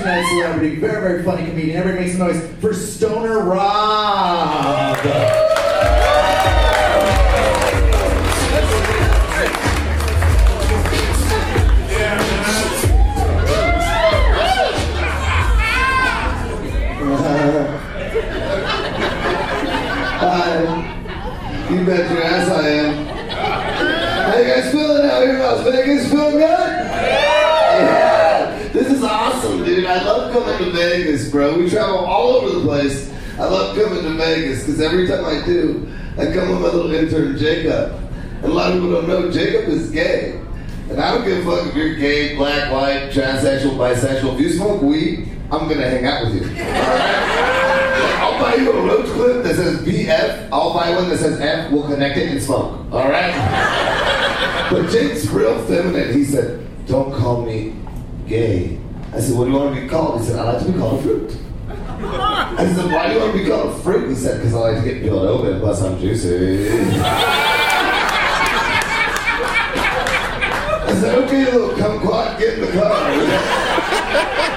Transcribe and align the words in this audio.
two 0.00 0.06
night 0.06 0.26
celebrity, 0.28 0.76
very, 0.76 1.00
very 1.00 1.22
funny 1.22 1.44
comedian. 1.46 1.76
Everybody 1.76 2.06
make 2.06 2.16
some 2.16 2.26
noise 2.26 2.40
for 2.60 2.72
Stoner 2.72 3.40
Rob. 3.40 4.96
You 21.70 21.86
bet 21.86 22.10
your 22.10 22.22
ass 22.22 22.48
I 22.50 22.68
am. 22.68 23.06
How 23.06 24.38
you 24.38 24.44
guys 24.44 24.72
feeling 24.72 25.08
out 25.08 25.22
here 25.22 25.34
in 25.34 25.38
Las 25.38 25.64
Vegas? 25.64 26.10
Feeling 26.10 26.38
good? 26.38 26.99
Dude. 29.80 29.90
I 29.90 30.02
love 30.04 30.32
coming 30.32 30.58
to 30.58 30.70
Vegas, 30.72 31.30
bro. 31.30 31.58
We 31.58 31.68
travel 31.68 31.98
all 31.98 32.28
over 32.36 32.58
the 32.58 32.64
place. 32.64 33.10
I 33.38 33.44
love 33.44 33.76
coming 33.76 34.02
to 34.02 34.14
Vegas 34.14 34.60
because 34.60 34.80
every 34.80 35.06
time 35.06 35.24
I 35.24 35.44
do, 35.44 35.90
I 36.18 36.26
come 36.26 36.50
with 36.50 36.60
my 36.60 36.68
little 36.68 36.92
intern 36.92 37.38
Jacob. 37.38 37.92
And 38.42 38.44
a 38.44 38.48
lot 38.54 38.72
of 38.72 38.74
people 38.74 38.92
don't 38.92 39.08
know 39.08 39.30
Jacob 39.30 39.68
is 39.68 39.90
gay. 39.90 40.40
And 40.90 41.00
I 41.00 41.14
don't 41.14 41.24
give 41.24 41.46
a 41.46 41.50
fuck 41.56 41.68
if 41.68 41.74
you're 41.74 41.94
gay, 41.94 42.36
black, 42.36 42.72
white, 42.72 43.10
transsexual, 43.10 43.76
bisexual. 43.76 44.34
If 44.34 44.40
you 44.40 44.50
smoke 44.50 44.82
weed, 44.82 45.30
I'm 45.50 45.68
gonna 45.68 45.88
hang 45.88 46.04
out 46.04 46.24
with 46.24 46.34
you. 46.34 46.48
Alright? 46.48 47.40
I'll 48.20 48.40
buy 48.40 48.54
you 48.56 48.72
a 48.72 48.82
roach 48.86 49.06
clip 49.10 49.44
that 49.44 49.54
says 49.54 49.80
BF. 49.82 50.48
I'll 50.52 50.74
buy 50.74 50.90
one 50.90 51.08
that 51.08 51.18
says 51.18 51.40
F. 51.40 51.70
We'll 51.70 51.86
connect 51.86 52.16
it 52.18 52.30
and 52.30 52.42
smoke. 52.42 52.86
All 52.92 53.08
right. 53.08 54.68
but 54.70 54.90
Jake's 54.90 55.26
real 55.26 55.58
feminine. 55.66 56.12
He 56.12 56.24
said, 56.24 56.66
"Don't 56.86 57.12
call 57.14 57.44
me 57.44 57.76
gay." 58.26 58.80
I 59.12 59.18
said, 59.18 59.36
"What 59.36 59.44
do 59.46 59.50
you 59.50 59.56
want 59.56 59.74
to 59.74 59.80
be 59.80 59.88
called?" 59.88 60.20
He 60.20 60.26
said, 60.26 60.38
"I 60.38 60.52
like 60.52 60.64
to 60.64 60.72
be 60.72 60.78
called 60.78 61.00
a 61.00 61.02
fruit." 61.02 61.36
I 61.98 62.72
said, 62.74 62.92
"Why 62.92 63.08
do 63.08 63.14
you 63.14 63.20
want 63.20 63.32
to 63.32 63.38
be 63.38 63.44
called 63.48 63.70
a 63.74 63.78
fruit?" 63.80 64.08
He 64.08 64.14
said, 64.14 64.38
"Because 64.38 64.54
I 64.54 64.58
like 64.58 64.76
to 64.84 64.88
get 64.88 65.02
peeled 65.02 65.26
open. 65.26 65.60
Plus, 65.60 65.82
I'm 65.82 65.98
juicy." 65.98 66.68
I 70.86 70.94
said, 71.00 71.18
"Okay, 71.24 71.44
little 71.50 71.70
kumquat, 71.70 72.38
get 72.38 72.54
in 72.54 72.60
the 72.60 72.72
car." 72.80 74.56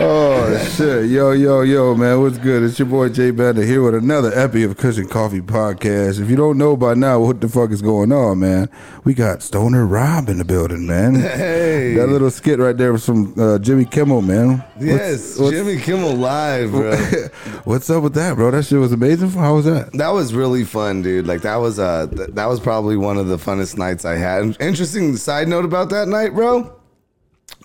Oh 0.00 0.56
shit, 0.76 1.10
yo, 1.10 1.32
yo, 1.32 1.62
yo, 1.62 1.94
man, 1.94 2.20
what's 2.20 2.38
good? 2.38 2.62
It's 2.62 2.78
your 2.78 2.86
boy 2.86 3.08
Jay 3.08 3.32
Bender 3.32 3.62
here 3.64 3.82
with 3.82 3.94
another 3.96 4.32
epi 4.32 4.62
of 4.62 4.76
Kush 4.76 4.96
and 4.96 5.10
Coffee 5.10 5.40
Podcast. 5.40 6.20
If 6.20 6.30
you 6.30 6.36
don't 6.36 6.56
know 6.56 6.76
by 6.76 6.94
now 6.94 7.18
what 7.18 7.40
the 7.40 7.48
fuck 7.48 7.70
is 7.72 7.82
going 7.82 8.12
on, 8.12 8.38
man, 8.38 8.68
we 9.04 9.12
got 9.14 9.42
Stoner 9.42 9.84
Rob 9.86 10.28
in 10.28 10.38
the 10.38 10.44
building, 10.44 10.86
man. 10.86 11.16
Hey. 11.16 11.94
that 11.94 12.06
little 12.08 12.30
skit 12.30 12.60
right 12.60 12.76
there 12.76 12.92
was 12.92 13.04
from 13.04 13.34
uh, 13.40 13.58
Jimmy 13.58 13.84
Kimmel, 13.84 14.22
man. 14.22 14.62
Yes, 14.78 15.36
What's- 15.36 15.38
what's- 15.40 15.56
Jimmy 15.56 15.78
Kimmel 15.80 16.14
live, 16.14 16.70
bro. 16.70 16.96
What's 17.64 17.90
up 17.90 18.02
with 18.04 18.14
that, 18.14 18.36
bro? 18.36 18.50
That 18.52 18.64
shit 18.64 18.78
was 18.78 18.92
amazing. 18.92 19.30
How 19.30 19.54
was 19.56 19.64
that? 19.64 19.92
that 19.94 20.10
was 20.10 20.32
really 20.32 20.64
fun, 20.64 21.02
dude. 21.02 21.26
Like 21.26 21.42
that 21.42 21.56
was 21.56 21.78
uh 21.80 22.06
th- 22.06 22.30
that 22.34 22.46
was 22.46 22.60
probably 22.60 22.96
one 22.96 23.18
of 23.18 23.26
the 23.26 23.36
funnest 23.36 23.76
nights 23.76 24.04
I 24.04 24.14
had. 24.16 24.56
Interesting 24.60 25.16
side 25.16 25.48
note 25.48 25.64
about 25.64 25.90
that 25.90 26.06
night, 26.08 26.34
bro. 26.34 26.74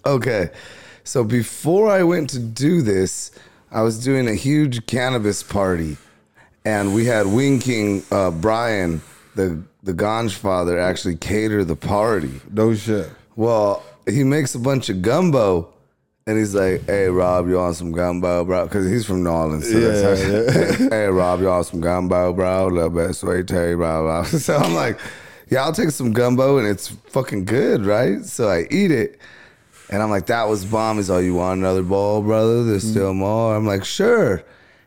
Okay. 0.06 0.50
So 1.04 1.23
before 1.23 1.90
I 1.90 2.04
went 2.04 2.30
to 2.32 2.40
do 2.40 2.82
this, 2.82 3.32
I 3.72 3.82
was 3.82 4.04
doing 4.04 4.28
a 4.28 4.36
huge 4.36 4.86
cannabis 4.86 5.44
party. 5.44 5.98
And 6.66 6.94
we 6.96 7.06
had 7.06 7.28
Wing 7.28 7.59
King 7.59 8.04
uh, 8.12 8.32
Brian, 8.32 9.02
the 9.36 9.62
the 9.84 9.92
Ganj 9.94 10.34
father, 10.34 10.80
actually 10.80 11.18
cater 11.18 11.66
the 11.66 11.76
party. 11.76 12.40
No 12.52 12.74
shit. 12.74 13.09
Well, 13.36 13.84
he 14.08 14.24
makes 14.24 14.56
a 14.56 14.59
bunch 14.59 14.88
of 14.88 15.02
gumbo, 15.02 15.74
and 16.26 16.38
he's 16.38 16.56
like, 16.56 16.86
"Hey, 16.86 17.09
Rob, 17.09 17.50
you 17.50 17.56
want 17.58 17.76
some 17.76 17.92
gumbo, 17.92 18.46
bro?" 18.46 18.64
Because 18.64 18.90
he's 18.90 19.06
from 19.06 19.24
New 19.26 19.30
Orleans. 19.30 19.70
So 19.70 19.78
that's 19.78 20.80
how- 20.80 20.90
hey, 20.90 21.08
Rob, 21.08 21.42
you 21.42 21.48
want 21.48 21.66
some 21.66 21.81
gumbo, 21.81 22.31
bro? 22.31 22.68
A 22.68 22.70
little 22.70 22.90
bit 22.90 23.09
of 23.09 23.16
sweet 23.18 23.46
tea, 23.50 23.74
blah 23.76 24.02
blah. 24.02 24.24
So 24.46 24.56
I'm 24.56 24.74
like, 24.74 24.97
"Yeah, 25.50 25.63
I'll 25.66 25.74
take 25.74 25.90
some 25.92 26.13
gumbo, 26.13 26.59
and 26.59 26.66
it's 26.68 26.88
fucking 27.09 27.44
good, 27.44 27.86
right?" 27.86 28.24
So 28.24 28.47
I 28.47 28.68
eat 28.72 28.92
it, 28.92 29.19
and 29.89 30.01
I'm 30.01 30.09
like, 30.09 30.27
"That 30.27 30.47
was 30.47 30.66
bomb." 30.66 30.97
He's 30.97 31.09
all, 31.09 31.21
"You 31.21 31.35
want 31.35 31.59
another 31.59 31.83
bowl, 31.83 32.21
brother? 32.21 32.63
There's 32.63 32.85
mm. 32.85 32.91
still 32.91 33.13
more." 33.13 33.55
I'm 33.55 33.66
like, 33.66 33.83
"Sure," 33.85 34.44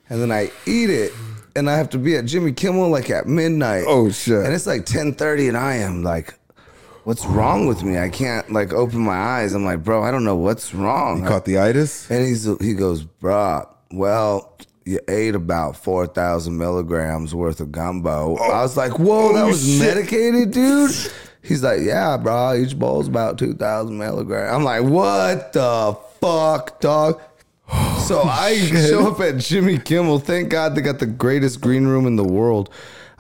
and 0.09 0.21
then 0.21 0.33
I 0.33 0.51
eat 0.67 0.91
it. 0.91 1.13
And 1.55 1.71
I 1.71 1.77
have 1.79 1.89
to 1.91 1.99
be 1.99 2.17
at 2.17 2.27
Jimmy 2.27 2.53
Kimmel 2.53 2.91
like 2.91 3.09
at 3.09 3.27
midnight. 3.27 3.85
Oh, 3.87 4.11
shit. 4.11 4.45
And 4.45 4.53
it's 4.55 4.67
like 4.67 4.85
10:30, 4.85 5.49
and 5.49 5.57
I 5.57 5.77
am 5.77 6.03
like, 6.03 6.35
what's 7.07 7.25
wrong 7.25 7.67
with 7.67 7.85
me? 7.85 7.97
I 7.97 8.09
can't 8.09 8.53
like 8.53 8.73
open 8.73 8.99
my 8.99 9.17
eyes. 9.17 9.55
I'm 9.55 9.65
like, 9.65 9.85
bro, 9.85 10.03
I 10.03 10.11
don't 10.11 10.25
know 10.25 10.37
what's 10.37 10.75
wrong. 10.75 11.23
You 11.23 11.29
caught 11.29 11.45
the 11.45 11.59
itis? 11.59 12.11
and 12.11 12.27
he's 12.27 12.45
he 12.61 12.75
goes, 12.75 13.05
bro, 13.05 13.67
well, 13.93 14.59
you 14.85 14.99
ate 15.09 15.35
about 15.37 15.77
four 15.77 16.07
thousand 16.09 16.59
milligrams 16.59 17.35
worth 17.35 17.61
of 17.61 17.71
gumbo. 17.71 18.37
Oh. 18.39 18.51
I 18.51 18.61
was 18.63 18.77
like, 18.77 18.99
whoa, 18.99 19.33
that 19.35 19.45
Oh, 19.45 19.49
was 19.49 19.65
shit. 19.65 19.81
medicated, 19.81 20.51
dude. 20.51 20.91
He's 21.47 21.63
like, 21.63 21.81
yeah, 21.83 22.17
bro, 22.17 22.55
each 22.55 22.79
bowl's 22.79 23.09
about 23.09 23.39
two 23.39 23.55
thousand 23.55 23.99
milligrams. 23.99 24.53
I'm 24.53 24.65
like, 24.65 24.83
what 24.83 25.53
the 25.53 25.97
fuck, 26.21 26.81
dog? 26.81 27.21
So 28.07 28.23
I 28.25 28.57
show 28.59 29.13
up 29.13 29.21
at 29.21 29.39
Jimmy 29.39 29.79
Kimmel. 29.79 30.19
Thank 30.19 30.49
God 30.49 30.75
they 30.75 30.81
got 30.81 30.99
the 30.99 31.07
greatest 31.07 31.61
green 31.61 31.87
room 31.87 32.07
in 32.07 32.17
the 32.17 32.25
world. 32.25 32.71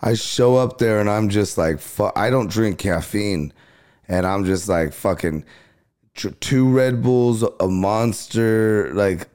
I 0.03 0.14
show 0.14 0.56
up 0.56 0.78
there 0.78 1.00
and 1.00 1.09
I'm 1.09 1.28
just 1.28 1.56
like, 1.56 1.81
fu- 1.81 2.10
I 2.14 2.31
don't 2.31 2.50
drink 2.50 2.78
caffeine, 2.78 3.53
and 4.09 4.26
I'm 4.26 4.44
just 4.44 4.69
like 4.69 4.93
fucking 4.93 5.44
two 6.41 6.69
Red 6.69 7.03
Bulls, 7.03 7.43
a 7.60 7.69
monster, 7.69 8.93
like 8.94 9.28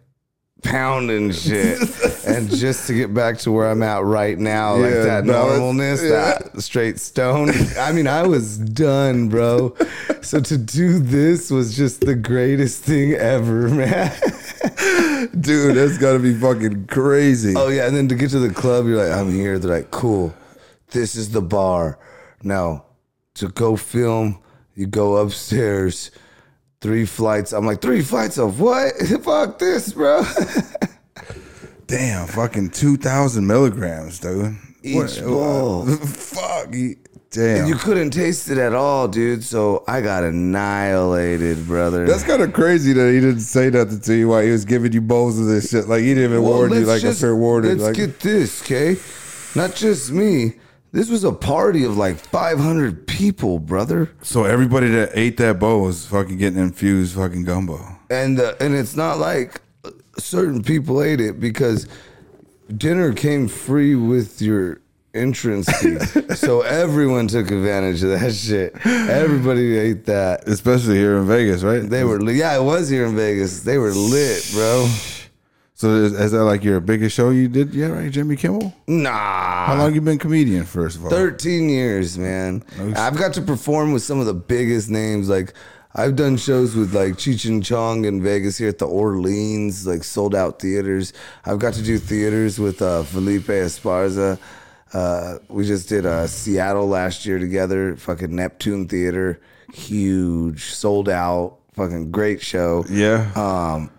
pounding 0.64 1.32
shit, 1.32 1.80
and 2.28 2.50
just 2.50 2.88
to 2.88 2.94
get 2.94 3.14
back 3.14 3.38
to 3.40 3.52
where 3.52 3.70
I'm 3.70 3.82
at 3.84 4.04
right 4.04 4.38
now, 4.38 4.76
like 4.76 4.94
that 4.94 5.24
normalness, 5.24 6.02
Yeah. 6.04 6.38
that 6.54 6.62
straight 6.62 7.00
stone. 7.00 7.50
I 7.80 7.92
mean, 7.92 8.08
I 8.08 8.24
was 8.28 8.58
done, 8.58 9.30
bro. 9.30 9.76
So 10.22 10.40
to 10.40 10.58
do 10.58 11.00
this 11.00 11.50
was 11.52 11.76
just 11.76 12.02
the 12.02 12.16
greatest 12.16 12.84
thing 12.84 13.14
ever, 13.14 13.68
man. 13.70 14.12
Dude, 15.40 15.76
that's 15.76 15.98
gotta 15.98 16.20
be 16.20 16.34
fucking 16.34 16.88
crazy. 16.88 17.54
Oh 17.56 17.70
yeah, 17.70 17.88
and 17.88 17.96
then 17.96 18.08
to 18.10 18.16
get 18.16 18.30
to 18.32 18.40
the 18.40 18.54
club, 18.54 18.86
you're 18.86 18.98
like, 19.04 19.18
I'm 19.18 19.32
here. 19.32 19.58
They're 19.60 19.72
like, 19.80 19.92
cool. 19.92 20.34
This 20.92 21.16
is 21.16 21.32
the 21.32 21.42
bar. 21.42 21.98
Now, 22.44 22.86
to 23.36 23.48
go 23.50 23.76
film, 23.78 24.40
you 24.76 24.88
go 24.88 25.18
upstairs, 25.18 26.12
three 26.82 27.06
flights. 27.06 27.54
I'm 27.54 27.66
like, 27.66 27.82
three 27.82 28.02
flights 28.02 28.38
of 28.38 28.60
what? 28.60 28.94
Fuck 29.24 29.60
this, 29.60 29.94
bro. 29.94 30.24
Damn, 31.88 32.28
fucking 32.28 32.70
2,000 32.72 33.46
milligrams, 33.46 34.20
dude. 34.20 34.56
Each 34.84 35.22
bowl. 35.22 35.86
Fuck. 35.98 36.74
Damn. 37.32 37.66
you 37.68 37.76
couldn't 37.76 38.12
taste 38.12 38.50
it 38.50 38.58
at 38.58 38.74
all, 38.74 39.08
dude. 39.08 39.42
So 39.44 39.86
I 39.88 40.02
got 40.02 40.24
annihilated, 40.26 41.66
brother. 41.66 42.06
That's 42.06 42.24
kind 42.24 42.42
of 42.42 42.52
crazy 42.52 42.92
that 42.94 43.14
he 43.14 43.22
didn't 43.22 43.40
say 43.40 43.70
nothing 43.70 44.02
to 44.02 44.14
you 44.14 44.28
while 44.28 44.42
he 44.42 44.52
was 44.52 44.66
giving 44.66 44.92
you 44.92 45.00
bowls 45.00 45.40
of 45.40 45.46
this 45.46 45.70
shit. 45.70 45.88
Like 45.88 46.02
he 46.02 46.08
didn't 46.14 46.32
even 46.32 46.44
Well, 46.44 46.54
warn 46.54 46.74
you 46.74 46.80
like 46.82 47.02
just- 47.02 47.20
a 47.20 47.22
fair 47.22 47.36
warning. 47.36 47.72
Let's 47.72 47.84
Like, 47.84 47.96
get 47.96 48.20
this, 48.20 48.62
okay? 48.64 48.98
Not 49.56 49.76
just 49.76 50.12
me. 50.12 50.56
This 50.94 51.10
was 51.10 51.24
a 51.24 51.32
party 51.32 51.86
of 51.86 51.96
like 51.98 52.18
500 52.18 53.08
people, 53.08 53.60
brother. 53.60 54.12
so 54.22 54.44
everybody 54.44 54.90
that 54.90 55.12
ate 55.14 55.38
that 55.38 55.58
bowl 55.60 55.82
was 55.84 56.06
fucking 56.06 56.38
getting 56.38 56.60
infused 56.60 57.16
fucking 57.16 57.46
gumbo. 57.46 57.80
and 58.10 58.40
uh, 58.40 58.56
and 58.60 58.76
it's 58.76 58.96
not 58.96 59.18
like 59.18 59.62
certain 60.18 60.62
people 60.64 61.02
ate 61.02 61.22
it 61.22 61.40
because 61.40 61.88
dinner 62.76 63.14
came 63.14 63.48
free 63.48 63.96
with 63.96 64.42
your 64.42 64.82
entrance 65.14 65.70
fee, 65.80 65.98
so 66.36 66.62
everyone 66.62 67.28
took 67.28 67.52
advantage 67.52 68.04
of 68.04 68.10
that 68.10 68.34
shit. 68.34 68.76
Everybody 68.86 69.78
ate 69.78 70.06
that. 70.06 70.48
Especially 70.48 70.96
here 70.96 71.18
in 71.18 71.26
Vegas, 71.28 71.64
right? 71.64 71.82
They 71.90 72.04
were 72.04 72.22
yeah, 72.32 72.58
it 72.58 72.64
was 72.64 72.90
here 72.90 73.06
in 73.06 73.16
Vegas. 73.16 73.64
They 73.64 73.78
were 73.78 73.92
lit, 73.92 74.50
bro. 74.54 74.90
So 75.82 75.96
is, 75.96 76.14
is 76.14 76.32
that 76.34 76.44
like 76.44 76.64
your 76.64 76.80
biggest 76.80 77.16
show 77.16 77.32
you 77.32 77.48
did 77.48 77.74
yet, 77.74 77.88
right, 77.88 78.12
Jimmy 78.12 78.36
Kimmel? 78.36 78.72
Nah, 78.86 79.66
How 79.66 79.76
long 79.76 79.96
you 79.96 80.02
been 80.02 80.20
comedian, 80.20 80.64
first 80.64 80.96
of 80.96 81.06
all? 81.06 81.10
13 81.10 81.70
years, 81.70 82.20
man. 82.20 82.64
I've 82.96 83.18
got 83.18 83.34
to 83.34 83.42
perform 83.42 83.92
with 83.92 84.04
some 84.04 84.20
of 84.20 84.28
the 84.28 84.34
biggest 84.36 84.92
names. 84.92 85.28
Like, 85.28 85.56
I've 85.96 86.16
done 86.16 86.38
shows 86.38 86.76
with 86.76 86.94
like 86.94 87.14
Cheech 87.14 87.50
and 87.50 87.66
Chong 87.66 88.06
in 88.06 88.22
Vegas 88.22 88.60
here 88.60 88.70
at 88.70 88.78
the 88.78 88.86
Orleans, 88.86 89.88
like 89.88 90.04
sold 90.04 90.36
out 90.36 90.60
theaters. 90.60 91.14
I've 91.46 91.58
got 91.58 91.74
to 91.74 91.82
do 91.82 91.98
theaters 91.98 92.60
with 92.60 92.80
uh, 92.84 93.02
Felipe 93.02 93.46
Esparza. 93.46 94.38
Uh, 94.94 95.40
we 95.50 95.66
just 95.66 95.90
did 95.90 96.06
uh, 96.06 96.28
Seattle 96.28 96.90
last 96.90 97.26
year 97.26 97.40
together, 97.40 97.96
fucking 97.96 98.36
Neptune 98.36 98.88
Theater, 98.88 99.42
huge, 99.74 100.66
sold 100.66 101.10
out, 101.10 101.58
fucking 101.74 102.12
great 102.12 102.40
show. 102.40 102.86
Yeah. 102.88 103.32
Um, 103.36 103.90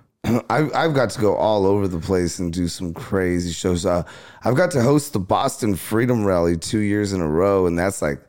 I've, 0.51 0.75
I've 0.75 0.95
got 0.95 1.11
to 1.11 1.21
go 1.21 1.35
all 1.35 1.67
over 1.67 1.87
the 1.89 1.99
place 2.01 2.39
and 2.39 2.53
do 2.53 2.69
some 2.69 2.95
crazy 2.95 3.53
shows. 3.53 3.85
Uh, 3.87 4.03
I've 4.45 4.55
got 4.57 4.71
to 4.73 4.83
host 4.83 5.13
the 5.13 5.19
Boston 5.19 5.75
Freedom 5.77 6.25
Rally 6.25 6.57
two 6.57 6.79
years 6.81 7.13
in 7.13 7.21
a 7.21 7.29
row, 7.29 7.67
and 7.67 7.79
that's 7.79 8.01
like 8.03 8.21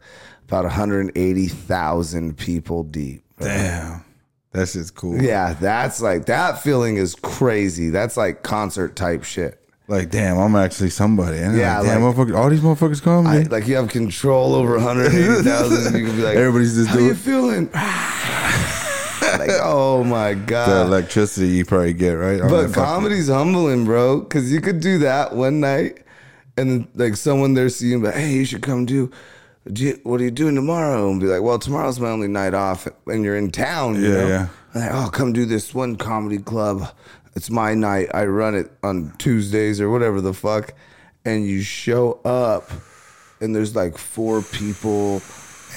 about 0.48 0.66
180,000 0.66 2.38
people 2.38 2.84
deep. 2.84 3.24
Damn. 3.40 4.04
That 4.52 4.70
shit's 4.70 4.92
cool. 4.92 5.20
Yeah, 5.22 5.54
that's 5.54 6.00
like 6.02 6.28
that 6.28 6.62
feeling 6.62 6.98
is 6.98 7.16
crazy. 7.16 7.90
That's 7.90 8.16
like 8.18 8.44
concert 8.44 8.96
type 8.96 9.24
shit. 9.24 9.60
Like, 9.88 10.12
damn, 10.12 10.38
I'm 10.38 10.56
actually 10.56 10.92
somebody. 10.92 11.40
And 11.40 11.58
Yeah, 11.58 11.80
like, 11.80 11.88
damn, 11.90 12.04
like- 12.04 12.16
motherfuckers, 12.16 12.38
all 12.38 12.50
these 12.50 12.62
motherfuckers 12.62 13.02
come. 13.02 13.28
I, 13.28 13.40
like 13.42 13.68
you 13.68 13.76
have 13.76 13.90
control 13.90 14.54
over 14.56 14.76
180,000. 14.78 15.96
You 16.00 16.06
can 16.08 16.16
be 16.16 16.22
like, 16.24 16.36
Everybody's 16.38 16.76
just 16.76 16.92
doing. 16.94 17.04
how 17.04 17.10
you 17.10 17.16
feeling? 17.16 17.70
like, 19.40 19.52
oh 19.62 20.04
my 20.04 20.34
god, 20.34 20.68
the 20.70 20.82
electricity 20.82 21.48
you 21.48 21.66
probably 21.66 21.94
get 21.94 22.12
right. 22.14 22.42
on 22.42 22.50
But 22.50 22.68
fucking- 22.70 22.74
comedy's 22.74 23.28
humbling, 23.30 23.86
bro, 23.86 24.20
because 24.22 24.52
you 24.52 24.62
could 24.62 24.80
do 24.80 25.00
that 25.00 25.36
one 25.36 25.60
night, 25.60 26.00
and 26.58 26.88
like 26.96 27.16
someone 27.16 27.54
there 27.54 27.70
seeing, 27.70 28.02
but 28.02 28.14
hey, 28.14 28.32
you 28.34 28.46
should 28.46 28.62
come 28.62 28.86
do. 28.86 29.12
do 29.72 29.84
you- 29.84 30.00
what 30.04 30.20
are 30.20 30.24
you 30.26 30.32
doing 30.32 30.56
tomorrow? 30.56 31.10
And 31.10 31.20
be 31.22 31.26
like, 31.28 31.42
well, 31.42 31.58
tomorrow's 31.58 32.00
my 32.00 32.10
only 32.10 32.28
night 32.28 32.54
off, 32.54 32.88
and 33.08 33.24
you're 33.24 33.38
in 33.38 33.50
town. 33.52 33.96
You 33.96 34.02
Yeah, 34.10 34.18
know? 34.22 34.28
yeah. 34.28 34.48
Like, 34.76 34.90
oh, 34.92 35.10
come 35.10 35.32
do 35.34 35.46
this 35.46 35.74
one 35.74 35.96
comedy 35.96 36.38
club. 36.40 36.90
It's 37.36 37.50
my 37.50 37.74
night. 37.74 38.10
I 38.14 38.26
run 38.26 38.56
it 38.56 38.72
on 38.84 39.14
Tuesdays 39.20 39.80
or 39.80 39.90
whatever 39.90 40.20
the 40.22 40.34
fuck, 40.34 40.74
and 41.26 41.46
you 41.46 41.62
show 41.62 42.20
up, 42.26 42.70
and 43.40 43.56
there's 43.56 43.76
like 43.76 43.98
four 43.98 44.42
people, 44.42 45.22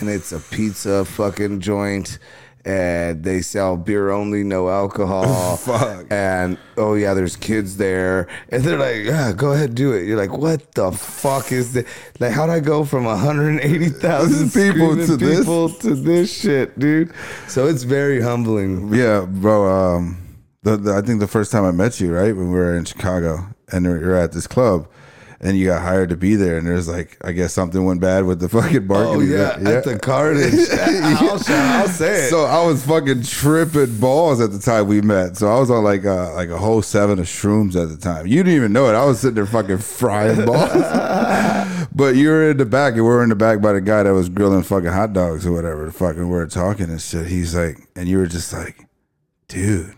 and 0.00 0.08
it's 0.08 0.32
a 0.32 0.40
pizza 0.40 1.04
fucking 1.04 1.60
joint. 1.60 2.18
And 2.66 3.22
they 3.22 3.42
sell 3.42 3.76
beer 3.76 4.10
only, 4.10 4.42
no 4.42 4.68
alcohol. 4.68 5.56
Fuck. 5.56 6.06
And 6.10 6.58
oh 6.76 6.94
yeah, 6.94 7.14
there's 7.14 7.36
kids 7.36 7.76
there, 7.76 8.26
and 8.48 8.64
they're 8.64 8.76
like, 8.76 9.04
"Yeah, 9.04 9.32
go 9.32 9.52
ahead, 9.52 9.76
do 9.76 9.92
it." 9.92 10.04
You're 10.04 10.16
like, 10.16 10.36
"What 10.36 10.72
the 10.72 10.90
fuck 10.90 11.52
is 11.52 11.74
this? 11.74 11.86
Like, 12.18 12.32
how'd 12.32 12.50
I 12.50 12.58
go 12.58 12.84
from 12.84 13.04
180,000 13.04 14.50
People 14.50 14.96
people 14.96 15.06
to 15.06 15.16
this? 15.16 15.46
to 15.78 15.94
this 15.94 16.40
shit, 16.40 16.76
dude?" 16.76 17.12
So 17.46 17.68
it's 17.68 17.84
very 17.84 18.20
humbling. 18.20 18.92
Yeah, 18.92 19.26
bro. 19.26 19.68
Um, 19.96 20.18
the, 20.62 20.76
the, 20.76 20.94
I 20.94 21.02
think 21.02 21.20
the 21.20 21.28
first 21.28 21.52
time 21.52 21.64
I 21.64 21.70
met 21.70 22.00
you, 22.00 22.12
right, 22.12 22.34
when 22.34 22.50
we 22.50 22.58
were 22.58 22.76
in 22.76 22.84
Chicago, 22.84 23.46
and 23.70 23.84
you 23.84 23.92
were 23.92 24.16
at 24.16 24.32
this 24.32 24.48
club, 24.48 24.88
and 25.40 25.56
you 25.58 25.66
got 25.66 25.82
hired 25.82 26.08
to 26.10 26.16
be 26.16 26.34
there, 26.34 26.56
and 26.58 26.66
there's 26.66 26.88
like, 26.88 27.16
I 27.22 27.32
guess 27.32 27.52
something 27.52 27.84
went 27.84 28.00
bad 28.00 28.24
with 28.24 28.40
the 28.40 28.48
fucking 28.50 28.86
Oh 28.90 29.18
marketing. 29.18 29.30
yeah, 29.32 29.76
at 29.78 29.84
the 29.84 29.98
carnage. 29.98 30.54
I'll, 30.72 31.30
I'll 31.82 31.88
say 31.88 32.26
it. 32.26 32.30
So 32.30 32.44
I 32.44 32.64
was 32.64 32.84
fucking 32.86 33.22
tripping 33.22 33.98
balls 33.98 34.40
at 34.40 34.52
the 34.52 34.58
time 34.58 34.86
we 34.88 35.00
met. 35.02 35.36
So 35.36 35.48
I 35.54 35.58
was 35.60 35.70
on 35.70 35.84
like 35.84 36.04
a, 36.04 36.32
like 36.34 36.48
a 36.48 36.56
whole 36.58 36.80
seven 36.82 37.18
of 37.18 37.26
shrooms 37.26 37.80
at 37.80 37.88
the 37.90 37.96
time. 37.96 38.26
You 38.26 38.42
didn't 38.42 38.56
even 38.56 38.72
know 38.72 38.86
it. 38.88 38.94
I 38.94 39.04
was 39.04 39.20
sitting 39.20 39.34
there 39.34 39.46
fucking 39.46 39.78
frying 39.98 40.44
balls. 40.46 40.70
but 41.94 42.16
you 42.16 42.28
were 42.28 42.50
in 42.50 42.56
the 42.56 42.64
back, 42.66 42.94
and 42.94 43.02
we 43.02 43.08
were 43.08 43.22
in 43.22 43.28
the 43.28 43.34
back 43.36 43.60
by 43.60 43.72
the 43.72 43.80
guy 43.80 44.02
that 44.02 44.12
was 44.14 44.28
grilling 44.28 44.62
fucking 44.62 44.90
hot 44.90 45.12
dogs 45.12 45.46
or 45.46 45.52
whatever. 45.52 45.90
Fucking 45.90 46.22
we 46.22 46.34
were 46.34 46.46
talking 46.46 46.90
and 46.90 47.00
shit. 47.00 47.26
He's 47.26 47.54
like, 47.54 47.78
and 47.94 48.08
you 48.08 48.18
were 48.18 48.26
just 48.26 48.52
like, 48.52 48.86
dude. 49.48 49.94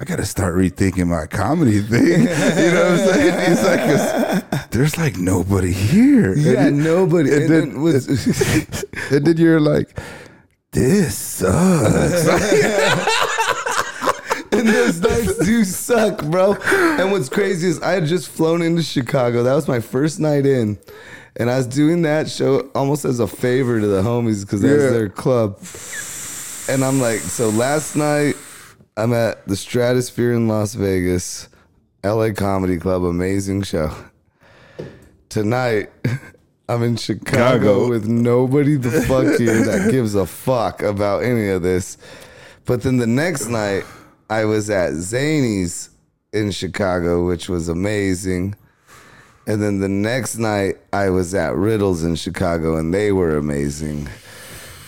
I 0.00 0.04
gotta 0.04 0.24
start 0.24 0.54
rethinking 0.54 1.08
my 1.08 1.26
comedy 1.26 1.80
thing. 1.82 2.02
You 2.22 2.70
know 2.72 2.90
what 2.90 2.92
I'm 2.92 2.98
saying? 2.98 3.50
He's 3.50 3.62
like, 3.62 3.80
'cause 3.80 4.42
there's 4.70 4.96
like 4.96 5.18
nobody 5.18 5.72
here. 5.72 6.34
Yeah, 6.34 6.54
then- 6.64 6.82
nobody. 6.82 7.30
and 7.32 7.42
And 7.42 7.50
then- 7.52 7.68
then 7.72 7.80
was, 7.82 8.06
and 9.12 9.26
then 9.26 9.36
you're 9.36 9.60
like, 9.60 9.98
this 10.72 11.14
sucks. 11.16 12.28
and 14.52 14.68
those 14.68 15.00
nights 15.00 15.38
do 15.44 15.64
suck, 15.64 16.24
bro. 16.26 16.54
And 16.64 17.12
what's 17.12 17.28
crazy 17.28 17.68
is 17.68 17.80
I 17.82 17.92
had 17.92 18.06
just 18.06 18.28
flown 18.30 18.62
into 18.62 18.82
Chicago. 18.82 19.42
That 19.42 19.54
was 19.54 19.68
my 19.68 19.80
first 19.80 20.18
night 20.20 20.46
in. 20.46 20.78
And 21.36 21.50
I 21.50 21.56
was 21.58 21.66
doing 21.66 22.02
that 22.02 22.28
show 22.30 22.60
almost 22.74 23.04
as 23.04 23.20
a 23.20 23.26
favor 23.26 23.80
to 23.80 23.86
the 23.86 24.02
homies 24.02 24.42
because 24.42 24.60
that 24.62 24.68
Yeah. 24.68 24.74
was 24.74 24.92
their 24.92 25.08
club. 25.08 25.58
And 26.74 26.84
I'm 26.84 27.00
like, 27.00 27.20
so 27.20 27.48
last 27.50 27.96
night 27.96 28.36
I'm 29.00 29.14
at 29.14 29.46
the 29.46 29.56
Stratosphere 29.56 30.34
in 30.34 30.46
Las 30.46 30.74
Vegas, 30.74 31.48
LA 32.04 32.32
Comedy 32.36 32.76
Club, 32.76 33.02
amazing 33.02 33.62
show. 33.62 33.90
Tonight, 35.30 35.88
I'm 36.68 36.82
in 36.82 36.96
Chicago, 36.96 37.30
Chicago. 37.30 37.88
with 37.88 38.06
nobody 38.06 38.76
the 38.76 39.00
fuck 39.00 39.38
here 39.38 39.64
that 39.64 39.88
gives 39.90 40.14
a 40.14 40.26
fuck 40.26 40.82
about 40.82 41.22
any 41.22 41.48
of 41.48 41.62
this. 41.62 41.96
But 42.66 42.82
then 42.82 42.98
the 42.98 43.06
next 43.06 43.46
night, 43.46 43.84
I 44.28 44.44
was 44.44 44.68
at 44.68 44.92
Zanies 44.92 45.88
in 46.34 46.50
Chicago, 46.50 47.26
which 47.26 47.48
was 47.48 47.70
amazing. 47.70 48.54
And 49.46 49.62
then 49.62 49.80
the 49.80 49.88
next 49.88 50.36
night, 50.36 50.76
I 50.92 51.08
was 51.08 51.34
at 51.34 51.56
Riddles 51.56 52.04
in 52.04 52.16
Chicago, 52.16 52.76
and 52.76 52.92
they 52.92 53.12
were 53.12 53.38
amazing. 53.38 54.10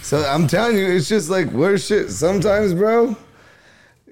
So 0.03 0.23
I'm 0.23 0.49
telling 0.49 0.77
you, 0.77 0.85
it's 0.85 1.09
just 1.09 1.31
like 1.31 1.49
where's 1.53 1.87
shit. 1.87 2.11
Sometimes, 2.11 2.75
bro, 2.75 3.17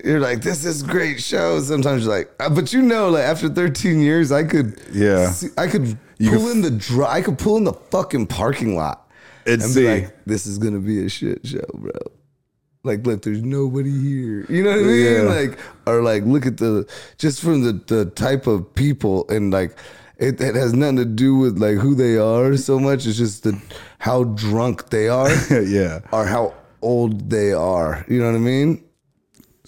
you're 0.05 0.21
like, 0.21 0.43
this 0.43 0.65
is 0.65 0.83
great 0.83 1.21
show. 1.21 1.61
Sometimes 1.61 2.05
you're 2.05 2.15
like, 2.19 2.31
uh, 2.41 2.49
but 2.51 2.73
you 2.73 2.83
know, 2.83 3.11
like 3.11 3.25
after 3.25 3.49
13 3.49 4.01
years, 4.01 4.33
I 4.33 4.45
could, 4.45 4.81
Yeah. 4.93 5.31
see- 5.31 5.51
I 5.59 5.67
could 5.67 5.99
You 6.19 6.31
pull 6.31 6.41
could- 6.47 6.57
in 6.57 6.63
the 6.63 6.71
dry, 6.71 7.15
I 7.17 7.23
could 7.23 7.39
pull 7.39 7.57
in 7.57 7.65
the 7.65 7.73
fucking 7.91 8.27
parking 8.27 8.77
lot 8.77 9.11
And 9.47 9.63
and 9.63 9.75
be 9.75 9.89
like, 9.89 10.17
this 10.27 10.47
is 10.47 10.59
gonna 10.59 10.79
be 10.81 11.05
a 11.05 11.09
shit 11.09 11.47
show, 11.47 11.65
bro. 11.75 11.93
Like, 12.83 13.07
look, 13.07 13.23
there's 13.23 13.43
nobody 13.43 13.91
here. 13.91 14.47
You 14.49 14.63
know 14.65 14.71
what 14.71 14.79
I 14.81 14.83
mean? 14.83 15.05
Yeah. 15.15 15.23
Like, 15.23 15.59
or 15.87 16.03
like, 16.03 16.25
look 16.25 16.47
at 16.47 16.57
the 16.57 16.87
just 17.19 17.41
from 17.43 17.63
the 17.63 17.73
the 17.95 18.07
type 18.07 18.47
of 18.47 18.75
people 18.75 19.27
and 19.29 19.53
like. 19.53 19.77
It, 20.23 20.39
it 20.39 20.55
has 20.55 20.75
nothing 20.75 20.97
to 20.97 21.07
do 21.07 21.37
with 21.37 21.57
like 21.59 21.77
who 21.79 21.95
they 21.95 22.19
are 22.19 22.55
so 22.59 22.79
much. 22.79 23.07
It's 23.07 23.17
just 23.17 23.43
the 23.43 23.59
how 23.99 24.25
drunk 24.25 24.91
they 24.91 25.09
are 25.09 25.31
yeah. 25.65 26.01
or 26.13 26.27
how 26.27 26.53
old 26.83 27.31
they 27.31 27.55
are. 27.55 28.05
You 28.07 28.19
know 28.21 28.27
what 28.27 28.35
I 28.37 28.39
mean? 28.41 28.85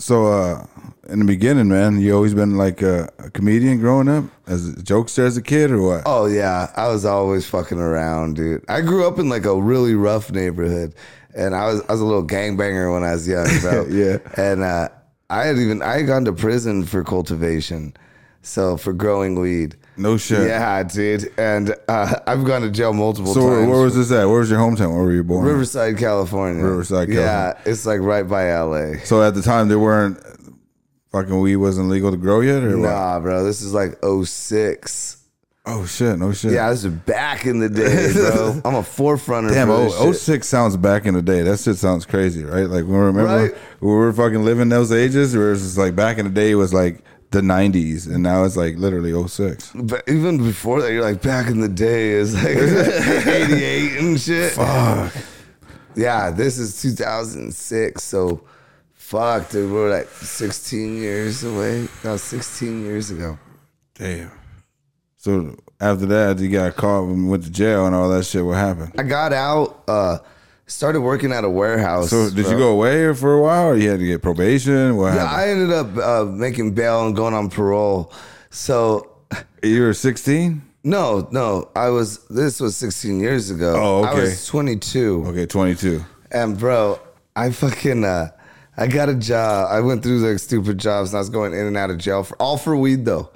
So, 0.03 0.27
uh, 0.27 0.67
in 1.09 1.21
the 1.21 1.25
beginning, 1.25 1.69
man, 1.69 2.01
you 2.01 2.13
always 2.13 2.35
been 2.35 2.57
like 2.57 2.83
a, 2.83 3.09
a 3.21 3.31
comedian 3.31 3.79
growing 3.79 4.09
up, 4.09 4.25
as 4.49 4.69
a 4.69 4.73
jokester 4.73 5.25
as 5.25 5.37
a 5.37 5.43
kid, 5.43 5.71
or 5.71 5.81
what? 5.81 6.03
Oh 6.07 6.27
yeah, 6.27 6.73
I 6.75 6.89
was 6.89 7.05
always 7.05 7.47
fucking 7.47 7.79
around, 7.79 8.35
dude. 8.35 8.65
I 8.69 8.81
grew 8.81 9.07
up 9.07 9.21
in 9.21 9.29
like 9.29 9.45
a 9.45 9.55
really 9.55 9.95
rough 9.95 10.33
neighborhood, 10.33 10.97
and 11.37 11.55
I 11.55 11.67
was 11.67 11.83
I 11.89 11.93
was 11.93 12.01
a 12.01 12.05
little 12.05 12.27
gangbanger 12.27 12.93
when 12.93 13.05
I 13.05 13.13
was 13.13 13.29
young, 13.29 13.47
bro. 13.61 13.87
Yeah. 13.87 14.19
and 14.37 14.65
uh, 14.65 14.89
I 15.31 15.45
had 15.45 15.57
even 15.59 15.83
I 15.83 15.99
had 15.99 16.09
gone 16.09 16.25
to 16.25 16.33
prison 16.33 16.85
for 16.85 17.05
cultivation, 17.05 17.95
so 18.43 18.77
for 18.77 18.93
growing 18.93 19.39
weed. 19.39 19.77
No 19.97 20.17
shit. 20.17 20.49
Yeah, 20.49 20.83
dude, 20.83 21.33
and 21.39 21.75
uh, 21.89 22.17
I've 22.27 22.45
gone 22.45 22.63
to 22.63 22.71
jail 22.71 22.93
multiple 22.93 23.35
times. 23.35 23.45
So, 23.45 23.67
where, 23.69 23.83
was 23.83 23.95
this 23.95 24.11
at? 24.11 24.25
Where 24.25 24.39
was 24.41 24.51
your 24.51 24.59
hometown? 24.59 24.95
Where 24.95 25.05
were 25.05 25.13
you 25.13 25.25
born? 25.25 25.45
Riverside, 25.45 25.99
California. 25.99 26.63
Riverside, 26.63 27.11
Yeah, 27.11 27.59
it's 27.67 27.85
like 27.85 28.01
right 28.01 28.27
by 28.27 28.55
LA. 28.55 28.99
So 29.05 29.23
at 29.23 29.35
the 29.35 29.43
time, 29.43 29.69
there 29.69 29.79
weren't 29.79 30.19
fucking 31.11 31.39
weed 31.41 31.57
wasn't 31.57 31.89
legal 31.91 32.11
to 32.11 32.17
grow 32.17 32.41
yet, 32.41 32.63
or 32.63 32.79
what? 32.79 32.89
Nah, 32.89 33.21
bro, 33.21 33.45
this 33.45 33.61
is 33.61 33.75
like 33.75 33.99
06. 34.03 35.19
Oh 35.65 35.87
shit! 35.87 36.19
No 36.19 36.33
shit. 36.33 36.53
Yeah, 36.55 36.71
this 36.71 36.83
is 36.83 36.93
back 36.93 37.47
in 37.47 37.61
the 37.61 37.69
day, 37.69 38.13
bro. 38.15 38.61
I'm 38.65 38.75
a 38.75 38.83
forefronter. 38.83 39.53
Damn, 39.53 39.69
for 39.69 39.75
oh, 39.75 39.85
this 39.85 40.25
shit. 40.25 40.43
06 40.43 40.49
sounds 40.49 40.77
back 40.77 41.07
in 41.07 41.15
the 41.15 41.23
day. 41.23 41.43
That 41.43 41.61
shit 41.61 41.77
sounds 41.77 42.05
crazy, 42.05 42.43
right? 42.43 42.67
Like, 42.67 42.85
we 42.85 42.97
remember 42.97 43.25
Right. 43.25 43.55
we 43.81 43.87
were 43.93 44.13
fucking 44.13 44.45
living 44.45 44.71
those 44.71 44.91
ages, 44.91 45.37
where 45.37 45.53
it's 45.53 45.63
just 45.63 45.79
like 45.79 45.95
back 45.95 46.19
in 46.19 46.25
the 46.25 46.33
day, 46.33 46.51
it 46.51 46.57
was 46.57 46.75
like 46.75 47.05
the 47.33 47.41
90s, 47.41 48.07
and 48.07 48.23
now 48.23 48.45
it's 48.45 48.57
like 48.57 48.77
literally 48.77 49.13
06. 49.29 49.73
But 49.75 50.05
even 50.09 50.39
before 50.39 50.81
that, 50.83 50.93
you're 50.93 51.03
like 51.03 51.23
back 51.23 51.49
in 51.49 51.61
the 51.61 51.69
day 51.69 52.11
is 52.11 52.35
like 52.35 52.57
88 53.27 53.99
and 53.99 54.21
shit. 54.21 54.53
Fuck. 54.53 55.13
Yeah, 55.95 56.31
this 56.31 56.59
is 56.59 56.81
2006. 56.81 58.03
So 58.03 58.43
fuck, 58.95 59.51
dude, 59.51 59.71
we're 59.71 59.91
like 59.91 60.09
16 60.09 60.97
years 60.97 61.45
away. 61.45 61.89
That 62.03 62.13
was 62.13 62.23
16 62.23 62.83
years 62.85 63.11
ago. 63.11 63.39
Damn. 63.95 64.31
So 65.17 65.57
after 65.81 66.07
that, 66.07 66.39
you 66.39 66.49
got 66.49 66.77
caught 66.77 67.05
and 67.05 67.29
went 67.31 67.45
to 67.45 67.51
jail 67.51 67.87
and 67.87 67.95
all 67.95 68.09
that 68.09 68.25
shit. 68.25 68.45
What 68.45 68.57
happened? 68.57 68.93
I 68.99 69.03
got 69.03 69.33
out, 69.33 69.83
uh, 69.87 70.19
started 70.73 71.01
working 71.01 71.33
at 71.33 71.45
a 71.45 71.51
warehouse. 71.51 72.11
So 72.11 72.31
did 72.31 72.47
you 72.47 72.57
go 72.57 72.71
away 72.73 73.13
for 73.15 73.35
a 73.35 73.41
while, 73.43 73.69
or 73.69 73.77
you 73.77 73.91
had 73.91 74.01
to 74.01 74.07
get 74.07 74.23
probation? 74.23 74.97
What 74.97 75.15
Yeah, 75.15 75.27
happened? 75.27 75.41
I 75.41 75.49
ended 75.49 75.71
up 75.73 75.97
uh, 75.97 76.25
making 76.31 76.75
bail 76.75 77.07
and 77.07 77.15
going 77.15 77.35
on 77.35 77.51
parole. 77.51 78.13
So 78.51 79.11
you 79.63 79.83
were 79.83 79.95
16. 79.95 80.63
no, 80.85 81.29
no, 81.31 81.71
I 81.77 81.89
was. 81.91 82.19
This 82.29 82.61
was 82.61 82.77
16 82.77 83.21
years 83.21 83.51
ago. 83.51 83.75
Oh, 83.77 84.05
okay. 84.05 84.11
I 84.11 84.21
was 84.25 84.47
22. 84.47 85.25
Okay, 85.29 85.47
22. 85.47 86.05
And 86.33 86.59
bro, 86.59 86.99
I 87.37 87.51
fucking 87.51 88.05
uh 88.05 88.31
I 88.77 88.87
got 88.87 89.09
a 89.11 89.15
job. 89.15 89.69
I 89.71 89.81
went 89.81 90.03
through 90.03 90.19
like 90.27 90.39
stupid 90.39 90.79
jobs 90.79 91.11
and 91.11 91.19
I 91.19 91.21
was 91.21 91.29
going 91.31 91.53
in 91.53 91.67
and 91.67 91.77
out 91.77 91.91
of 91.91 91.99
jail 91.99 92.25
for 92.25 92.37
all 92.41 92.57
for 92.57 92.75
weed 92.77 93.05
though. 93.05 93.31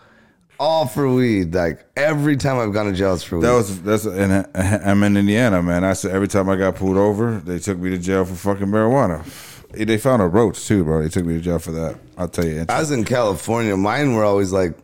All 0.59 0.87
for 0.87 1.13
weed. 1.13 1.55
Like 1.55 1.85
every 1.97 2.37
time 2.37 2.59
I've 2.59 2.73
gone 2.73 2.87
to 2.87 2.93
jail 2.93 3.15
it's 3.15 3.23
for 3.23 3.39
weed. 3.39 3.47
That 3.47 3.53
was 3.53 3.83
that's 3.83 4.07
in 4.07 4.47
I'm 4.55 5.03
in 5.03 5.17
Indiana, 5.17 5.63
man. 5.63 5.85
I 5.85 5.93
said 5.93 6.13
every 6.13 6.29
time 6.29 6.49
I 6.49 6.57
got 6.57 6.77
pulled 6.77 6.97
over, 6.97 7.39
they 7.45 7.59
took 7.59 7.79
me 7.79 7.91
to 7.91 7.99
jail 7.99 8.25
for 8.25 8.35
fucking 8.35 8.69
marijuana. 8.69 9.25
They 9.73 9.99
found 9.99 10.23
a 10.23 10.27
roach 10.27 10.67
too, 10.67 10.85
bro. 10.85 11.03
They 11.03 11.09
took 11.09 11.27
me 11.27 11.35
to 11.35 11.41
jail 11.41 11.59
for 11.59 11.73
that. 11.73 11.99
I'll 12.17 12.29
tell 12.29 12.47
you. 12.47 12.65
I 12.69 12.81
was 12.81 12.91
in 12.91 13.05
California. 13.05 13.77
Mine 13.77 14.15
were 14.15 14.25
always 14.25 14.53
like 14.53 14.75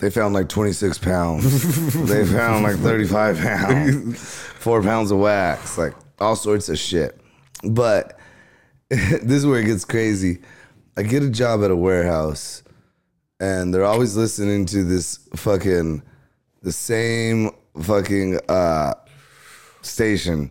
they 0.00 0.10
found 0.10 0.34
like 0.34 0.48
26 0.48 0.98
pounds. 0.98 1.94
they 2.08 2.26
found 2.26 2.64
like 2.64 2.76
35 2.76 3.38
pounds. 3.38 4.20
Four 4.58 4.82
pounds 4.82 5.10
of 5.10 5.18
wax. 5.18 5.78
Like 5.78 5.94
all 6.18 6.36
sorts 6.36 6.68
of 6.68 6.78
shit. 6.78 7.20
But 7.62 8.18
this 8.88 9.30
is 9.30 9.46
where 9.46 9.60
it 9.60 9.66
gets 9.66 9.84
crazy. 9.84 10.40
I 10.96 11.02
get 11.02 11.22
a 11.22 11.30
job 11.30 11.62
at 11.64 11.70
a 11.70 11.76
warehouse, 11.76 12.62
and 13.40 13.72
they're 13.74 13.84
always 13.84 14.16
listening 14.16 14.66
to 14.66 14.84
this 14.84 15.18
fucking 15.36 16.02
the 16.62 16.72
same 16.72 17.50
fucking 17.80 18.38
uh 18.48 18.94
station, 19.82 20.50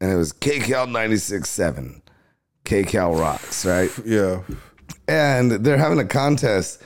and 0.00 0.10
it 0.10 0.16
was 0.16 0.32
KCal 0.32 0.88
96.7. 0.88 2.00
KCal 2.64 3.18
rocks, 3.18 3.64
right? 3.66 3.90
Yeah. 4.04 4.42
and 5.06 5.50
they're 5.52 5.76
having 5.78 5.98
a 6.00 6.04
contest 6.06 6.82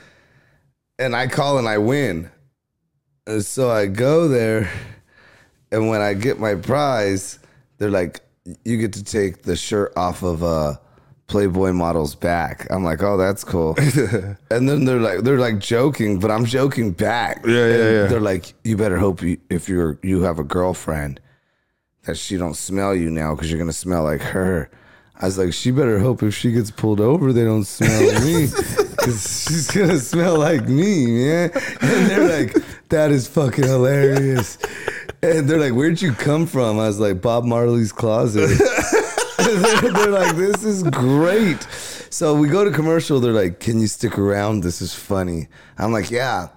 and 0.99 1.15
I 1.15 1.27
call 1.27 1.57
and 1.57 1.67
I 1.69 1.77
win. 1.77 2.29
And 3.25 3.43
so 3.45 3.69
I 3.71 3.85
go 3.85 4.27
there 4.27 4.69
and 5.71 5.87
when 5.89 6.01
I 6.01 6.13
get 6.15 6.37
my 6.39 6.55
prize, 6.55 7.39
they're 7.77 7.89
like, 7.89 8.19
you 8.65 8.77
get 8.77 8.91
to 8.93 9.03
take 9.03 9.43
the 9.43 9.55
shirt 9.55 9.93
off 9.95 10.21
of 10.23 10.43
uh 10.43 10.75
Playboy 11.29 11.71
model's 11.71 12.15
back. 12.15 12.67
I'm 12.71 12.83
like, 12.83 13.01
oh, 13.03 13.15
that's 13.15 13.43
cool. 13.43 13.75
and 14.51 14.67
then 14.67 14.85
they're 14.85 14.99
like, 14.99 15.19
they're 15.19 15.39
like 15.39 15.59
joking, 15.59 16.19
but 16.19 16.31
I'm 16.31 16.43
joking 16.43 16.91
back. 16.91 17.45
Yeah, 17.45 17.53
yeah, 17.53 17.63
And 17.63 17.95
yeah. 17.95 18.05
They're 18.07 18.19
like, 18.19 18.53
you 18.63 18.75
better 18.75 18.97
hope 18.97 19.21
you, 19.21 19.37
if 19.49 19.69
you're 19.69 19.99
you 20.01 20.21
have 20.23 20.39
a 20.39 20.43
girlfriend 20.43 21.21
that 22.03 22.17
she 22.17 22.35
don't 22.35 22.55
smell 22.55 22.95
you 22.95 23.11
now 23.11 23.35
because 23.35 23.49
you're 23.51 23.59
gonna 23.59 23.71
smell 23.71 24.03
like 24.03 24.21
her. 24.21 24.69
I 25.21 25.25
was 25.25 25.37
like, 25.37 25.53
she 25.53 25.69
better 25.71 25.99
hope 25.99 26.23
if 26.23 26.33
she 26.33 26.51
gets 26.51 26.71
pulled 26.71 26.99
over, 26.99 27.31
they 27.31 27.43
don't 27.43 27.65
smell 27.65 28.01
me 28.25 28.47
because 28.47 29.45
she's 29.47 29.69
gonna 29.69 29.99
smell 29.99 30.37
like 30.39 30.67
me, 30.67 31.05
man. 31.05 31.51
And 31.81 32.09
they're 32.09 32.45
like, 32.45 32.55
that 32.89 33.11
is 33.11 33.27
fucking 33.27 33.65
hilarious. 33.65 34.57
And 35.21 35.47
they're 35.47 35.59
like, 35.59 35.73
where'd 35.73 36.01
you 36.01 36.13
come 36.13 36.47
from? 36.47 36.79
I 36.79 36.87
was 36.87 36.99
like, 36.99 37.21
Bob 37.21 37.43
Marley's 37.43 37.91
closet. 37.91 38.49
they're, 39.55 39.91
they're 39.93 40.11
like, 40.11 40.35
this 40.35 40.63
is 40.63 40.83
great. 40.83 41.61
So 42.09 42.35
we 42.35 42.47
go 42.47 42.63
to 42.63 42.71
commercial. 42.71 43.19
They're 43.19 43.33
like, 43.33 43.59
can 43.59 43.79
you 43.79 43.87
stick 43.87 44.17
around? 44.17 44.61
This 44.61 44.81
is 44.81 44.93
funny. 44.93 45.47
I'm 45.77 45.91
like, 45.91 46.11
yeah. 46.11 46.49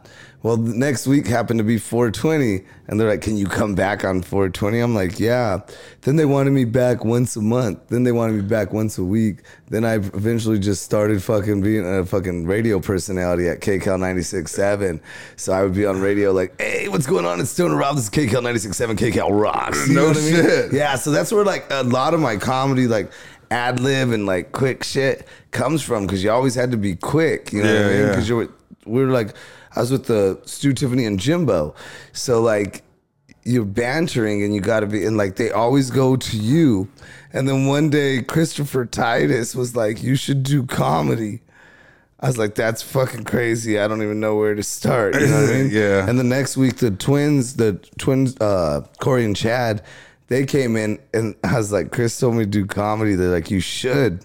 Well, 0.42 0.56
the 0.56 0.74
next 0.76 1.06
week 1.06 1.28
happened 1.28 1.58
to 1.58 1.64
be 1.64 1.78
420, 1.78 2.64
and 2.88 2.98
they're 2.98 3.08
like, 3.08 3.20
"Can 3.20 3.36
you 3.36 3.46
come 3.46 3.76
back 3.76 4.04
on 4.04 4.22
420?" 4.22 4.80
I'm 4.80 4.92
like, 4.92 5.20
"Yeah." 5.20 5.60
Then 6.00 6.16
they 6.16 6.24
wanted 6.24 6.50
me 6.50 6.64
back 6.64 7.04
once 7.04 7.36
a 7.36 7.40
month. 7.40 7.78
Then 7.90 8.02
they 8.02 8.10
wanted 8.10 8.32
me 8.34 8.42
back 8.42 8.72
once 8.72 8.98
a 8.98 9.04
week. 9.04 9.36
Then 9.70 9.84
I 9.84 9.94
eventually 9.94 10.58
just 10.58 10.82
started 10.82 11.22
fucking 11.22 11.60
being 11.62 11.86
a 11.86 12.04
fucking 12.04 12.46
radio 12.46 12.80
personality 12.80 13.48
at 13.48 13.60
KCal 13.60 13.98
96.7. 14.00 15.00
So 15.36 15.52
I 15.52 15.62
would 15.62 15.74
be 15.74 15.86
on 15.86 16.00
radio 16.00 16.32
like, 16.32 16.60
"Hey, 16.60 16.88
what's 16.88 17.06
going 17.06 17.24
on? 17.24 17.38
It's 17.38 17.50
Stoner 17.50 17.76
Rob. 17.76 17.94
This 17.94 18.04
is 18.06 18.10
KCal 18.10 18.42
96.7. 18.42 18.96
KCal 18.96 19.28
rocks." 19.30 19.86
You 19.88 19.94
No 19.94 20.02
know 20.02 20.08
what 20.08 20.16
I 20.16 20.20
mean? 20.22 20.34
shit. 20.34 20.72
Yeah. 20.72 20.96
So 20.96 21.12
that's 21.12 21.30
where 21.32 21.44
like 21.44 21.66
a 21.70 21.84
lot 21.84 22.14
of 22.14 22.20
my 22.20 22.36
comedy, 22.36 22.88
like 22.88 23.12
ad 23.52 23.78
lib 23.78 24.10
and 24.10 24.26
like 24.26 24.50
quick 24.50 24.82
shit, 24.82 25.28
comes 25.52 25.82
from 25.82 26.04
because 26.06 26.24
you 26.24 26.32
always 26.32 26.56
had 26.56 26.72
to 26.72 26.76
be 26.76 26.96
quick. 26.96 27.52
You 27.52 27.62
know 27.62 27.68
what 27.72 27.80
Yeah, 27.80 27.86
I 27.86 27.90
mean? 27.90 28.00
yeah. 28.00 28.08
Because 28.08 28.28
you 28.28 28.36
were 28.36 28.48
we 28.86 29.00
were 29.04 29.12
like 29.12 29.34
I 29.74 29.80
was 29.80 29.90
with 29.90 30.06
the 30.06 30.40
Stu 30.44 30.72
Tiffany 30.72 31.04
and 31.06 31.18
Jimbo. 31.18 31.74
So 32.12 32.40
like 32.40 32.82
you're 33.44 33.64
bantering 33.64 34.42
and 34.42 34.54
you 34.54 34.60
gotta 34.60 34.86
be 34.86 35.04
and 35.04 35.16
like 35.16 35.36
they 35.36 35.50
always 35.50 35.90
go 35.90 36.16
to 36.16 36.36
you. 36.36 36.88
And 37.32 37.48
then 37.48 37.66
one 37.66 37.90
day 37.90 38.22
Christopher 38.22 38.84
Titus 38.84 39.54
was 39.54 39.74
like, 39.74 40.02
You 40.02 40.14
should 40.16 40.42
do 40.42 40.64
comedy. 40.64 41.40
I 42.20 42.28
was 42.28 42.38
like, 42.38 42.54
that's 42.54 42.82
fucking 42.82 43.24
crazy. 43.24 43.80
I 43.80 43.88
don't 43.88 44.00
even 44.00 44.20
know 44.20 44.36
where 44.36 44.54
to 44.54 44.62
start. 44.62 45.16
You 45.16 45.26
know 45.26 45.40
what 45.42 45.50
I 45.50 45.52
mean? 45.62 45.70
Yeah. 45.72 46.08
And 46.08 46.16
the 46.20 46.24
next 46.24 46.56
week, 46.56 46.76
the 46.76 46.92
twins, 46.92 47.56
the 47.56 47.72
twins, 47.98 48.36
uh, 48.40 48.86
Corey 49.00 49.24
and 49.24 49.34
Chad, 49.34 49.82
they 50.28 50.46
came 50.46 50.76
in 50.76 51.00
and 51.12 51.34
I 51.44 51.58
was 51.58 51.72
like, 51.72 51.90
Chris 51.90 52.16
told 52.16 52.36
me 52.36 52.44
to 52.44 52.50
do 52.50 52.64
comedy. 52.64 53.16
They're 53.16 53.30
like, 53.32 53.50
you 53.50 53.58
should. 53.58 54.24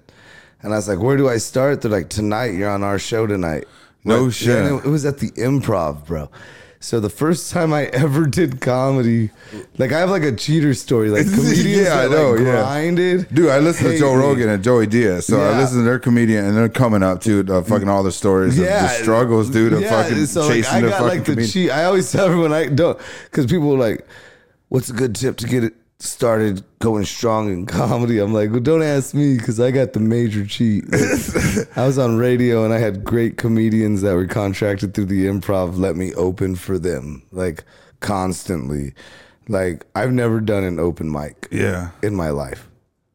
And 0.62 0.74
I 0.74 0.76
was 0.76 0.88
like, 0.88 1.00
where 1.00 1.18
do 1.18 1.28
I 1.28 1.38
start? 1.38 1.82
They're 1.82 1.90
like, 1.90 2.10
tonight, 2.10 2.54
you're 2.54 2.70
on 2.70 2.84
our 2.84 3.00
show 3.00 3.26
tonight. 3.26 3.66
No 4.08 4.24
Like, 4.26 4.34
shit. 4.34 4.58
and 4.66 4.80
It, 4.86 4.90
was 4.90 5.06
at 5.06 5.20
the 5.20 5.32
improv, 5.32 6.06
bro. 6.06 6.30
So 6.80 7.00
the 7.00 7.10
first 7.10 7.52
time 7.52 7.74
I 7.74 7.86
ever 8.04 8.26
did 8.28 8.62
comedy, 8.62 9.32
like 9.80 9.92
I 9.92 10.00
have 10.00 10.10
like 10.12 10.22
a 10.24 10.32
cheater 10.32 10.74
story, 10.76 11.10
like 11.10 11.26
comedians 11.26 11.66
Yeah, 11.88 12.02
I 12.02 12.08
know, 12.08 12.32
like 12.32 12.40
yeah. 12.42 12.62
grinded. 12.62 13.28
Dude, 13.34 13.50
I 13.50 13.60
listen 13.60 13.88
to 13.92 13.98
Joe 13.98 14.14
me. 14.16 14.22
Rogan 14.22 14.50
and 14.50 14.64
Joey 14.64 14.86
Diaz, 14.88 15.26
so 15.26 15.42
I 15.42 15.52
Yeah. 15.52 15.60
listen 15.60 15.80
to 15.80 15.84
their 15.84 15.98
comedian, 16.00 16.46
and 16.46 16.56
they're 16.56 16.70
coming 16.70 17.02
up 17.04 17.22
to 17.22 17.44
uh, 17.50 17.64
fucking 17.64 17.90
all 17.90 18.04
the 18.04 18.12
stories 18.12 18.58
of 18.60 18.66
the 18.66 18.88
struggles, 18.90 19.50
dude, 19.50 19.74
of 19.74 19.84
fucking 19.84 20.26
so, 20.28 20.42
like, 20.42 20.50
chasing 20.52 20.76
I 20.76 20.82
the 20.82 20.90
got 20.90 21.02
fucking 21.02 21.08
like 21.18 21.26
the 21.26 21.32
comedian. 21.34 21.52
cheat. 21.52 21.72
I 21.72 21.84
always 21.86 22.12
tell 22.12 22.26
everyone 22.28 22.54
I 22.54 22.68
don't 22.68 23.00
because 23.26 23.48
people 23.48 23.74
are 23.74 23.78
like, 23.80 24.08
"What's 24.70 24.90
a 24.90 24.94
good 24.94 25.16
tip 25.16 25.38
to 25.38 25.48
get 25.48 25.64
it 25.64 25.74
started 26.00 26.64
going 26.80 27.06
strong 27.06 27.50
in 27.52 27.66
comedy?" 27.66 28.20
I'm 28.20 28.34
like, 28.34 28.52
"Well, 28.52 28.60
don't 28.60 28.84
ask 28.84 29.14
me 29.14 29.38
because 29.38 29.60
I 29.60 29.72
got 29.72 29.94
the 29.94 30.00
major 30.00 30.46
cheat." 30.46 30.86
I 31.76 31.86
was 31.86 31.98
on 31.98 32.18
radio 32.18 32.64
and 32.64 32.74
I 32.74 32.80
had 32.80 33.04
great 33.04 33.38
comedians 33.38 34.02
that 34.02 34.14
were 34.16 34.28
contracted 34.28 34.94
through 34.94 35.06
the 35.06 35.26
improv 35.28 35.78
let 35.78 35.96
me 35.96 36.14
open 36.14 36.56
for 36.56 36.78
them 36.78 37.24
like 37.32 37.64
constantly. 38.00 38.94
Like 39.50 39.86
I've 39.96 40.12
never 40.12 40.40
done 40.42 40.64
an 40.64 40.80
open 40.80 41.12
mic 41.12 41.48
Yeah. 41.52 41.90
in 42.04 42.16
my 42.16 42.30
life. 42.32 42.68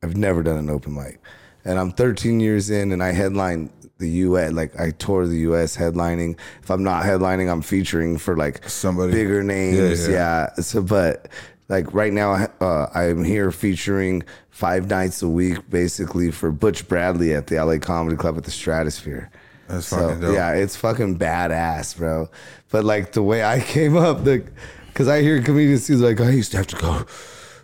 I've 0.03 0.17
never 0.17 0.43
done 0.43 0.57
an 0.59 0.71
open 0.71 0.95
mic. 0.95 1.21
And 1.65 1.79
I'm 1.79 1.93
13 1.93 2.41
years 2.41 2.71
in 2.71 2.91
and 2.91 3.03
I 3.03 3.13
headline 3.13 3.71
the 3.99 4.09
US, 4.27 4.51
like 4.53 4.79
I 4.81 4.91
tour 4.91 5.27
the 5.27 5.41
US 5.51 5.77
headlining. 5.77 6.37
If 6.63 6.71
I'm 6.71 6.83
not 6.83 7.05
headlining, 7.05 7.49
I'm 7.53 7.63
featuring 7.63 8.19
for 8.19 8.37
like 8.37 8.69
Somebody. 8.69 9.13
bigger 9.13 9.43
names. 9.45 10.09
Yeah, 10.09 10.13
Yeah, 10.13 10.49
yeah. 10.57 10.63
So, 10.63 10.83
but 10.83 11.29
like 11.73 11.93
right 11.95 12.13
now, 12.13 12.47
uh, 12.61 12.87
I'm 12.95 13.25
here 13.25 13.51
featuring 13.51 14.23
five 14.51 14.91
nights 14.91 15.23
a 15.23 15.29
week 15.29 15.59
basically 15.71 16.31
for 16.31 16.53
Butch 16.53 16.87
Bradley 16.87 17.33
at 17.35 17.47
the 17.47 17.65
LA 17.65 17.79
Comedy 17.79 18.17
Club 18.17 18.37
at 18.37 18.45
the 18.45 18.51
Stratosphere. 18.51 19.31
That's 19.69 19.87
So, 19.87 19.97
fucking 19.97 20.21
dope. 20.21 20.35
Yeah, 20.35 20.53
it's 20.53 20.77
fucking 20.77 21.19
badass, 21.19 21.97
bro. 21.97 22.29
But 22.71 22.85
like 22.85 23.13
the 23.13 23.23
way 23.23 23.43
I 23.43 23.61
came 23.61 23.97
up, 23.97 24.25
the 24.25 24.45
because 24.89 25.09
I 25.09 25.23
hear 25.23 25.41
comedians 25.43 25.89
like, 26.03 26.21
I 26.21 26.29
used 26.31 26.51
to 26.51 26.59
have 26.59 26.67
to 26.67 26.77
go 26.77 27.07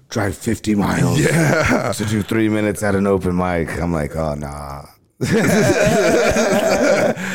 drive 0.09 0.35
50 0.35 0.75
miles 0.75 1.21
Yeah. 1.21 1.93
to 1.95 2.05
do 2.07 2.23
three 2.23 2.49
minutes 2.49 2.83
at 2.83 2.95
an 2.95 3.07
open 3.07 3.37
mic. 3.37 3.79
I'm 3.79 3.93
like, 3.93 4.17
oh 4.17 4.35
nah. 4.35 4.87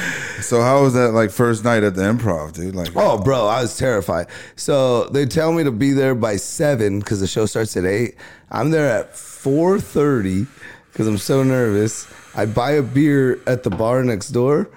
So 0.44 0.62
how 0.62 0.84
was 0.84 0.94
that 0.94 1.12
like 1.12 1.32
first 1.32 1.64
night 1.64 1.84
at 1.84 1.96
the 1.96 2.02
improv, 2.04 2.54
dude? 2.54 2.76
Like, 2.76 2.90
Oh, 2.96 3.22
bro, 3.22 3.48
I 3.48 3.62
was 3.62 3.78
terrified. 3.78 4.28
So 4.56 5.06
they 5.06 5.26
tell 5.26 5.52
me 5.54 5.64
to 5.64 5.72
be 5.72 5.92
there 5.94 6.16
by 6.16 6.36
seven 6.36 7.00
because 7.00 7.20
the 7.20 7.28
show 7.28 7.46
starts 7.46 7.76
at 7.78 7.86
eight. 7.86 8.16
I'm 8.52 8.70
there 8.72 8.88
at 8.90 9.16
four 9.16 9.80
thirty 9.80 10.46
because 10.92 11.08
I'm 11.08 11.18
so 11.18 11.44
nervous. 11.44 12.08
I 12.36 12.46
buy 12.46 12.72
a 12.72 12.82
beer 12.84 13.40
at 13.48 13.64
the 13.64 13.70
bar 13.70 14.04
next 14.04 14.30
door, 14.30 14.70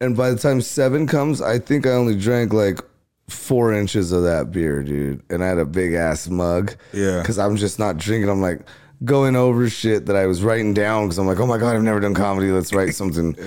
and 0.00 0.16
by 0.16 0.30
the 0.30 0.36
time 0.38 0.60
seven 0.60 1.06
comes, 1.06 1.40
I 1.42 1.58
think 1.58 1.86
I 1.86 1.90
only 1.92 2.16
drank 2.16 2.52
like 2.52 2.80
four 3.28 3.72
inches 3.72 4.12
of 4.12 4.22
that 4.24 4.52
beer, 4.52 4.82
dude. 4.82 5.22
And 5.30 5.42
I 5.42 5.46
had 5.48 5.58
a 5.58 5.64
big 5.64 5.94
ass 5.94 6.28
mug. 6.28 6.74
Yeah. 6.92 7.20
Because 7.20 7.38
I'm 7.38 7.56
just 7.56 7.78
not 7.78 7.96
drinking. 7.96 8.28
I'm 8.30 8.42
like 8.42 8.60
going 9.04 9.36
over 9.36 9.68
shit 9.68 10.06
that 10.06 10.16
I 10.16 10.26
was 10.26 10.42
writing 10.42 10.72
down 10.74 11.04
because 11.06 11.18
I'm 11.18 11.26
like, 11.26 11.40
oh 11.40 11.46
my 11.46 11.58
god, 11.58 11.76
I've 11.76 11.82
never 11.82 12.00
done 12.00 12.14
comedy. 12.14 12.50
Let's 12.50 12.72
write 12.74 12.94
something. 12.94 13.36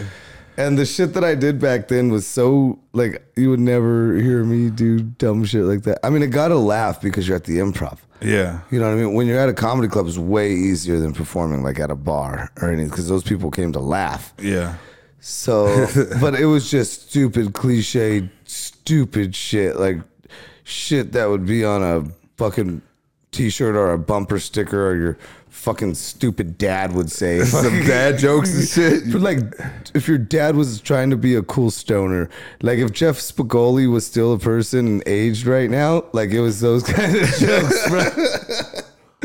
And 0.58 0.78
the 0.78 0.86
shit 0.86 1.14
that 1.14 1.24
I 1.24 1.36
did 1.36 1.60
back 1.60 1.88
then 1.88 2.10
was 2.10 2.26
so 2.26 2.80
like 2.94 3.24
you 3.36 3.52
would 3.52 3.60
never 3.60 4.16
hear 4.16 4.44
me 4.44 4.72
do 4.72 5.00
dumb 5.00 5.46
shit 5.46 5.64
like 5.64 5.84
that. 5.84 6.00
I 6.04 6.10
mean, 6.10 6.24
it 6.24 6.28
got 6.28 6.52
a 6.52 6.58
laugh 6.58 7.00
because 7.00 7.28
you're 7.28 7.38
at 7.38 7.44
the 7.44 7.60
improv. 7.60 8.00
yeah. 8.22 8.62
You 8.72 8.80
know 8.80 8.88
what 8.88 8.98
I 8.98 9.02
mean? 9.04 9.14
When 9.14 9.28
you're 9.28 9.40
at 9.40 9.50
a 9.50 9.54
comedy 9.54 9.88
club, 9.88 10.08
it's 10.08 10.18
way 10.18 10.52
easier 10.52 11.00
than 11.00 11.14
performing 11.14 11.62
like 11.62 11.80
at 11.80 11.92
a 11.92 11.96
bar 11.96 12.52
or 12.60 12.70
anything 12.70 12.90
because 12.90 13.08
those 13.08 13.24
people 13.24 13.52
came 13.52 13.72
to 13.74 13.80
laugh. 13.80 14.34
Yeah. 14.40 14.76
So, 15.20 15.88
but 16.22 16.34
it 16.34 16.46
was 16.46 16.72
just 16.72 17.10
stupid, 17.10 17.54
cliche, 17.54 18.30
stupid 18.46 19.36
shit 19.36 19.76
like 19.78 19.98
shit 20.64 21.12
that 21.14 21.30
would 21.30 21.46
be 21.46 21.64
on 21.64 21.84
a 21.84 22.04
fucking 22.38 22.82
t-shirt 23.32 23.76
or 23.76 23.92
a 23.92 24.00
bumper 24.00 24.40
sticker 24.40 24.90
or 24.90 24.96
your 24.96 25.18
fucking 25.58 25.96
stupid 25.96 26.58
dad 26.58 26.94
would 26.94 27.12
say. 27.12 27.40
Some 27.44 27.86
dad 27.86 28.20
jokes 28.20 28.56
and 28.56 28.68
shit. 28.68 29.12
But 29.12 29.22
like, 29.22 29.40
if 29.94 30.08
your 30.08 30.18
dad 30.18 30.56
was 30.56 30.80
trying 30.80 31.10
to 31.10 31.18
be 31.18 31.36
a 31.36 31.42
cool 31.42 31.72
stoner, 31.72 32.30
like 32.62 32.80
if 32.80 32.92
Jeff 32.94 33.18
Spicoli 33.18 33.92
was 33.92 34.06
still 34.06 34.34
a 34.34 34.40
person 34.40 34.88
and 34.88 35.04
aged 35.06 35.46
right 35.46 35.70
now, 35.70 36.06
like 36.14 36.30
it 36.30 36.42
was 36.42 36.62
those 36.62 36.84
kind 36.88 37.16
of 37.16 37.28
jokes, 37.38 37.90
bro. 37.90 38.04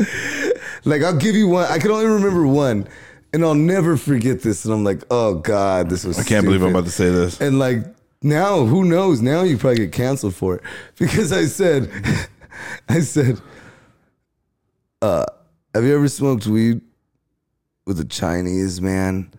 like 0.85 1.03
I'll 1.03 1.17
give 1.17 1.35
you 1.35 1.47
one. 1.47 1.71
I 1.71 1.77
can 1.79 1.91
only 1.91 2.07
remember 2.07 2.47
one, 2.47 2.87
and 3.31 3.43
I'll 3.43 3.55
never 3.55 3.95
forget 3.95 4.41
this. 4.41 4.65
And 4.65 4.73
I'm 4.73 4.83
like, 4.83 5.03
oh 5.11 5.35
god, 5.35 5.89
this 5.89 6.03
was. 6.03 6.19
I 6.19 6.23
can't 6.23 6.45
believe 6.45 6.63
I'm 6.63 6.71
about 6.71 6.85
to 6.85 6.91
say 6.91 7.09
this. 7.09 7.39
And 7.39 7.59
like 7.59 7.85
now, 8.23 8.65
who 8.65 8.83
knows? 8.85 9.21
Now 9.21 9.43
you 9.43 9.57
probably 9.57 9.77
get 9.77 9.91
canceled 9.91 10.35
for 10.35 10.55
it 10.55 10.63
because 10.97 11.31
I 11.31 11.45
said, 11.45 11.89
I 12.89 13.01
said, 13.01 13.39
uh, 15.01 15.25
have 15.73 15.83
you 15.83 15.95
ever 15.95 16.07
smoked 16.07 16.45
weed 16.45 16.81
with 17.85 17.99
a 17.99 18.05
Chinese 18.05 18.79
man? 18.79 19.31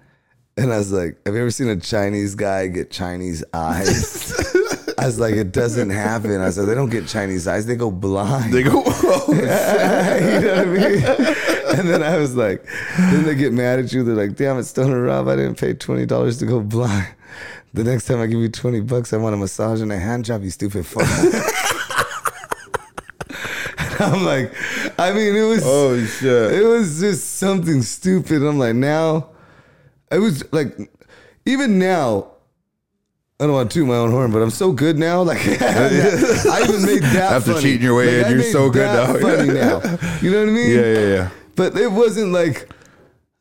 And 0.56 0.72
I 0.72 0.78
was 0.78 0.92
like, 0.92 1.18
have 1.26 1.34
you 1.34 1.40
ever 1.40 1.50
seen 1.50 1.68
a 1.68 1.76
Chinese 1.76 2.34
guy 2.34 2.68
get 2.68 2.90
Chinese 2.90 3.44
eyes? 3.52 4.32
I 4.98 5.06
was 5.06 5.18
like, 5.18 5.34
it 5.34 5.52
doesn't 5.52 5.90
happen. 5.90 6.40
I 6.40 6.50
said, 6.50 6.66
they 6.66 6.74
don't 6.74 6.90
get 6.90 7.06
Chinese 7.06 7.46
eyes, 7.46 7.66
they 7.66 7.76
go 7.76 7.90
blind. 7.90 8.52
They 8.52 8.62
go, 8.62 8.82
oh, 8.86 9.24
you 9.28 9.42
know 9.42 10.54
what 10.56 10.58
I 10.58 10.64
mean? 10.64 11.78
And 11.78 11.88
then 11.88 12.02
I 12.02 12.18
was 12.18 12.36
like, 12.36 12.64
then 12.96 13.24
they 13.24 13.34
get 13.34 13.52
mad 13.52 13.80
at 13.80 13.92
you. 13.92 14.04
They're 14.04 14.14
like, 14.14 14.36
damn 14.36 14.58
it, 14.58 14.64
Stoner 14.64 15.02
Rob, 15.02 15.28
I 15.28 15.36
didn't 15.36 15.58
pay 15.58 15.74
twenty 15.74 16.06
dollars 16.06 16.38
to 16.38 16.46
go 16.46 16.60
blind. 16.60 17.08
The 17.72 17.82
next 17.82 18.04
time 18.06 18.20
I 18.20 18.26
give 18.26 18.38
you 18.38 18.48
twenty 18.48 18.80
bucks, 18.80 19.12
I 19.12 19.16
want 19.16 19.34
a 19.34 19.38
massage 19.38 19.80
and 19.80 19.90
a 19.90 19.98
hand 19.98 20.24
job, 20.24 20.44
you 20.44 20.50
stupid 20.50 20.86
fuck. 20.86 21.04
I'm 24.00 24.24
like, 24.24 24.52
I 24.98 25.12
mean, 25.12 25.34
it 25.34 25.42
was 25.42 25.62
oh 25.64 26.02
shit. 26.04 26.52
it 26.54 26.64
was 26.64 27.00
just 27.00 27.36
something 27.36 27.82
stupid. 27.82 28.42
I'm 28.42 28.58
like, 28.58 28.74
now, 28.74 29.28
it 30.10 30.18
was 30.18 30.44
like, 30.52 30.76
even 31.46 31.78
now, 31.78 32.28
I 33.40 33.44
don't 33.44 33.52
want 33.52 33.70
to 33.70 33.74
toot 33.80 33.88
my 33.88 33.94
own 33.96 34.10
horn, 34.10 34.30
but 34.32 34.40
I'm 34.42 34.50
so 34.50 34.72
good 34.72 34.98
now. 34.98 35.22
Like, 35.22 35.38
I 35.60 36.62
even 36.68 36.82
made 36.86 37.02
that 37.02 37.32
After 37.32 37.52
funny. 37.52 37.62
cheating 37.62 37.82
your 37.82 37.96
way 37.96 38.18
Like, 38.18 38.26
in, 38.26 38.32
I 38.32 38.34
you're 38.36 38.52
so 38.52 38.70
good 38.70 38.86
now. 38.86 39.12
Funny 39.18 39.48
now. 39.52 39.80
You 40.22 40.30
know 40.30 40.40
what 40.40 40.48
I 40.48 40.52
mean? 40.52 40.70
Yeah, 40.70 40.92
yeah, 40.92 41.06
yeah. 41.14 41.30
But 41.56 41.76
it 41.76 41.90
wasn't 41.90 42.32
like. 42.32 42.68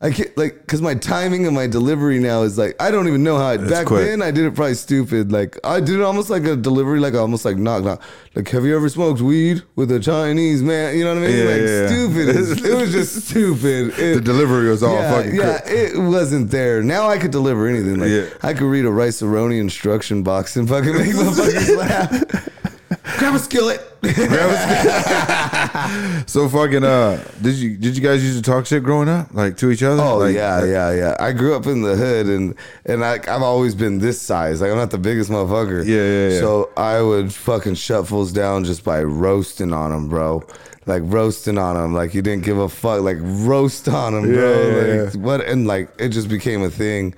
I 0.04 0.12
can't 0.12 0.38
like 0.38 0.60
because 0.60 0.82
my 0.82 0.96
timing 0.96 1.46
and 1.46 1.56
my 1.56 1.66
delivery 1.66 2.20
now 2.20 2.42
is 2.42 2.58
like 2.58 2.76
I 2.78 2.92
don't 2.92 3.08
even 3.08 3.24
know 3.24 3.38
how. 3.38 3.46
I, 3.46 3.56
back 3.58 3.88
quick. 3.88 4.04
then 4.06 4.22
I 4.22 4.32
did 4.32 4.44
it 4.44 4.54
probably 4.54 4.74
stupid. 4.76 5.32
Like 5.32 5.58
I 5.64 5.80
did 5.80 5.96
it 5.98 6.02
almost 6.02 6.30
like 6.30 6.44
a 6.44 6.58
delivery, 6.58 7.00
like 7.00 7.14
almost 7.14 7.46
like 7.46 7.56
knock 7.56 7.86
knock. 7.86 8.02
Like 8.36 8.50
have 8.50 8.66
you 8.66 8.76
ever 8.76 8.90
smoked 8.90 9.22
weed 9.22 9.64
with 9.78 9.90
a 9.94 10.02
Chinese 10.02 10.62
man? 10.62 10.98
You 10.98 11.06
know 11.06 11.16
what 11.16 11.24
I 11.24 11.28
mean? 11.28 11.38
Yeah, 11.38 11.44
like 11.46 11.62
yeah, 11.62 11.82
yeah. 11.82 11.88
stupid. 11.88 12.36
as- 12.36 12.52
it 12.66 12.76
was 12.76 12.92
just 12.92 13.30
stupid. 13.30 13.98
It- 13.98 14.16
The 14.16 14.22
delivery 14.22 14.68
was 14.70 14.84
all 14.84 14.94
yeah, 14.94 15.12
fucking 15.14 15.36
yeah, 15.36 15.60
cra- 15.62 15.72
it 15.72 15.98
wasn't 15.98 16.52
there. 16.52 16.84
Now 16.84 17.08
I 17.08 17.18
could 17.18 17.32
deliver 17.32 17.66
anything. 17.68 17.98
Like 18.00 18.10
Yeah. 18.10 18.28
I 18.44 18.54
could 18.54 18.66
read 18.68 18.84
a 18.84 18.92
Rice-A-Roni 18.92 19.58
instruction 19.62 20.22
box 20.22 20.58
and 20.58 20.68
fucking 20.68 20.98
make 20.98 21.14
motherfuckers 21.16 21.78
laugh. 21.78 23.20
Grab 23.20 23.36
a 23.36 23.40
skillet. 23.40 23.80
So 26.28 26.50
fucking 26.50 26.84
uh, 26.84 27.24
did 27.42 27.56
you 27.56 27.78
did 27.78 27.96
you 27.96 28.02
guys 28.02 28.24
used 28.24 28.44
to 28.44 28.50
talk 28.50 28.66
shit 28.66 28.84
growing 28.84 29.10
up, 29.10 29.34
like 29.34 29.58
to 29.58 29.72
each 29.72 29.84
other? 29.84 30.02
Oh 30.02 30.18
like, 30.18 30.36
yeah, 30.36 30.64
yeah, 30.64 30.92
yeah. 30.92 31.18
I 31.20 31.32
grew 31.32 31.56
up 31.56 31.68
in 31.68 31.82
the 31.82 31.96
hood, 31.96 32.28
and 32.28 32.56
and 32.86 33.04
I, 33.04 33.14
I've 33.14 33.42
always 33.42 33.76
been 33.76 34.00
this 34.00 34.22
size. 34.22 34.62
Like 34.62 34.72
I'm 34.72 34.78
not 34.78 34.92
the 34.92 34.98
biggest 34.98 35.30
motherfucker. 35.30 35.86
Yeah, 35.86 35.96
yeah, 35.96 36.30
yeah. 36.30 36.40
So 36.40 36.72
I 36.76 37.02
would 37.02 37.34
fucking 37.34 37.76
shut 37.76 38.08
fools 38.08 38.32
down 38.32 38.64
just 38.64 38.84
by 38.84 39.04
roasting 39.04 39.74
on 39.74 39.92
them, 39.92 40.10
bro. 40.10 40.44
Like 40.86 41.04
roasting 41.06 41.58
on 41.58 41.76
them, 41.76 41.94
like 41.94 42.14
you 42.14 42.22
didn't 42.22 42.46
give 42.46 42.58
a 42.58 42.70
fuck. 42.70 43.02
Like 43.02 43.18
roast 43.20 43.88
on 43.88 44.14
them, 44.14 44.34
bro. 44.34 44.64
Yeah, 44.64 44.86
yeah, 44.86 45.02
like 45.04 45.14
what? 45.16 45.42
And 45.42 45.68
like 45.68 45.90
it 46.00 46.10
just 46.10 46.30
became 46.30 46.64
a 46.64 46.70
thing, 46.70 47.16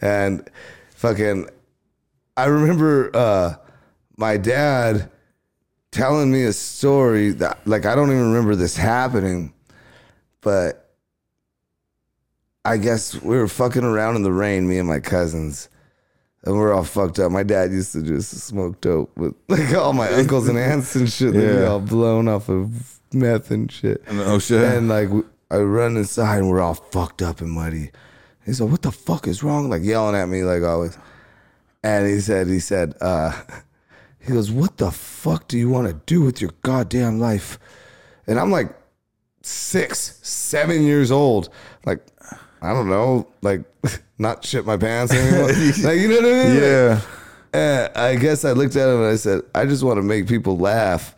and 0.00 0.48
fucking. 0.90 1.48
I 2.36 2.46
remember 2.46 3.10
uh, 3.14 3.54
my 4.16 4.36
dad 4.36 5.08
telling 5.94 6.30
me 6.30 6.42
a 6.44 6.52
story 6.52 7.30
that 7.30 7.66
like 7.66 7.86
I 7.86 7.94
don't 7.94 8.10
even 8.10 8.28
remember 8.32 8.54
this 8.56 8.76
happening, 8.76 9.52
but 10.40 10.90
I 12.64 12.76
guess 12.78 13.14
we 13.22 13.36
were 13.36 13.48
fucking 13.48 13.84
around 13.84 14.16
in 14.16 14.22
the 14.22 14.32
rain, 14.32 14.68
me 14.68 14.78
and 14.78 14.88
my 14.88 15.00
cousins. 15.00 15.68
And 16.44 16.56
we're 16.58 16.74
all 16.74 16.84
fucked 16.84 17.18
up. 17.18 17.32
My 17.32 17.42
dad 17.42 17.72
used 17.72 17.92
to 17.92 18.02
just 18.02 18.30
smoke 18.30 18.80
dope 18.82 19.16
with 19.16 19.34
like 19.48 19.72
all 19.74 19.94
my 19.94 20.12
uncles 20.12 20.46
and 20.48 20.58
aunts 20.58 20.94
and 20.94 21.10
shit. 21.10 21.32
They'd 21.32 21.40
be 21.40 21.60
Yeah. 21.62 21.68
all 21.68 21.80
blown 21.80 22.28
off 22.28 22.48
of 22.50 22.98
meth 23.12 23.50
and 23.50 23.70
shit. 23.72 24.02
Oh 24.10 24.38
shit. 24.38 24.62
And 24.62 24.88
like 24.88 25.08
I 25.50 25.56
run 25.58 25.96
inside 25.96 26.38
and 26.38 26.50
we're 26.50 26.60
all 26.60 26.74
fucked 26.74 27.22
up 27.22 27.40
and 27.40 27.50
muddy. 27.50 27.92
He's 28.44 28.60
like, 28.60 28.70
"What 28.70 28.82
the 28.82 28.92
fuck 28.92 29.26
is 29.26 29.42
wrong?" 29.42 29.70
Like 29.70 29.82
yelling 29.82 30.14
at 30.16 30.28
me 30.28 30.42
like 30.44 30.62
always. 30.62 30.98
And 31.82 32.06
he 32.06 32.20
said, 32.20 32.46
he 32.48 32.60
said, 32.60 32.94
uh, 33.00 33.32
he 34.24 34.32
goes, 34.32 34.50
"What 34.50 34.78
the 34.78 34.90
fuck 34.90 35.48
do 35.48 35.58
you 35.58 35.68
want 35.68 35.88
to 35.88 35.94
do 36.06 36.22
with 36.22 36.40
your 36.40 36.50
goddamn 36.62 37.20
life?" 37.20 37.58
And 38.26 38.38
I'm 38.38 38.50
like 38.50 38.74
six, 39.42 40.18
seven 40.22 40.82
years 40.82 41.10
old. 41.10 41.50
Like 41.84 42.00
I 42.62 42.72
don't 42.72 42.88
know, 42.88 43.28
like 43.42 43.62
not 44.18 44.44
shit 44.44 44.64
my 44.64 44.76
pants 44.76 45.12
anymore. 45.12 45.48
like 45.82 45.98
you 46.00 46.08
know 46.08 46.16
what 46.16 46.24
I 46.24 46.44
mean? 46.48 46.56
Yeah. 46.56 47.00
uh, 47.52 47.88
I 47.94 48.16
guess 48.16 48.44
I 48.44 48.52
looked 48.52 48.76
at 48.76 48.88
him 48.88 49.00
and 49.00 49.06
I 49.06 49.16
said, 49.16 49.42
I 49.54 49.66
just 49.66 49.82
want 49.82 49.98
to 49.98 50.02
make 50.02 50.26
people 50.26 50.56
laugh. 50.56 51.14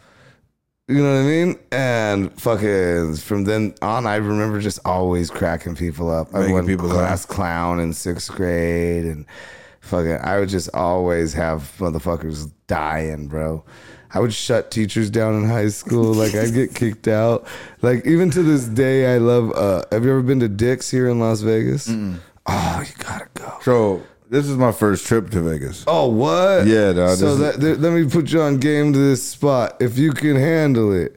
You 0.88 1.02
know 1.02 1.14
what 1.14 1.20
I 1.20 1.24
mean? 1.24 1.58
And 1.72 2.40
fucking 2.40 3.16
from 3.16 3.42
then 3.42 3.74
on, 3.82 4.06
I 4.06 4.16
remember 4.16 4.60
just 4.60 4.78
always 4.84 5.30
cracking 5.30 5.74
people 5.74 6.10
up. 6.10 6.28
I 6.32 6.40
Making 6.40 6.54
went 6.54 6.66
people 6.68 6.88
class 6.88 7.26
clown 7.26 7.80
in 7.80 7.92
sixth 7.92 8.30
grade, 8.30 9.04
and 9.04 9.26
fucking, 9.86 10.18
I 10.22 10.38
would 10.38 10.48
just 10.48 10.68
always 10.74 11.32
have 11.34 11.72
motherfuckers 11.78 12.50
dying, 12.66 13.28
bro. 13.28 13.64
I 14.12 14.20
would 14.20 14.32
shut 14.32 14.70
teachers 14.70 15.10
down 15.10 15.34
in 15.34 15.48
high 15.48 15.68
school. 15.68 16.14
Like 16.14 16.34
I'd 16.34 16.54
get 16.54 16.74
kicked 16.80 17.08
out. 17.08 17.46
Like 17.82 18.06
even 18.06 18.30
to 18.30 18.42
this 18.42 18.64
day, 18.66 19.14
I 19.14 19.18
love. 19.18 19.52
uh 19.54 19.82
Have 19.92 20.04
you 20.04 20.10
ever 20.10 20.22
been 20.22 20.40
to 20.40 20.48
Dick's 20.48 20.90
here 20.90 21.08
in 21.08 21.18
Las 21.20 21.40
Vegas? 21.40 21.88
Oh, 21.88 22.84
you 22.86 22.94
gotta 23.04 23.28
go. 23.34 23.58
So 23.62 24.02
this 24.30 24.46
is 24.46 24.56
my 24.56 24.72
first 24.72 25.06
trip 25.06 25.30
to 25.30 25.40
Vegas. 25.42 25.84
Oh, 25.86 26.08
what? 26.08 26.66
Yeah, 26.66 26.92
dog, 26.92 27.18
So 27.18 27.34
this 27.36 27.56
that, 27.56 27.60
th- 27.60 27.78
let 27.78 27.92
me 27.92 28.08
put 28.08 28.30
you 28.32 28.40
on 28.42 28.58
game 28.58 28.92
to 28.92 28.98
this 28.98 29.22
spot. 29.22 29.76
If 29.80 29.98
you 29.98 30.12
can 30.12 30.36
handle 30.36 30.92
it. 30.92 31.16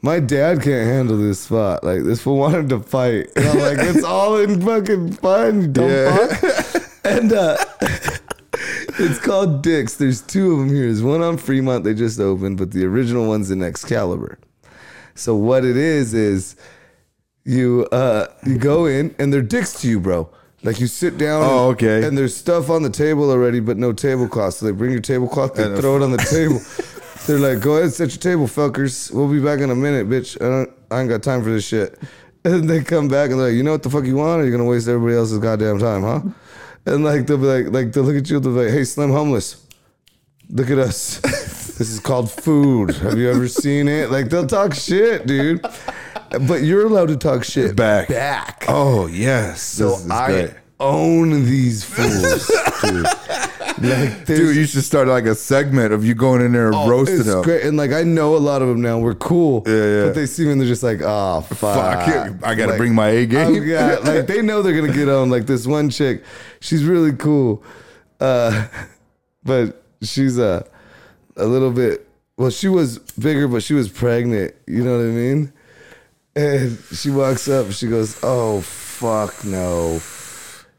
My 0.00 0.20
dad 0.20 0.62
can't 0.62 0.86
handle 0.86 1.16
this 1.18 1.40
spot. 1.40 1.82
Like 1.82 2.04
this 2.04 2.22
fool 2.22 2.36
wanted 2.38 2.68
to 2.68 2.78
fight. 2.78 3.30
And 3.34 3.46
I'm 3.48 3.58
like, 3.58 3.78
it's 3.80 4.04
all 4.14 4.36
in 4.36 4.60
fucking 4.62 5.14
fun, 5.14 5.72
dumb 5.72 5.90
Yeah. 5.90 6.26
fuck. 6.28 6.82
And 7.04 7.32
uh 7.32 7.56
it's 8.98 9.18
called 9.18 9.62
Dick's. 9.62 9.96
There's 9.96 10.20
two 10.20 10.52
of 10.52 10.58
them 10.58 10.68
here. 10.68 10.84
There's 10.86 11.02
one 11.02 11.22
on 11.22 11.36
Fremont 11.38 11.84
they 11.84 11.94
just 11.94 12.18
opened, 12.20 12.58
but 12.58 12.72
the 12.72 12.84
original 12.84 13.26
one's 13.28 13.50
in 13.50 13.62
Excalibur. 13.62 14.38
So 15.14 15.34
what 15.34 15.64
it 15.64 15.76
is 15.76 16.14
is 16.14 16.56
you 17.44 17.86
uh 17.92 18.26
you 18.46 18.58
go 18.58 18.86
in 18.86 19.14
and 19.18 19.32
they're 19.32 19.42
dicks 19.42 19.80
to 19.80 19.88
you, 19.88 20.00
bro. 20.00 20.28
Like 20.62 20.80
you 20.80 20.86
sit 20.86 21.18
down. 21.18 21.42
Oh, 21.44 21.70
and- 21.70 21.76
okay. 21.76 22.06
And 22.06 22.18
there's 22.18 22.34
stuff 22.36 22.68
on 22.70 22.82
the 22.82 22.90
table 22.90 23.30
already, 23.30 23.60
but 23.60 23.76
no 23.76 23.92
tablecloth. 23.92 24.54
So 24.54 24.66
they 24.66 24.72
bring 24.72 24.90
your 24.92 25.00
tablecloth, 25.00 25.54
they 25.54 25.64
And 25.64 25.78
throw 25.78 25.96
it 25.96 26.02
on 26.02 26.10
the 26.10 26.18
table. 26.30 26.60
They're 27.26 27.38
like, 27.38 27.62
"Go 27.62 27.76
ahead, 27.76 27.92
set 27.92 28.08
your 28.10 28.18
table, 28.20 28.46
fuckers. 28.46 29.12
We'll 29.12 29.28
be 29.30 29.40
back 29.40 29.60
in 29.60 29.70
a 29.70 29.74
minute, 29.74 30.08
bitch. 30.08 30.40
I 30.40 30.48
don't, 30.48 30.70
I 30.90 31.00
ain't 31.00 31.08
got 31.10 31.22
time 31.22 31.42
for 31.42 31.50
this 31.50 31.66
shit." 31.66 31.98
And 32.44 32.70
they 32.70 32.82
come 32.84 33.08
back 33.08 33.30
and 33.30 33.38
they're 33.38 33.48
like, 33.48 33.56
"You 33.56 33.64
know 33.64 33.72
what 33.72 33.82
the 33.82 33.90
fuck 33.90 34.04
you 34.04 34.14
want? 34.16 34.40
Or 34.40 34.44
you 34.44 34.52
gonna 34.52 34.64
waste 34.64 34.86
everybody 34.88 35.16
else's 35.16 35.38
goddamn 35.40 35.80
time, 35.80 36.02
huh?" 36.02 36.20
And 36.94 37.04
like 37.04 37.26
they'll 37.26 37.38
be 37.38 37.44
like, 37.46 37.72
like 37.72 37.92
they'll 37.92 38.04
look 38.04 38.16
at 38.16 38.28
you, 38.30 38.40
they'll 38.40 38.54
be 38.54 38.64
like, 38.64 38.72
"Hey, 38.72 38.84
Slim 38.84 39.10
Homeless, 39.10 39.64
look 40.50 40.70
at 40.70 40.78
us. 40.78 41.18
this 41.78 41.90
is 41.90 42.00
called 42.00 42.30
food. 42.30 42.90
Have 42.96 43.18
you 43.18 43.30
ever 43.30 43.48
seen 43.48 43.88
it?" 43.88 44.10
Like 44.10 44.28
they'll 44.30 44.46
talk 44.46 44.74
shit, 44.74 45.26
dude. 45.26 45.62
But 45.62 46.62
you're 46.62 46.86
allowed 46.86 47.08
to 47.08 47.16
talk 47.16 47.42
shit 47.44 47.74
Back. 47.74 48.08
Back. 48.08 48.64
Oh 48.68 49.06
yes. 49.06 49.62
So 49.62 49.96
I 50.10 50.26
great. 50.26 50.54
own 50.78 51.30
these 51.46 51.84
fools, 51.84 52.50
dude. 52.82 53.06
Like, 53.80 54.24
Dude, 54.26 54.56
you 54.56 54.66
should 54.66 54.82
start 54.82 55.06
like 55.08 55.24
a 55.26 55.34
segment 55.34 55.92
of 55.92 56.04
you 56.04 56.14
going 56.14 56.40
in 56.42 56.52
there 56.52 56.66
and 56.66 56.74
Oh, 56.74 56.88
roasting 56.88 57.16
it's 57.20 57.26
them. 57.26 57.42
great. 57.42 57.64
And 57.64 57.76
like 57.76 57.92
I 57.92 58.02
know 58.02 58.34
a 58.36 58.38
lot 58.38 58.60
of 58.62 58.68
them 58.68 58.80
now. 58.82 58.98
We're 58.98 59.14
cool. 59.14 59.62
Yeah, 59.66 59.74
yeah. 59.74 60.04
But 60.06 60.14
they 60.14 60.26
see 60.26 60.44
me 60.46 60.52
and 60.52 60.60
they're 60.60 60.66
just 60.68 60.82
like, 60.82 61.00
oh 61.02 61.42
fuck. 61.42 62.04
Fuck, 62.04 62.42
I 62.42 62.54
gotta 62.54 62.70
Like, 62.72 62.78
bring 62.78 62.94
my 62.94 63.08
A 63.10 63.26
game. 63.26 63.46
oh, 63.46 63.64
yeah, 63.64 63.96
like 64.02 64.26
they 64.26 64.42
know 64.42 64.62
they're 64.62 64.78
gonna 64.80 64.92
get 64.92 65.08
on. 65.08 65.30
Like 65.30 65.46
this 65.46 65.66
one 65.66 65.90
chick, 65.90 66.24
she's 66.60 66.84
really 66.84 67.12
cool, 67.12 67.62
uh, 68.20 68.66
but 69.44 69.82
she's 70.02 70.38
a 70.38 70.66
a 71.36 71.44
little 71.46 71.70
bit. 71.70 72.04
Well, 72.36 72.50
she 72.50 72.68
was 72.68 72.98
bigger, 72.98 73.46
but 73.48 73.62
she 73.62 73.74
was 73.74 73.88
pregnant. 73.88 74.54
You 74.66 74.84
know 74.84 74.96
what 74.98 75.04
I 75.04 75.08
mean? 75.10 75.52
And 76.36 76.78
she 76.94 77.10
walks 77.10 77.48
up. 77.48 77.70
She 77.72 77.86
goes, 77.88 78.18
"Oh 78.22 78.60
fuck 78.62 79.44
no!" 79.44 80.00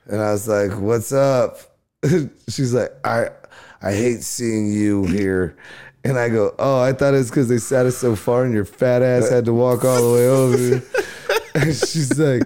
And 0.08 0.21
I 0.21 0.32
was 0.32 0.47
like, 0.47 0.71
"What's 0.80 1.12
up?" 1.13 1.60
She's 2.49 2.73
like, 2.73 2.91
"I 3.03 3.29
I 3.81 3.93
hate 3.93 4.23
seeing 4.23 4.71
you 4.71 5.05
here." 5.05 5.55
And 6.03 6.17
I 6.17 6.29
go, 6.29 6.55
"Oh, 6.57 6.81
I 6.81 6.93
thought 6.93 7.13
it's 7.13 7.29
because 7.29 7.49
they 7.49 7.57
sat 7.57 7.85
us 7.85 7.97
so 7.97 8.15
far, 8.15 8.45
and 8.45 8.53
your 8.53 8.65
fat 8.65 9.01
ass 9.01 9.29
had 9.29 9.45
to 9.45 9.53
walk 9.53 9.83
all 9.83 10.01
the 10.09 10.15
way 10.15 10.27
over." 10.27 10.81
And 11.55 11.75
she's 11.75 12.17
like, 12.19 12.43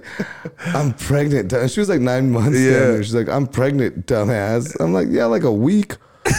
"I'm 0.74 0.94
pregnant." 0.94 1.50
dumb-" 1.50 1.68
She 1.68 1.82
was 1.82 1.90
like 1.90 2.00
nine 2.00 2.32
months. 2.32 2.58
Yeah. 2.58 2.98
She's 2.98 3.14
like, 3.14 3.28
"I'm 3.28 3.46
pregnant, 3.46 4.08
dumbass." 4.08 4.76
I'm 4.80 4.94
like, 4.94 5.08
"Yeah, 5.12 5.26
like 5.26 5.44
a 5.44 5.52
week." 5.52 5.98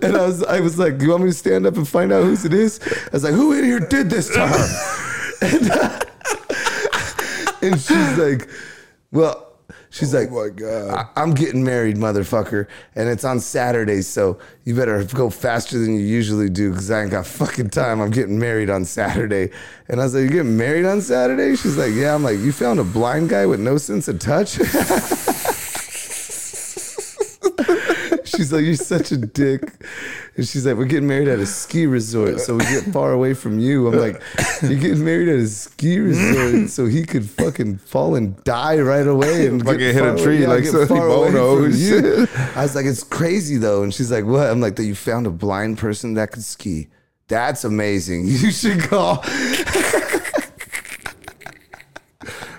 And 0.00 0.16
I 0.16 0.26
was, 0.26 0.44
I 0.44 0.60
was 0.60 0.78
like, 0.78 1.02
"You 1.02 1.10
want 1.10 1.24
me 1.24 1.30
to 1.30 1.34
stand 1.34 1.66
up 1.66 1.76
and 1.76 1.86
find 1.86 2.12
out 2.12 2.22
whose 2.24 2.44
it 2.44 2.54
is?" 2.54 2.80
I 2.82 3.10
was 3.12 3.24
like, 3.24 3.34
"Who 3.34 3.52
in 3.52 3.64
here 3.64 3.80
did 3.80 4.08
this 4.10 4.28
to 4.30 4.46
her?" 4.46 4.68
and, 5.42 5.70
uh, 5.70 6.00
and 7.62 7.80
she's 7.80 8.18
like, 8.18 8.48
"Well." 9.12 9.47
She's 9.90 10.12
like, 10.12 10.28
oh 10.30 10.44
my 10.44 10.50
God. 10.50 10.90
I- 11.16 11.20
I'm 11.22 11.32
getting 11.34 11.64
married, 11.64 11.96
motherfucker, 11.96 12.66
and 12.94 13.08
it's 13.08 13.24
on 13.24 13.40
Saturday, 13.40 14.02
so 14.02 14.38
you 14.64 14.74
better 14.74 15.02
go 15.04 15.30
faster 15.30 15.78
than 15.78 15.94
you 15.94 16.00
usually 16.00 16.50
do 16.50 16.70
because 16.70 16.90
I 16.90 17.02
ain't 17.02 17.10
got 17.10 17.26
fucking 17.26 17.70
time. 17.70 18.00
I'm 18.00 18.10
getting 18.10 18.38
married 18.38 18.68
on 18.70 18.84
Saturday." 18.84 19.50
And 19.88 20.00
I 20.00 20.04
was 20.04 20.14
like, 20.14 20.24
"You 20.24 20.28
getting 20.30 20.56
married 20.56 20.84
on 20.84 21.00
Saturday?" 21.00 21.56
She's 21.56 21.76
like, 21.78 21.92
"Yeah." 21.94 22.14
I'm 22.14 22.22
like, 22.22 22.38
"You 22.38 22.52
found 22.52 22.78
a 22.80 22.84
blind 22.84 23.30
guy 23.30 23.46
with 23.46 23.60
no 23.60 23.78
sense 23.78 24.08
of 24.08 24.18
touch?" 24.18 24.58
She's 28.38 28.52
like, 28.52 28.64
"You're 28.64 28.76
such 28.76 29.10
a 29.10 29.16
dick," 29.16 29.62
and 30.36 30.46
she's 30.46 30.64
like, 30.64 30.76
"We're 30.76 30.84
getting 30.84 31.08
married 31.08 31.26
at 31.26 31.40
a 31.40 31.46
ski 31.46 31.86
resort, 31.86 32.38
so 32.40 32.54
we 32.54 32.60
get 32.66 32.84
far 32.92 33.10
away 33.12 33.34
from 33.34 33.58
you." 33.58 33.88
I'm 33.88 33.98
like, 33.98 34.22
"You're 34.62 34.78
getting 34.78 35.04
married 35.04 35.28
at 35.28 35.40
a 35.40 35.46
ski 35.48 35.98
resort, 35.98 36.70
so 36.70 36.86
he 36.86 37.04
could 37.04 37.28
fucking 37.28 37.78
fall 37.78 38.14
and 38.14 38.40
die 38.44 38.78
right 38.78 39.08
away 39.08 39.48
and 39.48 39.60
Fucking 39.64 39.80
get 39.80 39.92
hit 39.94 40.04
a 40.04 40.22
tree 40.22 40.44
away- 40.44 40.54
like 40.54 40.62
get 40.62 40.70
Sonny 40.72 40.86
far 40.86 41.08
away 41.08 41.32
Bono 41.32 41.56
from 41.56 41.64
and 41.64 41.74
you." 41.74 42.28
I 42.54 42.62
was 42.62 42.76
like, 42.76 42.86
"It's 42.86 43.02
crazy 43.02 43.56
though," 43.56 43.82
and 43.82 43.92
she's 43.92 44.12
like, 44.12 44.24
"What?" 44.24 44.48
I'm 44.48 44.60
like, 44.60 44.76
"That 44.76 44.84
you 44.84 44.94
found 44.94 45.26
a 45.26 45.30
blind 45.30 45.78
person 45.78 46.14
that 46.14 46.30
could 46.30 46.44
ski." 46.44 46.86
That's 47.26 47.64
amazing. 47.64 48.26
You 48.28 48.50
should 48.52 48.80
call. 48.80 49.22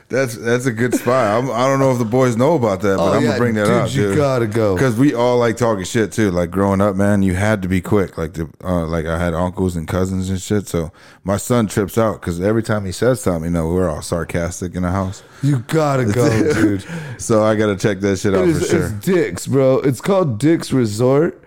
That's 0.10 0.36
that's 0.36 0.65
a 0.65 0.72
good 0.72 0.95
spot. 0.95 1.38
I'm, 1.43 1.52
I 1.52 1.67
don't 1.67 1.80
know 1.80 1.91
if 1.91 2.00
the 2.00 2.04
boys 2.06 2.36
know 2.36 2.56
about 2.56 2.82
that, 2.82 2.98
but 2.98 3.04
Oh, 3.04 3.13
I'm 3.13 3.22
yeah, 3.22 3.28
gonna 3.28 3.39
bring 3.39 3.54
that 3.56 3.65
dude, 3.65 3.74
up. 3.76 3.93
you 3.93 4.02
dude. 4.08 4.17
gotta 4.17 4.48
go. 4.48 4.74
because 4.74 4.95
we 4.98 5.13
all 5.13 5.38
like 5.38 5.56
talking 5.56 5.84
shit 5.84 6.12
too. 6.12 6.32
Like 6.32 6.50
growing 6.50 6.82
up, 6.82 6.95
man, 6.95 7.22
you 7.22 7.36
had 7.36 7.62
to 7.62 7.67
be 7.67 7.80
quick. 7.80 8.17
Like 8.17 8.34
the 8.34 8.50
uh, 8.63 8.88
like 8.88 9.06
I 9.06 9.19
had 9.19 9.36
uncles 9.36 9.76
and 9.76 9.88
cousins 9.88 10.32
and 10.32 10.41
shit. 10.41 10.67
So 10.67 10.91
my 11.24 11.38
son 11.38 11.67
trips 11.67 11.95
out 11.98 12.22
because 12.22 12.41
every 12.41 12.63
time 12.63 12.86
he 12.86 12.91
says 12.91 13.22
something, 13.22 13.43
you 13.45 13.50
know, 13.52 13.67
we're 13.67 13.88
all 13.88 14.02
sarcastic 14.02 14.74
in 14.74 14.82
the 14.82 14.91
house. 14.91 15.22
You 15.43 15.60
gotta 15.67 16.06
go, 16.06 16.54
dude. 16.56 16.84
So 17.19 17.43
I 17.43 17.56
gotta 17.56 17.76
check 17.76 18.00
that 18.00 18.17
shit 18.17 18.34
out 18.34 18.48
It 18.48 18.56
for 18.56 18.65
sure. 18.65 18.86
It's 18.88 19.06
Dick's, 19.06 19.45
bro. 19.45 19.78
It's 19.82 20.02
called 20.02 20.39
Dick's 20.39 20.74
Resort, 20.74 21.43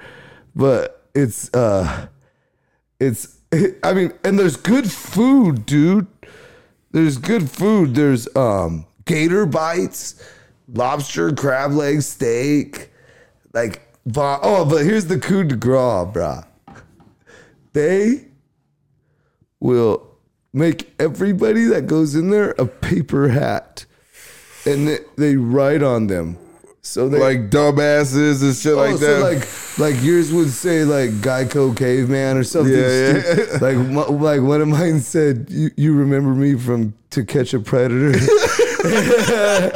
but 0.55 1.03
it's 1.17 1.53
uh, 1.53 2.07
it's 3.01 3.39
I 3.83 3.93
mean, 3.93 4.13
and 4.23 4.39
there's 4.39 4.57
good 4.57 4.89
food, 4.91 5.67
dude. 5.67 6.07
There's 6.93 7.19
good 7.19 7.51
food. 7.51 7.95
There's 7.95 8.29
um 8.37 8.87
gator 9.05 9.47
bites, 9.47 10.23
lobster, 10.69 11.33
crab 11.33 11.73
leg, 11.73 12.03
steak, 12.03 12.91
like 13.53 13.83
oh, 14.17 14.65
but 14.65 14.85
here's 14.85 15.07
the 15.07 15.19
coup 15.19 15.45
de 15.45 15.57
grace, 15.57 16.09
brah. 16.13 16.47
They 17.73 18.27
will 19.61 20.09
make 20.53 20.93
everybody 20.99 21.65
that 21.65 21.87
goes 21.87 22.15
in 22.15 22.31
there 22.31 22.51
a 22.59 22.67
paper 22.67 23.29
hat, 23.29 23.87
and 24.67 24.89
they, 24.89 24.99
they 25.17 25.37
write 25.37 25.83
on 25.83 26.09
them. 26.09 26.37
So 26.85 27.09
they 27.09 27.19
like 27.21 27.49
dumbasses 27.49 28.43
and 28.43 28.57
shit 28.57 28.73
Oh, 28.73 28.77
like 28.77 28.97
so 28.99 29.21
that. 29.21 29.23
like 29.23 29.79
like 29.79 30.03
yours 30.03 30.33
would 30.33 30.51
say 30.51 30.85
like 30.85 31.11
Geico 31.21 31.77
caveman 31.77 32.37
or 32.37 32.43
something. 32.43 32.75
Yeah, 32.75 33.23
yeah. 33.25 33.59
Like 33.61 34.09
like 34.21 34.41
one 34.43 34.61
of 34.61 34.67
mine 34.67 35.01
said, 35.01 35.47
"You 35.49 35.71
you 35.77 35.95
remember 35.95 36.35
me 36.35 36.57
from 36.59 36.93
To 37.11 37.25
Catch 37.25 37.55
a 37.55 37.61
Predator." 37.61 38.19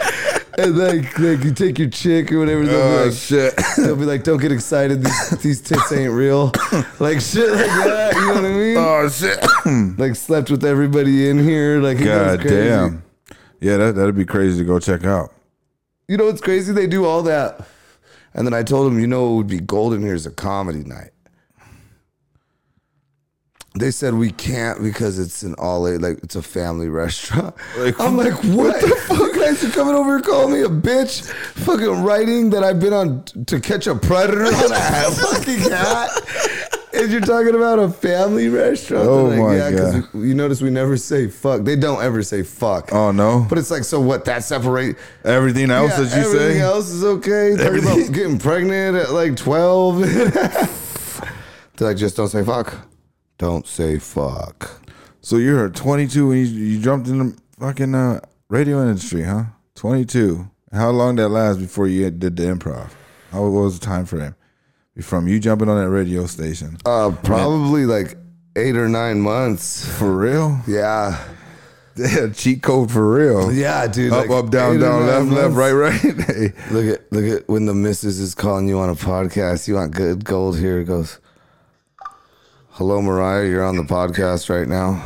and 0.58 0.76
like 0.76 1.16
like 1.20 1.44
you 1.44 1.52
take 1.54 1.78
your 1.78 1.90
chick 1.90 2.32
or 2.32 2.40
whatever. 2.40 2.64
They'll 2.66 2.80
oh 2.82 2.98
be 3.04 3.10
like, 3.10 3.16
shit. 3.16 3.54
they'll 3.76 3.94
be 3.94 4.04
like, 4.04 4.24
"Don't 4.24 4.40
get 4.40 4.50
excited. 4.50 5.04
These 5.04 5.30
these 5.42 5.60
tits 5.60 5.92
ain't 5.92 6.12
real." 6.12 6.50
Like 6.98 7.20
shit 7.20 7.50
like 7.52 7.66
that. 7.66 8.14
You 8.14 8.20
know 8.26 8.34
what 8.34 8.44
I 8.44 8.48
mean? 8.48 8.76
oh 8.78 9.08
shit. 9.08 9.38
like 9.98 10.16
slept 10.16 10.50
with 10.50 10.64
everybody 10.64 11.28
in 11.28 11.38
here. 11.38 11.78
Like 11.80 12.02
God 12.02 12.40
damn. 12.42 13.04
Yeah, 13.60 13.76
that 13.76 13.94
that'd 13.94 14.16
be 14.16 14.24
crazy 14.24 14.58
to 14.58 14.64
go 14.64 14.80
check 14.80 15.04
out. 15.04 15.32
You 16.08 16.16
know 16.16 16.26
what's 16.26 16.40
crazy? 16.40 16.72
They 16.72 16.86
do 16.86 17.04
all 17.04 17.22
that. 17.24 17.66
And 18.34 18.46
then 18.46 18.54
I 18.54 18.62
told 18.62 18.86
them, 18.86 18.98
you 19.00 19.06
know, 19.06 19.32
it 19.32 19.36
would 19.36 19.46
be 19.48 19.60
golden 19.60 20.02
here 20.02 20.14
is 20.14 20.26
a 20.26 20.30
comedy 20.30 20.84
night. 20.84 21.10
They 23.78 23.90
said 23.90 24.14
we 24.14 24.30
can't 24.30 24.82
because 24.82 25.18
it's 25.18 25.42
an 25.42 25.54
all 25.58 25.82
like 25.82 26.18
it's 26.22 26.36
a 26.36 26.42
family 26.42 26.88
restaurant. 27.02 27.54
Like, 27.76 27.98
I'm 28.00 28.16
like, 28.16 28.32
what 28.44 28.80
the 28.80 28.88
fuck? 29.06 29.34
Guys 29.34 29.62
are 29.64 29.70
coming 29.70 29.94
over 29.94 30.16
and 30.16 30.24
calling 30.24 30.52
me 30.54 30.62
a 30.62 30.68
bitch? 30.68 31.30
Fucking 31.64 32.02
writing 32.02 32.50
that 32.50 32.64
I've 32.64 32.80
been 32.80 32.94
on 32.94 33.24
t- 33.24 33.44
to 33.44 33.60
catch 33.60 33.86
a 33.86 33.94
predator 33.94 34.44
on 34.46 34.72
a 34.72 35.10
fucking 35.10 35.58
hat. 35.58 36.08
And 36.96 37.12
you're 37.12 37.20
talking 37.20 37.54
about 37.54 37.78
a 37.78 37.88
family 37.90 38.48
restaurant? 38.48 39.06
Oh 39.08 39.28
They're 39.30 39.38
my 39.42 39.56
yeah, 39.56 39.70
God. 39.70 40.08
we- 40.14 40.28
you 40.28 40.34
notice 40.34 40.60
we 40.62 40.70
never 40.70 40.96
say 40.96 41.28
fuck. 41.28 41.62
They 41.62 41.76
don't 41.76 42.02
ever 42.02 42.22
say 42.22 42.42
fuck. 42.42 42.92
Oh 42.92 43.10
no. 43.12 43.46
But 43.48 43.58
it's 43.58 43.70
like, 43.70 43.84
so 43.84 44.00
what? 44.00 44.24
That 44.24 44.44
separate 44.44 44.96
Everything 45.24 45.70
else 45.70 45.90
yeah, 45.92 46.04
that 46.04 46.16
you 46.16 46.22
everything 46.22 46.32
say. 46.38 46.44
Everything 46.44 46.62
else 46.62 46.88
is 46.90 47.04
okay. 47.04 47.56
Talking 47.56 47.78
about 47.80 48.12
getting 48.12 48.38
pregnant 48.38 48.96
at 48.96 49.10
like 49.10 49.36
twelve. 49.36 50.00
They're 51.76 51.88
like, 51.88 51.96
just 51.98 52.16
don't 52.16 52.28
say 52.28 52.42
fuck. 52.44 52.74
Don't 53.38 53.66
say 53.66 53.98
fuck. 53.98 54.80
So 55.20 55.36
you're 55.36 55.68
22 55.68 56.28
when 56.28 56.38
you, 56.38 56.44
you 56.44 56.80
jumped 56.80 57.08
in 57.08 57.18
the 57.18 57.36
fucking 57.58 57.94
uh, 57.94 58.20
radio 58.48 58.80
industry, 58.80 59.24
huh? 59.24 59.44
22. 59.74 60.48
How 60.72 60.90
long 60.90 61.16
that 61.16 61.28
last 61.28 61.58
before 61.58 61.86
you 61.88 62.08
did 62.10 62.36
the 62.36 62.44
improv? 62.44 62.90
How 63.32 63.42
what 63.42 63.50
was 63.64 63.78
the 63.78 63.84
time 63.84 64.06
frame? 64.06 64.35
From 65.02 65.28
you 65.28 65.38
jumping 65.38 65.68
on 65.68 65.78
that 65.78 65.90
radio 65.90 66.26
station. 66.26 66.78
Uh, 66.86 67.14
probably 67.22 67.84
like 67.84 68.16
eight 68.56 68.76
or 68.76 68.88
nine 68.88 69.20
months. 69.20 69.86
For 69.98 70.10
real? 70.16 70.60
Yeah, 70.66 71.22
Yeah, 71.96 72.28
cheat 72.28 72.62
code 72.62 72.90
for 72.90 73.10
real. 73.14 73.50
yeah, 73.52 73.86
dude. 73.86 74.12
Up, 74.12 74.28
like 74.28 74.30
up, 74.30 74.50
down, 74.50 74.78
down, 74.78 75.06
left, 75.06 75.30
left, 75.30 75.54
right, 75.54 75.72
right. 75.72 76.00
Hey. 76.26 76.52
Look 76.70 76.86
at 76.98 77.12
look 77.12 77.24
at 77.42 77.48
when 77.48 77.64
the 77.66 77.74
missus 77.74 78.18
is 78.20 78.34
calling 78.34 78.68
you 78.68 78.78
on 78.78 78.88
a 78.90 78.94
podcast. 78.94 79.66
You 79.68 79.74
want 79.76 79.94
good 79.94 80.24
gold 80.24 80.58
here? 80.58 80.80
It 80.80 80.84
goes. 80.84 81.18
Hello, 82.70 83.00
Mariah. 83.00 83.48
You're 83.48 83.64
on 83.64 83.76
the 83.76 83.82
podcast 83.84 84.50
right 84.50 84.68
now. 84.68 85.02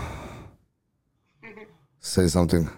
Say 2.01 2.27
something. 2.27 2.69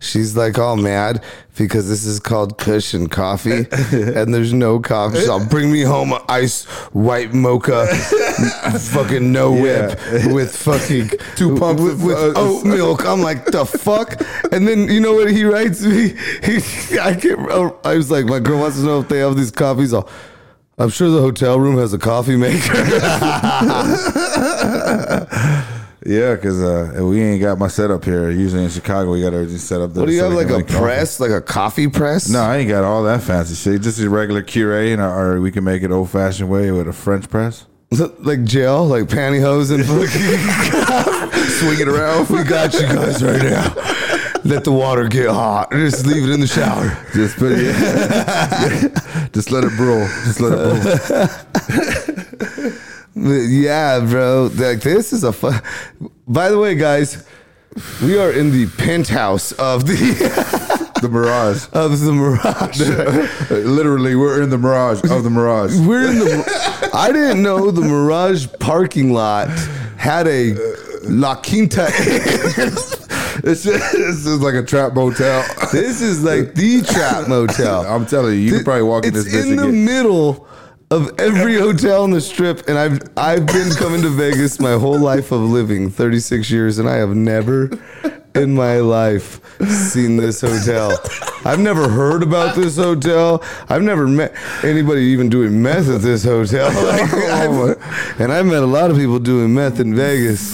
She's 0.00 0.36
like 0.36 0.58
all 0.58 0.76
mad 0.76 1.22
because 1.56 1.88
this 1.88 2.04
is 2.04 2.20
called 2.20 2.56
Kush 2.56 2.94
and 2.94 3.10
Coffee 3.10 3.66
and 3.92 4.32
there's 4.32 4.52
no 4.52 4.78
coffee. 4.78 5.18
She's 5.18 5.28
all, 5.28 5.44
bring 5.44 5.72
me 5.72 5.82
home 5.82 6.12
an 6.12 6.20
ice 6.28 6.64
white 6.92 7.34
mocha, 7.34 7.86
fucking 8.92 9.32
no 9.32 9.52
whip 9.52 9.98
with 10.32 10.56
fucking 10.56 11.10
Two 11.36 11.56
pumps 11.56 11.82
with, 11.82 11.94
of, 11.94 12.02
with 12.04 12.16
uh, 12.16 12.32
oat 12.36 12.64
milk. 12.64 13.04
I'm 13.04 13.22
like, 13.22 13.46
the 13.46 13.66
fuck? 13.66 14.20
And 14.52 14.68
then 14.68 14.88
you 14.88 15.00
know 15.00 15.14
what 15.14 15.30
he 15.30 15.44
writes 15.44 15.82
me? 15.82 16.14
He, 16.44 16.98
I 16.98 17.14
can't. 17.14 17.50
I 17.84 17.96
was 17.96 18.10
like, 18.10 18.26
my 18.26 18.38
girl 18.38 18.60
wants 18.60 18.76
to 18.76 18.84
know 18.84 19.00
if 19.00 19.08
they 19.08 19.18
have 19.18 19.36
these 19.36 19.50
coffees. 19.50 19.92
I'm 19.92 20.90
sure 20.90 21.10
the 21.10 21.20
hotel 21.20 21.58
room 21.58 21.76
has 21.78 21.92
a 21.92 21.98
coffee 21.98 22.36
maker. 22.36 22.72
Yeah, 26.06 26.34
because 26.36 26.62
uh, 26.62 27.04
we 27.04 27.20
ain't 27.20 27.40
got 27.40 27.58
my 27.58 27.68
setup 27.68 28.04
here. 28.04 28.30
Usually 28.30 28.64
in 28.64 28.70
Chicago, 28.70 29.12
we 29.12 29.20
got 29.20 29.34
everything 29.34 29.58
set 29.58 29.80
up. 29.80 29.94
there 29.94 30.02
what 30.02 30.06
do 30.06 30.12
you 30.12 30.20
so 30.20 30.30
have? 30.30 30.38
Like 30.38 30.48
a 30.48 30.58
make 30.58 30.68
coffee. 30.68 30.80
press, 30.80 31.20
like 31.20 31.30
a 31.30 31.40
coffee 31.40 31.88
press? 31.88 32.28
No, 32.28 32.40
I 32.40 32.58
ain't 32.58 32.68
got 32.68 32.84
all 32.84 33.02
that 33.04 33.22
fancy 33.22 33.54
shit. 33.54 33.82
Just 33.82 34.00
a 34.00 34.08
regular 34.08 34.42
Keurig, 34.42 34.92
and 34.92 35.02
or 35.02 35.40
we 35.40 35.50
can 35.50 35.64
make 35.64 35.82
it 35.82 35.90
old 35.90 36.10
fashioned 36.10 36.48
way 36.48 36.70
with 36.70 36.86
a 36.88 36.92
French 36.92 37.28
press. 37.28 37.66
like 38.20 38.44
jail, 38.44 38.86
like 38.86 39.04
pantyhose 39.04 39.72
and. 39.72 39.84
Swing 41.58 41.80
it 41.80 41.88
around. 41.88 42.28
we 42.28 42.44
got 42.44 42.72
you 42.74 42.82
guys 42.82 43.22
right 43.22 43.42
now. 43.42 43.74
Let 44.44 44.64
the 44.64 44.72
water 44.72 45.08
get 45.08 45.28
hot. 45.28 45.72
Just 45.72 46.06
leave 46.06 46.24
it 46.24 46.30
in 46.30 46.40
the 46.40 46.46
shower. 46.46 46.96
Just 47.12 47.36
put 47.36 47.52
it. 47.52 47.64
Yeah. 47.64 49.28
Just 49.32 49.50
let 49.50 49.64
it 49.64 49.76
brew. 49.76 50.06
Just 50.24 50.40
let 50.40 50.52
it 50.54 52.16
brew. 52.16 52.24
Yeah, 53.20 54.00
bro. 54.00 54.50
Like 54.54 54.80
this 54.80 55.12
is 55.12 55.24
a 55.24 55.32
fun. 55.32 55.60
By 56.26 56.50
the 56.50 56.58
way, 56.58 56.74
guys, 56.74 57.26
we 58.02 58.18
are 58.18 58.30
in 58.32 58.50
the 58.52 58.66
penthouse 58.78 59.52
of 59.52 59.86
the 59.86 59.94
The 61.02 61.08
Mirage. 61.08 61.66
of 61.72 62.00
the 62.00 62.12
Mirage. 62.12 62.80
Literally, 63.50 64.16
we're 64.16 64.42
in 64.42 64.50
the 64.50 64.58
Mirage 64.58 65.02
of 65.10 65.22
the 65.24 65.30
Mirage. 65.30 65.76
We're 65.78 66.08
in 66.10 66.18
the. 66.18 66.90
I 66.92 67.12
didn't 67.12 67.42
know 67.42 67.70
the 67.70 67.82
Mirage 67.82 68.46
parking 68.58 69.12
lot 69.12 69.48
had 69.96 70.26
a 70.28 70.54
La 71.04 71.36
Quinta. 71.40 71.88
It's 73.40 73.62
this 73.62 74.26
is 74.26 74.40
like 74.40 74.54
a 74.54 74.64
trap 74.64 74.94
motel. 74.94 75.44
this 75.70 76.00
is 76.02 76.24
like 76.24 76.54
the 76.54 76.82
trap 76.82 77.28
motel. 77.28 77.82
I'm 77.86 78.04
telling 78.04 78.34
you, 78.34 78.40
you 78.40 78.50
could 78.50 78.64
probably 78.64 78.82
walk 78.82 79.06
in 79.06 79.14
this 79.14 79.32
bitch 79.32 79.50
in 79.50 79.56
the 79.56 79.66
get- 79.66 79.72
middle 79.74 80.48
of 80.90 81.10
every 81.18 81.56
hotel 81.56 82.02
on 82.04 82.10
the 82.10 82.20
strip, 82.20 82.66
and 82.68 82.78
I've 82.78 83.00
I've 83.16 83.46
been 83.46 83.70
coming 83.74 84.00
to 84.02 84.08
Vegas 84.08 84.58
my 84.58 84.72
whole 84.72 84.98
life 84.98 85.32
of 85.32 85.40
living, 85.40 85.90
36 85.90 86.50
years, 86.50 86.78
and 86.78 86.88
I 86.88 86.96
have 86.96 87.14
never 87.14 87.70
in 88.34 88.54
my 88.54 88.78
life 88.78 89.40
seen 89.68 90.16
this 90.16 90.40
hotel. 90.40 90.98
I've 91.44 91.58
never 91.60 91.88
heard 91.88 92.22
about 92.22 92.54
this 92.54 92.76
hotel. 92.76 93.42
I've 93.68 93.82
never 93.82 94.06
met 94.06 94.32
anybody 94.64 95.02
even 95.02 95.28
doing 95.28 95.60
meth 95.62 95.88
at 95.88 96.00
this 96.02 96.24
hotel. 96.24 96.68
Like, 96.88 97.10
oh. 97.12 97.74
I've- 97.74 98.22
and 98.22 98.32
I've 98.32 98.46
met 98.46 98.62
a 98.62 98.66
lot 98.66 98.90
of 98.90 98.96
people 98.96 99.18
doing 99.18 99.54
meth 99.54 99.80
in 99.80 99.94
Vegas, 99.94 100.52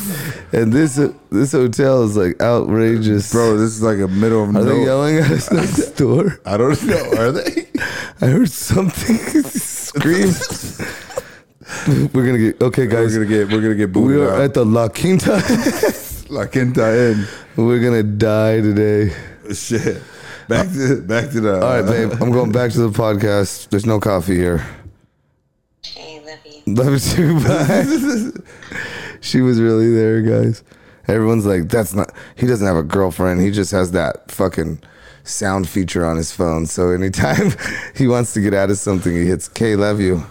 and 0.53 0.73
this 0.73 0.97
this 1.31 1.53
hotel 1.53 2.03
is 2.03 2.17
like 2.17 2.41
outrageous, 2.41 3.31
Bro, 3.31 3.59
this 3.59 3.71
is 3.71 3.83
like 3.83 3.99
a 3.99 4.09
middle 4.09 4.43
of 4.45 4.57
Are 4.57 4.65
they 4.65 4.85
yelling 4.85 5.17
at 5.19 5.31
us 5.31 5.51
next 5.53 5.91
door? 5.97 6.41
I 6.45 6.57
don't 6.57 6.83
know. 6.85 7.13
Are 7.19 7.31
they? 7.33 7.67
I 8.21 8.27
heard 8.27 8.51
something 8.51 9.17
scream. 9.99 10.31
We're 12.13 12.27
gonna 12.27 12.39
get 12.39 12.63
okay, 12.63 12.87
guys. 12.87 13.17
We're 13.17 13.25
gonna 13.25 13.45
get. 13.47 13.53
We're 13.53 13.63
gonna 13.63 13.75
get 13.75 13.97
We 13.97 14.17
are 14.17 14.35
out. 14.35 14.41
at 14.41 14.55
the 14.55 14.65
La 14.65 14.89
Quinta. 14.89 15.43
La 16.31 16.47
Quinta 16.47 17.11
Inn. 17.13 17.27
We're 17.57 17.81
gonna 17.81 18.03
die 18.03 18.61
today. 18.61 19.15
Shit. 19.53 20.03
back 20.49 20.69
to 20.73 21.01
back 21.03 21.31
to 21.31 21.41
the. 21.41 21.55
All 21.55 21.81
right, 21.81 21.83
babe. 21.83 22.13
I'm 22.21 22.31
going 22.33 22.53
back 22.53 22.73
to 22.73 22.81
the 22.89 22.91
podcast. 22.91 23.69
There's 23.71 23.87
no 23.87 23.99
coffee 24.01 24.37
here. 24.37 24.65
Okay, 25.87 26.21
love 26.25 26.39
you. 26.45 26.75
Love 26.75 26.93
you 26.93 26.99
too. 26.99 27.41
Bye. 27.41 28.79
she 29.21 29.41
was 29.41 29.61
really 29.61 29.91
there, 29.95 30.21
guys. 30.23 30.63
Everyone's 31.07 31.45
like, 31.47 31.69
that's 31.69 31.95
not. 31.95 32.13
He 32.37 32.47
doesn't 32.47 32.67
have 32.67 32.77
a 32.77 32.83
girlfriend. 32.83 33.41
He 33.43 33.51
just 33.51 33.71
has 33.73 33.93
that 33.93 34.31
fucking 34.31 34.81
sound 35.25 35.69
feature 35.69 36.05
on 36.05 36.17
his 36.17 36.31
phone. 36.31 36.67
So 36.67 36.91
anytime 36.91 37.53
he 37.97 38.07
wants 38.07 38.33
to 38.35 38.41
get 38.41 38.55
out 38.55 38.71
of 38.71 38.79
something, 38.79 39.13
he 39.13 39.27
hits 39.27 39.49
K. 39.49 39.75
Love 39.75 40.01
you. 40.01 40.25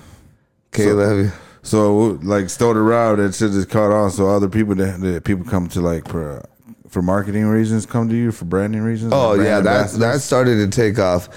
K. 0.71 0.91
love 0.93 1.17
you. 1.17 1.31
So 1.61 2.19
like 2.23 2.49
Stoner 2.49 2.83
Rob, 2.83 3.17
that 3.17 3.35
shit 3.35 3.51
is 3.51 3.65
caught 3.65 3.91
on. 3.91 4.11
So 4.11 4.27
other 4.29 4.49
people 4.49 4.75
that, 4.75 4.99
that 5.01 5.23
people 5.23 5.45
come 5.45 5.67
to 5.69 5.81
like 5.81 6.07
for 6.07 6.47
for 6.89 7.01
marketing 7.01 7.45
reasons 7.45 7.85
come 7.85 8.07
to 8.09 8.15
you 8.15 8.31
for 8.31 8.45
branding 8.45 8.81
reasons. 8.81 9.13
Oh 9.13 9.29
like 9.29 9.37
brand 9.37 9.65
yeah, 9.65 9.83
that 9.87 9.91
that 9.99 10.21
started 10.21 10.57
to 10.57 10.75
take 10.75 10.99
off. 10.99 11.29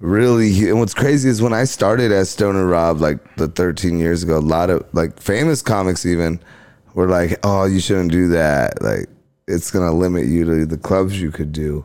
Really, 0.00 0.68
and 0.68 0.78
what's 0.78 0.92
crazy 0.92 1.28
is 1.30 1.40
when 1.40 1.54
I 1.54 1.64
started 1.64 2.12
as 2.12 2.28
Stoner 2.28 2.66
Rob, 2.66 3.00
like 3.00 3.36
the 3.36 3.48
13 3.48 3.98
years 3.98 4.22
ago, 4.22 4.36
a 4.36 4.40
lot 4.40 4.68
of 4.68 4.84
like 4.92 5.18
famous 5.18 5.62
comics 5.62 6.04
even 6.04 6.38
were 6.92 7.08
like, 7.08 7.38
"Oh, 7.42 7.64
you 7.64 7.80
shouldn't 7.80 8.12
do 8.12 8.28
that. 8.28 8.82
Like, 8.82 9.08
it's 9.48 9.70
gonna 9.70 9.92
limit 9.92 10.26
you 10.26 10.44
to 10.44 10.66
the 10.66 10.76
clubs 10.76 11.20
you 11.20 11.30
could 11.30 11.50
do." 11.50 11.82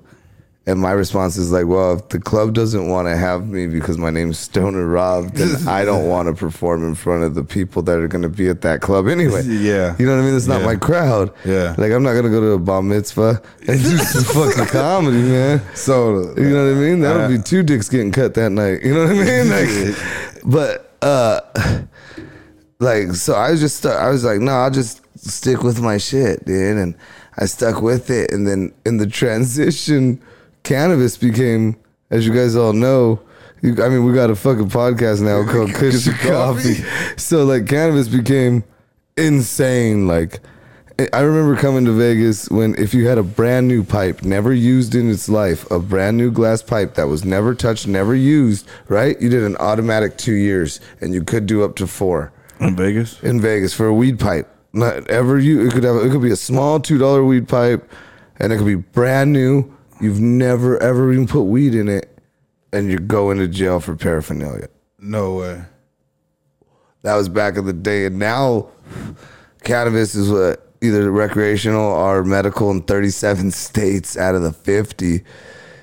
And 0.68 0.80
my 0.80 0.92
response 0.92 1.38
is 1.38 1.52
like, 1.52 1.66
"Well, 1.66 1.94
if 1.96 2.10
the 2.10 2.20
club 2.20 2.54
doesn't 2.54 2.88
want 2.88 3.08
to 3.08 3.18
have 3.18 3.48
me 3.50 3.66
because 3.66 3.98
my 3.98 4.12
name's 4.12 4.38
Stoner 4.38 4.86
Rob, 4.86 5.32
then 5.34 5.56
I 5.68 5.84
don't 5.86 6.08
want 6.08 6.28
to 6.28 6.36
perform 6.36 6.86
in 6.88 6.94
front 6.94 7.24
of 7.24 7.34
the 7.34 7.44
people 7.44 7.82
that 7.82 7.98
are 7.98 8.08
gonna 8.08 8.30
be 8.30 8.48
at 8.48 8.62
that 8.62 8.80
club 8.80 9.08
anyway." 9.08 9.42
Yeah. 9.46 9.96
you 9.98 10.06
know 10.06 10.16
what 10.16 10.22
I 10.22 10.26
mean. 10.26 10.36
It's 10.36 10.46
not 10.46 10.60
Yeah. 10.62 10.66
my 10.68 10.76
crowd. 10.76 11.32
Yeah. 11.46 11.74
like 11.80 11.92
I'm 11.92 12.04
not 12.04 12.14
gonna 12.14 12.30
go 12.30 12.40
to 12.42 12.52
a 12.52 12.60
bar 12.60 12.84
mitzvah 12.84 13.42
and 13.68 13.82
do 13.82 13.98
some 13.98 14.24
fucking 14.24 14.68
comedy, 14.68 15.24
man. 15.24 15.62
So 15.74 16.32
You 16.38 16.50
know 16.52 16.66
what 16.66 16.78
I 16.78 16.80
mean? 16.80 17.00
That 17.02 17.16
would 17.16 17.26
Uh, 17.26 17.38
be 17.38 17.40
two 17.40 17.64
dicks 17.64 17.90
getting 17.90 18.12
cut 18.12 18.36
that 18.36 18.52
night. 18.52 18.84
You 18.84 18.94
know 18.94 19.02
what 19.08 19.16
I 19.18 19.24
mean? 19.24 19.50
Like, 19.50 19.96
but 20.46 20.94
uh, 21.02 21.40
like 22.80 23.14
so 23.16 23.34
I 23.34 23.50
was 23.52 23.60
just 23.60 23.84
I 23.86 24.10
was 24.10 24.24
like, 24.24 24.40
no, 24.40 24.52
I'll 24.52 24.70
just 24.72 25.02
stick 25.18 25.64
with 25.64 25.82
my 25.82 25.98
shit, 25.98 26.46
dude, 26.46 26.78
and 26.78 26.96
I 27.40 27.46
stuck 27.46 27.82
with 27.82 28.10
it. 28.12 28.32
And 28.32 28.48
then 28.48 28.72
in 28.86 28.98
the 28.98 29.08
transition, 29.08 30.22
cannabis 30.64 31.18
became, 31.18 31.76
as 32.10 32.26
you 32.26 32.34
guys 32.34 32.56
all 32.56 32.74
know. 32.74 33.20
You, 33.62 33.84
I 33.84 33.90
mean, 33.90 34.06
we 34.06 34.14
got 34.14 34.30
a 34.30 34.36
fucking 34.36 34.70
podcast 34.70 35.22
now 35.22 35.50
called 35.52 35.74
Kush 35.76 36.08
and 36.08 36.18
Coffee. 36.18 36.84
So 37.18 37.44
like, 37.46 37.68
cannabis 37.68 38.08
became 38.08 38.64
insane. 39.18 40.08
Like, 40.08 40.40
I 41.14 41.22
remember 41.22 41.56
coming 41.56 41.86
to 41.86 41.92
Vegas 41.92 42.50
when 42.50 42.76
if 42.76 42.94
you 42.94 43.08
had 43.08 43.18
a 43.18 43.24
brand 43.24 43.68
new 43.68 43.84
pipe, 43.84 44.24
never 44.24 44.54
used 44.54 44.94
in 44.96 45.10
its 45.10 45.30
life, 45.30 45.70
a 45.72 45.80
brand 45.80 46.18
new 46.18 46.32
glass 46.32 46.62
pipe 46.62 46.96
that 46.96 47.08
was 47.08 47.24
never 47.26 47.56
touched, 47.56 47.88
never 47.88 48.14
used, 48.16 48.68
right? 48.88 49.20
You 49.22 49.30
did 49.30 49.44
an 49.44 49.56
automatic 49.58 50.18
two 50.18 50.34
years, 50.34 50.80
and 51.00 51.14
you 51.14 51.24
could 51.24 51.46
do 51.46 51.64
up 51.64 51.76
to 51.78 51.88
four 51.88 52.32
in 52.60 52.76
Vegas. 52.76 53.22
in 53.24 53.42
Vegas 53.42 53.74
for 53.74 53.88
a 53.88 53.94
weed 53.94 54.20
pipe. 54.20 54.48
Not 54.74 55.08
ever 55.10 55.40
you. 55.40 55.66
It 55.68 55.74
could 55.74 55.84
have. 55.84 55.98
It 55.98 56.12
could 56.12 56.22
be 56.22 56.32
a 56.32 56.36
small 56.36 56.80
two 56.80 56.98
dollar 56.98 57.24
weed 57.26 57.48
pipe, 57.48 57.90
and 58.40 58.54
it 58.54 58.58
could 58.58 58.68
be 58.68 58.76
brand 58.76 59.34
new. 59.34 59.72
You've 60.02 60.20
never 60.20 60.82
ever 60.82 61.14
even 61.14 61.28
put 61.28 61.44
weed 61.44 61.76
in 61.76 61.88
it, 61.88 62.18
and 62.74 62.90
you're 62.90 63.00
going 63.00 63.38
to 63.38 63.48
jail 63.48 63.80
for 63.80 63.96
paraphernalia. 63.96 64.68
No 65.00 65.36
way. 65.36 65.64
That 67.04 67.16
was 67.16 67.30
back 67.30 67.56
in 67.58 67.66
the 67.66 67.74
day, 67.74 68.06
and 68.06 68.20
now 68.20 68.70
cannabis 69.64 70.16
is 70.16 70.30
what 70.30 70.68
either 70.82 71.12
recreational 71.12 71.92
or 71.92 72.24
medical 72.24 72.72
in 72.72 72.82
37 72.82 73.52
states 73.52 74.18
out 74.18 74.36
of 74.36 74.42
the 74.42 74.52
50. 74.52 75.24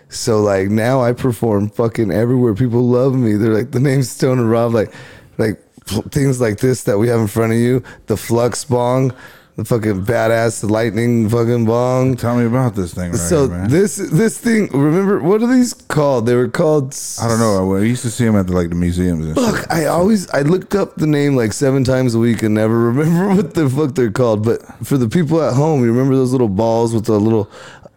So 0.09 0.41
like 0.41 0.69
now 0.69 1.03
I 1.03 1.13
perform 1.13 1.69
fucking 1.71 2.11
everywhere. 2.11 2.55
People 2.55 2.83
love 2.83 3.15
me. 3.15 3.35
They're 3.35 3.55
like 3.55 3.73
the 3.73 3.81
name's 3.81 4.11
Stoner 4.11 4.45
Rob. 4.45 4.75
Like 4.75 4.93
like 5.37 5.63
things 6.11 6.41
like 6.41 6.59
this 6.59 6.85
that 6.85 6.99
we 6.99 7.09
have 7.09 7.21
in 7.21 7.27
front 7.27 7.53
of 7.53 7.59
you. 7.59 7.83
The 8.07 8.17
flux 8.17 8.65
bong, 8.65 9.13
the 9.59 9.65
fucking 9.65 10.05
badass 10.05 10.63
lightning 10.71 11.29
fucking 11.29 11.65
bong. 11.67 12.17
Tell 12.17 12.37
me 12.39 12.45
about 12.47 12.77
this 12.77 12.95
thing 12.95 13.11
right 13.11 13.19
So 13.19 13.49
here, 13.49 13.59
man. 13.59 13.69
this 13.69 13.97
this 13.97 14.39
thing. 14.39 14.69
Remember 14.71 15.19
what 15.21 15.43
are 15.43 15.53
these 15.53 15.75
called? 15.75 16.27
They 16.27 16.37
were 16.37 16.47
called. 16.47 16.97
I 17.21 17.27
don't 17.27 17.41
know. 17.41 17.75
I 17.75 17.81
used 17.81 18.03
to 18.03 18.11
see 18.11 18.25
them 18.25 18.37
at 18.37 18.47
the, 18.47 18.53
like 18.53 18.69
the 18.69 18.77
museums 18.77 19.27
and 19.27 19.37
shit. 19.37 19.45
Look, 19.45 19.69
I 19.69 19.87
always 19.87 20.31
I 20.31 20.43
looked 20.43 20.77
up 20.77 20.95
the 20.95 21.09
name 21.09 21.35
like 21.35 21.53
seven 21.53 21.83
times 21.83 22.15
a 22.15 22.21
week 22.21 22.45
and 22.45 22.55
never 22.55 22.79
remember 22.93 23.35
what 23.35 23.55
the 23.55 23.69
fuck 23.69 23.97
they're 23.97 24.13
called. 24.13 24.45
But 24.45 24.63
for 24.87 24.97
the 24.97 25.09
people 25.09 25.43
at 25.43 25.55
home, 25.55 25.81
you 25.83 25.91
remember 25.91 26.15
those 26.15 26.31
little 26.31 26.49
balls 26.49 26.95
with 26.95 27.07
the 27.07 27.19
little 27.19 27.51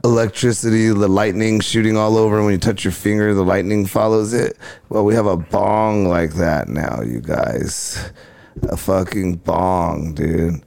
electricity, 0.04 0.88
the 0.88 1.08
lightning 1.08 1.60
shooting 1.60 1.96
all 1.96 2.18
over, 2.18 2.38
and 2.38 2.46
when 2.46 2.54
you 2.54 2.60
touch 2.60 2.84
your 2.84 2.92
finger, 2.92 3.36
the 3.36 3.44
lightning 3.44 3.86
follows 3.86 4.34
it. 4.34 4.58
Well, 4.90 5.06
we 5.06 5.14
have 5.14 5.28
a 5.28 5.38
bong 5.38 6.08
like 6.08 6.34
that 6.34 6.70
now, 6.70 7.02
you 7.04 7.22
guys. 7.22 8.12
A 8.64 8.76
fucking 8.78 9.36
bong, 9.36 10.16
dude. 10.16 10.64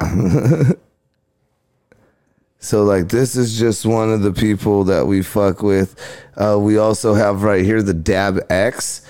So 2.62 2.84
like 2.84 3.08
this 3.08 3.36
is 3.36 3.58
just 3.58 3.86
one 3.86 4.12
of 4.12 4.20
the 4.20 4.32
people 4.32 4.84
that 4.84 5.06
we 5.06 5.22
fuck 5.22 5.62
with. 5.62 5.96
Uh, 6.36 6.58
we 6.60 6.76
also 6.76 7.14
have 7.14 7.42
right 7.42 7.64
here 7.64 7.82
the 7.82 7.94
Dab 7.94 8.38
X. 8.50 9.00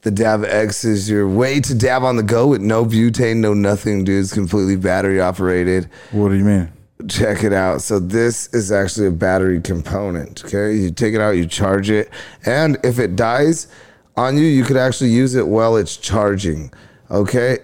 The 0.00 0.10
Dab 0.10 0.44
X 0.44 0.82
is 0.82 1.08
your 1.08 1.28
way 1.28 1.60
to 1.60 1.74
dab 1.74 2.02
on 2.02 2.16
the 2.16 2.22
go 2.22 2.46
with 2.46 2.62
no 2.62 2.86
butane, 2.86 3.36
no 3.36 3.52
nothing, 3.52 4.04
dude. 4.04 4.24
It's 4.24 4.32
completely 4.32 4.76
battery 4.76 5.20
operated. 5.20 5.90
What 6.12 6.30
do 6.30 6.36
you 6.36 6.44
mean? 6.44 6.72
Check 7.06 7.44
it 7.44 7.52
out. 7.52 7.82
So 7.82 7.98
this 7.98 8.46
is 8.54 8.72
actually 8.72 9.08
a 9.08 9.12
battery 9.12 9.60
component. 9.60 10.42
Okay, 10.46 10.74
you 10.74 10.90
take 10.90 11.12
it 11.12 11.20
out, 11.20 11.32
you 11.32 11.44
charge 11.46 11.90
it, 11.90 12.10
and 12.46 12.78
if 12.82 12.98
it 12.98 13.14
dies 13.14 13.68
on 14.16 14.38
you, 14.38 14.44
you 14.44 14.64
could 14.64 14.78
actually 14.78 15.10
use 15.10 15.34
it 15.34 15.46
while 15.46 15.76
it's 15.76 15.98
charging. 15.98 16.72
Okay, 17.10 17.58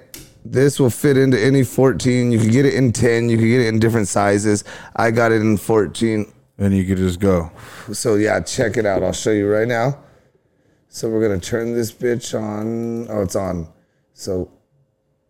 this 0.53 0.81
will 0.81 0.91
fit 0.91 1.17
into 1.17 1.43
any 1.43 1.63
14. 1.63 2.33
You 2.33 2.39
can 2.39 2.51
get 2.51 2.67
it 2.67 2.75
in 2.75 2.93
10. 2.93 3.29
You 3.29 3.37
can 3.37 3.47
get 3.47 3.61
it 3.61 3.69
in 3.69 3.79
different 3.79 4.09
sizes. 4.09 4.65
I 4.95 5.11
got 5.11 5.33
it 5.33 5.41
in 5.41 5.57
14. 5.57 6.33
And 6.59 6.77
you 6.77 6.85
could 6.85 6.97
just 6.97 7.21
go. 7.21 7.51
So 7.93 8.15
yeah, 8.15 8.41
check 8.41 8.77
it 8.77 8.87
out. 8.87 9.03
I'll 9.03 9.13
show 9.13 9.33
you 9.33 9.49
right 9.51 9.69
now. 9.69 9.99
So 10.89 11.11
we're 11.11 11.21
gonna 11.21 11.41
turn 11.41 11.75
this 11.75 11.93
bitch 11.93 12.39
on. 12.39 13.07
Oh, 13.11 13.23
it's 13.23 13.37
on. 13.37 13.69
So 14.15 14.51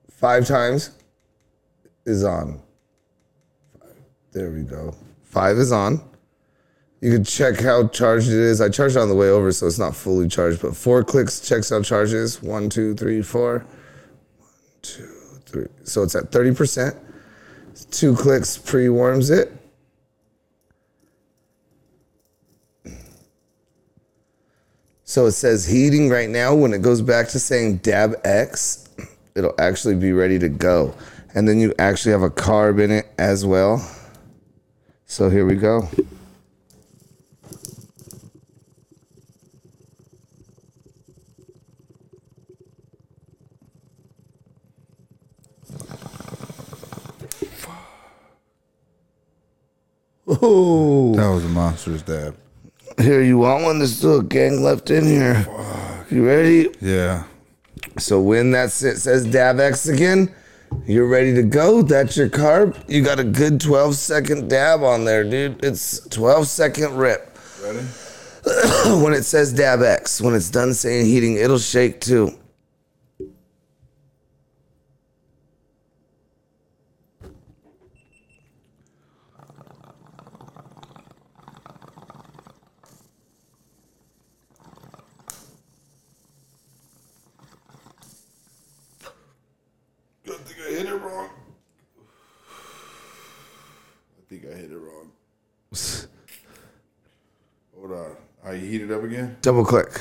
five 0.08 0.46
times 0.46 0.92
is 2.04 2.22
on. 2.22 2.60
There 4.32 4.50
we 4.50 4.62
go. 4.62 4.94
Five 5.24 5.56
is 5.56 5.72
on. 5.72 6.00
You 7.00 7.12
can 7.12 7.24
check 7.24 7.60
how 7.60 7.88
charged 7.88 8.28
it 8.28 8.34
is. 8.34 8.60
I 8.60 8.68
charged 8.68 8.96
it 8.96 9.00
on 9.00 9.08
the 9.08 9.14
way 9.14 9.28
over, 9.28 9.50
so 9.50 9.66
it's 9.66 9.78
not 9.78 9.96
fully 9.96 10.28
charged. 10.28 10.62
But 10.62 10.76
four 10.76 11.02
clicks 11.02 11.40
checks 11.40 11.70
how 11.70 11.82
charged 11.82 12.12
it 12.14 12.18
is. 12.18 12.42
One, 12.42 12.70
two, 12.70 12.94
three, 12.94 13.20
four. 13.20 13.66
Two, 14.86 15.08
three. 15.46 15.66
So 15.82 16.04
it's 16.04 16.14
at 16.14 16.30
thirty 16.30 16.54
percent. 16.54 16.94
Two 17.90 18.14
clicks 18.14 18.56
pre-warms 18.56 19.30
it. 19.30 19.52
So 25.02 25.26
it 25.26 25.32
says 25.32 25.66
heating 25.66 26.08
right 26.08 26.30
now. 26.30 26.54
When 26.54 26.72
it 26.72 26.82
goes 26.82 27.02
back 27.02 27.28
to 27.30 27.40
saying 27.40 27.78
dab 27.78 28.14
X, 28.24 28.88
it'll 29.34 29.54
actually 29.58 29.96
be 29.96 30.12
ready 30.12 30.38
to 30.38 30.48
go. 30.48 30.94
And 31.34 31.48
then 31.48 31.58
you 31.58 31.74
actually 31.80 32.12
have 32.12 32.22
a 32.22 32.30
carb 32.30 32.80
in 32.80 32.90
it 32.92 33.06
as 33.18 33.44
well. 33.44 33.84
So 35.06 35.28
here 35.28 35.46
we 35.46 35.56
go. 35.56 35.88
That 51.16 51.28
was 51.28 51.44
a 51.44 51.48
monstrous 51.48 52.02
dab. 52.02 52.36
here 52.98 53.22
you 53.22 53.38
want 53.38 53.64
one? 53.64 53.78
There's 53.78 53.96
still 53.96 54.20
a 54.20 54.24
gang 54.24 54.62
left 54.62 54.90
in 54.90 55.04
here. 55.04 55.46
You 56.10 56.26
ready? 56.26 56.70
Yeah. 56.80 57.24
So 57.98 58.20
when 58.20 58.50
that 58.52 58.70
says 58.70 59.26
DabX 59.26 59.92
again, 59.92 60.34
you're 60.86 61.08
ready 61.08 61.34
to 61.34 61.42
go. 61.42 61.82
That's 61.82 62.16
your 62.16 62.28
carb. 62.28 62.82
You 62.88 63.02
got 63.02 63.18
a 63.18 63.24
good 63.24 63.60
12 63.60 63.94
second 63.94 64.48
dab 64.48 64.82
on 64.82 65.04
there, 65.04 65.24
dude. 65.24 65.64
It's 65.64 66.06
12 66.08 66.46
second 66.46 66.96
rip. 66.96 67.38
Ready? 67.62 67.86
when 69.02 69.12
it 69.12 69.24
says 69.24 69.52
DabX, 69.52 70.20
when 70.20 70.34
it's 70.34 70.50
done 70.50 70.72
saying 70.72 71.06
heating, 71.06 71.34
it'll 71.34 71.58
shake 71.58 72.00
too. 72.00 72.38
I 90.28 90.38
think 90.38 90.60
I 90.60 90.70
hit 90.70 90.86
it 90.86 90.94
wrong. 90.94 91.30
I 94.18 94.22
think 94.28 94.44
I 94.44 94.54
hit 94.54 94.70
it 94.70 94.78
wrong. 94.78 95.10
You 98.66 98.72
heat 98.72 98.82
it 98.82 98.90
up 98.92 99.02
again? 99.02 99.36
Double 99.42 99.64
click. 99.64 100.00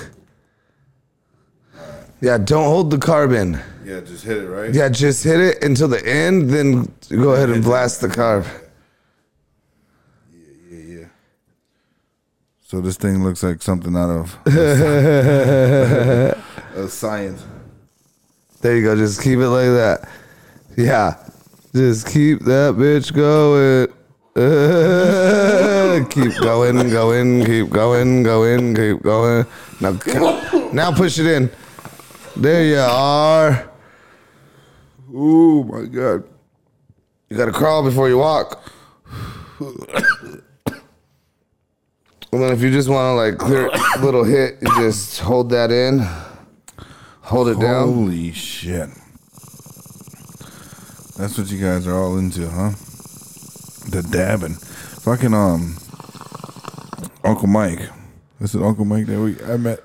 Yeah, 2.21 2.37
don't 2.37 2.65
hold 2.65 2.91
the 2.91 2.97
carbon. 2.97 3.59
Yeah, 3.83 3.99
just 3.99 4.23
hit 4.23 4.37
it 4.37 4.47
right. 4.47 4.73
Yeah, 4.73 4.89
just 4.89 5.23
hit 5.23 5.39
it 5.39 5.63
until 5.63 5.87
the 5.87 6.03
end, 6.07 6.49
then 6.49 6.91
go 7.09 7.33
ahead 7.33 7.49
and 7.49 7.63
blast 7.63 8.01
the 8.01 8.07
carb. 8.07 8.47
yeah, 10.33 10.47
yeah. 10.71 10.99
yeah. 10.99 11.05
So 12.63 12.81
this 12.81 12.97
thing 12.97 13.23
looks 13.23 13.43
like 13.43 13.61
something 13.61 13.95
out 13.95 14.09
of 14.09 14.35
of 16.75 16.91
science. 16.91 17.45
There 18.61 18.75
you 18.75 18.83
go. 18.83 18.95
Just 18.95 19.21
keep 19.21 19.37
it 19.39 19.49
like 19.49 19.67
that. 19.67 20.09
Yeah. 20.75 21.17
Just 21.75 22.07
keep 22.07 22.39
that 22.45 22.73
bitch 22.75 23.13
going. 23.13 23.93
Uh, 24.35 26.03
keep 26.09 26.35
going, 26.41 26.89
going, 26.89 27.45
keep 27.45 27.69
going, 27.69 28.21
going, 28.21 28.75
keep 28.75 29.01
going. 29.01 29.45
Now, 29.79 29.91
now 30.73 30.91
push 30.91 31.19
it 31.19 31.25
in. 31.25 31.49
There 32.35 32.65
you 32.65 32.79
are. 32.79 33.69
Oh 35.13 35.63
my 35.63 35.85
god. 35.85 36.25
You 37.29 37.37
gotta 37.37 37.53
crawl 37.53 37.81
before 37.81 38.09
you 38.09 38.17
walk. 38.17 38.61
And 42.35 42.43
then 42.43 42.51
if 42.51 42.61
you 42.61 42.71
just 42.71 42.89
want 42.89 43.05
to 43.05 43.13
like 43.13 43.37
clear 43.37 43.67
a 43.67 43.99
little 44.03 44.25
hit, 44.25 44.57
you 44.61 44.67
just 44.75 45.21
hold 45.21 45.49
that 45.51 45.71
in, 45.71 46.05
hold 47.21 47.47
it 47.47 47.57
down. 47.57 47.93
Holy 47.93 48.33
shit. 48.33 48.89
That's 51.17 51.37
what 51.37 51.49
you 51.49 51.61
guys 51.61 51.87
are 51.87 51.95
all 51.95 52.17
into, 52.17 52.49
huh? 52.49 52.71
The 53.89 54.01
dabbing. 54.03 54.53
Fucking 54.55 55.33
um 55.33 55.77
Uncle 57.23 57.47
Mike. 57.47 57.89
This 58.39 58.53
is 58.55 58.61
Uncle 58.61 58.85
Mike 58.85 59.05
that 59.07 59.19
we 59.19 59.41
I 59.43 59.57
met. 59.57 59.79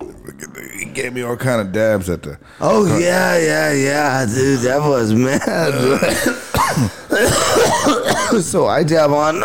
He 0.79 0.87
gave 0.87 1.13
me 1.13 1.23
all 1.23 1.37
kind 1.37 1.61
of 1.61 1.73
dabs 1.73 2.09
at 2.11 2.23
the 2.23 2.39
Oh 2.61 2.87
yeah, 2.99 3.37
yeah, 3.39 3.73
yeah, 3.73 4.27
dude, 4.27 4.61
that 4.61 4.81
was 4.81 5.13
mad. 5.13 5.41
so 8.43 8.67
I 8.67 8.83
dab 8.83 9.11
on 9.11 9.43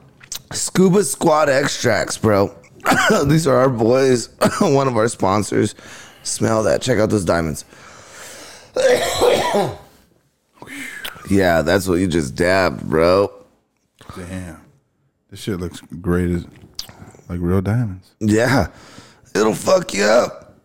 Scuba 0.52 1.04
Squad 1.04 1.48
extracts, 1.48 2.18
bro. 2.18 2.54
These 3.26 3.46
are 3.46 3.56
our 3.56 3.68
boys, 3.68 4.28
one 4.60 4.88
of 4.88 4.96
our 4.96 5.08
sponsors. 5.08 5.74
Smell 6.22 6.62
that. 6.64 6.82
Check 6.82 6.98
out 6.98 7.10
those 7.10 7.24
diamonds. 7.24 7.64
Yeah, 11.28 11.62
that's 11.62 11.86
what 11.88 11.96
you 11.96 12.06
just 12.08 12.34
dabbed, 12.34 12.82
bro. 12.88 13.30
Damn. 14.16 14.60
This 15.30 15.40
shit 15.40 15.60
looks 15.60 15.80
great 16.00 16.30
as 16.30 16.46
like 17.28 17.40
real 17.40 17.60
diamonds. 17.60 18.14
Yeah. 18.20 18.68
It'll 19.34 19.54
fuck 19.54 19.92
you 19.94 20.04
up. 20.04 20.56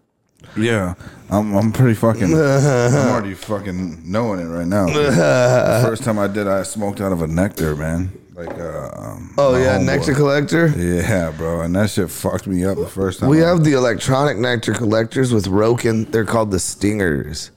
Yeah. 0.56 0.94
I'm 1.30 1.56
I'm 1.56 1.72
pretty 1.72 1.96
fucking 1.96 2.34
I'm 2.34 3.10
already 3.10 3.34
fucking 3.34 4.10
knowing 4.10 4.40
it 4.40 4.46
right 4.46 4.68
now. 4.68 4.86
the 4.86 5.82
first 5.86 6.04
time 6.04 6.20
I 6.20 6.28
did 6.28 6.48
I 6.48 6.64
smoked 6.64 7.02
out 7.02 7.12
of 7.12 7.22
a 7.22 7.28
nectar, 7.28 7.76
man. 7.76 8.12
Like 8.36 8.50
uh 8.58 8.90
um, 8.96 9.34
Oh 9.38 9.52
my 9.54 9.60
yeah, 9.62 9.78
homeboy. 9.78 9.86
nectar 9.86 10.14
collector. 10.14 10.68
Yeah, 10.78 11.32
bro. 11.32 11.62
And 11.62 11.76
that 11.76 11.90
shit 11.90 12.10
fucked 12.10 12.48
me 12.48 12.64
up 12.66 12.78
the 12.78 12.88
first 12.88 13.20
time. 13.20 13.30
We 13.30 13.44
I- 13.44 13.50
have 13.50 13.64
the 13.64 13.74
electronic 13.74 14.38
nectar 14.38 14.74
collectors 14.74 15.34
with 15.34 15.46
Roken. 15.48 16.12
They're 16.12 16.26
called 16.26 16.52
the 16.52 16.60
Stingers. 16.60 17.52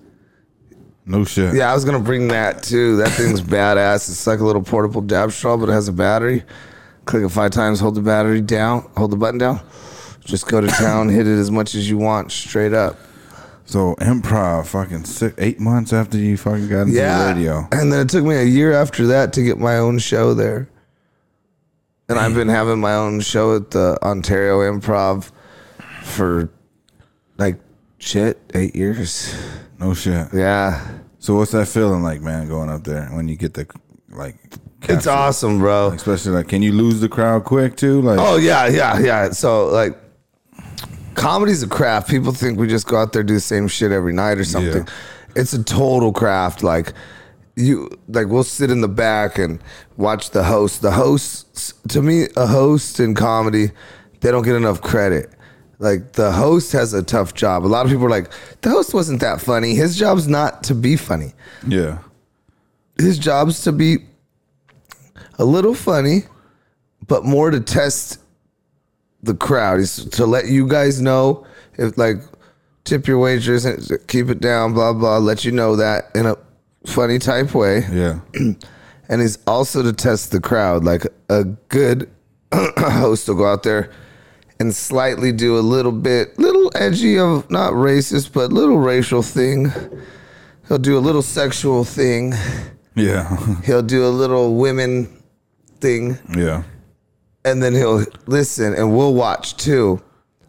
No 1.06 1.24
shit. 1.24 1.54
Yeah, 1.54 1.70
I 1.70 1.74
was 1.74 1.84
gonna 1.84 2.00
bring 2.00 2.28
that 2.28 2.62
too. 2.62 2.96
That 2.96 3.10
thing's 3.12 3.40
badass. 3.40 4.08
It's 4.10 4.26
like 4.26 4.40
a 4.40 4.44
little 4.44 4.62
portable 4.62 5.00
dab 5.00 5.32
straw, 5.32 5.56
but 5.56 5.68
it 5.68 5.72
has 5.72 5.88
a 5.88 5.92
battery. 5.92 6.42
Click 7.04 7.22
it 7.24 7.28
five 7.28 7.52
times, 7.52 7.78
hold 7.80 7.94
the 7.94 8.00
battery 8.02 8.40
down, 8.40 8.90
hold 8.96 9.12
the 9.12 9.16
button 9.16 9.38
down. 9.38 9.60
Just 10.24 10.48
go 10.48 10.60
to 10.60 10.66
town, 10.66 11.08
hit 11.08 11.26
it 11.28 11.38
as 11.38 11.50
much 11.52 11.74
as 11.76 11.88
you 11.88 11.96
want, 11.98 12.32
straight 12.32 12.72
up. 12.72 12.98
So 13.64 13.94
improv, 14.00 14.66
fucking 14.66 15.04
six, 15.04 15.34
eight 15.38 15.60
months 15.60 15.92
after 15.92 16.18
you 16.18 16.36
fucking 16.36 16.68
got 16.68 16.82
into 16.82 16.94
Yeah. 16.94 17.28
the 17.28 17.34
radio. 17.34 17.68
And 17.72 17.92
then 17.92 18.00
it 18.00 18.08
took 18.08 18.24
me 18.24 18.34
a 18.36 18.42
year 18.44 18.72
after 18.72 19.06
that 19.08 19.32
to 19.34 19.42
get 19.42 19.58
my 19.58 19.76
own 19.78 19.98
show 19.98 20.34
there. 20.34 20.68
And 22.08 22.18
I've 22.18 22.34
been 22.34 22.48
having 22.48 22.80
my 22.80 22.94
own 22.94 23.20
show 23.20 23.54
at 23.56 23.70
the 23.72 23.98
Ontario 24.02 24.60
Improv 24.60 25.30
for 26.02 26.48
like 27.38 27.58
shit, 27.98 28.38
eight 28.54 28.74
years. 28.76 29.34
No 29.78 29.94
shit. 29.94 30.28
Yeah. 30.32 30.98
So 31.18 31.34
what's 31.34 31.52
that 31.52 31.66
feeling 31.66 32.02
like, 32.02 32.20
man? 32.20 32.48
Going 32.48 32.70
up 32.70 32.84
there 32.84 33.06
when 33.08 33.28
you 33.28 33.36
get 33.36 33.54
the 33.54 33.66
like. 34.10 34.36
It's 34.88 35.06
awesome, 35.06 35.58
bro. 35.58 35.88
Especially 35.88 36.32
like, 36.32 36.48
can 36.48 36.62
you 36.62 36.72
lose 36.72 37.00
the 37.00 37.08
crowd 37.08 37.44
quick 37.44 37.76
too? 37.76 38.00
Like, 38.02 38.18
Oh 38.20 38.36
yeah, 38.36 38.68
yeah, 38.68 38.98
yeah. 38.98 39.30
So 39.30 39.66
like, 39.66 39.98
comedy's 41.14 41.62
a 41.62 41.68
craft. 41.68 42.08
People 42.08 42.32
think 42.32 42.58
we 42.58 42.68
just 42.68 42.86
go 42.86 42.98
out 42.98 43.12
there 43.12 43.24
do 43.24 43.34
the 43.34 43.40
same 43.40 43.66
shit 43.66 43.90
every 43.90 44.12
night 44.12 44.38
or 44.38 44.44
something. 44.44 44.84
Yeah. 44.84 44.92
It's 45.34 45.52
a 45.52 45.64
total 45.64 46.12
craft. 46.12 46.62
Like 46.62 46.92
you, 47.56 47.90
like 48.08 48.28
we'll 48.28 48.44
sit 48.44 48.70
in 48.70 48.80
the 48.80 48.88
back 48.88 49.38
and 49.38 49.60
watch 49.96 50.30
the 50.30 50.44
host. 50.44 50.82
The 50.82 50.92
hosts, 50.92 51.74
to 51.88 52.00
me, 52.02 52.28
a 52.36 52.46
host 52.46 53.00
in 53.00 53.14
comedy, 53.14 53.72
they 54.20 54.30
don't 54.30 54.44
get 54.44 54.54
enough 54.54 54.80
credit. 54.80 55.30
Like 55.78 56.12
the 56.14 56.32
host 56.32 56.72
has 56.72 56.94
a 56.94 57.02
tough 57.02 57.34
job. 57.34 57.64
A 57.64 57.68
lot 57.68 57.84
of 57.84 57.92
people 57.92 58.06
are 58.06 58.10
like, 58.10 58.30
the 58.62 58.70
host 58.70 58.94
wasn't 58.94 59.20
that 59.20 59.40
funny. 59.40 59.74
His 59.74 59.96
job's 59.96 60.26
not 60.26 60.62
to 60.64 60.74
be 60.74 60.96
funny. 60.96 61.32
yeah, 61.66 61.98
His 62.98 63.18
job's 63.18 63.62
to 63.64 63.72
be 63.72 63.98
a 65.38 65.44
little 65.44 65.74
funny, 65.74 66.22
but 67.06 67.24
more 67.24 67.50
to 67.50 67.60
test 67.60 68.20
the 69.22 69.34
crowd. 69.34 69.80
Is 69.80 70.04
to 70.06 70.24
let 70.24 70.46
you 70.46 70.66
guys 70.66 71.00
know 71.02 71.46
if 71.78 71.98
like 71.98 72.16
tip 72.84 73.06
your 73.06 73.18
waitress 73.18 73.64
and 73.66 73.98
keep 74.08 74.30
it 74.30 74.40
down, 74.40 74.72
blah 74.72 74.94
blah. 74.94 75.18
Let 75.18 75.44
you 75.44 75.52
know 75.52 75.76
that 75.76 76.04
in 76.14 76.24
a 76.24 76.36
funny 76.86 77.18
type 77.18 77.54
way, 77.54 77.84
yeah, 77.92 78.20
and 79.08 79.20
he's 79.20 79.38
also 79.46 79.82
to 79.82 79.92
test 79.92 80.30
the 80.30 80.40
crowd. 80.40 80.84
Like 80.84 81.06
a 81.28 81.44
good 81.68 82.08
host 82.54 83.28
will 83.28 83.34
go 83.36 83.46
out 83.46 83.62
there 83.62 83.90
and 84.58 84.74
slightly 84.74 85.32
do 85.32 85.58
a 85.58 85.60
little 85.60 85.92
bit, 85.92 86.38
little 86.38 86.70
edgy 86.74 87.18
of 87.18 87.50
not 87.50 87.72
racist, 87.74 88.32
but 88.32 88.52
little 88.52 88.78
racial 88.78 89.22
thing. 89.22 89.72
He'll 90.68 90.78
do 90.78 90.96
a 90.98 91.00
little 91.00 91.22
sexual 91.22 91.84
thing. 91.84 92.32
yeah, 92.94 93.36
He'll 93.64 93.82
do 93.82 94.04
a 94.06 94.08
little 94.10 94.56
women 94.56 95.22
thing, 95.80 96.18
yeah. 96.36 96.62
and 97.44 97.62
then 97.62 97.74
he'll 97.74 98.04
listen, 98.26 98.74
and 98.74 98.96
we'll 98.96 99.14
watch 99.14 99.56
too. 99.56 100.02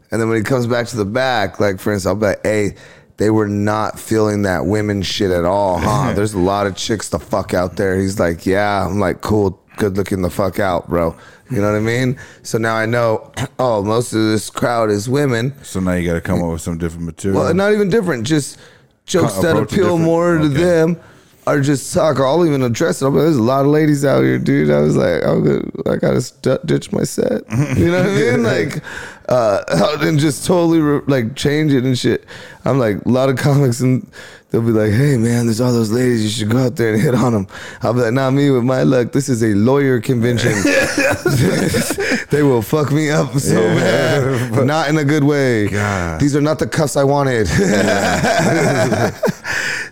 And 0.10 0.22
then 0.22 0.30
when 0.30 0.38
he 0.38 0.44
comes 0.44 0.66
back 0.68 0.88
to 0.88 0.96
the 0.98 1.06
back, 1.06 1.60
like 1.60 1.80
for 1.80 1.92
instance, 1.92 2.08
I'll 2.08 2.16
be 2.16 2.28
like, 2.28 2.44
"Hey, 2.44 2.76
they 3.18 3.30
were 3.30 3.48
not 3.50 4.00
feeling 4.00 4.44
that 4.44 4.66
women 4.66 5.02
shit 5.02 5.32
at 5.32 5.44
all, 5.44 5.80
huh? 5.80 6.14
There's 6.16 6.34
a 6.34 6.40
lot 6.40 6.66
of 6.66 6.76
chicks 6.78 7.10
the 7.10 7.20
fuck 7.20 7.54
out 7.54 7.76
there." 7.76 8.00
He's 8.00 8.18
like, 8.20 8.46
"Yeah." 8.46 8.86
I'm 8.88 9.00
like, 9.02 9.20
"Cool, 9.22 9.62
good 9.78 9.96
looking 9.96 10.22
the 10.22 10.30
fuck 10.30 10.60
out, 10.60 10.90
bro." 10.90 11.16
You 11.50 11.62
know 11.62 11.72
what 11.72 11.78
I 11.78 11.82
mean? 11.82 12.20
So 12.44 12.58
now 12.58 12.76
I 12.76 12.86
know. 12.86 13.32
Oh, 13.60 13.82
most 13.84 14.14
of 14.14 14.20
this 14.22 14.52
crowd 14.52 14.92
is 14.92 15.10
women. 15.10 15.52
So 15.64 15.80
now 15.80 15.94
you 15.94 16.08
got 16.08 16.14
to 16.14 16.22
come 16.22 16.44
up 16.44 16.52
with 16.52 16.62
some 16.62 16.78
different 16.78 17.06
material. 17.06 17.42
Well, 17.42 17.54
not 17.56 17.74
even 17.74 17.90
different. 17.90 18.28
Just 18.28 18.60
jokes 19.08 19.40
that 19.40 19.58
appeal 19.58 19.98
more 19.98 20.38
to 20.38 20.48
them 20.48 21.00
are 21.48 21.62
just 21.62 21.94
talk. 21.94 22.20
Or 22.20 22.26
I'll 22.26 22.46
even 22.46 22.62
address 22.62 23.02
it. 23.02 23.06
I'm 23.06 23.16
like, 23.16 23.24
There's 23.24 23.38
a 23.38 23.42
lot 23.42 23.62
of 23.62 23.72
ladies 23.72 24.04
out 24.06 24.24
here, 24.24 24.38
dude. 24.38 24.70
I 24.70 24.80
was 24.80 24.96
like, 24.98 25.24
I'm 25.26 25.42
good. 25.44 25.72
I 25.88 25.96
gotta 25.96 26.22
st- 26.22 26.66
ditch 26.66 26.92
my 26.92 27.04
set. 27.04 27.44
You 27.78 27.92
know 27.92 28.04
what 28.04 28.12
I 28.12 28.16
mean? 28.16 28.44
Like, 28.48 28.84
uh, 29.30 29.62
and 30.02 30.20
just 30.20 30.46
totally 30.46 30.80
re- 30.80 31.02
like 31.08 31.36
change 31.36 31.74
it 31.74 31.84
and 31.84 31.98
shit. 31.98 32.26
I'm 32.66 32.80
like, 32.80 33.04
a 33.06 33.10
lot 33.10 33.30
of 33.30 33.38
comics 33.38 33.80
and. 33.80 34.10
They'll 34.50 34.62
be 34.62 34.72
like, 34.72 34.94
"Hey 34.94 35.18
man, 35.18 35.46
there's 35.46 35.60
all 35.60 35.74
those 35.74 35.92
ladies. 35.92 36.24
You 36.24 36.30
should 36.30 36.50
go 36.50 36.60
out 36.60 36.78
there 36.78 36.94
and 36.94 37.02
hit 37.02 37.14
on 37.14 37.34
them." 37.34 37.48
I'll 37.82 37.94
be 37.94 38.00
like, 38.00 38.14
"Not 38.14 38.32
me. 38.32 38.50
With 38.50 38.64
my 38.64 38.84
luck, 38.84 39.12
this 39.12 39.28
is 39.28 39.44
a 39.44 39.54
lawyer 39.54 40.00
convention. 40.00 40.54
they 42.30 42.44
will 42.44 42.62
fuck 42.62 42.90
me 42.94 43.10
up 43.10 43.38
so 43.40 43.56
bad, 43.56 44.56
but 44.56 44.64
not 44.64 44.88
in 44.88 44.98
a 44.98 45.04
good 45.04 45.26
way. 45.26 45.68
God. 45.68 46.22
These 46.22 46.34
are 46.34 46.40
not 46.42 46.60
the 46.60 46.68
cuffs 46.68 46.96
I 46.96 47.04
wanted. 47.04 47.48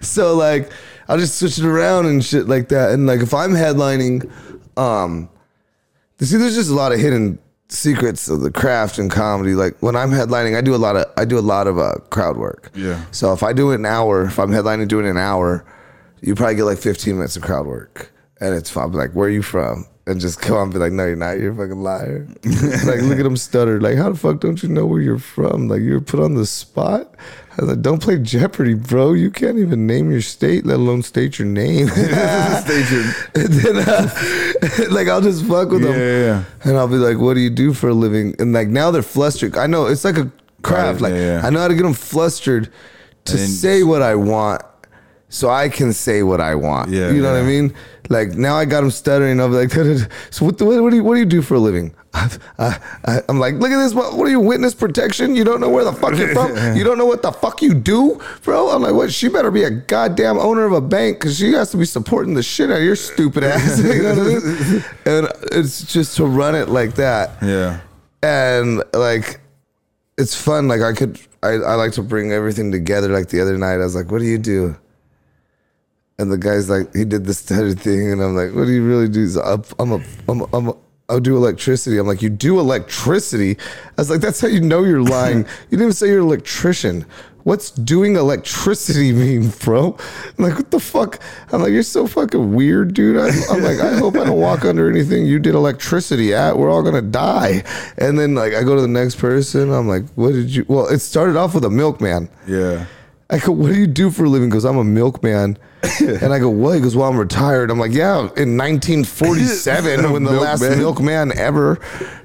so 0.02 0.36
like, 0.36 0.72
I'll 1.08 1.18
just 1.18 1.38
switch 1.38 1.60
it 1.60 1.66
around 1.66 2.06
and 2.06 2.24
shit 2.24 2.48
like 2.48 2.70
that. 2.70 2.92
And 2.92 3.06
like, 3.06 3.22
if 3.22 3.34
I'm 3.34 3.52
headlining, 3.52 4.30
um, 4.78 5.30
see, 6.20 6.38
there's 6.38 6.56
just 6.56 6.70
a 6.70 6.74
lot 6.74 6.92
of 6.92 7.00
hidden 7.00 7.40
secrets 7.70 8.28
of 8.30 8.42
the 8.42 8.52
craft 8.52 8.98
and 8.98 9.12
comedy. 9.12 9.54
Like 9.56 9.78
when 9.82 9.96
I'm 9.96 10.12
headlining, 10.12 10.58
I 10.58 10.62
do 10.62 10.76
a 10.76 10.78
lot 10.78 10.96
of 10.96 11.06
I 11.18 11.26
do 11.26 11.38
a 11.38 11.42
lot 11.42 11.68
of 11.68 11.78
uh, 11.78 11.96
crowd 12.10 12.38
work. 12.38 12.72
Yeah. 12.76 13.04
So 13.12 13.34
if 13.34 13.44
I 13.44 13.54
do 13.54 13.72
it 13.72 13.76
an 13.76 13.86
hour, 13.86 14.26
if 14.26 14.40
I'm 14.40 14.52
headlining 14.52 14.88
doing 14.88 15.08
an 15.08 15.18
hour, 15.18 15.66
you 16.22 16.36
probably 16.36 16.56
get 16.56 16.64
like 16.64 16.80
15 16.80 17.16
minutes 17.16 17.36
of 17.36 17.44
crowd 17.44 17.68
work, 17.68 18.12
and 18.40 18.56
it's 18.56 18.70
fun. 18.70 18.86
I'm 18.86 18.94
like, 18.94 19.12
where 19.12 19.28
are 19.28 19.32
you 19.32 19.42
from? 19.42 19.86
and 20.08 20.22
just 20.22 20.40
come 20.40 20.58
on 20.58 20.64
and 20.64 20.74
be 20.74 20.80
like, 20.80 20.92
no, 20.92 21.06
you're 21.06 21.16
not. 21.16 21.40
You're 21.40 21.52
a 21.52 21.56
fucking 21.56 21.82
liar. 21.82 22.28
like, 22.86 23.02
look 23.02 23.20
at 23.20 23.26
him 23.26 23.38
stutter. 23.38 23.82
Like, 23.82 23.98
how 23.98 24.12
the 24.12 24.18
fuck 24.18 24.40
don't 24.40 24.62
you 24.62 24.70
know 24.70 24.86
where 24.86 25.02
you're 25.02 25.18
from? 25.18 25.68
Like, 25.68 25.82
you're 25.82 26.02
put 26.02 26.20
on 26.20 26.36
the 26.36 26.46
spot. 26.46 27.16
I 27.58 27.62
was 27.62 27.70
like, 27.70 27.82
don't 27.82 28.02
play 28.02 28.18
Jeopardy, 28.20 28.74
bro. 28.74 29.14
You 29.14 29.32
can't 29.32 29.58
even 29.60 29.88
name 29.88 30.12
your 30.12 30.22
state, 30.22 30.66
let 30.66 30.76
alone 30.76 31.04
state 31.04 31.40
your 31.40 31.48
name. 31.48 31.88
Station. 31.88 33.04
and 33.36 33.48
then, 33.54 33.78
uh, 33.78 34.10
like, 34.92 35.08
I'll 35.08 35.22
just 35.22 35.46
fuck 35.46 35.70
with 35.70 35.82
Yeah, 35.84 35.92
them. 35.92 36.00
yeah, 36.00 36.20
yeah. 36.26 36.44
And 36.64 36.78
I'll 36.78 36.88
be 36.90 36.96
like, 36.96 37.18
what 37.18 37.36
do 37.36 37.40
you 37.40 37.50
do 37.50 37.74
for 37.74 37.90
a 37.90 37.94
living? 37.94 38.36
And 38.40 38.52
like, 38.52 38.68
now 38.68 38.92
they're 38.92 39.02
flustered. 39.02 39.56
I 39.58 39.68
know 39.68 39.86
it's 39.86 40.04
like 40.04 40.18
a 40.18 40.30
craft. 40.64 41.00
Right, 41.02 41.12
Like, 41.12 41.20
yeah, 41.20 41.40
yeah. 41.40 41.48
I 41.48 41.50
know 41.50 41.60
how 41.60 41.68
to 41.70 41.76
get 41.76 41.84
them 41.84 41.94
flustered 41.94 42.70
to 43.26 43.38
then- 43.38 43.48
say 43.48 43.84
what 43.84 44.02
I 44.02 44.16
want 44.16 44.62
so 45.30 45.50
I 45.50 45.70
can 45.70 45.92
say 45.94 46.24
what 46.24 46.40
I 46.42 46.56
want. 46.56 46.92
Yeah, 46.92 47.10
you 47.12 47.22
know 47.22 47.32
what 47.34 47.42
I 47.42 47.46
mean? 47.46 47.74
Like 48.10 48.34
now 48.36 48.56
I 48.56 48.66
got 48.66 48.84
him 48.84 48.92
stuttering. 48.92 49.40
I'll 49.40 49.50
be 49.50 49.56
like, 49.56 49.72
so 50.30 50.46
what, 50.46 50.58
the, 50.60 50.66
what, 50.66 50.90
do 50.92 50.96
you, 50.98 51.04
what 51.04 51.14
do 51.16 51.20
you 51.20 51.26
do 51.26 51.42
for 51.42 51.56
a 51.56 51.60
living? 51.60 51.94
I, 52.16 52.80
I, 53.06 53.20
I'm 53.28 53.40
like, 53.40 53.56
look 53.56 53.72
at 53.72 53.78
this. 53.78 53.94
What, 53.94 54.16
what 54.18 54.26
are 54.28 54.30
you, 54.32 54.40
witness 54.40 54.74
protection? 54.74 55.36
You 55.36 55.44
don't 55.44 55.60
know 55.60 55.70
where 55.70 55.84
the 55.84 55.92
fuck 55.94 56.16
you're 56.16 56.34
from? 56.34 56.56
You 56.78 56.84
don't 56.84 56.98
know 56.98 57.06
what 57.06 57.22
the 57.22 57.32
fuck 57.32 57.62
you 57.62 57.74
do, 57.74 58.22
bro? 58.44 58.70
I'm 58.70 58.82
like, 58.82 58.94
what? 58.94 59.12
She 59.12 59.28
better 59.28 59.52
be 59.52 59.64
a 59.64 59.70
goddamn 59.70 60.38
owner 60.38 60.64
of 60.66 60.72
a 60.74 60.82
bank 60.82 61.20
because 61.20 61.38
she 61.38 61.52
has 61.54 61.72
to 61.72 61.78
be 61.78 61.86
supporting 61.86 62.34
the 62.34 62.44
shit 62.44 62.70
out 62.72 62.78
of 62.78 62.84
your 62.84 62.96
stupid 62.96 63.44
ass. 63.44 63.80
you 63.84 64.04
know 64.04 64.10
what 64.16 64.20
I 64.20 64.24
mean? 64.24 64.84
And 65.06 65.28
it's 65.52 65.92
just 65.92 66.16
to 66.18 66.26
run 66.26 66.56
it 66.56 66.70
like 66.70 66.96
that 66.96 67.32
Yeah. 67.44 67.80
and 68.24 68.82
like 68.94 69.40
it's 70.18 70.34
fun 70.40 70.68
like 70.70 70.82
i 70.82 70.94
could 70.94 71.20
I, 71.44 71.50
I 71.50 71.76
like 71.76 71.92
to 71.94 72.02
bring 72.02 72.32
everything 72.32 72.72
together 72.72 73.10
like 73.10 73.28
the 73.30 73.42
other 73.42 73.58
night 73.58 73.76
i 73.76 73.78
was 73.84 73.94
like 73.96 74.10
what 74.12 74.20
do 74.20 74.26
you 74.26 74.38
do 74.38 74.76
and 76.18 76.32
the 76.32 76.38
guy's 76.38 76.70
like 76.70 76.94
he 76.96 77.04
did 77.06 77.26
the 77.26 77.34
stutter 77.34 77.74
thing 77.74 78.12
and 78.14 78.22
i'm 78.24 78.36
like 78.36 78.54
what 78.56 78.66
do 78.66 78.72
you 78.72 78.84
really 78.88 79.10
do 79.10 79.20
He's 79.22 79.36
like, 79.36 79.66
i'm 79.78 79.92
a 79.92 80.00
i'm 80.30 80.42
a, 80.42 80.46
I'm 80.56 80.68
a 80.70 80.76
I'll 81.08 81.20
do 81.20 81.38
electricity. 81.38 81.98
I'm 81.98 82.08
like, 82.08 82.22
you 82.22 82.30
do 82.30 82.60
electricity? 82.60 83.58
I 83.60 84.02
was 84.02 84.10
like, 84.10 84.22
that's 84.22 84.42
how 84.42 84.48
you 84.48 84.62
know 84.62 84.84
you're 84.84 85.02
lying. 85.04 85.40
you 85.40 85.46
didn't 85.70 85.82
even 85.82 85.94
say 85.94 86.08
you're 86.08 86.20
an 86.20 86.26
electrician. 86.26 87.06
What's 87.44 87.70
doing 87.70 88.16
electricity 88.16 89.12
mean, 89.14 89.50
bro? 89.64 89.96
I'm 90.38 90.44
like, 90.46 90.56
what 90.56 90.72
the 90.72 90.80
fuck? 90.80 91.22
I'm 91.52 91.62
like, 91.62 91.72
you're 91.72 91.84
so 91.84 92.08
fucking 92.08 92.56
weird, 92.56 92.96
dude. 92.96 93.18
I'm, 93.18 93.32
I'm 93.52 93.62
like, 93.62 93.80
I 93.80 93.98
hope 93.98 94.16
I 94.16 94.24
don't 94.24 94.40
walk 94.40 94.66
under 94.66 94.90
anything 94.90 95.28
you 95.28 95.38
did 95.38 95.54
electricity 95.54 96.34
at. 96.34 96.58
We're 96.58 96.72
all 96.72 96.82
gonna 96.82 97.04
die. 97.04 97.64
And 98.00 98.18
then 98.18 98.34
like 98.34 98.56
I 98.56 98.64
go 98.64 98.74
to 98.76 98.82
the 98.82 98.88
next 98.88 99.18
person. 99.20 99.72
I'm 99.72 99.88
like, 99.88 100.06
what 100.16 100.32
did 100.32 100.56
you? 100.56 100.66
Well, 100.68 100.88
it 100.88 101.00
started 101.00 101.36
off 101.36 101.54
with 101.54 101.66
a 101.66 101.70
milkman. 101.70 102.30
Yeah. 102.48 102.88
I 103.28 103.40
go, 103.40 103.52
what 103.52 103.70
do 103.70 103.80
you 103.80 103.88
do 103.88 104.12
for 104.12 104.26
a 104.26 104.30
living? 104.30 104.50
Because 104.50 104.66
I'm 104.66 104.78
a 104.78 104.84
milkman. 104.84 105.58
and 106.02 106.34
I 106.34 106.40
go, 106.40 106.50
what? 106.50 106.76
He 106.76 106.82
goes, 106.82 106.96
well, 106.96 107.10
I'm 107.10 107.18
retired. 107.18 107.72
I'm 107.72 107.80
like, 107.80 107.92
yeah, 107.92 108.20
in 108.38 108.58
1947, 108.58 110.12
when 110.12 110.24
the 110.24 110.32
last 110.32 110.62
Milkman. 110.62 110.80
milkman 110.80 111.38
ever. 111.38 111.80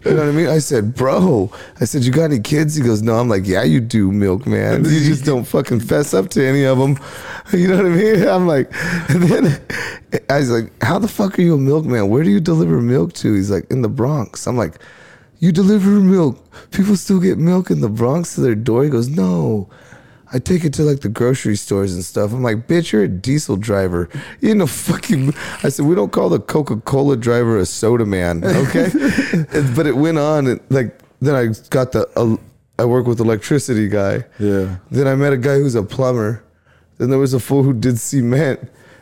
You 0.05 0.11
know 0.13 0.17
what 0.19 0.29
I 0.29 0.33
mean? 0.33 0.47
I 0.49 0.59
said, 0.59 0.95
bro, 0.95 1.51
I 1.81 1.85
said, 1.85 2.05
you 2.05 2.13
got 2.13 2.25
any 2.25 2.41
kids? 2.41 2.75
He 2.75 2.83
goes, 2.83 3.03
no. 3.03 3.15
I'm 3.19 3.29
like, 3.29 3.47
yeah, 3.47 3.63
you 3.63 3.81
do, 3.81 4.13
milkman. 4.13 4.85
You 4.85 5.01
just 5.01 5.25
don't 5.25 5.45
fucking 5.45 5.81
fess 5.81 6.13
up 6.15 6.29
to 6.31 6.45
any 6.47 6.65
of 6.65 6.79
them. 6.79 6.99
You 7.53 7.67
know 7.67 7.79
what 7.79 7.87
I 7.87 7.89
mean? 7.89 8.29
I'm 8.29 8.47
like, 8.47 8.73
and 9.11 9.23
then 9.25 9.61
I 10.29 10.39
was 10.39 10.53
like, 10.53 10.71
how 10.85 11.01
the 11.01 11.09
fuck 11.09 11.37
are 11.37 11.43
you 11.43 11.55
a 11.55 11.59
milkman? 11.59 12.09
Where 12.09 12.23
do 12.23 12.31
you 12.31 12.39
deliver 12.39 12.81
milk 12.81 13.13
to? 13.15 13.35
He's 13.35 13.51
like, 13.51 13.69
in 13.73 13.83
the 13.83 13.89
Bronx. 13.89 14.47
I'm 14.47 14.57
like, 14.57 14.77
you 15.41 15.51
deliver 15.51 15.89
milk. 15.89 16.39
People 16.71 16.95
still 16.95 17.19
get 17.19 17.39
milk 17.39 17.73
in 17.73 17.81
the 17.81 17.89
Bronx 17.89 18.37
to 18.37 18.41
their 18.43 18.55
door. 18.55 18.85
He 18.85 18.91
goes, 18.91 19.09
no. 19.09 19.69
I 20.33 20.39
take 20.39 20.65
it 20.65 20.73
to 20.75 20.83
like 20.83 21.01
the 21.01 21.09
grocery 21.09 21.57
stores 21.57 21.95
and 21.95 22.05
stuff. 22.05 22.33
I'm 22.33 22.43
like, 22.43 22.69
bitch, 22.69 22.93
you're 22.93 23.03
a 23.03 23.09
diesel 23.09 23.57
driver. 23.57 24.09
You 24.41 24.55
know, 24.55 24.67
fucking. 24.67 25.35
I 25.65 25.69
said, 25.69 25.87
we 25.87 25.95
don't 25.95 26.13
call 26.13 26.29
the 26.29 26.39
Coca 26.41 26.77
Cola 26.77 27.17
driver 27.17 27.59
a 27.59 27.67
soda 27.67 28.07
man, 28.07 28.45
okay? 28.45 28.91
But 29.75 29.87
it 29.87 29.97
went 29.97 30.19
on, 30.19 30.47
and 30.47 30.61
like, 30.71 30.99
then 31.21 31.35
I 31.35 31.53
got 31.71 31.93
the. 31.93 32.09
Uh, 32.17 32.37
I 32.79 32.87
work 32.87 33.07
with 33.07 33.21
electricity 33.21 33.89
guy. 33.89 34.25
Yeah. 34.39 34.77
Then 34.91 35.07
I 35.07 35.15
met 35.15 35.35
a 35.35 35.37
guy 35.37 35.57
who's 35.57 35.75
a 35.75 35.83
plumber. 35.83 36.43
Then 36.97 37.11
there 37.11 37.19
was 37.19 37.35
a 37.35 37.41
fool 37.41 37.63
who 37.63 37.75
did 37.75 37.99
cement. 37.99 38.61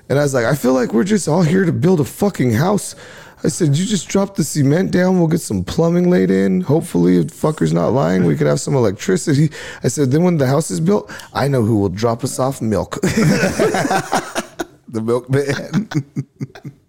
And 0.08 0.18
I 0.18 0.22
was 0.22 0.34
like, 0.34 0.46
I 0.46 0.56
feel 0.56 0.72
like 0.72 0.92
we're 0.92 1.04
just 1.04 1.28
all 1.28 1.42
here 1.42 1.64
to 1.64 1.72
build 1.72 2.00
a 2.00 2.04
fucking 2.04 2.54
house. 2.54 2.96
I 3.44 3.48
said, 3.48 3.76
you 3.76 3.84
just 3.86 4.08
drop 4.08 4.34
the 4.34 4.42
cement 4.44 4.90
down. 4.90 5.18
We'll 5.18 5.28
get 5.28 5.40
some 5.40 5.62
plumbing 5.62 6.10
laid 6.10 6.30
in. 6.30 6.60
Hopefully, 6.62 7.18
if 7.18 7.26
fucker's 7.26 7.72
not 7.72 7.88
lying, 7.92 8.24
we 8.24 8.34
could 8.36 8.46
have 8.48 8.58
some 8.60 8.74
electricity. 8.74 9.50
I 9.84 9.88
said, 9.88 10.10
then 10.10 10.22
when 10.24 10.38
the 10.38 10.46
house 10.46 10.70
is 10.72 10.80
built, 10.80 11.12
I 11.32 11.46
know 11.48 11.62
who 11.62 11.78
will 11.78 11.88
drop 11.88 12.24
us 12.24 12.38
off 12.38 12.60
milk. 12.60 12.98
The 14.90 15.02
milkman. 15.02 15.86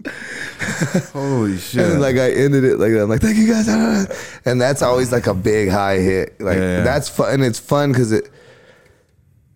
Holy 1.11 1.57
shit. 1.57 1.85
and 1.85 1.99
like 1.99 2.15
I 2.15 2.31
ended 2.31 2.63
it 2.63 2.77
like 2.79 2.91
that. 2.93 3.03
I'm 3.03 3.09
like, 3.09 3.19
thank 3.19 3.35
you 3.35 3.47
guys. 3.47 3.67
And 4.45 4.59
that's 4.61 4.81
always 4.81 5.11
like 5.11 5.27
a 5.27 5.33
big 5.33 5.67
high 5.69 5.97
hit. 5.97 6.39
Like 6.39 6.57
Yeah, 6.57 6.77
yeah. 6.77 6.83
that's 6.83 7.09
fun. 7.09 7.33
And 7.33 7.43
it's 7.43 7.59
fun 7.59 7.91
because 7.91 8.13
it 8.13 8.29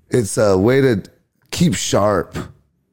it's 0.09 0.37
a 0.37 0.57
way 0.57 0.81
to 0.81 1.03
keep 1.51 1.73
sharp 1.73 2.37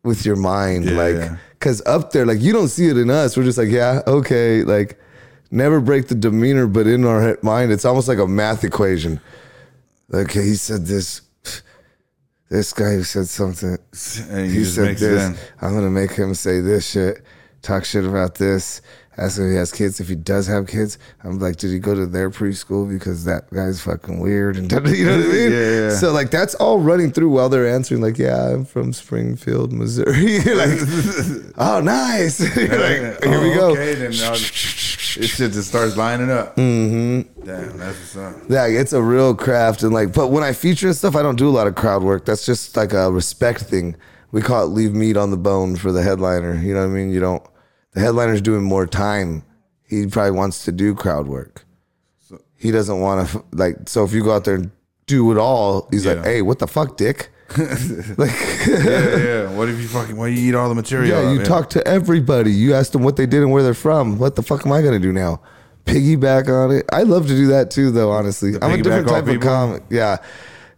with 0.05 0.25
your 0.25 0.37
mind. 0.37 0.85
Yeah, 0.85 0.93
like 0.97 1.31
because 1.61 1.83
up 1.85 2.11
there, 2.11 2.25
like 2.25 2.41
you 2.41 2.53
don't 2.53 2.69
see 2.69 2.89
it 2.89 2.97
in 2.97 3.11
us. 3.11 3.37
We're 3.37 3.45
just 3.45 3.59
like, 3.59 3.69
yeah, 3.69 4.01
okay. 4.07 4.65
Like 4.65 4.99
never 5.51 5.81
break 5.81 6.09
the 6.09 6.15
demeanor, 6.15 6.67
but 6.67 6.87
in 6.87 7.05
our 7.05 7.39
mind, 7.43 7.71
it's 7.71 7.85
almost 7.85 8.09
like 8.09 8.19
a 8.19 8.27
math 8.27 8.65
equation. 8.65 9.21
Okay, 10.13 10.43
he 10.43 10.55
said 10.55 10.87
this. 10.87 11.21
This 12.49 12.73
guy 12.73 13.01
said 13.03 13.29
something. 13.29 13.79
He 13.93 14.65
said 14.65 14.97
this. 14.97 15.39
I'm 15.61 15.75
gonna 15.75 15.91
make 15.91 16.13
him 16.13 16.35
say 16.35 16.61
this 16.61 16.91
shit, 16.91 17.23
talk 17.63 17.85
shit 17.85 18.05
about 18.05 18.35
this. 18.35 18.83
Ask 19.21 19.39
if 19.39 19.51
he 19.51 19.55
has 19.57 19.71
kids. 19.71 20.01
If 20.01 20.09
he 20.09 20.15
does 20.15 20.47
have 20.47 20.67
kids, 20.67 20.97
I'm 21.23 21.39
like, 21.39 21.57
did 21.57 21.71
he 21.71 21.79
go 21.79 21.95
to 21.95 22.07
their 22.07 22.31
preschool 22.31 22.91
because 22.91 23.27
that 23.27 23.51
guy's 23.53 23.79
fucking 23.83 24.19
weird? 24.19 24.57
And 24.57 24.73
you 24.97 25.05
know 25.05 25.17
what 25.19 25.27
I 25.27 25.29
mean? 25.29 25.53
Yeah, 25.53 25.71
yeah. 25.81 25.91
So 25.91 26.11
like 26.13 26.31
that's 26.31 26.55
all 26.55 26.81
running 26.81 27.13
through 27.13 27.29
while 27.31 27.51
they're 27.51 27.69
answering. 27.69 28.01
Like, 28.01 28.17
yeah, 28.17 28.53
I'm 28.55 28.65
from 28.65 28.93
Springfield, 28.95 29.73
Missouri. 29.73 30.39
Like, 30.61 30.81
oh, 31.59 31.81
nice. 31.83 32.41
Like, 32.41 32.57
here 32.57 33.41
we 33.41 33.53
Oh, 33.53 33.55
go. 33.55 33.71
Okay, 33.73 33.95
then 33.95 34.11
it 34.13 34.17
shit 34.17 35.53
just 35.53 35.69
starts 35.69 35.97
lining 35.97 36.31
up. 36.31 36.57
Mm-hmm. 36.57 37.45
Damn, 37.45 37.79
that's 37.79 37.99
what's 37.99 38.17
up. 38.17 38.37
Yeah, 38.49 38.67
it's 38.67 38.93
a 38.93 39.03
real 39.03 39.35
craft, 39.35 39.83
and 39.83 39.93
like, 39.93 40.13
but 40.15 40.29
when 40.29 40.43
I 40.45 40.53
feature 40.53 40.87
and 40.87 40.97
stuff, 40.97 41.15
I 41.17 41.23
don't 41.23 41.37
do 41.37 41.49
a 41.49 41.51
lot 41.51 41.67
of 41.67 41.75
crowd 41.75 42.03
work. 42.03 42.25
That's 42.25 42.47
just 42.47 42.77
like 42.77 42.93
a 42.93 43.11
respect 43.11 43.63
thing. 43.63 43.97
We 44.33 44.41
call 44.41 44.65
it 44.65 44.69
leave 44.69 44.95
meat 44.95 45.17
on 45.17 45.31
the 45.31 45.37
bone 45.37 45.77
for 45.77 45.93
the 45.93 46.03
headliner. 46.03 46.55
You 46.55 46.75
know 46.75 46.81
what 46.81 46.87
I 46.93 46.99
mean? 46.99 47.11
You 47.13 47.21
don't. 47.21 47.43
The 47.93 48.01
headliner's 48.01 48.41
doing 48.43 48.63
more 48.63 48.87
time. 48.87 49.45
He 49.83 50.07
probably 50.07 50.31
wants 50.33 50.65
to 50.65 50.73
do 50.73 50.95
crowd 50.95 51.27
work. 51.27 51.65
He 52.57 52.71
doesn't 52.71 53.01
want 53.01 53.29
to 53.29 53.45
like. 53.53 53.89
So 53.89 54.05
if 54.05 54.13
you 54.13 54.23
go 54.23 54.33
out 54.35 54.45
there 54.45 54.57
and 54.57 54.71
do 55.07 55.33
it 55.33 55.39
all, 55.39 55.89
he's 55.91 56.07
like, 56.07 56.23
"Hey, 56.25 56.43
what 56.43 56.59
the 56.59 56.67
fuck, 56.69 56.97
dick?" 56.97 57.31
like, 58.17 58.31
Yeah, 58.69 59.17
yeah. 59.17 59.57
What 59.57 59.69
if 59.69 59.81
you 59.81 59.89
fucking? 59.89 60.17
Why 60.17 60.29
you 60.29 60.49
eat 60.51 60.55
all 60.55 60.69
the 60.69 60.75
material? 60.75 61.25
yeah, 61.25 61.33
you 61.33 61.41
up? 61.41 61.47
talk 61.47 61.71
to 61.71 61.89
everybody. 61.89 62.53
You 62.53 62.75
ask 62.75 62.93
them 62.93 63.03
what 63.03 63.17
they 63.17 63.27
did 63.27 63.43
and 63.43 63.51
where 63.51 63.63
they're 63.63 63.75
from. 63.75 64.19
What 64.19 64.37
the 64.37 64.43
fuck 64.43 64.65
am 64.67 64.73
I 64.73 64.83
gonna 64.83 65.01
do 65.01 65.13
now? 65.13 65.41
Piggyback 65.87 66.49
on 66.49 66.71
it. 66.77 66.87
I 66.93 67.03
love 67.03 67.27
to 67.27 67.35
do 67.35 67.49
that 67.49 67.71
too, 67.71 67.91
though. 67.91 68.11
Honestly, 68.11 68.53
I'm 68.63 68.79
a 68.79 68.83
different 68.83 69.09
type 69.09 69.25
of 69.25 69.29
people? 69.31 69.49
comic. 69.49 69.83
Yeah, 69.91 70.19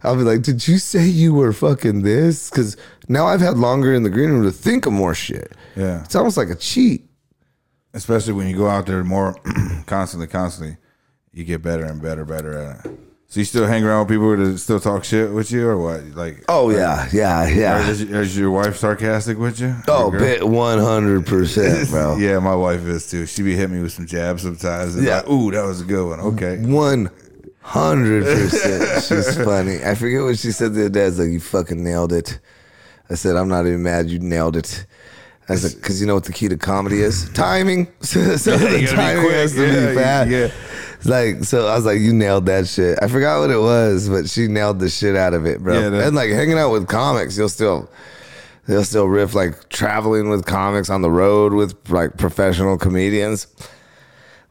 I'll 0.01 0.15
be 0.15 0.23
like, 0.23 0.41
"Did 0.41 0.67
you 0.67 0.77
say 0.79 1.05
you 1.05 1.33
were 1.33 1.53
fucking 1.53 2.01
this?" 2.01 2.49
Because 2.49 2.77
now 3.09 3.25
I've 3.27 3.41
had 3.41 3.57
longer 3.57 3.93
in 3.93 4.03
the 4.03 4.09
green 4.09 4.29
room 4.31 4.43
to 4.43 4.51
think 4.51 4.85
of 4.85 4.93
more 4.93 5.13
shit. 5.15 5.53
Yeah. 5.75 6.03
it's 6.03 6.15
almost 6.15 6.37
like 6.37 6.49
a 6.49 6.55
cheat. 6.55 7.09
Especially 7.95 8.33
when 8.33 8.47
you 8.47 8.57
go 8.57 8.67
out 8.67 8.85
there 8.87 9.03
more 9.03 9.35
constantly, 9.85 10.27
constantly, 10.27 10.77
you 11.31 11.43
get 11.43 11.61
better 11.61 11.85
and 11.85 12.01
better, 12.01 12.25
better 12.25 12.57
at 12.57 12.85
it. 12.85 12.91
So 13.27 13.39
you 13.39 13.45
still 13.45 13.65
hang 13.65 13.83
around 13.83 14.01
with 14.01 14.09
people 14.09 14.35
that 14.37 14.57
still 14.59 14.79
talk 14.79 15.03
shit 15.03 15.31
with 15.31 15.51
you, 15.51 15.67
or 15.67 15.77
what? 15.77 16.03
Like, 16.15 16.43
Oh 16.47 16.69
yeah, 16.69 17.07
yeah, 17.11 17.47
yeah. 17.47 17.87
is, 17.87 18.01
is 18.01 18.37
your 18.37 18.51
wife 18.51 18.77
sarcastic 18.77 19.39
with 19.39 19.59
you? 19.59 19.75
Oh, 19.87 20.11
bit 20.11 20.47
one 20.47 20.77
hundred 20.77 21.25
percent, 21.25 21.89
bro. 21.91 22.17
Yeah, 22.17 22.37
my 22.39 22.55
wife 22.55 22.81
is 22.85 23.09
too. 23.09 23.25
She 23.25 23.41
be 23.41 23.55
hitting 23.55 23.75
me 23.75 23.81
with 23.81 23.91
some 23.93 24.05
jabs 24.05 24.43
sometimes. 24.43 25.01
Yeah. 25.01 25.17
like, 25.17 25.29
ooh, 25.29 25.49
that 25.51 25.63
was 25.65 25.81
a 25.81 25.85
good 25.85 26.07
one. 26.07 26.19
Okay. 26.19 26.57
One 26.59 27.09
hundred 27.61 28.23
percent. 28.23 29.03
She's 29.07 29.35
funny. 29.43 29.83
I 29.83 29.95
forget 29.95 30.21
what 30.21 30.37
she 30.37 30.51
said 30.51 30.73
the 30.73 30.81
other 30.81 30.89
day. 30.89 31.03
I 31.03 31.05
was 31.05 31.19
like, 31.19 31.29
"You 31.29 31.39
fucking 31.39 31.83
nailed 31.83 32.13
it." 32.13 32.39
I 33.13 33.15
said, 33.15 33.35
"I'm 33.37 33.47
not 33.47 33.65
even 33.67 33.83
mad. 33.83 34.09
You 34.09 34.19
nailed 34.19 34.57
it." 34.57 34.85
I 35.47 35.55
said, 35.55 35.75
"Because 35.79 36.01
you 36.01 36.07
know 36.07 36.15
what 36.15 36.23
the 36.25 36.33
key 36.33 36.49
to 36.49 36.57
comedy 36.57 37.01
is? 37.01 37.29
Timing. 37.33 37.87
so 38.01 38.19
the 38.19 38.33
you 38.57 38.57
gotta 38.57 38.79
be 38.79 38.85
timing 38.87 39.31
has 39.31 39.53
to 39.53 39.61
Yeah, 39.67 39.89
be 39.89 39.95
fast. 39.95 40.29
yeah. 40.31 40.51
Like 41.05 41.43
so, 41.43 41.67
I 41.67 41.75
was 41.75 41.85
like, 41.85 41.99
"You 41.99 42.13
nailed 42.13 42.45
that 42.47 42.67
shit." 42.67 42.97
I 43.01 43.07
forgot 43.07 43.39
what 43.41 43.49
it 43.51 43.59
was, 43.59 44.09
but 44.09 44.29
she 44.29 44.47
nailed 44.47 44.79
the 44.79 44.89
shit 44.89 45.15
out 45.15 45.33
of 45.33 45.45
it, 45.45 45.61
bro. 45.61 45.73
Yeah, 45.79 45.89
that- 45.89 46.07
and 46.07 46.15
like 46.15 46.29
hanging 46.31 46.57
out 46.57 46.71
with 46.71 46.87
comics, 46.87 47.37
you'll 47.37 47.49
still. 47.49 47.89
They'll 48.65 48.85
still 48.85 49.07
riff 49.09 49.35
like 49.35 49.67
traveling 49.67 50.29
with 50.29 50.45
comics 50.45 50.89
on 50.89 51.01
the 51.01 51.11
road 51.11 51.51
with 51.51 51.75
like 51.89 52.15
professional 52.17 52.77
comedians. 52.77 53.45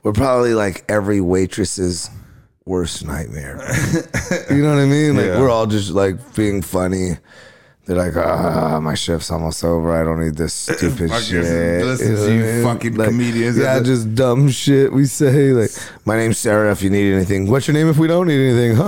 We're 0.02 0.12
probably 0.12 0.52
like 0.52 0.84
every 0.86 1.22
waitress's 1.22 2.10
worst 2.66 3.06
nightmare. 3.06 3.56
you 4.50 4.62
know 4.62 4.68
what 4.74 4.82
I 4.82 4.84
mean? 4.84 5.16
Like 5.16 5.24
Yeah. 5.26 5.40
we're 5.40 5.48
all 5.48 5.66
just 5.66 5.92
like 5.92 6.34
being 6.34 6.60
funny. 6.60 7.16
They're 7.84 7.96
like, 7.96 8.14
ah, 8.16 8.78
my 8.80 8.94
shift's 8.94 9.28
almost 9.32 9.64
over. 9.64 9.92
I 9.92 10.04
don't 10.04 10.20
need 10.24 10.36
this 10.36 10.54
stupid 10.70 11.10
shit. 11.22 11.84
listen 11.84 12.14
to 12.14 12.32
you 12.32 12.40
what 12.40 12.48
I 12.48 12.52
mean? 12.52 12.64
fucking 12.64 12.94
comedians. 12.94 13.58
Yeah, 13.58 13.80
just 13.80 14.14
dumb 14.14 14.48
shit 14.50 14.92
we 14.92 15.04
say. 15.06 15.52
Like, 15.52 15.70
my 16.04 16.16
name's 16.16 16.38
Sarah. 16.38 16.70
If 16.70 16.82
you 16.82 16.90
need 16.90 17.12
anything, 17.12 17.50
what's 17.50 17.66
your 17.66 17.74
name? 17.74 17.88
If 17.88 17.98
we 17.98 18.06
don't 18.06 18.28
need 18.28 18.40
anything, 18.40 18.76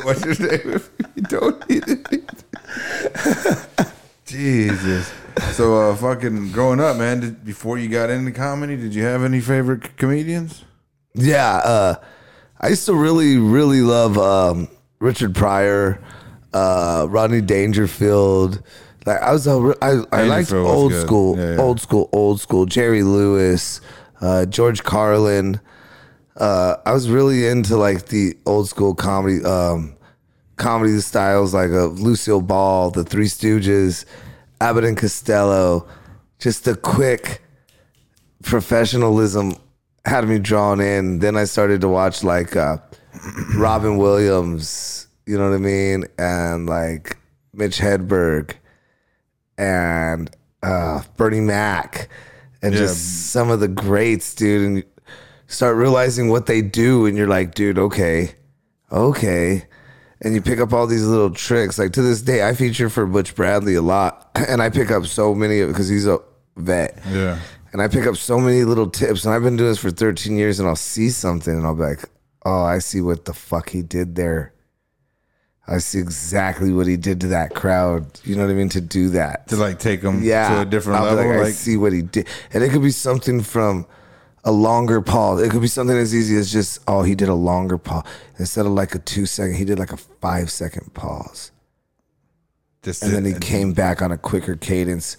What's 0.04 0.24
your 0.24 0.34
name 0.48 0.72
if 0.74 0.90
you 1.14 1.22
don't 1.22 1.68
need 1.68 1.84
anything? 1.88 2.26
Jesus. 4.24 5.12
So, 5.52 5.90
uh, 5.90 5.96
fucking 5.96 6.50
growing 6.52 6.80
up, 6.80 6.96
man, 6.96 7.20
did, 7.20 7.44
before 7.44 7.78
you 7.78 7.88
got 7.88 8.10
into 8.10 8.32
comedy, 8.32 8.76
did 8.76 8.94
you 8.94 9.04
have 9.04 9.22
any 9.22 9.40
favorite 9.40 9.84
c- 9.84 9.90
comedians? 9.96 10.64
Yeah, 11.14 11.56
uh, 11.58 11.94
I 12.60 12.68
used 12.68 12.86
to 12.86 12.94
really, 12.94 13.36
really 13.38 13.80
love 13.80 14.18
um, 14.18 14.68
Richard 14.98 15.34
Pryor, 15.34 16.00
uh, 16.52 17.06
Rodney 17.08 17.40
Dangerfield. 17.40 18.62
Like 19.06 19.20
I 19.22 19.32
was, 19.32 19.46
a, 19.46 19.74
I, 19.80 20.02
I 20.12 20.22
liked 20.24 20.52
old 20.52 20.92
school, 20.92 21.38
Yeah, 21.38 21.54
yeah. 21.54 21.60
old 21.60 21.80
school, 21.80 22.08
old 22.12 22.40
school. 22.40 22.66
Jerry 22.66 23.02
Lewis, 23.02 23.80
uh, 24.20 24.46
George 24.46 24.82
Carlin. 24.84 25.60
Uh, 26.36 26.76
I 26.86 26.92
was 26.92 27.08
really 27.08 27.46
into 27.46 27.76
like 27.76 28.06
the 28.06 28.36
old 28.46 28.68
school 28.68 28.94
comedy, 28.94 29.44
um, 29.44 29.96
comedy 30.56 30.98
styles 31.00 31.54
like 31.54 31.70
uh, 31.70 31.86
Lucille 31.86 32.40
Ball, 32.42 32.90
The 32.90 33.04
Three 33.04 33.26
Stooges, 33.26 34.04
Abbott 34.60 34.84
and 34.84 34.96
Costello. 34.96 35.86
Just 36.38 36.64
the 36.64 36.76
quick 36.76 37.42
professionalism 38.42 39.54
had 40.04 40.26
me 40.28 40.38
drawn 40.38 40.80
in. 40.80 41.18
Then 41.18 41.36
I 41.36 41.44
started 41.44 41.80
to 41.82 41.88
watch 41.88 42.22
like 42.24 42.56
uh, 42.56 42.78
Robin 43.56 43.96
Williams, 43.98 45.06
you 45.30 45.38
know 45.38 45.48
what 45.48 45.54
I 45.54 45.58
mean, 45.58 46.04
and 46.18 46.66
like 46.66 47.16
Mitch 47.54 47.78
Hedberg 47.78 48.52
and 49.58 50.30
uh, 50.62 51.02
Bernie 51.16 51.40
Mac, 51.40 52.08
and 52.62 52.72
Yeah. 52.74 52.80
just 52.80 53.30
some 53.30 53.50
of 53.50 53.60
the 53.60 53.68
greats, 53.68 54.34
dude. 54.34 54.66
And 54.66 54.76
you 54.78 54.82
start 55.46 55.76
realizing 55.76 56.28
what 56.28 56.46
they 56.46 56.62
do, 56.62 57.06
and 57.06 57.16
you're 57.16 57.26
like, 57.28 57.54
dude, 57.54 57.78
okay, 57.78 58.34
okay. 58.92 59.66
And 60.22 60.34
you 60.34 60.42
pick 60.42 60.60
up 60.60 60.72
all 60.72 60.86
these 60.86 61.06
little 61.06 61.30
tricks. 61.30 61.78
Like 61.78 61.92
to 61.94 62.02
this 62.02 62.20
day, 62.20 62.46
I 62.46 62.54
feature 62.54 62.90
for 62.90 63.06
Butch 63.06 63.34
Bradley 63.34 63.74
a 63.74 63.82
lot, 63.82 64.30
and 64.48 64.60
I 64.62 64.68
pick 64.68 64.90
up 64.90 65.06
so 65.06 65.34
many 65.34 65.60
of 65.60 65.68
because 65.68 65.88
he's 65.88 66.06
a 66.06 66.18
vet. 66.56 66.98
Yeah. 67.10 67.38
And 67.72 67.80
I 67.80 67.86
pick 67.88 68.06
up 68.06 68.16
so 68.16 68.40
many 68.40 68.64
little 68.64 68.90
tips, 68.90 69.24
and 69.24 69.32
I've 69.32 69.42
been 69.44 69.56
doing 69.56 69.70
this 69.70 69.78
for 69.78 69.90
13 69.92 70.36
years, 70.36 70.58
and 70.58 70.68
I'll 70.68 70.74
see 70.76 71.08
something, 71.08 71.54
and 71.54 71.64
I'll 71.64 71.76
be 71.76 71.82
like, 71.82 72.04
"Oh, 72.44 72.64
I 72.64 72.80
see 72.80 73.00
what 73.00 73.24
the 73.26 73.32
fuck 73.32 73.68
he 73.70 73.80
did 73.82 74.16
there. 74.16 74.52
I 75.70 75.78
see 75.78 75.98
exactly 75.98 76.72
what 76.72 76.86
he 76.86 76.96
did 76.96 77.20
to 77.22 77.28
that 77.28 77.54
crowd. 77.54 78.20
You 78.24 78.36
know 78.36 78.44
what 78.44 78.50
I 78.50 78.54
mean? 78.54 78.68
To 78.70 78.80
do 78.80 79.10
that, 79.10 79.48
To 79.48 79.56
like 79.56 79.78
take 79.78 80.02
them 80.02 80.22
yeah, 80.22 80.56
to 80.56 80.60
a 80.62 80.64
different 80.64 81.00
I'll 81.00 81.14
level? 81.14 81.38
Like, 81.38 81.48
I 81.48 81.50
see 81.52 81.76
what 81.76 81.92
he 81.92 82.02
did, 82.02 82.26
and 82.52 82.62
it 82.62 82.70
could 82.70 82.82
be 82.82 82.90
something 82.90 83.40
from 83.40 83.86
a 84.44 84.52
longer 84.52 85.00
pause. 85.00 85.40
It 85.40 85.50
could 85.50 85.62
be 85.62 85.68
something 85.68 85.96
as 85.96 86.14
easy 86.14 86.36
as 86.36 86.52
just, 86.52 86.80
oh, 86.88 87.02
he 87.02 87.14
did 87.14 87.28
a 87.28 87.34
longer 87.34 87.78
pause 87.78 88.04
instead 88.38 88.66
of 88.66 88.72
like 88.72 88.94
a 88.94 88.98
two 88.98 89.26
second. 89.26 89.56
He 89.56 89.64
did 89.64 89.78
like 89.78 89.92
a 89.92 89.96
five 89.96 90.50
second 90.50 90.92
pause 90.92 91.52
just 92.82 93.02
and 93.02 93.12
then 93.12 93.24
he 93.24 93.34
came 93.34 93.72
back 93.72 94.00
on 94.00 94.10
a 94.10 94.18
quicker 94.18 94.56
cadence. 94.56 95.16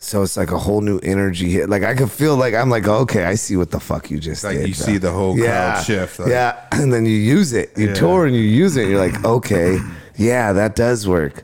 So 0.00 0.22
it's 0.22 0.36
like 0.36 0.52
a 0.52 0.58
whole 0.58 0.80
new 0.80 0.98
energy 1.02 1.50
hit. 1.50 1.68
Like 1.68 1.82
I 1.82 1.94
could 1.94 2.10
feel 2.10 2.36
like 2.36 2.54
I'm 2.54 2.70
like, 2.70 2.86
okay, 2.86 3.24
I 3.24 3.34
see 3.34 3.56
what 3.56 3.70
the 3.72 3.80
fuck 3.80 4.10
you 4.10 4.20
just 4.20 4.44
Like 4.44 4.56
did. 4.58 4.68
you 4.68 4.74
bro." 4.74 4.86
see 4.86 4.98
the 4.98 5.10
whole 5.10 5.36
crowd 5.36 5.82
shift, 5.84 6.20
like- 6.20 6.28
yeah, 6.30 6.64
and 6.72 6.92
then 6.92 7.04
you 7.04 7.16
use 7.16 7.52
it. 7.52 7.76
You 7.76 7.88
Yeah. 7.88 7.94
tour 7.94 8.24
and 8.26 8.34
you 8.34 8.42
use 8.42 8.76
it. 8.76 8.88
You're 8.88 9.00
like, 9.00 9.24
okay, 9.24 9.78
yeah, 10.16 10.52
that 10.52 10.76
does 10.76 11.08
work. 11.08 11.42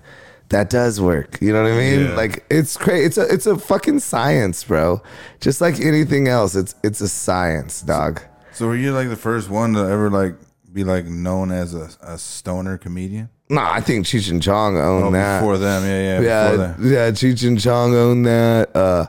That 0.51 0.71
does 0.71 1.01
work. 1.01 1.39
You 1.41 1.53
know 1.53 1.63
what 1.65 1.73
I 1.73 1.77
mean? 1.79 2.01
Yeah. 2.11 2.15
Like 2.15 2.45
it's 2.49 2.77
crazy. 2.77 3.07
It's 3.07 3.19
a 3.19 3.23
it's 3.33 3.47
a 3.47 3.57
fucking 3.59 3.99
science, 3.99 4.63
bro. 4.63 5.03
Just 5.41 5.61
like 5.61 5.81
anything 5.81 6.29
else, 6.29 6.55
it's 6.55 6.77
it's 6.85 7.01
a 7.01 7.09
science, 7.09 7.83
dog. 7.83 8.21
So 8.53 8.69
were 8.69 8.77
you 8.77 8.93
like 8.93 9.09
the 9.09 9.17
first 9.17 9.51
one 9.51 9.73
to 9.73 9.81
ever 9.81 10.11
like 10.11 10.37
be 10.73 10.85
like 10.85 11.07
known 11.07 11.51
as 11.51 11.75
a, 11.75 11.91
a 12.03 12.19
stoner 12.19 12.79
comedian? 12.79 13.31
No, 13.51 13.61
I 13.63 13.81
think 13.81 14.07
Cheech 14.07 14.31
and 14.31 14.43
Chong 14.43 14.77
own 14.79 15.03
Oh, 15.03 15.11
that. 15.11 15.41
before 15.41 15.59
them, 15.59 15.85
yeah, 15.85 16.01
yeah, 16.01 16.21
yeah, 16.21 16.51
before 16.51 16.57
them. 16.67 16.93
yeah. 16.93 17.11
Cheech 17.11 17.47
and 17.47 17.61
Chong 17.61 17.95
own 17.95 18.23
that. 18.23 18.75
Uh, 18.75 19.07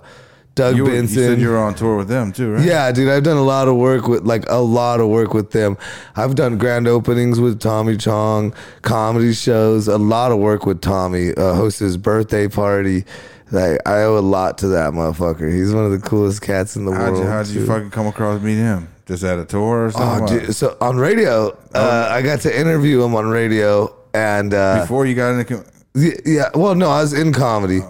Doug 0.55 0.77
You, 0.77 0.83
were, 0.85 0.89
you 0.91 0.95
Benson. 1.01 1.15
said 1.17 1.39
you 1.41 1.49
were 1.49 1.57
on 1.57 1.73
tour 1.75 1.97
with 1.97 2.07
them 2.07 2.31
too, 2.31 2.53
right? 2.53 2.63
Yeah, 2.63 2.89
dude, 2.93 3.09
I've 3.09 3.23
done 3.23 3.35
a 3.35 3.43
lot 3.43 3.67
of 3.67 3.75
work 3.75 4.07
with 4.07 4.23
like 4.23 4.45
a 4.49 4.61
lot 4.61 5.01
of 5.01 5.09
work 5.09 5.33
with 5.33 5.51
them. 5.51 5.77
I've 6.15 6.35
done 6.35 6.57
grand 6.57 6.87
openings 6.87 7.41
with 7.41 7.59
Tommy 7.59 7.97
Chong, 7.97 8.53
comedy 8.81 9.33
shows, 9.33 9.89
a 9.89 9.97
lot 9.97 10.31
of 10.31 10.37
work 10.39 10.65
with 10.65 10.79
Tommy. 10.79 11.33
Uh, 11.33 11.53
host 11.55 11.79
his 11.79 11.97
birthday 11.97 12.47
party. 12.47 13.03
Like 13.51 13.79
I 13.85 14.03
owe 14.03 14.17
a 14.17 14.19
lot 14.21 14.57
to 14.59 14.67
that 14.69 14.93
motherfucker. 14.93 15.53
He's 15.53 15.73
one 15.73 15.83
of 15.85 15.91
the 15.91 15.99
coolest 15.99 16.41
cats 16.41 16.77
in 16.77 16.85
the 16.85 16.93
How'd 16.93 17.11
world. 17.13 17.23
you, 17.25 17.29
how'd 17.29 17.47
you 17.47 17.65
fucking 17.65 17.91
come 17.91 18.07
across 18.07 18.41
meet 18.41 18.55
him? 18.55 18.87
Just 19.07 19.23
at 19.25 19.37
a 19.37 19.43
tour 19.45 19.61
or 19.61 19.85
Oh, 19.87 19.89
something? 19.91 20.39
dude. 20.39 20.55
So 20.55 20.77
on 20.79 20.95
radio, 20.95 21.49
uh, 21.73 22.07
I 22.09 22.21
got 22.21 22.39
to 22.41 22.57
interview 22.59 23.03
him 23.03 23.13
on 23.13 23.27
radio, 23.27 23.93
and 24.15 24.53
uh, 24.53 24.81
Before 24.81 25.05
you 25.05 25.13
got 25.15 25.31
into 25.31 25.45
com- 25.45 25.65
Yeah, 25.93 26.13
yeah. 26.25 26.49
Well, 26.55 26.73
no, 26.75 26.89
I 26.89 27.01
was 27.01 27.13
in 27.13 27.33
comedy, 27.33 27.81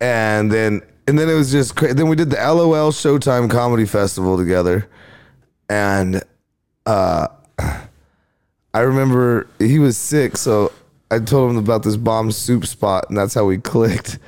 and 0.00 0.50
then 0.50 0.82
and 1.06 1.18
then 1.18 1.28
it 1.28 1.34
was 1.34 1.50
just 1.50 1.76
cra- 1.76 1.94
then 1.94 2.08
we 2.08 2.16
did 2.16 2.30
the 2.30 2.36
LOL 2.36 2.92
Showtime 2.92 3.48
Comedy 3.50 3.86
Festival 3.86 4.36
together, 4.36 4.88
and 5.68 6.22
uh, 6.86 7.28
I 8.74 8.80
remember 8.80 9.46
he 9.58 9.78
was 9.78 9.96
sick, 9.96 10.36
so 10.36 10.72
I 11.10 11.18
told 11.18 11.50
him 11.50 11.56
about 11.56 11.82
this 11.82 11.96
bomb 11.96 12.30
soup 12.32 12.66
spot, 12.66 13.06
and 13.08 13.16
that's 13.16 13.34
how 13.34 13.44
we 13.44 13.58
clicked. 13.58 14.18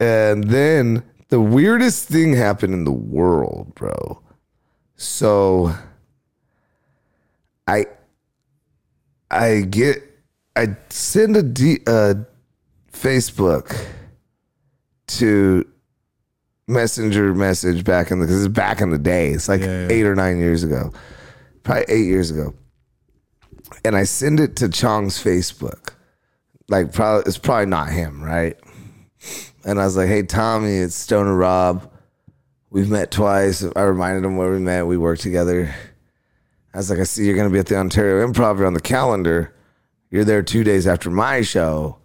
And 0.00 0.44
then 0.44 1.02
the 1.28 1.40
weirdest 1.40 2.08
thing 2.08 2.34
happened 2.34 2.74
in 2.74 2.84
the 2.84 2.92
world, 2.92 3.74
bro. 3.74 4.20
So 4.96 5.74
I 7.66 7.86
I 9.30 9.60
get 9.62 10.02
I 10.56 10.76
send 10.90 11.36
a 11.36 11.42
D, 11.42 11.78
uh, 11.86 12.14
Facebook 12.92 13.76
to 15.08 15.66
messenger 16.66 17.32
message 17.34 17.84
back 17.84 18.10
in 18.10 18.18
the 18.18 18.26
because 18.26 18.44
it's 18.44 18.52
back 18.54 18.80
in 18.80 18.90
the 18.90 18.98
day. 18.98 19.30
It's 19.30 19.48
like 19.48 19.60
Yeah, 19.60 19.82
yeah. 19.82 19.88
eight 19.90 20.04
or 20.06 20.14
nine 20.14 20.38
years 20.38 20.64
ago, 20.64 20.92
probably 21.62 21.84
eight 21.88 22.06
years 22.06 22.30
ago, 22.30 22.54
and 23.84 23.94
I 23.96 24.04
send 24.04 24.40
it 24.40 24.56
to 24.56 24.68
Chong's 24.68 25.22
Facebook. 25.22 25.90
Like 26.68 26.92
probably 26.92 27.24
it's 27.26 27.38
probably 27.38 27.66
not 27.66 27.90
him, 27.90 28.22
right? 28.22 28.56
And 29.64 29.80
I 29.80 29.84
was 29.84 29.96
like, 29.96 30.08
"Hey 30.08 30.22
Tommy, 30.22 30.76
it's 30.78 30.94
Stoner 30.96 31.34
Rob. 31.36 31.90
We've 32.70 32.90
met 32.90 33.10
twice. 33.10 33.64
I 33.76 33.82
reminded 33.82 34.24
him 34.24 34.36
where 34.36 34.50
we 34.50 34.58
met. 34.58 34.86
We 34.86 34.96
worked 34.96 35.22
together. 35.22 35.72
I 36.74 36.78
was 36.78 36.90
like, 36.90 36.98
I 36.98 37.04
see 37.04 37.24
you're 37.24 37.36
going 37.36 37.48
to 37.48 37.52
be 37.52 37.58
at 37.58 37.66
the 37.66 37.76
Ontario 37.76 38.26
Improv. 38.26 38.58
You're 38.58 38.66
on 38.66 38.74
the 38.74 38.80
calendar. 38.80 39.54
You're 40.10 40.24
there 40.24 40.42
two 40.42 40.64
days 40.64 40.86
after 40.86 41.10
my 41.10 41.42
show. 41.42 41.98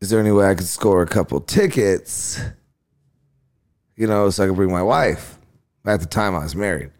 Is 0.00 0.10
there 0.10 0.20
any 0.20 0.32
way 0.32 0.46
I 0.46 0.54
could 0.54 0.66
score 0.66 1.02
a 1.02 1.06
couple 1.06 1.40
tickets? 1.40 2.40
You 3.96 4.06
know, 4.06 4.30
so 4.30 4.44
I 4.44 4.46
could 4.46 4.56
bring 4.56 4.72
my 4.72 4.82
wife. 4.82 5.38
At 5.84 6.00
the 6.00 6.06
time, 6.06 6.34
I 6.34 6.40
was 6.40 6.56
married. 6.56 6.90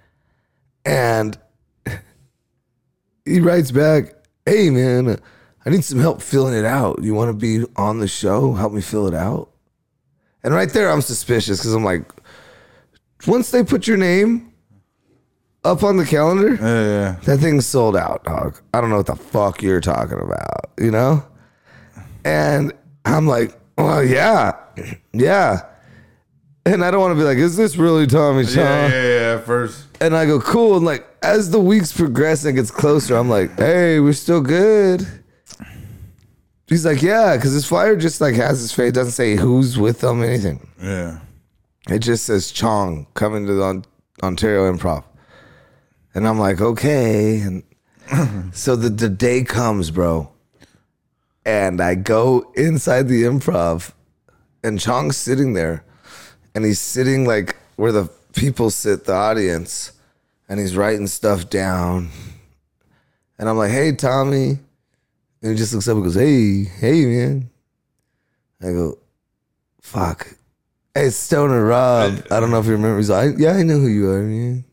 And 0.84 1.38
he 3.24 3.40
writes 3.40 3.70
back, 3.70 4.14
Hey, 4.44 4.70
man, 4.70 5.18
I 5.64 5.70
need 5.70 5.84
some 5.84 6.00
help 6.00 6.20
filling 6.20 6.54
it 6.54 6.64
out. 6.64 7.02
You 7.02 7.14
want 7.14 7.28
to 7.28 7.32
be 7.34 7.64
on 7.76 8.00
the 8.00 8.08
show? 8.08 8.52
Help 8.52 8.72
me 8.72 8.80
fill 8.80 9.06
it 9.06 9.14
out? 9.14 9.50
And 10.42 10.52
right 10.52 10.68
there, 10.70 10.90
I'm 10.90 11.00
suspicious 11.00 11.58
because 11.58 11.72
I'm 11.72 11.84
like, 11.84 12.10
once 13.26 13.50
they 13.52 13.62
put 13.62 13.86
your 13.86 13.96
name 13.96 14.51
up 15.64 15.82
on 15.82 15.96
the 15.96 16.04
calendar, 16.04 16.54
Yeah, 16.54 16.82
yeah. 16.84 17.16
that 17.24 17.38
thing's 17.38 17.66
sold 17.66 17.96
out, 17.96 18.24
dog. 18.24 18.60
I 18.74 18.80
don't 18.80 18.90
know 18.90 18.96
what 18.96 19.06
the 19.06 19.16
fuck 19.16 19.62
you're 19.62 19.80
talking 19.80 20.18
about, 20.20 20.70
you 20.78 20.90
know? 20.90 21.24
And 22.24 22.72
I'm 23.04 23.26
like, 23.26 23.58
well, 23.78 24.02
yeah, 24.04 24.52
yeah. 25.12 25.60
And 26.64 26.84
I 26.84 26.90
don't 26.92 27.00
want 27.00 27.12
to 27.12 27.18
be 27.18 27.24
like, 27.24 27.38
is 27.38 27.56
this 27.56 27.76
really 27.76 28.06
Tommy 28.06 28.44
Chong? 28.44 28.56
Yeah, 28.64 28.88
yeah, 28.88 29.02
yeah. 29.34 29.40
First, 29.40 29.84
And 30.00 30.14
I 30.16 30.26
go, 30.26 30.40
cool. 30.40 30.76
And 30.76 30.86
like, 30.86 31.04
as 31.22 31.50
the 31.50 31.58
weeks 31.60 31.92
progress 31.92 32.44
and 32.44 32.56
it 32.56 32.60
gets 32.60 32.70
closer, 32.70 33.16
I'm 33.16 33.28
like, 33.28 33.56
hey, 33.58 33.98
we're 34.00 34.12
still 34.12 34.40
good. 34.40 35.04
He's 36.68 36.86
like, 36.86 37.02
yeah, 37.02 37.36
because 37.36 37.52
his 37.52 37.66
flyer 37.66 37.96
just 37.96 38.20
like 38.20 38.34
has 38.36 38.60
his 38.60 38.72
face, 38.72 38.92
doesn't 38.92 39.12
say 39.12 39.36
who's 39.36 39.76
with 39.78 40.00
them, 40.00 40.22
anything. 40.22 40.68
yeah. 40.80 41.20
It 41.90 41.98
just 41.98 42.24
says 42.26 42.52
Chong 42.52 43.08
coming 43.14 43.44
to 43.46 43.54
the 43.54 43.84
Ontario 44.22 44.72
Improv. 44.72 45.02
And 46.14 46.26
I'm 46.26 46.38
like, 46.38 46.60
okay. 46.60 47.40
And 47.40 47.62
so 48.54 48.76
the, 48.76 48.88
the 48.88 49.08
day 49.08 49.44
comes, 49.44 49.90
bro. 49.90 50.30
And 51.44 51.80
I 51.80 51.94
go 51.94 52.52
inside 52.54 53.08
the 53.08 53.24
improv, 53.24 53.92
and 54.62 54.78
Chong's 54.78 55.16
sitting 55.16 55.54
there. 55.54 55.84
And 56.54 56.64
he's 56.64 56.80
sitting 56.80 57.26
like 57.26 57.56
where 57.76 57.92
the 57.92 58.08
people 58.34 58.70
sit, 58.70 59.04
the 59.04 59.14
audience. 59.14 59.92
And 60.48 60.60
he's 60.60 60.76
writing 60.76 61.06
stuff 61.06 61.48
down. 61.48 62.10
And 63.38 63.48
I'm 63.48 63.56
like, 63.56 63.70
hey, 63.70 63.92
Tommy. 63.92 64.58
And 65.42 65.50
he 65.50 65.56
just 65.56 65.74
looks 65.74 65.88
up 65.88 65.96
and 65.96 66.04
goes, 66.04 66.14
Hey, 66.14 66.64
hey, 66.64 67.04
man. 67.04 67.50
I 68.60 68.66
go, 68.66 68.98
Fuck. 69.80 70.28
Hey, 70.94 71.10
Stoner 71.10 71.64
Rob. 71.64 72.26
I 72.30 72.38
don't 72.38 72.50
know 72.50 72.60
if 72.60 72.66
you 72.66 72.72
remember. 72.72 72.98
He's 72.98 73.10
like, 73.10 73.34
Yeah, 73.38 73.54
I 73.54 73.64
know 73.64 73.78
who 73.78 73.88
you 73.88 74.10
are, 74.10 74.22
man. 74.22 74.64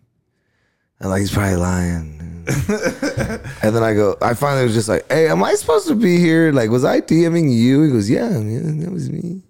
And 1.00 1.10
like, 1.10 1.22
he's 1.22 1.32
probably 1.32 1.56
lying. 1.56 2.16
and 2.48 3.76
then 3.76 3.84
I 3.84 3.94
go, 3.94 4.18
I 4.22 4.34
finally 4.34 4.64
was 4.64 4.74
just 4.74 4.90
like, 4.90 5.06
Hey, 5.12 5.28
am 5.28 5.44
I 5.44 5.54
supposed 5.54 5.88
to 5.88 5.96
be 5.96 6.18
here? 6.18 6.52
Like, 6.52 6.70
was 6.70 6.84
I 6.84 7.00
DMing 7.02 7.56
you? 7.56 7.84
He 7.84 7.92
goes, 7.92 8.10
Yeah, 8.10 8.30
man, 8.30 8.80
that 8.80 8.92
was 8.92 9.10
me. 9.10 9.44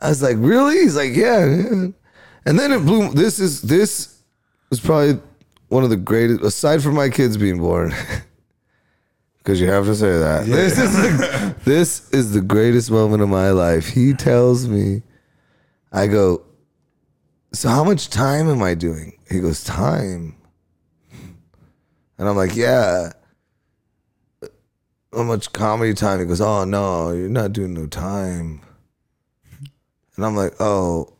I 0.00 0.10
was 0.10 0.22
like, 0.22 0.36
Really? 0.38 0.78
He's 0.78 0.96
like, 0.96 1.14
Yeah, 1.14 1.44
man. 1.46 1.94
And 2.46 2.58
then 2.58 2.72
it 2.72 2.80
blew. 2.80 3.10
This 3.12 3.38
is, 3.38 3.62
this 3.62 4.22
was 4.70 4.80
probably 4.80 5.20
one 5.68 5.84
of 5.84 5.90
the 5.90 5.96
greatest, 5.96 6.42
aside 6.42 6.82
from 6.82 6.94
my 6.94 7.08
kids 7.08 7.36
being 7.36 7.58
born. 7.58 7.92
Because 9.38 9.58
you 9.58 9.70
have 9.70 9.86
to 9.86 9.94
say 9.94 10.18
that. 10.18 10.44
This 10.44 10.78
is 10.78 10.94
the, 10.94 11.56
this 11.64 12.10
is 12.10 12.32
the 12.32 12.42
greatest 12.42 12.90
moment 12.90 13.22
of 13.22 13.30
my 13.30 13.50
life. 13.50 13.88
He 13.88 14.12
tells 14.12 14.68
me, 14.68 15.02
I 15.90 16.08
go, 16.08 16.42
so 17.52 17.70
how 17.70 17.82
much 17.82 18.10
time 18.10 18.50
am 18.50 18.62
I 18.62 18.74
doing? 18.74 19.16
He 19.30 19.40
goes, 19.40 19.62
time. 19.62 20.36
And 22.18 22.28
I'm 22.28 22.36
like, 22.36 22.56
yeah. 22.56 23.12
How 25.12 25.22
much 25.22 25.52
comedy 25.52 25.94
time? 25.94 26.20
He 26.20 26.26
goes, 26.26 26.40
oh 26.40 26.64
no, 26.64 27.12
you're 27.12 27.28
not 27.28 27.52
doing 27.52 27.74
no 27.74 27.86
time. 27.86 28.60
And 30.16 30.24
I'm 30.24 30.36
like, 30.36 30.54
oh, 30.60 31.14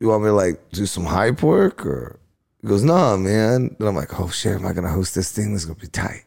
you 0.00 0.08
want 0.08 0.22
me 0.22 0.28
to 0.28 0.34
like 0.34 0.70
do 0.70 0.86
some 0.86 1.04
hype 1.04 1.42
work 1.42 1.86
or? 1.86 2.18
He 2.60 2.68
goes, 2.68 2.82
no, 2.82 3.16
man. 3.16 3.76
And 3.78 3.88
I'm 3.88 3.94
like, 3.94 4.18
oh 4.18 4.28
shit, 4.28 4.54
am 4.54 4.66
I 4.66 4.72
gonna 4.72 4.90
host 4.90 5.14
this 5.14 5.30
thing? 5.30 5.52
This 5.52 5.62
is 5.62 5.66
gonna 5.66 5.78
be 5.78 5.86
tight. 5.86 6.24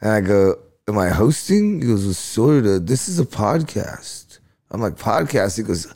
And 0.00 0.12
I 0.12 0.20
go, 0.20 0.56
Am 0.88 0.96
I 0.98 1.08
hosting? 1.08 1.80
He 1.80 1.88
goes, 1.88 2.04
well, 2.04 2.14
Sort 2.14 2.64
of. 2.64 2.86
This 2.86 3.08
is 3.08 3.18
a 3.18 3.24
podcast. 3.24 4.38
I'm 4.70 4.80
like, 4.80 4.94
Podcast? 4.94 5.56
He 5.56 5.64
goes, 5.64 5.92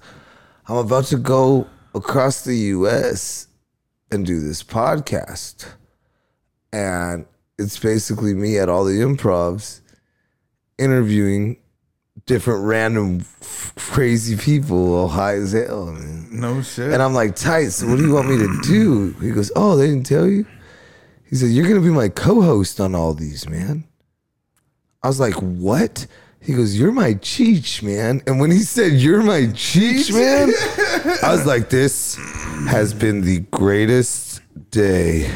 I'm 0.67 0.79
about 0.79 1.05
to 1.07 1.17
go 1.17 1.69
across 1.95 2.43
the 2.43 2.57
US 2.57 3.47
and 4.11 4.27
do 4.27 4.41
this 4.41 4.63
podcast. 4.63 5.67
And 6.73 7.27
it's 7.59 7.79
basically 7.79 8.35
me 8.35 8.59
at 8.59 8.69
all 8.69 8.85
the 8.85 9.01
improvs 9.01 9.81
interviewing 10.79 11.59
different 12.27 12.65
random 12.65 13.21
f- 13.41 13.73
crazy 13.77 14.37
people 14.37 14.95
all 14.95 15.09
high 15.09 15.35
as 15.35 15.53
hell. 15.53 15.87
Man. 15.87 16.29
No 16.31 16.63
shit. 16.63 16.93
And 16.93 17.03
I'm 17.03 17.13
like, 17.13 17.37
tight. 17.37 17.69
So 17.69 17.89
what 17.89 17.99
do 17.99 18.07
you 18.07 18.15
want 18.15 18.29
me 18.29 18.39
to 18.39 18.61
do? 18.63 19.13
He 19.21 19.31
goes, 19.31 19.53
oh, 19.57 19.77
they 19.77 19.89
didn't 19.89 20.07
tell 20.07 20.27
you? 20.27 20.47
He 21.29 21.37
said, 21.37 21.51
you're 21.51 21.69
going 21.69 21.81
to 21.81 21.87
be 21.87 21.95
my 21.95 22.09
co-host 22.09 22.81
on 22.81 22.95
all 22.95 23.15
these, 23.15 23.49
man. 23.49 23.85
I 25.03 25.09
was 25.09 25.21
like, 25.21 25.35
what? 25.35 26.07
He 26.41 26.55
goes, 26.55 26.79
you're 26.79 26.93
my 26.93 27.15
cheech, 27.15 27.83
man. 27.83 28.23
And 28.27 28.41
when 28.41 28.51
he 28.51 28.61
said, 28.61 28.93
you're 28.93 29.23
my 29.23 29.43
cheech, 29.53 30.13
man, 30.13 30.51
I 31.23 31.33
was 31.33 31.47
like, 31.47 31.69
this 31.69 32.17
has 32.69 32.93
been 32.95 33.23
the 33.23 33.41
greatest 33.51 34.41
day 34.71 35.31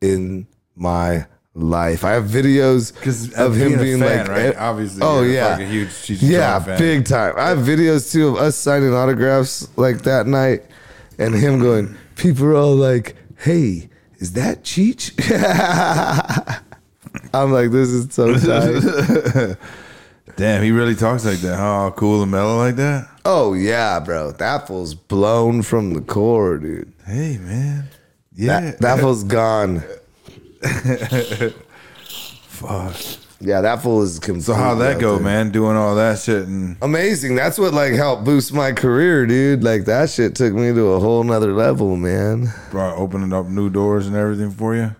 in 0.00 0.46
my 0.76 1.26
life. 1.54 2.04
I 2.04 2.12
have 2.12 2.24
videos 2.24 2.94
Because 2.94 3.32
of 3.34 3.56
him 3.56 3.78
being, 3.78 3.98
fan, 4.00 4.26
like, 4.26 4.28
right? 4.28 4.54
eh, 4.54 4.58
Obviously, 4.58 5.00
oh 5.02 5.22
yeah, 5.22 5.48
like 5.56 5.60
a 5.60 5.66
huge 5.66 6.10
and 6.10 6.22
yeah, 6.22 6.58
fan. 6.60 6.78
big 6.78 7.04
time. 7.06 7.34
I 7.36 7.48
have 7.48 7.58
videos 7.58 8.12
too 8.12 8.28
of 8.28 8.36
us 8.36 8.56
signing 8.56 8.94
autographs 8.94 9.68
like 9.76 10.02
that 10.02 10.26
night, 10.26 10.62
and 11.18 11.34
him 11.34 11.58
going. 11.60 11.96
People 12.16 12.46
are 12.46 12.54
all 12.54 12.74
like, 12.76 13.16
"Hey, 13.38 13.88
is 14.18 14.32
that 14.34 14.62
Cheech?" 14.62 15.12
I'm 17.34 17.52
like, 17.52 17.70
"This 17.70 17.88
is 17.88 18.14
so 18.14 18.34
tight." 18.38 19.56
Damn, 20.38 20.62
he 20.62 20.70
really 20.70 20.94
talks 20.94 21.24
like 21.24 21.38
that. 21.38 21.56
Huh? 21.56 21.90
Cool 21.96 22.22
and 22.22 22.30
mellow 22.30 22.58
like 22.58 22.76
that. 22.76 23.08
oh 23.24 23.54
yeah, 23.54 23.98
bro, 23.98 24.30
that 24.30 24.68
fool's 24.68 24.94
blown 24.94 25.62
from 25.62 25.94
the 25.94 26.00
core, 26.00 26.58
dude. 26.58 26.92
Hey, 27.04 27.38
man. 27.38 27.88
Yeah. 28.34 28.60
That 28.60 28.80
that 28.80 29.00
fool's 29.00 29.24
gone. 29.24 29.82
Fuck. 32.48 32.96
Yeah, 33.40 33.60
that 33.62 33.82
fool 33.82 34.02
is. 34.02 34.20
So 34.44 34.54
how'd 34.54 34.78
that 34.78 35.00
go, 35.00 35.18
man? 35.18 35.50
Doing 35.50 35.76
all 35.76 35.96
that 35.96 36.20
shit 36.20 36.46
and 36.46 36.76
Amazing. 36.82 37.34
That's 37.34 37.58
what 37.58 37.74
like 37.74 37.94
helped 37.94 38.24
boost 38.24 38.52
my 38.52 38.70
career, 38.72 39.26
dude. 39.26 39.64
Like 39.64 39.86
that 39.86 40.10
shit 40.10 40.36
took 40.36 40.54
me 40.54 40.72
to 40.72 40.92
a 40.92 41.00
whole 41.00 41.24
nother 41.24 41.52
level, 41.52 41.96
man. 41.96 42.52
brought 42.70 42.96
opening 42.96 43.32
up 43.32 43.46
new 43.46 43.70
doors 43.70 44.06
and 44.06 44.14
everything 44.14 44.52
for 44.52 44.76
you. 44.76 44.94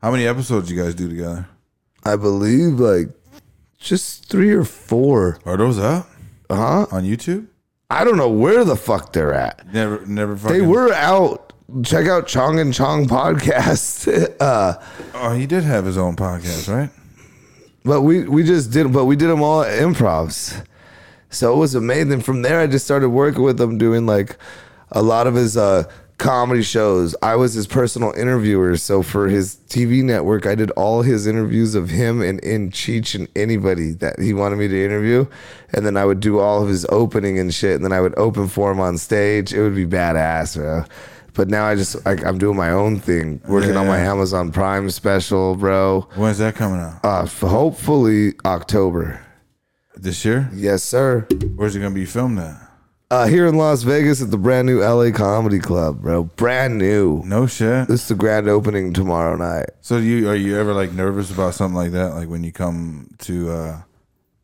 How 0.00 0.10
many 0.10 0.26
episodes 0.26 0.70
you 0.70 0.82
guys 0.82 0.94
do 0.94 1.08
together? 1.10 1.46
I 2.04 2.16
believe 2.16 2.80
like 2.80 3.08
just 3.78 4.26
three 4.28 4.52
or 4.52 4.64
four. 4.64 5.38
Are 5.44 5.56
those 5.56 5.78
up 5.78 6.08
Uh 6.50 6.56
Huh? 6.56 6.86
on 6.90 7.04
YouTube? 7.04 7.46
I 7.90 8.04
don't 8.04 8.16
know 8.18 8.28
where 8.28 8.64
the 8.64 8.76
fuck 8.76 9.12
they're 9.12 9.32
at. 9.32 9.72
Never, 9.72 10.04
never. 10.06 10.36
Fucking, 10.36 10.58
They 10.60 10.66
were 10.66 10.92
out. 10.92 11.52
Check 11.84 12.06
out 12.06 12.26
Chong 12.26 12.58
and 12.58 12.72
Chong 12.72 13.06
podcast. 13.06 14.08
uh, 14.40 14.74
Oh, 15.14 15.32
he 15.34 15.46
did 15.46 15.64
have 15.64 15.84
his 15.84 15.96
own 15.98 16.16
podcast, 16.16 16.72
right? 16.74 16.90
but 17.84 18.02
we 18.02 18.24
we 18.28 18.42
just 18.42 18.70
did. 18.70 18.92
But 18.92 19.04
we 19.06 19.16
did 19.16 19.28
them 19.28 19.42
all 19.42 19.62
at 19.62 19.78
improvs. 19.80 20.64
So 21.30 21.52
it 21.52 21.56
was 21.56 21.74
amazing. 21.74 22.20
From 22.22 22.42
there, 22.42 22.60
I 22.60 22.66
just 22.66 22.84
started 22.84 23.10
working 23.10 23.42
with 23.42 23.60
him, 23.60 23.76
doing 23.78 24.06
like 24.06 24.36
a 24.92 25.02
lot 25.02 25.26
of 25.26 25.34
his 25.34 25.56
uh, 25.58 25.84
comedy 26.18 26.62
shows. 26.62 27.14
I 27.22 27.36
was 27.36 27.54
his 27.54 27.66
personal 27.66 28.12
interviewer. 28.12 28.76
So 28.76 29.02
for 29.02 29.28
his 29.28 29.56
TV 29.68 30.02
network, 30.02 30.46
I 30.46 30.54
did 30.54 30.70
all 30.72 31.02
his 31.02 31.26
interviews 31.26 31.74
of 31.74 31.90
him 31.90 32.20
and 32.20 32.40
in 32.40 32.70
Cheech 32.70 33.14
and 33.14 33.28
anybody 33.34 33.92
that 33.92 34.18
he 34.20 34.34
wanted 34.34 34.56
me 34.56 34.68
to 34.68 34.84
interview. 34.84 35.26
And 35.72 35.86
then 35.86 35.96
I 35.96 36.04
would 36.04 36.20
do 36.20 36.38
all 36.38 36.62
of 36.62 36.68
his 36.68 36.84
opening 36.90 37.38
and 37.38 37.54
shit. 37.54 37.76
And 37.76 37.84
then 37.84 37.92
I 37.92 38.00
would 38.00 38.16
open 38.18 38.48
for 38.48 38.70
him 38.70 38.80
on 38.80 38.98
stage. 38.98 39.52
It 39.54 39.62
would 39.62 39.74
be 39.76 39.86
badass, 39.86 40.56
bro. 40.56 40.84
But 41.34 41.48
now 41.48 41.66
I 41.66 41.76
just 41.76 42.04
like 42.04 42.24
I'm 42.24 42.36
doing 42.36 42.56
my 42.56 42.70
own 42.70 42.98
thing, 42.98 43.40
working 43.46 43.76
on 43.76 43.86
my 43.86 43.98
Amazon 44.00 44.50
Prime 44.50 44.90
special, 44.90 45.54
bro. 45.54 46.08
When's 46.16 46.38
that 46.38 46.56
coming 46.56 46.80
out? 46.80 47.04
Uh, 47.04 47.26
hopefully 47.26 48.34
October. 48.44 49.24
This 49.94 50.24
year? 50.24 50.50
Yes, 50.52 50.82
sir. 50.82 51.28
Where's 51.54 51.76
it 51.76 51.80
gonna 51.80 51.94
be 51.94 52.06
filmed 52.06 52.40
at? 52.40 52.67
Uh, 53.10 53.26
here 53.26 53.46
in 53.46 53.54
Las 53.54 53.84
Vegas 53.84 54.20
at 54.20 54.30
the 54.30 54.36
brand 54.36 54.66
new 54.66 54.80
LA 54.82 55.10
Comedy 55.10 55.58
Club, 55.58 56.02
bro. 56.02 56.24
Brand 56.24 56.76
new. 56.76 57.22
No 57.24 57.46
shit. 57.46 57.88
This 57.88 58.02
is 58.02 58.08
the 58.08 58.14
grand 58.14 58.48
opening 58.48 58.92
tomorrow 58.92 59.34
night. 59.34 59.70
So 59.80 59.96
you 59.96 60.28
are 60.28 60.36
you 60.36 60.58
ever 60.58 60.74
like 60.74 60.92
nervous 60.92 61.30
about 61.30 61.54
something 61.54 61.74
like 61.74 61.92
that? 61.92 62.14
Like 62.14 62.28
when 62.28 62.44
you 62.44 62.52
come 62.52 63.08
to 63.20 63.50
uh 63.50 63.82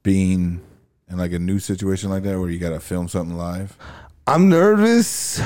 being 0.02 0.62
in 1.10 1.18
like 1.18 1.32
a 1.32 1.38
new 1.38 1.58
situation 1.58 2.08
like 2.08 2.22
that 2.22 2.40
where 2.40 2.48
you 2.48 2.58
gotta 2.58 2.80
film 2.80 3.06
something 3.06 3.36
live? 3.36 3.76
I'm 4.26 4.48
nervous 4.48 5.42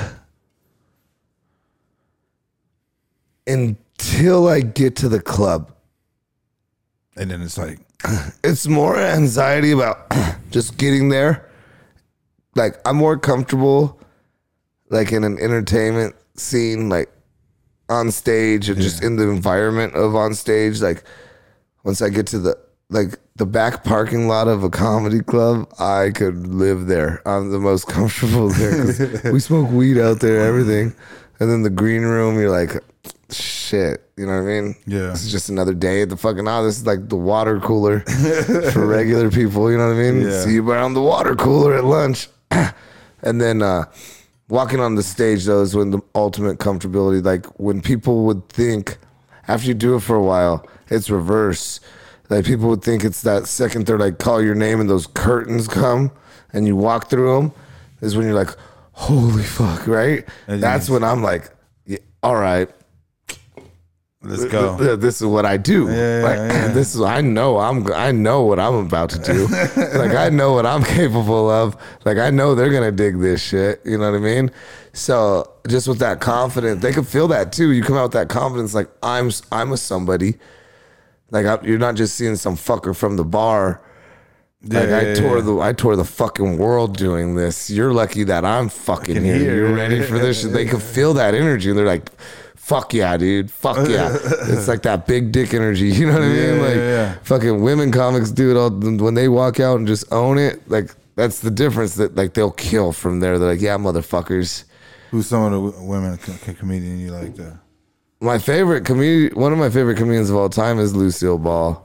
until 3.49 4.47
I 4.47 4.61
get 4.61 4.95
to 4.97 5.09
the 5.09 5.21
club. 5.21 5.73
And 7.17 7.33
then 7.33 7.43
it's 7.43 7.59
like 7.59 7.81
It's 8.45 8.69
more 8.69 8.97
anxiety 8.97 9.73
about 9.73 10.09
just 10.53 10.77
getting 10.79 11.09
there. 11.09 11.48
Like 12.55 12.77
I'm 12.85 12.97
more 12.97 13.19
comfortable 13.19 14.01
like 14.91 15.13
in 15.13 15.25
an 15.25 15.39
entertainment 15.39 16.15
scene, 16.37 16.89
like 16.89 17.11
on 17.89 18.11
stage 18.11 18.69
and 18.69 18.81
just 18.81 19.03
in 19.03 19.17
the 19.17 19.29
environment 19.29 19.95
of 19.95 20.15
on 20.15 20.35
stage. 20.35 20.81
Like 20.81 21.05
once 21.85 22.03
I 22.03 22.09
get 22.09 22.27
to 22.29 22.39
the 22.39 22.59
like 22.91 23.19
the 23.37 23.47
back 23.47 23.85
parking 23.85 24.29
lot 24.29 24.49
of 24.49 24.65
a 24.65 24.71
comedy 24.71 25.21
club, 25.21 25.69
I 25.79 26.11
could 26.15 26.47
live 26.47 26.87
there. 26.87 27.23
I'm 27.27 27.51
the 27.51 27.59
most 27.59 27.87
comfortable 27.89 28.49
there 28.49 29.23
we 29.33 29.41
smoke 29.41 29.71
weed 29.71 29.99
out 29.99 30.21
there, 30.21 30.41
everything. 30.41 30.95
And 31.41 31.49
then 31.49 31.63
the 31.63 31.71
green 31.71 32.03
room, 32.03 32.35
you're 32.37 32.51
like, 32.51 32.83
shit, 33.31 34.11
you 34.17 34.27
know 34.27 34.33
what 34.33 34.51
I 34.51 34.61
mean? 34.61 34.75
Yeah. 34.87 35.11
This 35.11 35.25
is 35.25 35.31
just 35.31 35.49
another 35.51 35.75
day 35.75 36.03
at 36.03 36.09
the 36.09 36.17
fucking 36.17 36.49
oh, 36.49 36.65
this 36.65 36.79
is 36.79 36.87
like 36.87 37.09
the 37.09 37.17
water 37.17 37.61
cooler 37.61 38.01
for 38.73 38.87
regular 38.87 39.31
people, 39.31 39.71
you 39.71 39.79
know 39.79 39.87
what 39.89 39.97
I 39.97 40.11
mean? 40.11 40.23
Yeah. 40.23 40.41
See 40.41 40.55
you 40.55 40.69
around 40.69 40.95
the 40.95 41.03
water 41.03 41.37
cooler 41.37 41.77
at 41.77 41.85
lunch. 41.85 42.29
and 43.23 43.41
then 43.41 43.63
uh 43.63 43.85
walking 44.49 44.81
on 44.81 44.95
the 44.95 45.03
stage 45.03 45.45
though 45.45 45.63
is 45.63 45.75
when 45.75 45.91
the 45.91 46.01
ultimate 46.15 46.59
comfortability, 46.59 47.25
like 47.25 47.47
when 47.59 47.81
people 47.81 48.25
would 48.25 48.49
think 48.49 48.99
after 49.47 49.69
you 49.69 49.75
do 49.75 49.95
it 49.97 50.01
for 50.01 50.17
a 50.17 50.23
while, 50.23 50.67
it's 50.89 51.11
reverse. 51.11 51.81
Like 52.31 52.45
people 52.45 52.69
would 52.69 52.83
think 52.83 53.05
it's 53.05 53.23
that 53.23 53.47
second, 53.47 53.87
third, 53.87 54.01
like 54.01 54.19
call 54.19 54.43
your 54.43 54.55
name 54.55 54.81
and 54.81 54.89
those 54.89 55.07
curtains 55.07 55.69
come 55.69 56.11
and 56.53 56.67
you 56.67 56.77
walk 56.77 57.09
through 57.09 57.35
them 57.35 57.53
is 58.01 58.17
when 58.17 58.27
you're 58.27 58.35
like, 58.35 58.55
holy 58.93 59.43
fuck, 59.43 59.87
right? 59.87 60.27
That's 60.47 60.91
when 60.91 61.05
I'm 61.05 61.23
like, 61.23 61.51
yeah, 61.87 61.99
all 62.23 62.37
right, 62.37 62.69
let's 64.29 64.45
go. 64.45 64.97
this 64.97 65.21
is 65.21 65.27
what 65.27 65.45
I 65.47 65.57
do. 65.57 65.89
Yeah, 65.91 66.21
Like, 66.23 66.37
yeah. 66.39 66.73
This 66.73 66.95
is 66.95 67.01
I 67.01 67.21
know 67.21 67.59
I'm 67.59 67.91
I 67.93 68.13
know 68.13 68.43
what 68.45 68.59
I'm 68.59 68.75
about 68.75 69.11
to 69.11 69.19
do. 69.19 69.47
like 69.99 70.13
I 70.13 70.29
know 70.29 70.53
what 70.53 70.67
I'm 70.67 70.85
capable 70.99 71.51
of. 71.51 71.77
Like 72.05 72.19
I 72.19 72.31
know 72.31 72.55
they're 72.55 72.71
gonna 72.71 72.93
dig 72.93 73.19
this 73.21 73.43
shit. 73.43 73.81
You 73.85 73.99
know 73.99 74.11
what 74.11 74.17
I 74.17 74.21
mean? 74.21 74.51
So 74.93 75.51
just 75.69 75.89
with 75.89 75.99
that 76.01 76.21
confidence, 76.21 76.83
they 76.83 76.93
can 76.93 77.05
feel 77.05 77.29
that 77.29 77.53
too. 77.53 77.73
You 77.73 77.83
come 77.83 77.97
out 77.97 78.05
with 78.05 78.13
that 78.13 78.29
confidence, 78.29 78.75
like 78.75 78.89
I'm 79.03 79.31
I'm 79.51 79.73
a 79.73 79.77
somebody. 79.77 80.37
Like 81.31 81.47
I, 81.47 81.59
you're 81.65 81.79
not 81.79 81.95
just 81.95 82.15
seeing 82.15 82.37
some 82.37 82.57
fucker 82.57 82.97
from 82.97 83.17
the 83.17 83.25
bar. 83.25 83.83
Like 84.63 84.89
Yeah, 84.89 84.99
I 84.99 85.15
tore 85.15 85.41
the 85.41 85.59
I 85.61 85.73
tore 85.73 85.95
the 85.95 86.05
fucking 86.05 86.59
world 86.59 86.97
doing 86.97 87.37
this. 87.37 87.71
You're 87.71 87.93
lucky 87.93 88.25
that 88.25 88.45
I'm 88.45 88.69
fucking 88.69 89.23
here. 89.23 89.39
hear. 89.39 89.55
You're 89.55 89.75
ready 89.75 90.03
for 90.03 90.19
this. 90.19 90.43
shit. 90.43 90.53
They 90.53 90.65
can 90.67 90.81
feel 90.81 91.15
that 91.15 91.35
energy, 91.35 91.73
they're 91.73 91.87
like, 91.87 92.11
"Fuck 92.69 92.93
yeah, 92.93 93.17
dude! 93.17 93.51
Fuck 93.51 93.89
yeah!" 93.89 94.15
it's 94.23 94.69
like 94.69 94.83
that 94.83 95.07
big 95.07 95.33
dick 95.33 95.55
energy. 95.55 95.89
You 95.99 96.07
know 96.07 96.13
what 96.13 96.23
I 96.23 96.29
mean? 96.29 96.37
Yeah, 96.37 96.63
like 96.63 96.77
yeah, 96.77 96.91
yeah. 96.91 97.15
fucking 97.23 97.63
women 97.63 97.91
comics 97.91 98.31
do 98.31 98.51
it 98.51 98.57
all 98.59 98.71
when 98.71 99.15
they 99.15 99.29
walk 99.29 99.59
out 99.59 99.79
and 99.79 99.87
just 99.87 100.05
own 100.13 100.37
it. 100.37 100.69
Like 100.71 100.95
that's 101.17 101.41
the 101.41 101.51
difference. 101.51 101.95
That 101.95 102.15
like 102.15 102.35
they'll 102.35 102.51
kill 102.51 102.93
from 102.93 103.21
there. 103.21 103.39
They're 103.39 103.49
like, 103.53 103.63
"Yeah, 103.63 103.79
motherfuckers." 103.79 104.65
Who's 105.11 105.27
some 105.27 105.51
of 105.51 105.53
the 105.53 105.83
women 105.83 106.19
co- 106.19 106.35
co- 106.45 106.53
comedian 106.53 107.01
you 107.01 107.11
like 107.11 107.35
that? 107.37 107.59
My 108.21 108.39
favorite 108.39 108.85
comedian, 108.85 109.35
one 109.41 109.53
of 109.53 109.59
my 109.59 109.71
favorite 109.71 109.97
comedians 109.97 110.29
of 110.29 110.37
all 110.37 110.51
time 110.51 110.79
is 110.79 110.95
Lucille 110.95 111.39
Ball. 111.39 111.83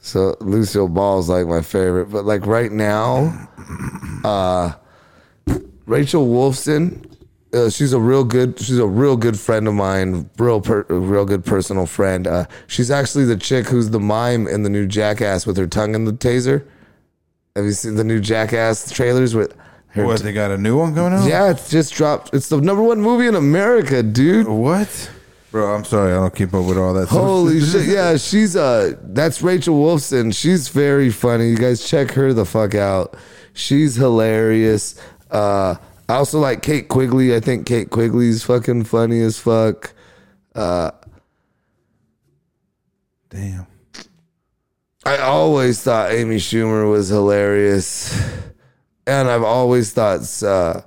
So 0.00 0.36
Lucille 0.40 0.88
Ball 0.88 1.18
is 1.18 1.28
like 1.28 1.48
my 1.48 1.60
favorite, 1.60 2.06
but 2.06 2.24
like 2.24 2.46
right 2.46 2.70
now, 2.70 3.48
uh, 4.24 4.72
Rachel 5.86 6.26
Wolfson, 6.28 7.04
uh, 7.52 7.70
she's 7.70 7.92
a 7.92 8.00
real 8.00 8.24
good, 8.24 8.58
she's 8.58 8.78
a 8.78 8.86
real 8.86 9.16
good 9.16 9.38
friend 9.38 9.66
of 9.68 9.74
mine, 9.74 10.28
real, 10.38 10.60
per, 10.60 10.82
real 10.88 11.24
good 11.24 11.44
personal 11.44 11.86
friend. 11.86 12.26
Uh, 12.26 12.46
she's 12.66 12.90
actually 12.90 13.24
the 13.24 13.36
chick 13.36 13.66
who's 13.68 13.90
the 13.90 14.00
mime 14.00 14.46
in 14.46 14.62
the 14.62 14.70
new 14.70 14.86
Jackass 14.86 15.46
with 15.46 15.56
her 15.56 15.66
tongue 15.66 15.94
in 15.94 16.04
the 16.04 16.12
taser. 16.12 16.64
Have 17.56 17.64
you 17.64 17.72
seen 17.72 17.96
the 17.96 18.04
new 18.04 18.20
Jackass 18.20 18.90
trailers 18.90 19.34
with 19.34 19.54
her? 19.88 20.04
What, 20.04 20.20
they 20.20 20.32
got 20.32 20.50
a 20.50 20.58
new 20.58 20.78
one 20.78 20.94
coming 20.94 21.18
out? 21.18 21.26
yeah, 21.28 21.50
it's 21.50 21.70
just 21.70 21.92
dropped. 21.94 22.34
It's 22.34 22.48
the 22.48 22.60
number 22.60 22.82
one 22.82 23.00
movie 23.00 23.26
in 23.26 23.34
America, 23.34 24.02
dude. 24.02 24.46
What? 24.46 25.10
Bro, 25.50 25.74
I'm 25.74 25.84
sorry. 25.84 26.12
I 26.12 26.16
don't 26.16 26.34
keep 26.34 26.52
up 26.52 26.66
with 26.66 26.76
all 26.76 26.92
that 26.92 27.08
stuff. 27.08 27.18
Holy 27.18 27.60
shit! 27.64 27.86
Yeah, 27.86 28.18
she's 28.18 28.54
uh, 28.54 28.92
that's 29.02 29.40
Rachel 29.40 29.80
Wolfson. 29.80 30.34
She's 30.34 30.68
very 30.68 31.10
funny. 31.10 31.48
You 31.48 31.56
guys 31.56 31.88
check 31.88 32.10
her 32.12 32.34
the 32.34 32.44
fuck 32.44 32.74
out. 32.74 33.16
She's 33.54 33.96
hilarious. 33.96 35.00
Uh, 35.30 35.76
I 36.08 36.14
also 36.14 36.38
like 36.38 36.62
Kate 36.62 36.88
Quigley. 36.88 37.34
I 37.34 37.40
think 37.40 37.66
Kate 37.66 37.90
Quigley's 37.90 38.42
fucking 38.42 38.84
funny 38.84 39.20
as 39.20 39.38
fuck. 39.38 39.92
Uh, 40.54 40.90
Damn. 43.28 43.66
I 45.04 45.18
always 45.18 45.82
thought 45.82 46.12
Amy 46.12 46.36
Schumer 46.36 46.90
was 46.90 47.08
hilarious, 47.08 48.18
and 49.06 49.28
I've 49.28 49.42
always 49.42 49.92
thought 49.92 50.42
uh, 50.42 50.82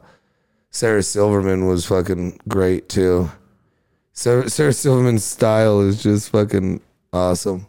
Sarah 0.69 1.03
Silverman 1.03 1.65
was 1.67 1.85
fucking 1.85 2.39
great 2.47 2.89
too. 2.89 3.31
Sarah, 4.13 4.49
Sarah 4.49 4.73
Silverman's 4.73 5.23
style 5.23 5.81
is 5.81 6.03
just 6.03 6.29
fucking 6.29 6.81
awesome. 7.13 7.67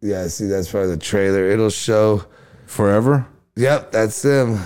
Yeah, 0.00 0.26
see, 0.28 0.46
that's 0.46 0.70
part 0.70 0.84
of 0.84 0.90
the 0.90 0.96
trailer. 0.96 1.44
It'll 1.48 1.70
show. 1.70 2.24
Forever? 2.66 3.26
Yep, 3.58 3.90
that's 3.90 4.22
him. 4.22 4.60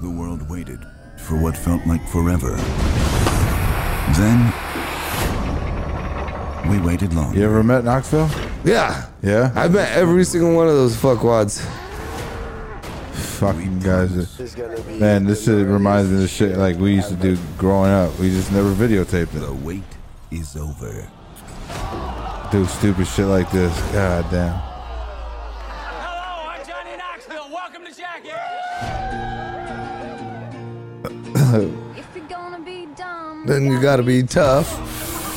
The 0.00 0.08
world 0.08 0.48
waited 0.48 0.78
for 1.18 1.36
what 1.36 1.56
felt 1.56 1.84
like 1.88 2.06
forever. 2.06 2.54
Then, 4.14 4.52
we 6.70 6.78
waited 6.78 7.14
long. 7.14 7.34
You 7.34 7.42
ever 7.46 7.64
met 7.64 7.82
Knoxville? 7.82 8.30
Yeah, 8.62 9.06
Yeah? 9.22 9.50
I 9.56 9.66
met 9.66 9.90
every 9.90 10.22
single 10.22 10.54
one 10.54 10.68
of 10.68 10.74
those 10.74 10.94
fuckwads. 10.94 11.60
Fucking 13.40 13.80
guys. 13.80 14.38
Man, 15.00 15.24
this 15.24 15.46
shit 15.46 15.66
reminds 15.66 16.10
me 16.10 16.14
of 16.14 16.22
the 16.22 16.28
shit 16.28 16.58
like 16.58 16.78
we 16.78 16.94
used 16.94 17.08
to 17.08 17.16
do 17.16 17.36
growing 17.58 17.90
up. 17.90 18.16
We 18.20 18.30
just 18.30 18.52
never 18.52 18.72
videotaped 18.72 19.34
it. 19.34 19.40
The 19.40 19.52
wait 19.52 19.82
is 20.30 20.56
over. 20.56 21.08
Do 22.52 22.64
stupid 22.66 23.08
shit 23.08 23.26
like 23.26 23.50
this. 23.50 23.76
God 23.90 24.30
damn. 24.30 24.69
Then 33.46 33.66
you 33.66 33.80
gotta 33.80 34.02
be 34.02 34.22
tough. 34.22 34.68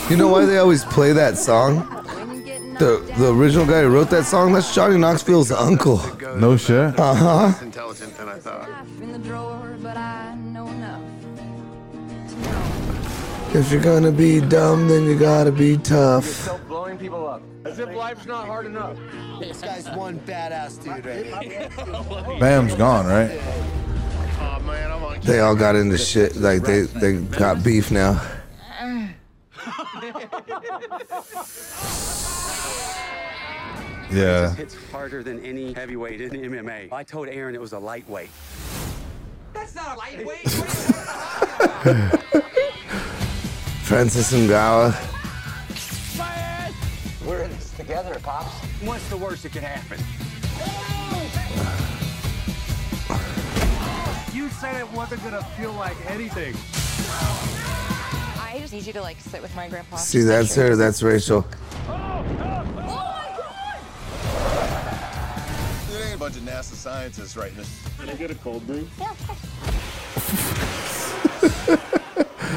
You 0.09 0.17
know 0.17 0.27
why 0.27 0.45
they 0.45 0.57
always 0.57 0.83
play 0.85 1.13
that 1.13 1.37
song? 1.37 1.77
when 1.79 2.37
you 2.37 2.43
get 2.43 2.61
knocked 2.61 2.79
The 2.79 3.13
the 3.17 3.33
original 3.33 3.65
guy 3.65 3.81
who 3.81 3.89
wrote 3.89 4.09
that 4.09 4.25
song, 4.25 4.51
that's 4.53 4.73
Johnny 4.75 4.97
Knoxville's 4.97 5.51
uncle. 5.51 6.01
No 6.35 6.57
shit? 6.57 6.89
intelligent 7.61 8.17
than 8.17 8.27
I 8.29 8.37
thought. 8.39 8.69
knife 8.69 9.01
in 9.01 9.11
the 9.13 9.19
drawer, 9.19 9.77
but 9.81 9.95
I 9.97 10.35
know 10.35 10.67
enough 10.67 11.01
to 11.21 12.35
know. 12.41 13.59
If 13.59 13.71
you're 13.71 13.81
gonna 13.81 14.11
be 14.11 14.41
dumb, 14.41 14.87
then 14.87 15.05
you 15.05 15.17
gotta 15.17 15.51
be 15.51 15.77
tough. 15.77 16.49
Blowing 16.67 16.97
people 16.97 17.25
up. 17.27 17.41
As 17.65 17.79
if 17.79 17.89
life's 17.95 18.25
not 18.25 18.45
hard 18.47 18.65
enough. 18.65 18.97
This 19.39 19.61
guy's 19.61 19.89
one 19.91 20.19
badass 20.19 20.83
dude 20.83 21.05
right. 21.05 22.39
Bam's 22.39 22.75
gone, 22.75 23.05
right? 23.07 23.39
They 25.23 25.39
all 25.39 25.55
got 25.55 25.75
into 25.75 25.97
shit. 25.97 26.35
Like 26.35 26.63
they 26.63 26.81
they 26.81 27.21
got 27.21 27.63
beef 27.63 27.91
now. 27.91 28.21
Yeah. 34.11 34.55
It's 34.59 34.75
harder 34.91 35.23
than 35.23 35.43
any 35.43 35.73
heavyweight 35.73 36.21
in 36.21 36.29
MMA. 36.29 36.91
I 36.91 37.03
told 37.03 37.29
Aaron 37.29 37.55
it 37.55 37.61
was 37.61 37.73
a 37.73 37.79
lightweight. 37.79 38.29
That's 39.53 39.73
not 39.73 39.95
a 39.95 39.97
lightweight. 39.97 40.49
Francis 43.83 44.31
and 44.33 44.47
Ngannou. 44.49 44.93
We're 47.25 47.43
in 47.43 47.49
this 47.51 47.71
together, 47.71 48.19
Pops. 48.21 48.53
What's 48.81 49.09
the 49.09 49.17
worst 49.17 49.43
that 49.43 49.53
could 49.53 49.63
happen? 49.63 49.97
You 54.33 54.49
said 54.49 54.75
it 54.79 54.91
wasn't 54.91 55.23
gonna 55.23 55.43
feel 55.57 55.73
like 55.73 55.95
anything. 56.09 56.55
I 58.41 58.57
just 58.59 58.73
need 58.73 58.87
you 58.87 58.93
to 58.93 59.01
like 59.01 59.19
sit 59.19 59.43
with 59.43 59.55
my 59.55 59.69
grandpa. 59.69 59.97
See, 59.97 60.21
that's 60.21 60.55
her. 60.55 60.75
That's 60.75 61.03
Rachel. 61.03 61.45
Oh, 61.87 62.25
oh, 62.39 62.65
oh. 62.79 63.09
It 65.91 66.05
ain't 66.05 66.15
a 66.15 66.17
bunch 66.17 66.35
of 66.35 66.41
NASA 66.41 66.73
scientists 66.73 67.37
writing 67.37 67.57
this. 67.57 67.69
Will 67.99 68.07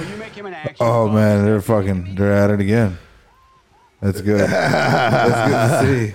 you 0.08 0.16
make 0.16 0.32
him 0.32 0.46
an 0.46 0.54
action? 0.54 0.76
Oh 0.80 1.08
man, 1.08 1.44
they're 1.44 1.60
fucking 1.60 2.14
they're 2.14 2.32
at 2.32 2.48
it 2.48 2.60
again. 2.60 2.96
That's 4.00 4.22
good. 4.22 4.48
That's 4.48 5.50
good 5.50 5.68
to 5.86 6.14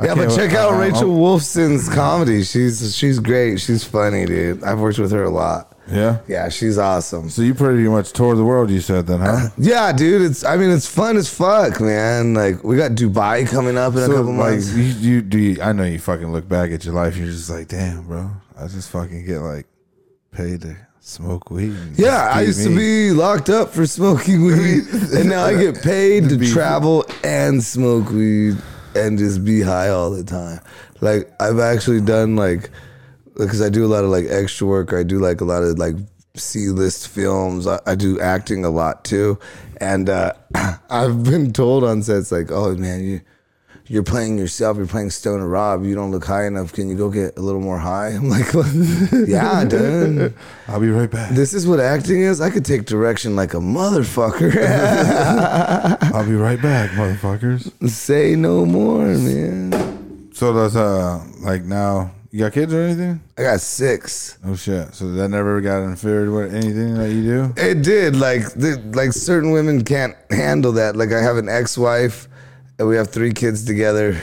Yeah, 0.00 0.14
but 0.14 0.34
check 0.34 0.52
out 0.52 0.78
Rachel 0.78 1.10
Wolfson's 1.10 1.88
comedy. 1.88 2.44
She's 2.44 2.96
she's 2.96 3.18
great. 3.18 3.60
She's 3.60 3.82
funny, 3.82 4.26
dude. 4.26 4.62
I've 4.62 4.78
worked 4.78 4.98
with 4.98 5.10
her 5.10 5.24
a 5.24 5.30
lot. 5.30 5.76
Yeah. 5.90 6.18
Yeah, 6.28 6.48
she's 6.50 6.78
awesome. 6.78 7.30
So 7.30 7.42
you 7.42 7.54
pretty 7.54 7.82
much 7.88 8.12
toured 8.12 8.38
the 8.38 8.44
world, 8.44 8.70
you 8.70 8.80
said 8.80 9.06
then, 9.06 9.20
huh? 9.20 9.26
Uh, 9.26 9.48
yeah, 9.58 9.92
dude. 9.92 10.22
It's 10.22 10.44
I 10.44 10.56
mean 10.56 10.70
it's 10.70 10.86
fun 10.86 11.16
as 11.16 11.28
fuck, 11.28 11.80
man. 11.80 12.34
Like 12.34 12.62
we 12.62 12.76
got 12.76 12.92
Dubai 12.92 13.48
coming 13.48 13.76
up 13.76 13.94
in 13.94 14.02
a 14.02 14.06
couple 14.06 14.34
like 14.34 14.52
months. 14.52 14.72
you, 14.72 14.84
you 14.84 15.22
do 15.22 15.38
you, 15.38 15.62
I 15.62 15.72
know 15.72 15.84
you 15.84 15.98
fucking 15.98 16.30
look 16.30 16.48
back 16.48 16.70
at 16.70 16.84
your 16.84 16.94
life, 16.94 17.16
you're 17.16 17.26
just 17.26 17.50
like, 17.50 17.66
damn, 17.66 18.06
bro. 18.06 18.30
I 18.56 18.68
just 18.68 18.90
fucking 18.90 19.24
get 19.24 19.40
like 19.40 19.66
paid 20.30 20.60
to 20.62 20.76
smoke 21.00 21.50
weed. 21.50 21.74
Yeah, 21.96 22.30
I 22.32 22.42
used 22.42 22.62
to 22.64 22.76
be 22.76 23.10
locked 23.10 23.48
up 23.48 23.70
for 23.70 23.86
smoking 23.86 24.44
weed, 24.44 24.84
and 25.14 25.28
now 25.28 25.44
I 25.44 25.56
get 25.56 25.82
paid 25.82 26.28
to 26.28 26.52
travel 26.52 27.04
and 27.24 27.64
smoke 27.64 28.10
weed 28.10 28.58
and 28.98 29.18
just 29.18 29.44
be 29.44 29.60
high 29.60 29.88
all 29.88 30.10
the 30.10 30.24
time. 30.24 30.60
Like 31.00 31.32
I've 31.40 31.58
actually 31.58 32.00
done 32.00 32.36
like 32.36 32.70
because 33.34 33.62
I 33.62 33.68
do 33.68 33.84
a 33.84 33.88
lot 33.88 34.04
of 34.04 34.10
like 34.10 34.26
extra 34.28 34.66
work. 34.66 34.92
I 34.92 35.02
do 35.02 35.18
like 35.18 35.40
a 35.40 35.44
lot 35.44 35.62
of 35.62 35.78
like 35.78 35.94
C 36.34 36.68
list 36.68 37.08
films. 37.08 37.66
I, 37.66 37.80
I 37.86 37.94
do 37.94 38.20
acting 38.20 38.64
a 38.64 38.70
lot 38.70 39.04
too, 39.04 39.38
and 39.78 40.08
uh, 40.08 40.32
I've 40.90 41.24
been 41.24 41.52
told 41.52 41.84
on 41.84 42.02
sets 42.02 42.32
like, 42.32 42.50
"Oh 42.50 42.74
man, 42.74 43.04
you." 43.04 43.20
You're 43.90 44.02
playing 44.02 44.36
yourself. 44.36 44.76
You're 44.76 44.86
playing 44.86 45.10
Stoner 45.10 45.48
Rob. 45.48 45.84
You 45.84 45.94
don't 45.94 46.10
look 46.10 46.24
high 46.24 46.46
enough. 46.46 46.72
Can 46.72 46.90
you 46.90 46.96
go 46.96 47.08
get 47.10 47.38
a 47.38 47.40
little 47.40 47.60
more 47.60 47.78
high? 47.78 48.08
I'm 48.16 48.28
like, 48.28 48.52
yeah, 49.26 49.64
dude. 49.64 50.34
I'll 50.66 50.80
be 50.80 50.90
right 50.90 51.10
back. 51.10 51.30
This 51.30 51.54
is 51.54 51.66
what 51.66 51.80
acting 51.80 52.20
is. 52.20 52.40
I 52.40 52.50
could 52.50 52.64
take 52.64 52.84
direction 52.84 53.34
like 53.34 53.54
a 53.54 53.58
motherfucker. 53.58 54.54
I'll 56.14 56.26
be 56.26 56.34
right 56.34 56.60
back, 56.60 56.90
motherfuckers. 56.90 57.88
Say 57.88 58.36
no 58.36 58.66
more, 58.66 59.06
man. 59.06 60.32
So 60.34 60.52
does 60.52 60.76
uh 60.76 61.24
like 61.40 61.64
now 61.64 62.12
you 62.30 62.40
got 62.40 62.52
kids 62.52 62.74
or 62.74 62.82
anything? 62.82 63.20
I 63.38 63.42
got 63.42 63.60
six. 63.60 64.38
Oh 64.44 64.54
shit. 64.54 64.94
So 64.94 65.10
that 65.12 65.28
never 65.30 65.62
got 65.62 65.82
interfered 65.82 66.30
with 66.30 66.54
anything 66.54 66.94
that 66.94 67.10
you 67.10 67.22
do? 67.22 67.54
It 67.56 67.82
did. 67.82 68.16
Like, 68.16 68.52
the, 68.52 68.76
like 68.94 69.12
certain 69.12 69.50
women 69.50 69.82
can't 69.82 70.14
handle 70.30 70.72
that. 70.72 70.94
Like, 70.94 71.10
I 71.12 71.22
have 71.22 71.38
an 71.38 71.48
ex-wife, 71.48 72.28
we 72.78 72.96
have 72.96 73.10
three 73.10 73.32
kids 73.32 73.64
together, 73.64 74.20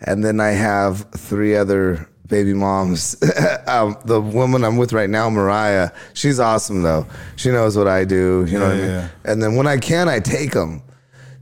and 0.00 0.24
then 0.24 0.40
I 0.40 0.50
have 0.50 1.10
three 1.12 1.56
other 1.56 2.08
baby 2.26 2.52
moms. 2.54 3.16
um, 3.66 3.96
the 4.04 4.20
woman 4.20 4.64
I'm 4.64 4.76
with 4.76 4.92
right 4.92 5.08
now, 5.08 5.30
Mariah, 5.30 5.90
she's 6.12 6.40
awesome 6.40 6.82
though. 6.82 7.06
She 7.36 7.50
knows 7.50 7.76
what 7.76 7.88
I 7.88 8.04
do. 8.04 8.44
You 8.48 8.58
know 8.58 8.66
Yeah, 8.66 8.68
what 8.68 8.74
I 8.74 8.80
mean? 8.80 8.90
yeah. 8.90 9.08
And 9.24 9.42
then 9.42 9.54
when 9.56 9.66
I 9.66 9.78
can, 9.78 10.08
I 10.08 10.20
take 10.20 10.52
them. 10.52 10.82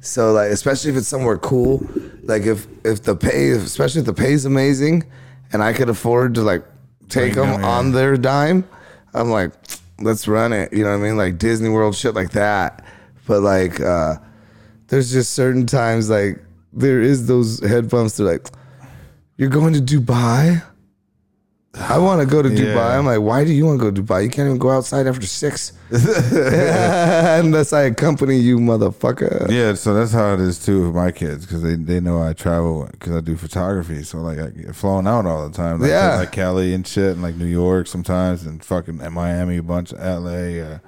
So 0.00 0.32
like, 0.32 0.50
especially 0.50 0.90
if 0.90 0.96
it's 0.98 1.09
somewhere 1.09 1.38
cool, 1.38 1.86
like 2.24 2.42
if 2.42 2.66
if 2.84 3.02
the 3.02 3.16
pay, 3.16 3.50
especially 3.50 4.00
if 4.00 4.07
the 4.07 4.12
pay's 4.14 4.44
amazing, 4.44 5.05
and 5.52 5.62
I 5.62 5.72
could 5.72 5.88
afford 5.88 6.34
to 6.34 6.42
like 6.42 6.62
take 7.09 7.34
them 7.34 7.48
yeah. 7.61 7.66
on 7.66 7.92
their 7.92 8.16
dime, 8.16 8.68
I'm 9.14 9.30
like, 9.30 9.52
let's 10.00 10.28
run 10.28 10.52
it. 10.52 10.72
You 10.72 10.84
know 10.84 10.90
what 10.90 11.05
I 11.05 11.09
mean? 11.09 11.16
Like 11.16 11.38
Disney 11.38 11.70
World 11.70 11.94
shit 11.94 12.14
like 12.14 12.32
that. 12.32 12.84
But 13.26 13.40
like, 13.40 13.80
uh, 13.80 14.16
there's 14.89 15.12
just 15.12 15.32
certain 15.35 15.66
times 15.66 16.11
like 16.11 16.43
there 16.72 17.01
is 17.01 17.26
those 17.26 17.61
head 17.64 17.89
bumps. 17.89 18.16
They're 18.16 18.26
like, 18.26 18.47
you're 19.37 19.51
going 19.51 19.72
to 19.74 19.80
Dubai. 19.80 20.62
I 21.76 21.99
want 21.99 22.20
to 22.20 22.26
go 22.26 22.41
to 22.41 22.49
Dubai. 22.49 22.74
Yeah. 22.74 22.99
I'm 22.99 23.05
like, 23.05 23.20
why 23.20 23.45
do 23.45 23.53
you 23.53 23.66
want 23.66 23.80
to 23.80 23.85
go 23.85 23.91
to 23.91 24.01
Dubai? 24.03 24.22
You 24.22 24.30
can't 24.30 24.47
even 24.47 24.59
go 24.59 24.70
outside 24.70 25.09
after 25.09 25.26
six, 25.26 25.72
unless 25.91 27.72
I 27.72 27.82
accompany 27.82 28.37
you, 28.39 28.59
motherfucker. 28.59 29.51
Yeah, 29.51 29.74
so 29.74 29.93
that's 29.93 30.12
how 30.12 30.35
it 30.35 30.41
is 30.41 30.64
too 30.64 30.87
with 30.87 30.95
my 30.95 31.11
kids 31.11 31.47
because 31.47 31.62
they, 31.62 31.74
they 31.74 31.99
know 31.99 32.22
I 32.22 32.32
travel 32.32 32.89
because 32.93 33.16
I 33.16 33.20
do 33.20 33.37
photography. 33.37 34.05
So 34.05 34.18
like 34.18 34.39
I 34.39 34.51
get 34.51 34.76
flown 34.76 35.09
out 35.09 35.26
all 35.26 35.49
the 35.49 35.55
time. 35.57 35.80
Like, 35.80 35.91
Yeah. 35.91 36.16
like 36.16 36.30
Cali 36.32 36.74
and 36.74 36.87
shit, 36.87 37.12
and 37.12 37.22
like 37.22 37.35
New 37.35 37.45
York 37.47 37.87
sometimes, 37.89 38.47
and 38.47 38.64
fucking 38.64 39.01
and 39.01 39.14
Miami 39.14 39.57
a 39.57 39.62
bunch, 39.62 39.93
L.A. 39.99 40.61
Uh, 40.62 40.78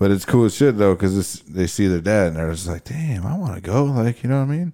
but 0.00 0.10
it's 0.10 0.24
cool 0.24 0.46
as 0.46 0.56
shit 0.56 0.76
though 0.78 0.94
because 0.96 1.40
they 1.42 1.68
see 1.68 1.86
their 1.86 2.00
dad 2.00 2.28
and 2.28 2.36
they're 2.36 2.50
just 2.50 2.66
like, 2.66 2.82
damn, 2.84 3.24
I 3.24 3.38
want 3.38 3.54
to 3.54 3.60
go. 3.60 3.84
Like 3.84 4.24
you 4.24 4.30
know 4.30 4.38
what 4.44 4.48
I 4.52 4.56
mean? 4.56 4.72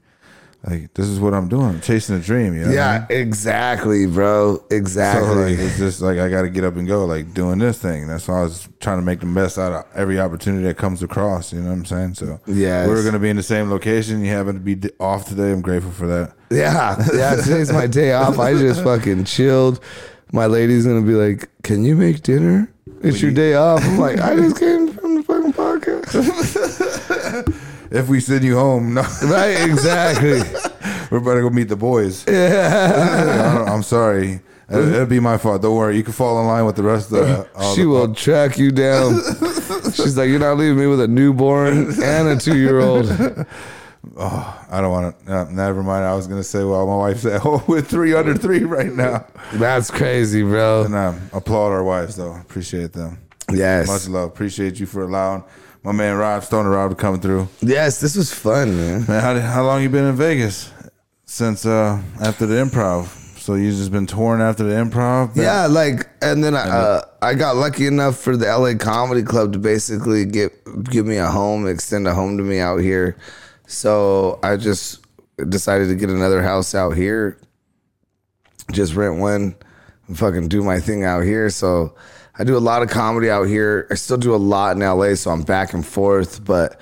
Like 0.66 0.94
this 0.94 1.06
is 1.06 1.20
what 1.20 1.32
I'm 1.34 1.48
doing. 1.48 1.66
I'm 1.66 1.80
chasing 1.80 2.16
a 2.16 2.18
dream. 2.20 2.54
You 2.54 2.62
know 2.62 2.68
what 2.68 2.78
I 2.78 2.94
Yeah, 2.96 3.06
mean? 3.08 3.18
exactly, 3.20 4.06
bro. 4.06 4.64
Exactly. 4.70 5.28
So 5.28 5.34
like 5.34 5.58
it's 5.58 5.78
just 5.78 6.00
like 6.00 6.18
I 6.18 6.28
got 6.28 6.42
to 6.42 6.48
get 6.48 6.64
up 6.64 6.74
and 6.76 6.88
go, 6.88 7.04
like 7.04 7.32
doing 7.34 7.58
this 7.60 7.78
thing. 7.78 8.08
That's 8.08 8.26
why 8.26 8.40
I 8.40 8.42
was 8.42 8.68
trying 8.80 8.98
to 8.98 9.04
make 9.04 9.20
the 9.20 9.26
best 9.26 9.58
out 9.58 9.72
of 9.72 9.84
every 9.94 10.18
opportunity 10.18 10.64
that 10.64 10.76
comes 10.76 11.02
across. 11.04 11.52
You 11.52 11.60
know 11.60 11.68
what 11.68 11.76
I'm 11.76 11.84
saying? 11.84 12.14
So 12.14 12.40
yeah, 12.46 12.86
we're 12.88 13.04
gonna 13.04 13.18
be 13.20 13.28
in 13.30 13.36
the 13.36 13.42
same 13.44 13.70
location. 13.70 14.24
You 14.24 14.30
happen 14.32 14.54
to 14.54 14.60
be 14.60 14.90
off 14.98 15.28
today. 15.28 15.52
I'm 15.52 15.60
grateful 15.60 15.92
for 15.92 16.06
that. 16.08 16.32
Yeah, 16.50 16.96
yeah. 17.14 17.36
Today's 17.36 17.72
my 17.72 17.86
day 17.86 18.12
off. 18.12 18.38
I 18.38 18.54
just 18.54 18.82
fucking 18.82 19.24
chilled. 19.24 19.78
My 20.32 20.46
lady's 20.46 20.84
gonna 20.86 21.02
be 21.06 21.14
like, 21.14 21.48
"Can 21.62 21.84
you 21.84 21.94
make 21.94 22.22
dinner? 22.22 22.72
It's 23.02 23.22
your 23.22 23.30
day 23.30 23.54
off." 23.54 23.84
I'm 23.84 23.98
like, 23.98 24.18
"I 24.18 24.34
just 24.34 24.58
came 24.58 24.85
If 27.88 28.08
we 28.08 28.18
send 28.18 28.42
you 28.44 28.56
home, 28.56 28.94
no, 28.94 29.02
right? 29.22 29.62
Exactly. 29.68 30.40
we're 31.10 31.18
about 31.18 31.34
to 31.34 31.42
go 31.42 31.50
meet 31.50 31.68
the 31.68 31.76
boys. 31.76 32.24
Yeah, 32.26 33.64
I'm 33.68 33.84
sorry. 33.84 34.40
It'll, 34.68 34.92
it'll 34.92 35.06
be 35.06 35.20
my 35.20 35.38
fault. 35.38 35.62
Don't 35.62 35.76
worry. 35.76 35.96
You 35.96 36.02
can 36.02 36.12
fall 36.12 36.40
in 36.40 36.48
line 36.48 36.66
with 36.66 36.74
the 36.74 36.82
rest 36.82 37.12
of 37.12 37.18
the. 37.20 37.48
she 37.76 37.82
the- 37.82 37.88
will 37.88 38.12
track 38.12 38.58
you 38.58 38.72
down. 38.72 39.20
She's 39.94 40.16
like, 40.16 40.28
"You're 40.28 40.40
not 40.40 40.58
leaving 40.58 40.78
me 40.78 40.86
with 40.88 41.00
a 41.00 41.06
newborn 41.06 41.92
and 42.02 42.28
a 42.28 42.36
two 42.36 42.56
year 42.58 42.80
old." 42.80 43.06
Oh, 44.16 44.66
I 44.68 44.80
don't 44.80 44.90
want 44.90 45.26
to. 45.26 45.32
Uh, 45.32 45.44
never 45.50 45.82
mind. 45.84 46.04
I 46.04 46.14
was 46.14 46.26
gonna 46.26 46.42
say, 46.42 46.64
well, 46.64 46.86
my 46.86 46.96
wife's 46.96 47.24
at 47.24 47.40
home 47.40 47.62
with 47.68 47.88
three 47.88 48.14
under 48.14 48.34
three 48.34 48.64
right 48.64 48.92
now. 48.92 49.26
That's 49.54 49.90
crazy, 49.92 50.42
bro. 50.42 50.84
And 50.84 50.94
um, 50.96 51.30
applaud 51.32 51.70
our 51.72 51.84
wives 51.84 52.16
though. 52.16 52.34
Appreciate 52.34 52.92
them. 52.92 53.18
Yes. 53.52 53.86
Much 53.86 54.08
love. 54.08 54.28
Appreciate 54.28 54.80
you 54.80 54.86
for 54.86 55.02
allowing 55.04 55.44
my 55.86 55.92
man 55.92 56.16
Rob 56.16 56.42
Stoner 56.42 56.70
Rob 56.70 56.98
come 56.98 57.20
through. 57.20 57.48
Yes, 57.60 58.00
this 58.00 58.16
was 58.16 58.34
fun, 58.34 58.76
man. 58.76 59.04
Man, 59.06 59.22
how, 59.22 59.38
how 59.40 59.64
long 59.64 59.82
you 59.82 59.88
been 59.88 60.04
in 60.04 60.16
Vegas? 60.16 60.72
Since 61.26 61.64
uh 61.64 62.02
after 62.20 62.44
the 62.46 62.56
improv. 62.56 63.06
So 63.38 63.54
you 63.54 63.70
just 63.70 63.92
been 63.92 64.06
touring 64.08 64.42
after 64.42 64.64
the 64.64 64.74
improv? 64.74 65.34
Been- 65.34 65.44
Yeah, 65.44 65.66
like, 65.66 66.08
and 66.20 66.42
then 66.42 66.56
I, 66.56 66.68
uh, 66.68 67.02
I 67.22 67.34
got 67.34 67.54
lucky 67.54 67.86
enough 67.86 68.18
for 68.18 68.36
the 68.36 68.46
LA 68.46 68.74
Comedy 68.74 69.22
Club 69.22 69.52
to 69.52 69.58
basically 69.60 70.24
get 70.24 70.50
give 70.90 71.06
me 71.06 71.18
a 71.18 71.26
home, 71.28 71.68
extend 71.68 72.08
a 72.08 72.14
home 72.14 72.36
to 72.38 72.42
me 72.42 72.58
out 72.58 72.78
here. 72.78 73.16
So 73.68 74.40
I 74.42 74.56
just 74.56 75.04
decided 75.48 75.86
to 75.88 75.94
get 75.94 76.10
another 76.10 76.42
house 76.42 76.74
out 76.74 76.96
here, 76.96 77.38
just 78.72 78.94
rent 78.96 79.18
one, 79.18 79.54
and 80.08 80.18
fucking 80.18 80.48
do 80.48 80.64
my 80.64 80.80
thing 80.80 81.04
out 81.04 81.22
here. 81.22 81.48
So 81.50 81.94
I 82.38 82.44
do 82.44 82.56
a 82.56 82.58
lot 82.58 82.82
of 82.82 82.90
comedy 82.90 83.30
out 83.30 83.44
here. 83.44 83.86
I 83.90 83.94
still 83.94 84.18
do 84.18 84.34
a 84.34 84.36
lot 84.36 84.76
in 84.76 84.82
LA, 84.82 85.14
so 85.14 85.30
I'm 85.30 85.42
back 85.42 85.72
and 85.72 85.86
forth. 85.86 86.44
But 86.44 86.80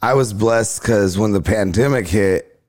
I 0.00 0.14
was 0.14 0.32
blessed 0.32 0.82
because 0.82 1.18
when 1.18 1.32
the 1.32 1.42
pandemic 1.42 2.06
hit, 2.06 2.60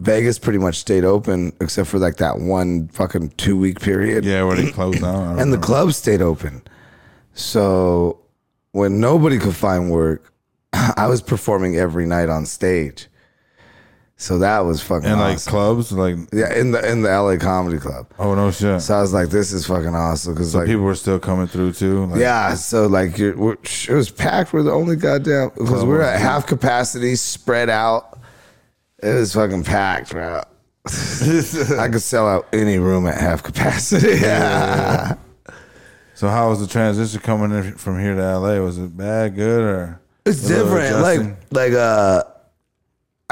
Vegas 0.00 0.38
pretty 0.38 0.58
much 0.58 0.76
stayed 0.76 1.04
open 1.04 1.52
except 1.60 1.88
for 1.88 1.98
like 1.98 2.16
that 2.16 2.40
one 2.40 2.88
fucking 2.88 3.30
two 3.36 3.56
week 3.56 3.80
period. 3.80 4.24
Yeah, 4.24 4.42
where 4.44 4.56
they 4.56 4.70
closed 4.72 5.00
down. 5.00 5.38
And 5.38 5.52
the 5.52 5.58
clubs 5.58 5.96
stayed 5.96 6.20
open. 6.20 6.62
So 7.34 8.18
when 8.72 8.98
nobody 8.98 9.38
could 9.38 9.54
find 9.54 9.90
work, 9.90 10.32
I 10.72 11.06
was 11.06 11.22
performing 11.22 11.76
every 11.76 12.06
night 12.06 12.28
on 12.28 12.46
stage. 12.46 13.08
So 14.22 14.38
that 14.38 14.60
was 14.60 14.80
fucking 14.80 15.08
and 15.10 15.18
like 15.18 15.34
awesome. 15.34 15.50
clubs, 15.50 15.90
like 15.90 16.14
yeah, 16.32 16.54
in 16.54 16.70
the 16.70 16.88
in 16.88 17.02
the 17.02 17.08
LA 17.08 17.36
Comedy 17.38 17.78
Club. 17.78 18.06
oh 18.20 18.36
no 18.36 18.52
shit. 18.52 18.80
So 18.80 18.94
I 18.94 19.00
was 19.00 19.12
like, 19.12 19.30
this 19.30 19.52
is 19.52 19.66
fucking 19.66 19.96
awesome 19.96 20.34
because 20.34 20.52
So 20.52 20.58
like 20.58 20.68
people 20.68 20.84
were 20.84 20.94
still 20.94 21.18
coming 21.18 21.48
through 21.48 21.72
too. 21.72 22.06
Like, 22.06 22.20
yeah, 22.20 22.54
so 22.54 22.86
like 22.86 23.18
you're, 23.18 23.36
we're, 23.36 23.54
it 23.54 23.88
was 23.90 24.10
packed. 24.12 24.52
We're 24.52 24.62
the 24.62 24.70
only 24.70 24.94
goddamn 24.94 25.50
because 25.58 25.84
we're 25.84 26.02
at 26.02 26.20
half 26.20 26.46
capacity, 26.46 27.16
spread 27.16 27.68
out. 27.68 28.16
It 29.02 29.12
was 29.12 29.32
fucking 29.34 29.64
packed, 29.64 30.12
bro. 30.12 30.42
I 30.86 31.88
could 31.90 32.02
sell 32.02 32.28
out 32.28 32.46
any 32.52 32.78
room 32.78 33.08
at 33.08 33.18
half 33.20 33.42
capacity. 33.42 34.18
Yeah. 34.20 35.16
So 36.14 36.28
how 36.28 36.50
was 36.50 36.60
the 36.60 36.68
transition 36.68 37.18
coming 37.20 37.50
in 37.50 37.72
from 37.74 37.98
here 37.98 38.14
to 38.14 38.38
LA? 38.38 38.60
Was 38.60 38.78
it 38.78 38.96
bad, 38.96 39.34
good, 39.34 39.60
or 39.60 40.00
It's 40.24 40.46
different. 40.46 40.94
adjusting? 40.94 41.30
Like 41.50 41.72
like 41.72 41.72
uh 41.72 42.22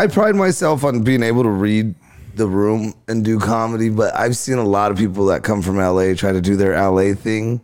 I 0.01 0.07
pride 0.07 0.35
myself 0.35 0.83
on 0.83 1.03
being 1.03 1.23
able 1.23 1.43
to 1.43 1.51
read 1.51 1.95
the 2.35 2.47
room 2.47 2.95
and 3.07 3.23
do 3.23 3.39
comedy, 3.39 3.91
but 3.91 4.17
I've 4.17 4.35
seen 4.35 4.57
a 4.57 4.65
lot 4.65 4.91
of 4.91 4.97
people 4.97 5.27
that 5.27 5.43
come 5.43 5.61
from 5.61 5.77
LA 5.77 6.15
try 6.15 6.33
to 6.33 6.41
do 6.41 6.57
their 6.57 6.73
LA 6.73 7.13
thing 7.13 7.61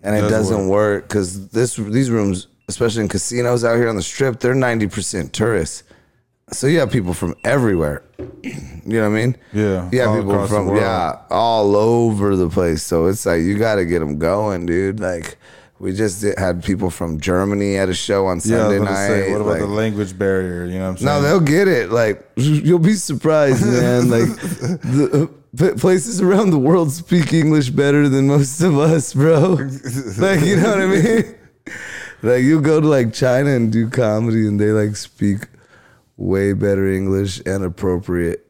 and 0.00 0.14
it 0.14 0.20
Doesn't 0.20 0.30
doesn't 0.30 0.68
work 0.68 1.08
cuz 1.08 1.48
this 1.48 1.74
these 1.74 2.08
rooms, 2.08 2.46
especially 2.68 3.02
in 3.02 3.08
casinos 3.08 3.64
out 3.64 3.74
here 3.74 3.88
on 3.88 3.96
the 3.96 4.02
strip, 4.02 4.38
they're 4.38 4.54
90% 4.54 5.32
tourists. 5.32 5.82
So 6.52 6.68
you 6.68 6.78
have 6.78 6.92
people 6.92 7.12
from 7.12 7.34
everywhere. 7.44 8.02
You 8.90 8.96
know 8.98 9.10
what 9.10 9.18
I 9.18 9.20
mean? 9.20 9.36
Yeah, 9.52 9.88
You 9.92 10.00
have 10.00 10.16
people 10.16 10.46
from 10.48 10.74
yeah, 10.74 11.18
all 11.30 11.76
over 11.76 12.34
the 12.34 12.48
place. 12.48 12.82
So 12.82 13.06
it's 13.06 13.26
like 13.26 13.42
you 13.42 13.58
got 13.58 13.74
to 13.76 13.84
get 13.84 13.98
them 13.98 14.18
going, 14.18 14.64
dude. 14.66 14.98
Like 15.00 15.36
we 15.80 15.94
just 15.94 16.20
did, 16.20 16.38
had 16.38 16.62
people 16.62 16.90
from 16.90 17.18
Germany 17.18 17.78
at 17.78 17.88
a 17.88 17.94
show 17.94 18.26
on 18.26 18.36
yeah, 18.36 18.58
Sunday 18.58 18.76
gonna 18.78 18.90
night. 18.90 19.06
say, 19.06 19.32
what 19.32 19.40
about 19.40 19.50
like- 19.52 19.60
the 19.60 19.66
language 19.66 20.16
barrier? 20.16 20.66
You 20.66 20.78
know 20.78 20.84
what 20.84 20.90
I'm 20.90 20.96
saying? 20.98 21.06
no, 21.06 21.22
they'll 21.22 21.40
get 21.40 21.68
it. 21.68 21.90
Like 21.90 22.22
you'll 22.36 22.78
be 22.78 22.92
surprised, 22.92 23.66
man. 23.66 24.10
like 24.10 24.28
the 25.52 25.74
places 25.78 26.20
around 26.20 26.50
the 26.50 26.58
world 26.58 26.92
speak 26.92 27.32
English 27.32 27.70
better 27.70 28.10
than 28.10 28.26
most 28.26 28.60
of 28.60 28.78
us, 28.78 29.14
bro. 29.14 29.54
like 30.18 30.42
you 30.42 30.56
know 30.56 30.70
what 30.70 30.80
I 30.80 30.86
mean? 30.86 31.34
Like 32.22 32.42
you 32.42 32.60
go 32.60 32.80
to 32.80 32.86
like 32.86 33.14
China 33.14 33.50
and 33.50 33.72
do 33.72 33.88
comedy, 33.88 34.46
and 34.46 34.60
they 34.60 34.72
like 34.72 34.96
speak 34.96 35.48
way 36.18 36.52
better 36.52 36.86
English 36.92 37.40
and 37.46 37.64
appropriate 37.64 38.49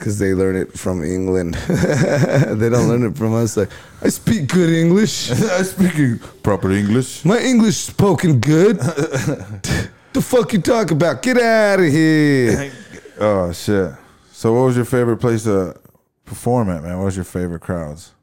because 0.00 0.18
they 0.18 0.32
learn 0.32 0.56
it 0.56 0.72
from 0.76 1.04
England. 1.04 1.54
they 1.68 2.70
don't 2.70 2.88
learn 2.88 3.04
it 3.04 3.16
from 3.18 3.34
us. 3.34 3.56
Like 3.56 3.68
I 4.00 4.08
speak 4.08 4.48
good 4.48 4.70
English. 4.70 5.30
I 5.30 5.62
speak 5.62 6.20
proper 6.42 6.72
English. 6.72 7.22
My 7.24 7.38
English 7.38 7.76
spoken 7.76 8.40
good. 8.40 8.78
the 10.14 10.22
fuck 10.22 10.54
you 10.54 10.62
talk 10.62 10.90
about? 10.90 11.20
Get 11.20 11.36
out 11.36 11.80
of 11.80 11.86
here. 11.92 12.72
Oh 13.20 13.52
shit. 13.52 13.92
So 14.32 14.54
what 14.54 14.62
was 14.62 14.76
your 14.76 14.86
favorite 14.86 15.18
place 15.18 15.44
to 15.44 15.78
perform 16.24 16.70
at, 16.70 16.82
man? 16.82 16.96
What 16.96 17.04
was 17.04 17.16
your 17.16 17.26
favorite 17.26 17.60
crowds? 17.60 18.14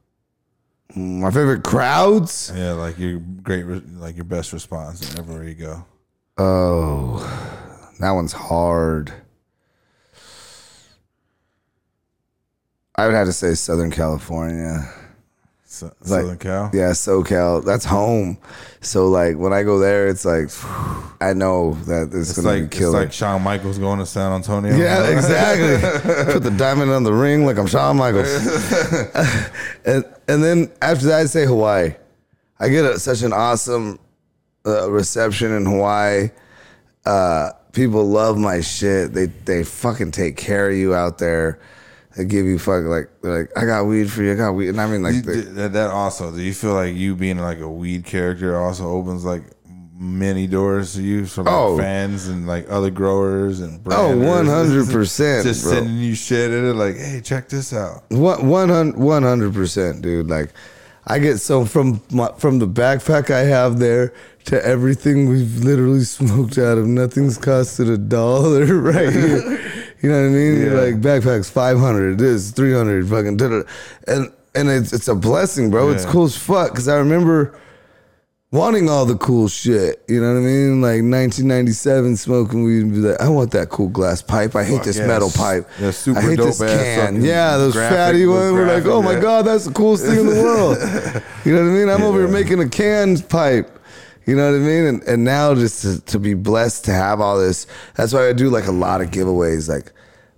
My 0.96 1.30
favorite 1.30 1.64
crowds? 1.64 2.52
Yeah, 2.56 2.72
like 2.72 2.98
your 2.98 3.20
great, 3.20 3.66
like 3.98 4.16
your 4.16 4.26
best 4.26 4.52
response 4.52 5.16
everywhere 5.16 5.44
you 5.44 5.54
go. 5.54 5.86
Oh, 6.40 7.20
that 8.00 8.12
one's 8.12 8.34
hard. 8.34 9.14
I 12.98 13.06
would 13.06 13.14
have 13.16 13.28
to 13.28 13.34
say 13.34 13.54
Southern 13.54 13.92
California. 13.92 14.90
So, 15.66 15.88
Like- 16.02 16.22
Southern 16.22 16.38
Cal. 16.38 16.72
Yeah, 16.74 16.92
SoCal. 16.92 17.64
That's 17.64 17.86
home. 17.86 18.38
So 18.82 19.08
like 19.10 19.38
when 19.38 19.54
I 19.54 19.64
go 19.64 19.80
there, 19.80 20.08
it's 20.08 20.26
like 20.26 20.50
I 21.22 21.34
know 21.34 21.74
that 21.86 22.08
it's, 22.14 22.30
It's 22.32 22.38
gonna 22.42 22.62
like 22.62 22.72
be 22.72 22.78
it's 22.78 22.94
like 22.94 23.12
Shawn 23.12 23.44
Michaels 23.44 23.78
going 23.78 24.00
to 24.00 24.06
San 24.06 24.32
Antonio. 24.32 24.76
Yeah, 24.76 25.08
exactly. 25.16 26.34
Put 26.34 26.42
the 26.44 26.52
diamond 26.52 26.92
on 26.92 27.04
the 27.04 27.14
ring 27.14 27.46
like 27.46 27.58
I'm 27.58 27.68
Shawn 27.68 27.98
Michaels. 27.98 28.30
and 29.86 30.06
and 30.28 30.44
then 30.44 30.72
after 30.82 31.06
that, 31.08 31.20
I'd 31.22 31.30
say 31.30 31.46
Hawaii. 31.46 31.94
I 32.60 32.70
get 32.70 32.86
a, 32.86 32.98
such 33.00 33.22
an 33.22 33.34
awesome 33.34 34.00
uh, 34.66 34.90
reception 34.90 35.52
in 35.52 35.66
Hawaii. 35.66 36.30
Uh, 37.06 37.52
people 37.74 38.06
love 38.08 38.38
my 38.38 38.62
shit. 38.62 39.14
They 39.14 39.26
they 39.28 39.64
fucking 39.64 40.12
take 40.12 40.38
care 40.38 40.70
of 40.70 40.76
you 40.76 40.96
out 40.96 41.18
there. 41.20 41.60
They 42.18 42.26
give 42.26 42.46
you 42.48 42.58
fuck 42.60 42.84
like 42.86 43.10
like 43.22 43.52
I 43.56 43.66
got 43.66 43.86
weed 43.86 44.12
for 44.12 44.24
you. 44.24 44.32
I 44.34 44.36
got 44.36 44.54
weed, 44.54 44.70
and 44.70 44.82
I 44.82 44.88
mean 44.88 45.04
like 45.04 45.14
You- 45.16 45.22
they- 45.22 45.42
that, 45.42 45.74
that 45.74 45.92
also. 45.92 46.32
Do 46.32 46.42
you 46.42 46.54
feel 46.54 46.74
like 46.74 46.96
you 46.96 47.16
being 47.16 47.38
like 47.38 47.60
a 47.60 47.70
weed 47.70 48.06
character 48.06 48.60
also 48.60 48.90
opens 48.90 49.24
like 49.24 49.44
many 50.00 50.46
doors 50.48 50.94
to 50.96 51.02
you 51.02 51.26
for 51.26 51.44
like 51.44 51.54
Oh. 51.54 51.78
fans 51.78 52.28
and 52.28 52.46
like 52.48 52.68
other 52.70 52.90
growers 52.92 53.60
and 53.62 53.80
Oh, 53.88 54.16
branders? 54.16 54.88
100%, 54.88 55.44
just 55.44 55.64
bro. 55.64 55.74
sending 55.74 55.98
you 55.98 56.14
shit 56.16 56.52
and 56.52 56.66
they're 56.66 56.74
like, 56.74 56.98
hey, 56.98 57.22
check 57.24 57.50
this 57.50 57.74
out. 57.74 58.04
One 58.10 58.48
one 58.48 58.70
hundred 58.70 58.98
one 58.98 59.24
hundred 59.24 59.54
percent, 59.56 60.02
dude. 60.04 60.28
Like, 60.30 60.50
I 61.08 61.20
get 61.20 61.38
so 61.40 61.66
from 61.66 62.02
my, 62.12 62.30
from 62.38 62.60
the 62.60 62.68
backpack 62.68 63.30
I 63.32 63.40
have 63.46 63.80
there 63.80 64.14
to 64.46 64.64
everything 64.66 65.30
we've 65.30 65.64
literally 65.64 66.04
smoked 66.04 66.58
out 66.58 66.78
of. 66.78 66.86
Nothing's 66.88 67.38
costed 67.38 67.92
a 67.92 67.98
dollar 67.98 68.66
right 68.82 69.12
here. 69.14 69.84
You 70.02 70.10
know 70.10 70.22
what 70.22 70.28
I 70.28 70.32
mean? 70.32 70.62
Yeah. 70.62 70.74
Like 70.74 71.02
backpacks 71.02 71.50
five 71.50 71.80
hundred, 71.80 72.18
this 72.18 72.52
three 72.52 72.74
hundred, 72.74 73.08
fucking 73.10 73.38
da-da. 73.38 73.64
and 74.08 74.32
and 74.56 74.70
it's 74.70 74.94
it's 74.94 75.08
a 75.08 75.16
blessing, 75.16 75.70
bro. 75.70 75.90
It's 75.90 76.06
cool 76.06 76.26
as 76.26 76.38
fuck 76.38 76.72
because 76.72 76.88
I 76.88 76.98
remember 76.98 77.60
wanting 78.52 78.90
all 78.90 79.06
the 79.06 79.18
cool 79.18 79.48
shit. 79.48 80.04
You 80.08 80.22
know 80.22 80.34
what 80.34 80.40
I 80.40 80.44
mean? 80.44 80.82
Like 80.82 81.02
1997, 81.04 82.18
smoking 82.18 82.64
weed 82.64 82.82
and 82.82 82.94
be 82.94 83.00
like, 83.00 83.20
I 83.20 83.30
want 83.30 83.52
that 83.52 83.70
cool 83.70 83.90
glass 83.90 84.22
pipe. 84.22 84.56
I 84.56 84.64
hate 84.64 84.78
Fuck 84.78 84.86
this 84.86 84.98
yes. 84.98 85.08
metal 85.08 85.30
pipe. 85.30 85.70
Yeah, 85.80 85.92
super 85.92 86.20
I 86.20 86.22
hate 86.22 86.38
this 86.38 86.60
dope 86.60 86.70
ass 86.70 86.96
can. 87.10 87.24
Yeah, 87.24 87.58
those 87.58 87.74
graphic- 87.74 87.98
fatty 87.98 88.26
ones. 88.26 88.54
We're 88.54 88.68
like, 88.68 88.86
oh 88.86 89.02
my 89.02 89.14
yeah. 89.14 89.22
god, 89.22 89.46
that's 89.46 89.66
the 89.66 89.74
coolest 89.74 90.06
thing 90.06 90.20
in 90.20 90.28
the 90.28 90.42
world. 90.42 90.78
you 91.46 91.54
know 91.54 91.64
what 91.64 91.70
I 91.70 91.74
mean? 91.74 91.90
I'm 91.90 92.04
over 92.04 92.20
here 92.20 92.28
making 92.28 92.60
a 92.62 92.70
canned 92.70 93.28
pipe. 93.30 93.77
You 94.28 94.36
know 94.36 94.52
what 94.52 94.58
I 94.58 94.60
mean? 94.60 94.86
And 94.86 95.04
and 95.04 95.24
now 95.24 95.56
just 95.56 95.82
to, 95.84 96.02
to 96.02 96.20
be 96.20 96.34
blessed 96.34 96.84
to 96.86 96.92
have 96.92 97.22
all 97.22 97.40
this. 97.40 97.66
That's 97.96 98.12
why 98.12 98.28
I 98.28 98.34
do 98.34 98.50
like 98.50 98.68
a 98.68 98.74
lot 98.74 99.00
of 99.00 99.10
giveaways. 99.10 99.70
Like 99.70 99.94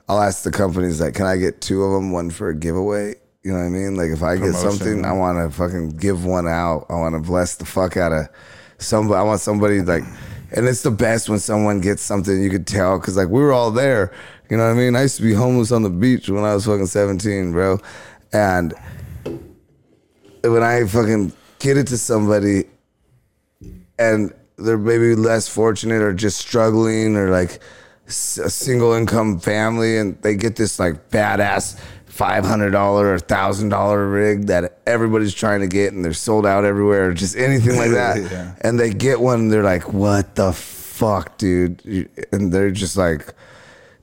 I'll 0.07 0.21
ask 0.21 0.43
the 0.43 0.51
companies 0.51 1.01
like, 1.01 1.15
can 1.15 1.25
I 1.25 1.37
get 1.37 1.59
two 1.59 1.83
of 1.83 1.93
them, 1.93 2.11
one 2.11 2.29
for 2.29 2.49
a 2.49 2.55
giveaway? 2.55 3.15
You 3.43 3.51
know 3.51 3.57
what 3.57 3.65
I 3.65 3.69
mean? 3.69 3.95
Like 3.95 4.11
if 4.11 4.21
I 4.21 4.37
get 4.37 4.53
something, 4.53 5.05
I 5.05 5.11
want 5.13 5.39
to 5.39 5.55
fucking 5.57 5.97
give 5.97 6.23
one 6.23 6.47
out. 6.47 6.85
I 6.89 6.93
want 6.93 7.15
to 7.15 7.19
bless 7.19 7.55
the 7.55 7.65
fuck 7.65 7.97
out 7.97 8.11
of 8.11 8.27
somebody. 8.77 9.19
I 9.19 9.23
want 9.23 9.41
somebody 9.41 9.81
like, 9.81 10.03
and 10.51 10.67
it's 10.67 10.83
the 10.83 10.91
best 10.91 11.27
when 11.27 11.39
someone 11.39 11.81
gets 11.81 12.03
something 12.03 12.43
you 12.43 12.51
could 12.51 12.67
tell 12.67 12.99
because 12.99 13.17
like 13.17 13.29
we 13.29 13.41
were 13.41 13.53
all 13.53 13.71
there. 13.71 14.11
You 14.51 14.57
know 14.57 14.65
what 14.65 14.71
I 14.71 14.75
mean? 14.75 14.95
I 14.95 15.01
used 15.03 15.17
to 15.17 15.23
be 15.23 15.33
homeless 15.33 15.71
on 15.71 15.81
the 15.81 15.89
beach 15.89 16.29
when 16.29 16.43
I 16.43 16.53
was 16.53 16.65
fucking 16.65 16.85
seventeen, 16.85 17.53
bro, 17.53 17.79
and 18.33 18.73
when 20.43 20.61
I 20.61 20.85
fucking 20.85 21.33
get 21.57 21.77
it 21.77 21.87
to 21.87 21.97
somebody 21.97 22.65
and 23.99 24.33
they're 24.57 24.77
maybe 24.77 25.13
less 25.15 25.47
fortunate 25.47 26.01
or 26.01 26.13
just 26.13 26.37
struggling 26.39 27.15
or 27.15 27.29
like 27.29 27.59
a 28.07 28.11
single 28.11 28.93
income 28.93 29.39
family 29.39 29.97
and 29.97 30.19
they 30.23 30.35
get 30.35 30.55
this 30.55 30.79
like 30.79 31.09
badass 31.11 31.79
$500 32.09 32.73
or 32.73 33.17
$1000 33.17 34.13
rig 34.13 34.47
that 34.47 34.79
everybody's 34.87 35.33
trying 35.33 35.61
to 35.61 35.67
get 35.67 35.93
and 35.93 36.03
they're 36.03 36.13
sold 36.13 36.45
out 36.45 36.65
everywhere 36.65 37.09
or 37.09 37.13
just 37.13 37.37
anything 37.37 37.77
like 37.77 37.91
that 38.01 38.17
Yeah. 38.31 38.55
and 38.61 38.79
they 38.79 38.89
get 38.91 39.19
one 39.21 39.41
and 39.41 39.51
they're 39.51 39.63
like 39.63 39.93
what 39.93 40.35
the 40.35 40.51
fuck 40.53 41.37
dude 41.37 42.09
and 42.31 42.51
they're 42.51 42.71
just 42.71 42.97
like 42.97 43.33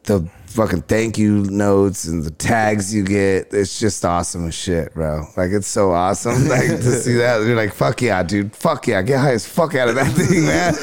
the 0.04 0.26
fucking 0.56 0.82
thank 0.82 1.18
you 1.18 1.42
notes 1.44 2.06
and 2.06 2.24
the 2.24 2.30
tags 2.30 2.92
you 2.94 3.04
get. 3.04 3.52
It's 3.52 3.78
just 3.78 4.04
awesome 4.04 4.48
as 4.48 4.54
shit, 4.54 4.92
bro. 4.94 5.26
Like 5.36 5.50
it's 5.52 5.66
so 5.68 5.92
awesome. 5.92 6.48
Like 6.48 6.66
to 6.68 6.82
see 7.00 7.14
that. 7.14 7.42
You're 7.46 7.54
like, 7.56 7.72
fuck 7.74 8.00
yeah, 8.02 8.22
dude. 8.22 8.56
Fuck 8.56 8.88
yeah. 8.88 9.02
Get 9.02 9.20
high 9.20 9.32
as 9.32 9.46
fuck 9.46 9.74
out 9.74 9.88
of 9.88 9.94
that 9.94 10.10
thing, 10.14 10.46
man. 10.46 10.74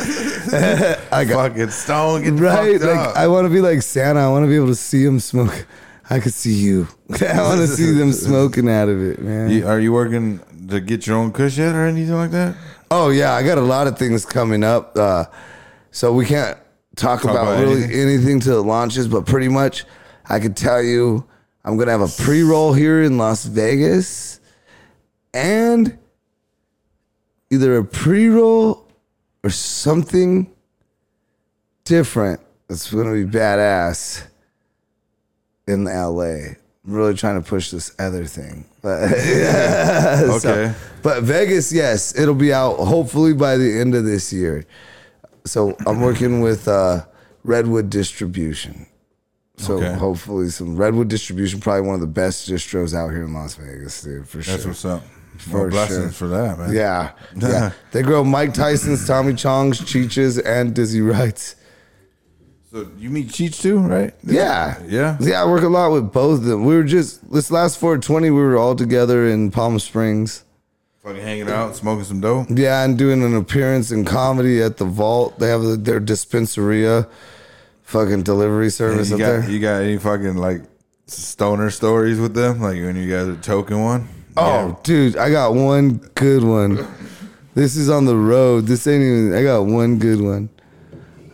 I 1.12 1.26
got 1.26 1.50
Fucking 1.52 1.70
stone, 1.70 2.24
get 2.24 2.34
right. 2.34 2.80
Like 2.80 2.98
up. 2.98 3.16
I 3.18 3.28
want 3.28 3.46
to 3.46 3.50
be 3.50 3.60
like 3.62 3.82
Santa. 3.82 4.20
I 4.22 4.30
want 4.30 4.44
to 4.44 4.48
be 4.48 4.56
able 4.56 4.68
to 4.68 4.76
see 4.76 5.04
him 5.04 5.20
smoke. 5.20 5.66
I 6.10 6.20
could 6.20 6.34
see 6.34 6.54
you. 6.54 6.88
I 7.22 7.42
want 7.42 7.60
to 7.62 7.68
see 7.68 7.92
them 7.92 8.14
smoking 8.14 8.70
out 8.70 8.90
of 8.90 9.02
it, 9.02 9.20
man. 9.20 9.50
You- 9.50 9.68
are 9.68 9.80
you 9.80 9.92
working 9.92 10.40
to 10.70 10.80
get 10.80 11.08
your 11.08 11.18
own 11.18 11.32
kush 11.32 11.58
yet 11.58 11.74
or 11.76 11.86
anything 11.86 12.16
like 12.16 12.32
that? 12.32 12.56
Oh 12.92 13.10
yeah, 13.10 13.34
I 13.34 13.42
got 13.44 13.58
a 13.58 13.62
lot 13.62 13.88
of 13.88 13.98
things 13.98 14.26
coming 14.26 14.64
up. 14.64 14.96
Uh, 14.98 15.26
so 15.92 16.14
we 16.14 16.26
can't 16.26 16.58
talk, 16.96 17.22
Talk 17.22 17.32
about, 17.32 17.44
about 17.44 17.60
really 17.60 17.84
anything? 17.84 18.00
anything. 18.00 18.40
till 18.40 18.60
it 18.60 18.64
launches, 18.66 19.08
but 19.08 19.26
pretty 19.26 19.48
much 19.48 19.86
I 20.30 20.40
could 20.40 20.56
tell 20.56 20.82
you 20.82 21.26
I'm 21.66 21.78
gonna 21.78 21.92
have 21.92 22.02
a 22.02 22.24
pre-roll 22.24 22.74
here 22.74 23.02
in 23.04 23.18
Las 23.18 23.46
Vegas 23.46 24.40
and 25.34 25.98
either 27.50 27.78
a 27.78 27.84
pre-roll 27.86 28.86
or 29.44 29.50
something 29.50 30.50
different 31.86 32.40
that's 32.68 32.92
gonna 32.94 33.14
be 33.14 33.26
badass 33.26 34.24
in 35.68 35.86
LA. 35.86 36.56
I'm 36.86 36.94
really 36.94 37.14
trying 37.14 37.42
to 37.42 37.48
push 37.48 37.72
this 37.72 37.94
other 38.00 38.26
thing. 38.26 38.66
But 38.82 39.08
So- 39.18 40.36
Okay. 40.38 40.74
but 41.02 41.24
Vegas, 41.24 41.72
yes, 41.72 42.18
it'll 42.18 42.34
be 42.36 42.52
out 42.54 42.76
hopefully 42.78 43.34
by 43.34 43.58
the 43.58 43.80
end 43.80 43.96
of 43.96 44.04
this 44.06 44.34
year. 44.34 44.66
So 45.46 45.76
I'm 45.86 46.02
working 46.02 46.42
with 46.42 46.68
uh, 46.68 47.06
Redwood 47.44 47.90
Distribution. 47.90 48.88
So 49.58 49.76
Okay. 49.78 49.94
hopefully 49.94 50.50
some 50.50 50.76
Redwood 50.78 51.10
Distribution, 51.10 51.60
probably 51.60 51.82
one 51.88 51.96
of 51.96 52.02
the 52.02 52.08
best 52.08 52.50
distros 52.50 52.94
out 52.96 53.10
here 53.10 53.24
in 53.24 53.34
Las 53.34 53.56
Vegas, 53.56 54.02
dude, 54.02 54.28
for 54.28 54.42
sure. 54.42 54.52
That's 54.54 54.64
sure. 54.64 54.72
what's 54.72 54.86
up. 54.86 55.04
More 55.48 55.66
For 55.66 55.70
blessings 55.70 56.02
sure. 56.04 56.12
for 56.12 56.28
that, 56.30 56.60
man. 56.60 56.74
Yeah, 56.74 57.12
yeah. 57.36 57.72
they 57.92 58.02
grow 58.04 58.24
Mike 58.24 58.54
Tyson's, 58.54 59.06
Tommy 59.06 59.34
Chong's, 59.34 59.80
Cheech's, 59.84 60.38
and 60.38 60.74
Dizzy 60.74 61.02
Wright's. 61.02 61.56
So 62.72 62.88
you 62.98 63.10
meet 63.12 63.28
Cheech 63.28 63.62
too, 63.62 63.78
right? 63.80 64.14
Yeah. 64.24 64.82
Yeah. 64.88 65.18
Yeah, 65.20 65.44
I 65.44 65.46
work 65.46 65.64
a 65.64 65.68
lot 65.70 65.92
with 65.92 66.12
both 66.12 66.40
of 66.40 66.46
them. 66.46 66.66
We 66.66 66.76
were 66.76 66.84
just 66.84 67.32
this 67.32 67.52
last 67.52 67.78
420, 67.80 68.30
we 68.32 68.36
were 68.42 68.58
all 68.58 68.76
together 68.76 69.28
in 69.28 69.52
Palm 69.52 69.78
Springs. 69.80 70.43
Fucking 71.04 71.22
hanging 71.22 71.50
out, 71.50 71.76
smoking 71.76 72.06
some 72.06 72.22
dope. 72.22 72.48
Yeah, 72.50 72.86
and 72.86 72.98
doing 72.98 73.24
an 73.24 73.36
appearance 73.36 73.92
in 73.92 74.06
comedy 74.06 74.62
at 74.62 74.78
the 74.78 74.86
Vault. 74.86 75.38
They 75.38 75.50
have 75.50 75.84
their 75.84 76.00
dispensaria, 76.00 77.10
fucking 77.82 78.24
delivery 78.24 78.70
service 78.70 79.10
you 79.10 79.16
up 79.16 79.20
got 79.20 79.28
there. 79.28 79.50
you 79.50 79.60
got 79.60 79.82
any 79.82 79.98
fucking 79.98 80.38
like 80.38 80.62
stoner 81.08 81.72
stories 81.72 82.22
with 82.22 82.34
them? 82.34 82.62
Like 82.62 82.76
when 82.76 82.96
you 82.96 83.10
guys 83.10 83.28
are 83.28 83.36
toking 83.36 83.84
one? 83.84 84.08
Oh, 84.38 84.80
dude, 84.84 85.18
I 85.18 85.30
got 85.30 85.54
one 85.54 85.98
good 86.16 86.46
one. 86.46 86.88
This 87.54 87.76
is 87.76 87.90
on 87.90 88.06
the 88.06 88.16
road. 88.16 88.68
This 88.68 88.88
ain't 88.88 89.04
even. 89.04 89.36
I 89.36 89.44
got 89.44 89.66
one 89.66 90.00
good 90.00 90.22
one. 90.22 90.48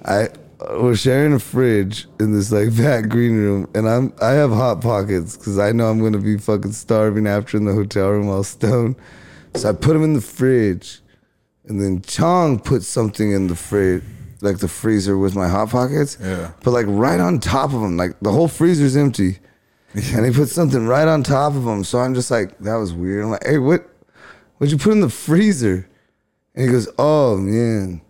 I 0.03 0.29
we're 0.71 0.95
sharing 0.95 1.33
a 1.33 1.39
fridge 1.39 2.07
in 2.19 2.33
this 2.33 2.51
like 2.51 2.75
back 2.77 3.07
green 3.07 3.35
room, 3.35 3.69
and 3.75 3.87
I'm 3.87 4.13
I 4.19 4.31
have 4.31 4.49
hot 4.49 4.81
pockets 4.81 5.37
because 5.37 5.59
I 5.59 5.73
know 5.73 5.91
I'm 5.91 6.01
gonna 6.01 6.17
be 6.17 6.39
fucking 6.39 6.71
starving 6.71 7.27
after 7.27 7.55
in 7.55 7.65
the 7.65 7.73
hotel 7.73 8.09
room 8.09 8.25
while 8.29 8.43
stoned. 8.43 8.95
So 9.55 9.69
I 9.69 9.73
put 9.73 9.93
them 9.93 10.03
in 10.03 10.13
the 10.13 10.21
fridge, 10.21 11.01
and 11.65 11.81
then 11.81 12.01
Chong 12.01 12.59
put 12.59 12.83
something 12.83 13.31
in 13.31 13.47
the 13.47 13.55
fridge, 13.55 14.03
like 14.41 14.59
the 14.59 14.67
freezer 14.67 15.17
with 15.17 15.35
my 15.35 15.47
hot 15.47 15.69
pockets. 15.69 16.17
Yeah. 16.19 16.51
But 16.63 16.71
like 16.71 16.85
right 16.87 17.19
on 17.19 17.39
top 17.39 17.73
of 17.73 17.81
them, 17.81 17.97
like 17.97 18.19
the 18.21 18.31
whole 18.31 18.47
freezer's 18.47 18.95
empty. 18.95 19.39
and 20.13 20.25
he 20.25 20.31
put 20.31 20.49
something 20.49 20.85
right 20.85 21.07
on 21.07 21.23
top 21.23 21.55
of 21.55 21.63
them. 21.63 21.83
So 21.83 21.99
I'm 21.99 22.13
just 22.13 22.29
like, 22.29 22.57
that 22.59 22.75
was 22.75 22.93
weird. 22.93 23.23
I'm 23.25 23.31
like, 23.31 23.45
hey, 23.45 23.57
what? 23.57 23.89
What'd 24.57 24.71
you 24.71 24.77
put 24.77 24.91
in 24.91 24.99
the 24.99 25.09
freezer? 25.09 25.89
And 26.53 26.65
he 26.65 26.71
goes, 26.71 26.87
oh 26.99 27.37
man. 27.37 28.01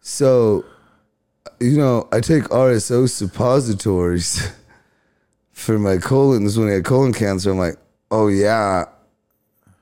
So, 0.00 0.64
you 1.60 1.76
know, 1.76 2.08
I 2.12 2.20
take 2.20 2.44
RSO 2.44 3.08
suppositories 3.08 4.50
for 5.52 5.78
my 5.78 5.98
colon. 5.98 6.44
This 6.44 6.52
is 6.52 6.58
when 6.58 6.68
I 6.68 6.72
had 6.72 6.84
colon 6.84 7.12
cancer. 7.12 7.50
I'm 7.50 7.58
like, 7.58 7.76
oh 8.10 8.28
yeah. 8.28 8.84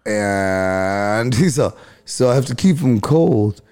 And 0.06 1.34
he's 1.40 1.58
all, 1.58 1.76
so 2.04 2.30
I 2.30 2.34
have 2.34 2.46
to 2.46 2.54
keep 2.54 2.78
him 2.78 3.00
cold. 3.00 3.62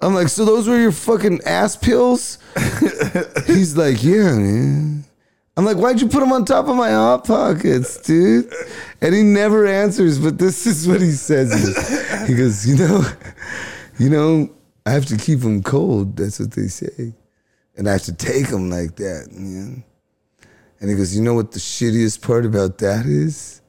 I'm 0.00 0.14
like, 0.14 0.28
so 0.28 0.44
those 0.44 0.68
were 0.68 0.78
your 0.78 0.92
fucking 0.92 1.40
ass 1.44 1.76
pills? 1.76 2.38
he's 3.46 3.76
like, 3.76 4.02
yeah, 4.02 4.36
man. 4.36 5.04
I'm 5.56 5.64
like, 5.64 5.76
why'd 5.76 6.00
you 6.00 6.06
put 6.06 6.20
them 6.20 6.30
on 6.30 6.44
top 6.44 6.68
of 6.68 6.76
my 6.76 6.90
hot 6.90 7.26
pockets, 7.26 8.00
dude? 8.02 8.52
And 9.00 9.12
he 9.12 9.24
never 9.24 9.66
answers, 9.66 10.20
but 10.20 10.38
this 10.38 10.66
is 10.68 10.86
what 10.86 11.00
he 11.00 11.10
says. 11.10 11.50
He 12.28 12.36
goes, 12.36 12.64
you 12.64 12.76
know, 12.76 13.04
you 13.98 14.08
know, 14.08 14.50
I 14.86 14.92
have 14.92 15.06
to 15.06 15.16
keep 15.16 15.40
them 15.40 15.64
cold. 15.64 16.16
That's 16.16 16.38
what 16.38 16.52
they 16.52 16.68
say, 16.68 17.12
and 17.76 17.88
I 17.88 17.92
have 17.92 18.04
to 18.04 18.14
take 18.14 18.46
them 18.46 18.70
like 18.70 18.94
that, 18.96 19.30
man. 19.32 19.82
And 20.80 20.90
he 20.90 20.96
goes, 20.96 21.16
you 21.16 21.22
know 21.22 21.34
what 21.34 21.50
the 21.50 21.58
shittiest 21.58 22.22
part 22.22 22.46
about 22.46 22.78
that 22.78 23.04
is? 23.04 23.60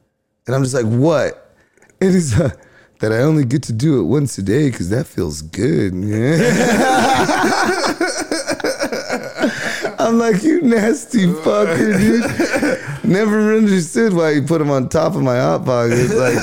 And 0.46 0.56
I'm 0.56 0.62
just 0.62 0.74
like, 0.74 0.86
what? 0.86 1.46
And 2.02 2.14
he's 2.14 2.38
like, 2.38 2.56
that 3.00 3.12
I 3.12 3.18
only 3.18 3.44
get 3.44 3.62
to 3.64 3.74
do 3.74 4.00
it 4.00 4.04
once 4.04 4.38
a 4.38 4.42
day 4.42 4.70
because 4.70 4.88
that 4.88 5.06
feels 5.06 5.42
good. 5.42 5.92
I'm 9.98 10.18
like, 10.18 10.42
you 10.42 10.62
nasty 10.62 11.26
fucker, 11.26 11.98
dude. 11.98 13.04
Never 13.04 13.54
understood 13.54 14.14
why 14.14 14.30
you 14.30 14.42
put 14.42 14.58
them 14.58 14.70
on 14.70 14.88
top 14.88 15.14
of 15.14 15.20
my 15.22 15.38
hot 15.38 15.64
pockets. 15.66 16.14
Like, 16.14 16.38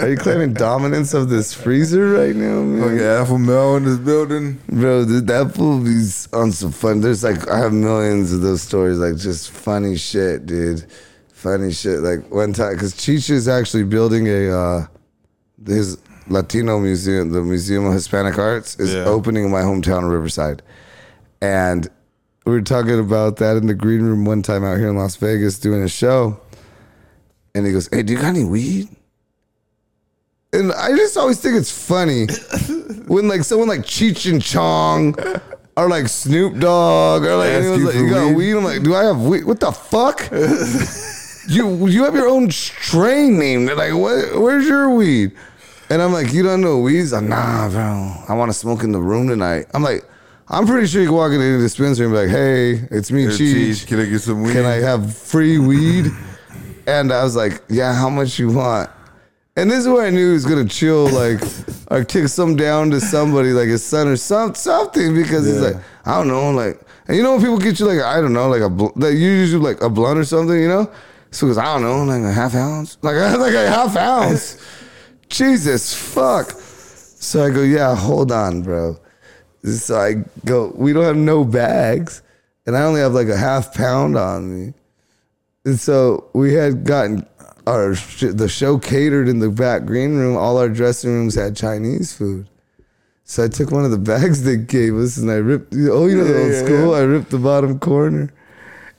Are 0.00 0.08
you 0.08 0.16
claiming 0.16 0.52
dominance 0.52 1.14
of 1.14 1.28
this 1.30 1.54
freezer 1.54 2.10
right 2.10 2.34
now, 2.34 2.62
man? 2.62 2.82
Fucking 2.82 3.00
Alpha 3.00 3.38
Male 3.38 3.76
in 3.76 3.84
this 3.84 3.98
building. 3.98 4.60
Bro, 4.68 5.04
dude, 5.06 5.26
that 5.28 5.54
fool 5.54 5.78
be 5.78 6.02
on 6.36 6.50
some 6.52 6.72
fun. 6.72 7.00
There's 7.00 7.22
like 7.24 7.48
I 7.48 7.58
have 7.58 7.72
millions 7.72 8.32
of 8.32 8.40
those 8.42 8.62
stories, 8.62 8.98
like 8.98 9.16
just 9.16 9.50
funny 9.50 9.96
shit, 9.96 10.44
dude. 10.46 10.84
Funny 11.44 11.72
shit. 11.72 12.00
Like 12.00 12.30
one 12.30 12.54
time, 12.54 12.72
because 12.72 12.94
Cheech 12.94 13.28
is 13.28 13.48
actually 13.48 13.82
building 13.84 14.26
a 14.28 14.50
uh, 14.50 14.86
his 15.66 15.98
Latino 16.26 16.78
museum, 16.80 17.32
the 17.32 17.42
Museum 17.42 17.84
of 17.84 17.92
Hispanic 17.92 18.38
Arts, 18.38 18.80
is 18.80 18.94
Yeah. 18.94 19.04
opening 19.04 19.44
in 19.44 19.50
my 19.50 19.60
hometown 19.60 20.04
of 20.06 20.10
Riverside, 20.10 20.62
and 21.42 21.86
we 22.46 22.52
were 22.52 22.62
talking 22.62 22.98
about 22.98 23.36
that 23.36 23.58
in 23.58 23.66
the 23.66 23.74
green 23.74 24.00
room 24.00 24.24
one 24.24 24.40
time 24.40 24.64
out 24.64 24.78
here 24.78 24.88
in 24.88 24.96
Las 24.96 25.16
Vegas 25.16 25.58
doing 25.58 25.82
a 25.82 25.88
show, 25.88 26.40
and 27.54 27.66
he 27.66 27.72
goes, 27.72 27.90
"Hey, 27.92 28.02
do 28.02 28.14
you 28.14 28.18
got 28.18 28.28
any 28.28 28.44
weed?" 28.44 28.88
And 30.54 30.72
I 30.72 30.96
just 30.96 31.14
always 31.18 31.38
think 31.40 31.56
it's 31.56 31.70
funny 31.70 32.26
when 33.06 33.28
like 33.28 33.42
someone 33.44 33.68
like 33.68 33.80
Cheech 33.82 34.32
and 34.32 34.40
Chong 34.40 35.14
or 35.76 35.90
like 35.90 36.08
Snoop 36.08 36.58
Dogg 36.58 37.24
or 37.24 37.36
like, 37.36 37.62
you 37.64 37.76
like 37.86 37.94
you 37.96 38.08
got 38.08 38.28
weed? 38.28 38.34
weed? 38.36 38.56
I'm 38.56 38.64
like, 38.64 38.82
do 38.82 38.94
I 38.94 39.04
have 39.04 39.20
weed? 39.20 39.44
What 39.44 39.60
the 39.60 39.72
fuck? 39.72 40.26
you 41.48 41.86
you 41.86 42.04
have 42.04 42.14
your 42.14 42.28
own 42.28 42.50
strain 42.50 43.38
name. 43.38 43.66
They're 43.66 43.76
like, 43.76 43.92
what? 43.94 44.40
Where's 44.40 44.66
your 44.66 44.90
weed? 44.90 45.32
And 45.90 46.00
I'm 46.00 46.12
like, 46.12 46.32
you 46.32 46.42
don't 46.42 46.60
know 46.60 46.78
weed? 46.78 47.04
Like, 47.10 47.24
nah, 47.24 47.68
bro. 47.68 48.14
I 48.28 48.34
want 48.34 48.50
to 48.50 48.54
smoke 48.56 48.82
in 48.84 48.92
the 48.92 49.00
room 49.00 49.28
tonight. 49.28 49.66
I'm 49.74 49.82
like, 49.82 50.04
I'm 50.48 50.66
pretty 50.66 50.86
sure 50.86 51.00
you 51.02 51.08
can 51.08 51.16
walk 51.16 51.32
into 51.32 51.58
the 51.58 51.62
dispensary 51.62 52.06
and 52.06 52.14
be 52.14 52.18
like, 52.20 52.28
hey, 52.30 52.86
it's 52.90 53.10
me, 53.12 53.26
Cheech. 53.26 53.70
Cheech, 53.70 53.86
can 53.86 54.00
I 54.00 54.04
get 54.06 54.20
some 54.20 54.42
weed? 54.42 54.52
Can 54.54 54.64
I 54.64 54.74
have 54.76 55.16
free 55.16 55.58
weed? 55.58 56.06
and 56.86 57.12
I 57.12 57.22
was 57.24 57.34
like, 57.36 57.62
yeah, 57.68 57.94
how 57.94 58.10
much 58.10 58.38
you 58.38 58.50
want? 58.50 58.90
And 59.56 59.70
this 59.70 59.80
is 59.80 59.88
where 59.88 60.04
I 60.06 60.10
knew 60.10 60.28
he 60.28 60.32
was 60.34 60.44
gonna 60.44 60.68
chill, 60.68 61.06
like, 61.08 61.40
or 61.90 62.04
kick 62.04 62.28
some 62.28 62.56
down 62.56 62.90
to 62.90 63.00
somebody, 63.00 63.50
like 63.52 63.68
his 63.68 63.82
son 63.84 64.08
or 64.08 64.16
some 64.16 64.54
something, 64.54 65.14
because 65.14 65.46
he's 65.46 65.56
Yeah. 65.56 65.68
like, 65.68 65.76
I 66.04 66.18
don't 66.18 66.28
know, 66.28 66.50
like, 66.50 66.80
and 67.06 67.16
you 67.16 67.22
know 67.22 67.32
when 67.32 67.40
people 67.40 67.58
get 67.58 67.78
you 67.78 67.86
like, 67.86 68.00
I 68.00 68.20
don't 68.20 68.32
know, 68.32 68.48
like 68.48 68.62
a, 68.62 68.68
bl- 68.68 68.88
like 68.96 69.12
you 69.14 69.30
usually 69.30 69.62
like 69.62 69.80
a 69.82 69.88
blunt 69.88 70.18
or 70.18 70.24
something, 70.24 70.58
you 70.60 70.68
know? 70.68 70.90
So 71.34 71.48
goes, 71.48 71.58
I 71.58 71.64
don't 71.64 71.82
know, 71.82 72.04
like 72.04 72.22
a 72.22 72.32
half 72.32 72.54
ounce, 72.54 72.96
like 73.02 73.16
like 73.38 73.54
a 73.54 73.68
half 73.68 73.96
ounce. 73.96 74.56
Jesus 75.28 75.92
fuck. 75.92 76.52
So 76.52 77.44
I 77.44 77.50
go, 77.50 77.62
yeah, 77.62 77.96
hold 77.96 78.30
on, 78.30 78.62
bro. 78.62 78.96
So 79.64 79.98
I 79.98 80.24
go, 80.44 80.72
we 80.76 80.92
don't 80.92 81.04
have 81.04 81.16
no 81.16 81.44
bags, 81.44 82.22
and 82.66 82.76
I 82.76 82.82
only 82.82 83.00
have 83.00 83.14
like 83.14 83.28
a 83.28 83.36
half 83.36 83.74
pound 83.74 84.16
on 84.16 84.54
me. 84.54 84.74
And 85.64 85.80
so 85.80 86.28
we 86.34 86.52
had 86.54 86.84
gotten 86.84 87.26
our 87.66 87.94
the 88.20 88.48
show 88.48 88.78
catered 88.78 89.26
in 89.26 89.40
the 89.40 89.50
back 89.50 89.86
green 89.86 90.16
room. 90.16 90.36
All 90.36 90.58
our 90.58 90.68
dressing 90.68 91.10
rooms 91.10 91.34
had 91.34 91.56
Chinese 91.56 92.12
food. 92.12 92.48
So 93.24 93.42
I 93.42 93.48
took 93.48 93.70
one 93.72 93.84
of 93.84 93.90
the 93.90 93.98
bags 94.12 94.44
they 94.44 94.56
gave 94.58 94.94
us 94.96 95.16
and 95.16 95.30
I 95.30 95.36
ripped. 95.36 95.74
Oh, 95.74 96.06
you 96.06 96.18
know 96.18 96.24
the 96.24 96.38
old 96.38 96.52
Yeah, 96.52 96.60
yeah, 96.60 96.64
school. 96.64 96.94
I 96.94 97.00
ripped 97.00 97.30
the 97.30 97.38
bottom 97.38 97.78
corner, 97.80 98.32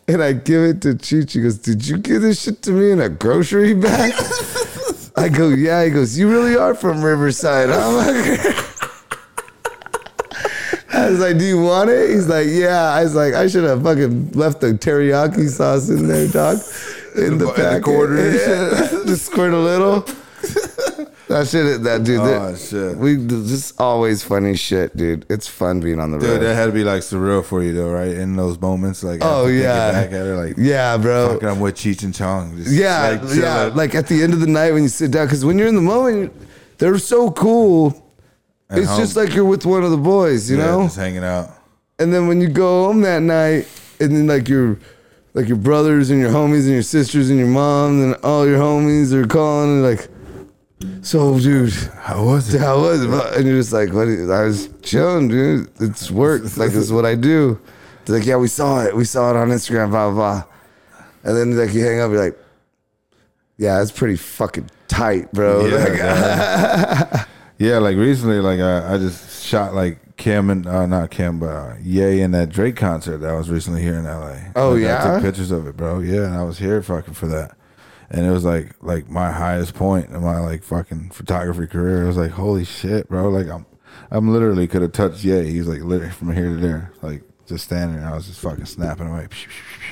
and 0.07 0.21
I 0.21 0.33
give 0.33 0.61
it 0.61 0.81
to 0.83 0.89
Cheech. 0.89 1.31
He 1.31 1.41
goes, 1.41 1.57
"Did 1.57 1.87
you 1.87 1.97
give 1.97 2.21
this 2.21 2.43
shit 2.43 2.61
to 2.63 2.71
me 2.71 2.91
in 2.91 3.01
a 3.01 3.09
grocery 3.09 3.73
bag?" 3.73 4.13
I 5.15 5.29
go, 5.29 5.49
"Yeah." 5.49 5.83
He 5.85 5.91
goes, 5.91 6.17
"You 6.17 6.29
really 6.29 6.55
are 6.55 6.75
from 6.75 7.01
Riverside?" 7.03 7.69
I'm 7.69 7.95
like. 7.95 8.55
I 10.93 11.09
was 11.09 11.19
like, 11.19 11.37
"Do 11.37 11.45
you 11.45 11.61
want 11.61 11.89
it?" 11.89 12.09
He's 12.11 12.27
like, 12.27 12.47
"Yeah." 12.47 12.91
I 12.93 13.03
was 13.03 13.15
like, 13.15 13.33
"I 13.33 13.47
should 13.47 13.63
have 13.63 13.83
fucking 13.83 14.31
left 14.31 14.61
the 14.61 14.73
teriyaki 14.73 15.49
sauce 15.49 15.89
in 15.89 16.07
there, 16.07 16.27
dog, 16.27 16.59
in 17.15 17.37
the 17.37 17.45
the 17.47 17.53
packet. 17.53 17.83
quarter 17.83 18.31
Yeah. 18.31 19.03
Just 19.05 19.25
squirt 19.25 19.53
a 19.53 19.59
little." 19.59 20.05
That 21.27 21.47
shit, 21.47 21.81
that 21.83 22.03
dude. 22.03 22.19
Oh, 22.19 22.51
that- 22.51 22.59
shit. 22.59 22.97
We 22.97 23.17
just 23.25 23.79
always 23.81 24.23
funny 24.23 24.55
shit, 24.55 24.95
dude. 24.95 25.25
It's 25.27 25.47
fun 25.47 25.79
being 25.79 25.99
on 25.99 26.11
the 26.11 26.19
Dude, 26.19 26.29
road. 26.29 26.39
that 26.41 26.53
had 26.53 26.67
to 26.67 26.71
be 26.71 26.83
like 26.83 27.01
surreal 27.01 27.43
for 27.43 27.63
you 27.63 27.73
though, 27.73 27.91
right? 27.91 28.09
In 28.11 28.35
those 28.35 28.59
moments, 28.61 29.03
like 29.03 29.21
Oh, 29.23 29.47
yeah. 29.47 29.91
back 29.91 30.11
at 30.11 30.25
it, 30.27 30.35
like 30.35 30.53
yeah, 30.57 30.97
bro. 30.97 31.33
fucking, 31.33 31.49
I'm 31.49 31.59
with 31.59 31.75
Cheech 31.75 32.03
and 32.03 32.13
Chong. 32.13 32.55
Just, 32.57 32.71
Yeah, 32.71 33.19
like, 33.23 33.35
yeah. 33.35 33.71
Like 33.73 33.95
at 33.95 34.07
the 34.07 34.21
end 34.21 34.33
of 34.33 34.39
the 34.39 34.45
night 34.47 34.71
when 34.73 34.83
you 34.83 34.89
sit 34.89 35.09
down, 35.09 35.25
because 35.25 35.43
when 35.43 35.57
you're 35.57 35.67
in 35.67 35.75
the 35.75 35.81
moment, 35.81 36.31
they're 36.77 36.97
so 36.99 37.31
cool. 37.31 38.03
At 38.69 38.79
it's 38.79 38.87
home. 38.89 38.99
just 38.99 39.15
like 39.15 39.33
you're 39.33 39.45
with 39.45 39.65
one 39.65 39.83
of 39.83 39.89
the 39.91 39.97
boys, 39.97 40.49
you 40.49 40.57
Yeah, 40.57 40.65
know. 40.67 40.83
just 40.83 40.97
hanging 40.97 41.23
out. 41.23 41.49
And 41.97 42.13
then 42.13 42.27
when 42.27 42.39
you 42.41 42.49
go 42.49 42.85
home 42.85 43.01
that 43.01 43.21
night, 43.23 43.67
and 43.99 44.11
then 44.15 44.27
like 44.27 44.47
your 44.47 44.77
like 45.33 45.47
your 45.47 45.57
brothers 45.57 46.11
and 46.11 46.19
your 46.19 46.29
homies 46.31 46.63
and 46.65 46.71
your 46.73 46.81
sisters 46.83 47.29
and 47.31 47.39
your 47.39 47.47
mom 47.47 48.01
and 48.01 48.15
all 48.23 48.47
your 48.47 48.59
homies 48.59 49.11
are 49.11 49.25
calling 49.27 49.69
and 49.71 49.83
like, 49.83 50.07
so 51.01 51.39
dude, 51.39 51.73
How 51.99 52.23
was 52.25 52.53
it? 52.53 52.59
how 52.59 52.79
was 52.79 53.03
it? 53.03 53.09
And 53.37 53.45
you're 53.47 53.57
just 53.57 53.73
like, 53.73 53.91
what? 53.93 54.07
I 54.07 54.43
was 54.45 54.69
chilling, 54.81 55.27
dude. 55.27 55.69
It's 55.79 56.09
work. 56.11 56.41
Like 56.57 56.69
this 56.71 56.75
is 56.75 56.91
what 56.93 57.05
I 57.05 57.15
do. 57.15 57.59
They're 58.05 58.17
like, 58.19 58.27
yeah, 58.27 58.37
we 58.37 58.47
saw 58.47 58.83
it. 58.83 58.95
We 58.95 59.05
saw 59.05 59.31
it 59.31 59.35
on 59.35 59.49
Instagram. 59.49 59.89
Blah 59.89 60.11
blah. 60.11 60.43
blah. 60.43 60.43
And 61.23 61.35
then 61.37 61.57
like 61.57 61.73
you 61.73 61.83
hang 61.83 61.99
up, 62.01 62.11
you're 62.11 62.23
like, 62.23 62.37
yeah, 63.57 63.81
it's 63.81 63.91
pretty 63.91 64.15
fucking 64.17 64.69
tight, 64.87 65.31
bro. 65.31 65.65
Yeah, 65.65 65.75
Like, 65.77 65.97
yeah. 65.97 67.25
Yeah, 67.57 67.77
like 67.77 67.95
recently, 67.95 68.39
like 68.41 68.59
I, 68.59 68.95
I 68.95 68.97
just 68.97 69.45
shot 69.45 69.73
like 69.73 70.17
Kim 70.17 70.49
and 70.49 70.67
uh, 70.67 70.85
not 70.85 71.09
Kim, 71.09 71.39
but 71.39 71.47
uh, 71.47 71.75
Ye 71.81 72.19
in 72.19 72.31
that 72.31 72.49
Drake 72.49 72.75
concert 72.75 73.19
that 73.19 73.31
was 73.33 73.49
recently 73.49 73.81
here 73.81 73.95
in 73.95 74.03
LA. 74.03 74.35
Oh, 74.57 74.71
Like, 74.71 74.79
I 74.79 74.81
yeah? 74.81 75.13
took 75.13 75.23
pictures 75.23 75.51
of 75.51 75.65
it, 75.65 75.77
bro. 75.77 75.99
Yeah, 75.99 76.25
and 76.25 76.35
I 76.35 76.43
was 76.43 76.57
here 76.59 76.81
fucking 76.81 77.13
for 77.13 77.27
that, 77.27 77.55
and 78.15 78.25
it 78.25 78.31
was 78.31 78.45
like 78.45 78.73
like 78.81 79.09
my 79.09 79.29
highest 79.29 79.73
point 79.73 80.09
in 80.09 80.23
my 80.23 80.39
like 80.39 80.63
fucking 80.63 81.09
photography 81.09 81.67
career. 81.67 82.03
It 82.03 82.07
was 82.07 82.15
like 82.15 82.31
holy 82.31 82.63
shit, 82.63 83.09
bro. 83.09 83.29
Like 83.29 83.47
I'm 83.47 83.65
I'm 84.09 84.31
literally 84.31 84.67
could 84.67 84.81
have 84.83 84.93
touched 84.93 85.25
Ye. 85.25 85.51
He's 85.51 85.67
like 85.67 85.81
literally 85.81 86.13
from 86.13 86.33
here 86.33 86.47
to 86.47 86.55
there, 86.55 86.93
like 87.01 87.23
just 87.45 87.65
standing. 87.65 87.99
there. 87.99 88.09
I 88.09 88.15
was 88.15 88.27
just 88.27 88.39
fucking 88.39 88.65
snapping 88.65 89.07
away. 89.07 89.27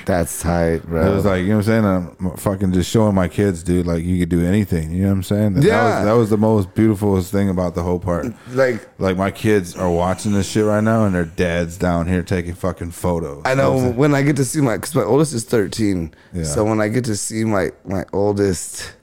That's 0.06 0.42
tight, 0.42 0.82
bro. 0.84 1.10
It 1.10 1.14
was 1.14 1.24
like 1.24 1.42
you 1.42 1.48
know 1.48 1.56
what 1.56 1.68
I'm 1.68 1.84
saying. 2.16 2.16
I'm 2.30 2.36
fucking 2.36 2.72
just 2.72 2.90
showing 2.90 3.14
my 3.14 3.28
kids, 3.28 3.62
dude. 3.62 3.86
Like 3.86 4.02
you 4.04 4.18
could 4.18 4.28
do 4.28 4.44
anything. 4.44 4.90
You 4.92 5.02
know 5.02 5.08
what 5.08 5.14
I'm 5.14 5.22
saying? 5.22 5.54
That, 5.54 5.60
that 5.62 5.66
Yeah. 5.66 5.96
was, 5.98 6.04
that 6.06 6.12
was 6.12 6.30
the 6.30 6.36
most 6.38 6.74
beautiful 6.74 7.20
thing 7.22 7.48
about 7.48 7.74
the 7.74 7.82
whole 7.82 7.98
part. 7.98 8.26
like 8.52 8.86
Like 8.98 9.16
my 9.16 9.30
kids 9.30 9.74
are 9.76 9.90
watching 9.90 10.32
this 10.32 10.48
shit 10.48 10.64
right 10.64 10.82
now, 10.84 11.04
and 11.04 11.14
their 11.14 11.24
dad's 11.24 11.76
down 11.78 12.06
here 12.06 12.22
taking 12.22 12.54
fucking 12.54 12.90
photos. 12.90 13.42
I 13.44 13.54
know 13.54 13.90
when 13.92 14.14
I 14.14 14.22
get 14.22 14.36
to 14.36 14.44
see 14.44 14.60
my 14.60 14.76
because 14.76 14.94
my 14.94 15.02
oldest 15.04 15.32
is 15.32 15.44
thirteen. 15.44 16.14
Yeah. 16.32 16.44
So 16.44 16.64
when 16.64 16.80
I 16.80 16.88
get 16.88 17.04
to 17.06 17.16
see 17.16 17.44
my 17.44 17.70
my 17.84 18.04
oldest, 18.12 18.94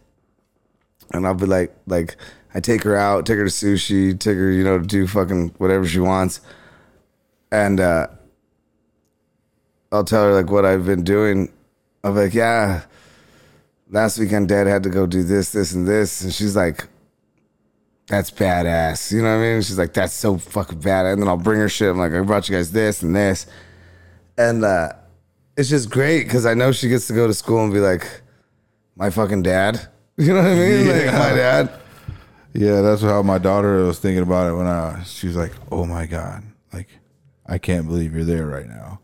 and 1.13 1.25
I'll 1.25 1.33
be 1.33 1.45
like 1.45 1.75
like 1.87 2.15
I 2.53 2.59
take 2.59 2.83
her 2.83 2.95
out, 2.97 3.25
take 3.25 3.37
her 3.37 3.45
to 3.45 3.49
sushi, 3.51 4.19
take 4.19 4.35
her 4.37 4.51
you 4.51 4.63
know 4.63 4.77
to 4.77 4.85
do 4.85 5.07
fucking 5.07 5.55
whatever 5.57 5.85
she 5.87 5.99
wants, 5.99 6.41
and 7.51 7.79
uh, 7.79 8.07
I'll 9.91 10.03
tell 10.03 10.23
her 10.25 10.33
like 10.33 10.49
what 10.51 10.65
I've 10.65 10.85
been 10.85 11.03
doing. 11.03 11.51
Be 12.03 12.09
like, 12.09 12.33
yeah, 12.33 12.83
last 13.89 14.17
weekend 14.17 14.47
Dad 14.49 14.67
had 14.67 14.83
to 14.83 14.89
go 14.89 15.05
do 15.05 15.23
this, 15.23 15.51
this, 15.51 15.73
and 15.73 15.87
this, 15.87 16.21
and 16.21 16.33
she's 16.33 16.55
like. 16.55 16.87
That's 18.07 18.29
badass. 18.29 19.13
You 19.13 19.19
know 19.21 19.29
what 19.37 19.41
I 19.41 19.53
mean? 19.53 19.61
She's 19.61 19.77
like, 19.77 19.93
that's 19.93 20.11
so 20.13 20.37
fucking 20.37 20.81
badass. 20.81 21.13
And 21.13 21.21
then 21.21 21.29
I'll 21.29 21.37
bring 21.37 21.61
her 21.61 21.69
shit. 21.69 21.89
I'm 21.89 21.97
like, 21.97 22.11
I 22.11 22.19
brought 22.19 22.49
you 22.49 22.55
guys 22.57 22.69
this 22.73 23.03
and 23.03 23.15
this 23.15 23.45
and 24.37 24.65
uh, 24.65 24.89
it's 25.55 25.69
just 25.69 25.89
great 25.89 26.23
because 26.23 26.45
I 26.45 26.53
know 26.53 26.71
she 26.71 26.89
gets 26.89 27.07
to 27.07 27.13
go 27.13 27.27
to 27.27 27.33
school 27.33 27.63
and 27.63 27.71
be 27.73 27.79
like, 27.79 28.21
my 28.95 29.09
fucking 29.09 29.43
dad. 29.43 29.87
You 30.17 30.33
know 30.33 30.43
what 30.43 30.51
I 30.51 30.55
mean? 30.55 30.87
Like 30.87 31.03
Yeah. 31.05 31.17
my 31.19 31.35
dad. 31.35 31.79
Yeah, 32.53 32.81
that's 32.81 33.01
how 33.01 33.23
my 33.23 33.37
daughter 33.37 33.83
was 33.85 33.97
thinking 33.97 34.21
about 34.23 34.51
it 34.51 34.55
when 34.55 34.67
I. 34.67 35.01
She 35.03 35.25
was 35.25 35.35
like, 35.37 35.53
"Oh 35.71 35.85
my 35.85 36.05
god, 36.05 36.43
like 36.73 36.89
I 37.47 37.57
can't 37.57 37.87
believe 37.87 38.13
you're 38.13 38.25
there 38.25 38.45
right 38.45 38.67
now." 38.67 38.99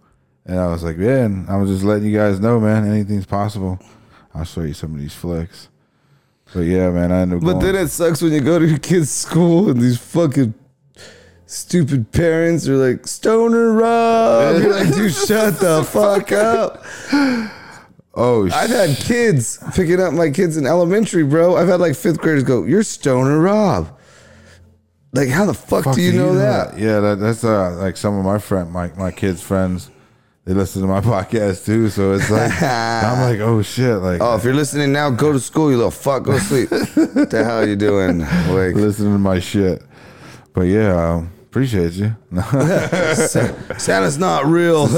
And 0.47 0.59
I 0.59 0.67
was 0.67 0.83
like, 0.83 0.97
"Man, 0.97 1.45
I 1.49 1.57
was 1.57 1.69
just 1.69 1.83
letting 1.83 2.05
you 2.07 2.17
guys 2.17 2.39
know, 2.39 2.59
man. 2.59 2.89
Anything's 2.89 3.25
possible. 3.25 3.79
I'll 4.33 4.45
show 4.45 4.61
you 4.61 4.73
some 4.73 4.93
of 4.93 4.99
these 4.99 5.13
flicks." 5.13 5.67
But 6.53 6.61
yeah, 6.61 6.89
man, 6.89 7.11
I 7.11 7.21
ended 7.21 7.39
up. 7.39 7.43
But 7.43 7.59
going, 7.59 7.73
then 7.73 7.75
it 7.75 7.89
sucks 7.89 8.21
when 8.21 8.31
you 8.31 8.39
go 8.39 8.57
to 8.57 8.65
your 8.65 8.79
kid's 8.79 9.11
school 9.11 9.69
and 9.69 9.81
these 9.81 9.97
fucking 9.97 10.53
stupid 11.45 12.11
parents 12.11 12.67
are 12.67 12.77
like, 12.77 13.07
Stoner 13.07 13.73
Rob. 13.73 14.61
You're 14.61 14.71
like, 14.71 14.93
dude, 14.93 15.13
shut 15.13 15.59
the 15.59 15.83
fuck 15.89 16.31
up. 16.31 16.85
oh, 18.13 18.49
I've 18.51 18.69
had 18.69 18.95
kids 18.97 19.59
picking 19.73 19.99
up 20.01 20.13
my 20.13 20.29
kids 20.29 20.57
in 20.57 20.65
elementary, 20.65 21.23
bro. 21.23 21.57
I've 21.57 21.67
had 21.67 21.79
like 21.79 21.95
fifth 21.95 22.19
graders 22.19 22.43
go, 22.43 22.63
You're 22.63 22.83
Stoner 22.83 23.39
Rob. 23.39 23.93
Like, 25.13 25.29
how 25.29 25.45
the 25.45 25.53
fuck, 25.53 25.85
Fuck, 25.85 25.95
do 25.95 26.01
you 26.01 26.13
know 26.13 26.35
that? 26.35 26.77
Yeah, 26.77 26.99
that, 26.99 27.19
that's 27.19 27.43
uh, 27.43 27.71
like 27.77 27.97
some 27.97 28.17
of 28.17 28.25
my 28.25 28.37
friend, 28.37 28.71
my 28.71 28.91
my 28.93 29.09
kids' 29.09 29.41
friends. 29.41 29.89
They 30.47 30.53
listen 30.53 30.81
to 30.81 30.87
my 30.87 31.01
podcast 31.13 31.65
too, 31.65 31.89
so 31.89 32.13
it's 32.13 32.29
like 32.31 32.53
I'm 32.63 33.19
like, 33.29 33.41
oh 33.41 33.61
shit, 33.61 33.97
like 33.97 34.21
Oh, 34.21 34.37
if 34.37 34.45
you're 34.45 34.53
listening 34.53 34.93
now, 34.93 35.09
go 35.09 35.33
to 35.33 35.41
school, 35.41 35.69
you 35.69 35.75
little 35.75 35.91
fuck. 35.91 36.23
Go 36.23 36.31
to 36.31 36.39
sleep. 36.39 36.71
what 36.71 37.29
the 37.29 37.43
hell 37.43 37.59
are 37.59 37.67
you 37.67 37.75
doing? 37.75 38.19
Like, 38.19 38.73
listening 38.75 39.11
to 39.11 39.19
my 39.19 39.39
shit. 39.39 39.83
But 40.53 40.61
yeah, 40.61 41.15
um, 41.15 41.31
appreciate 41.47 41.91
you. 41.93 42.15
Sa- 42.31 43.51
Santa's 43.77 44.17
not 44.17 44.45
real. 44.45 44.87
he 44.87 44.93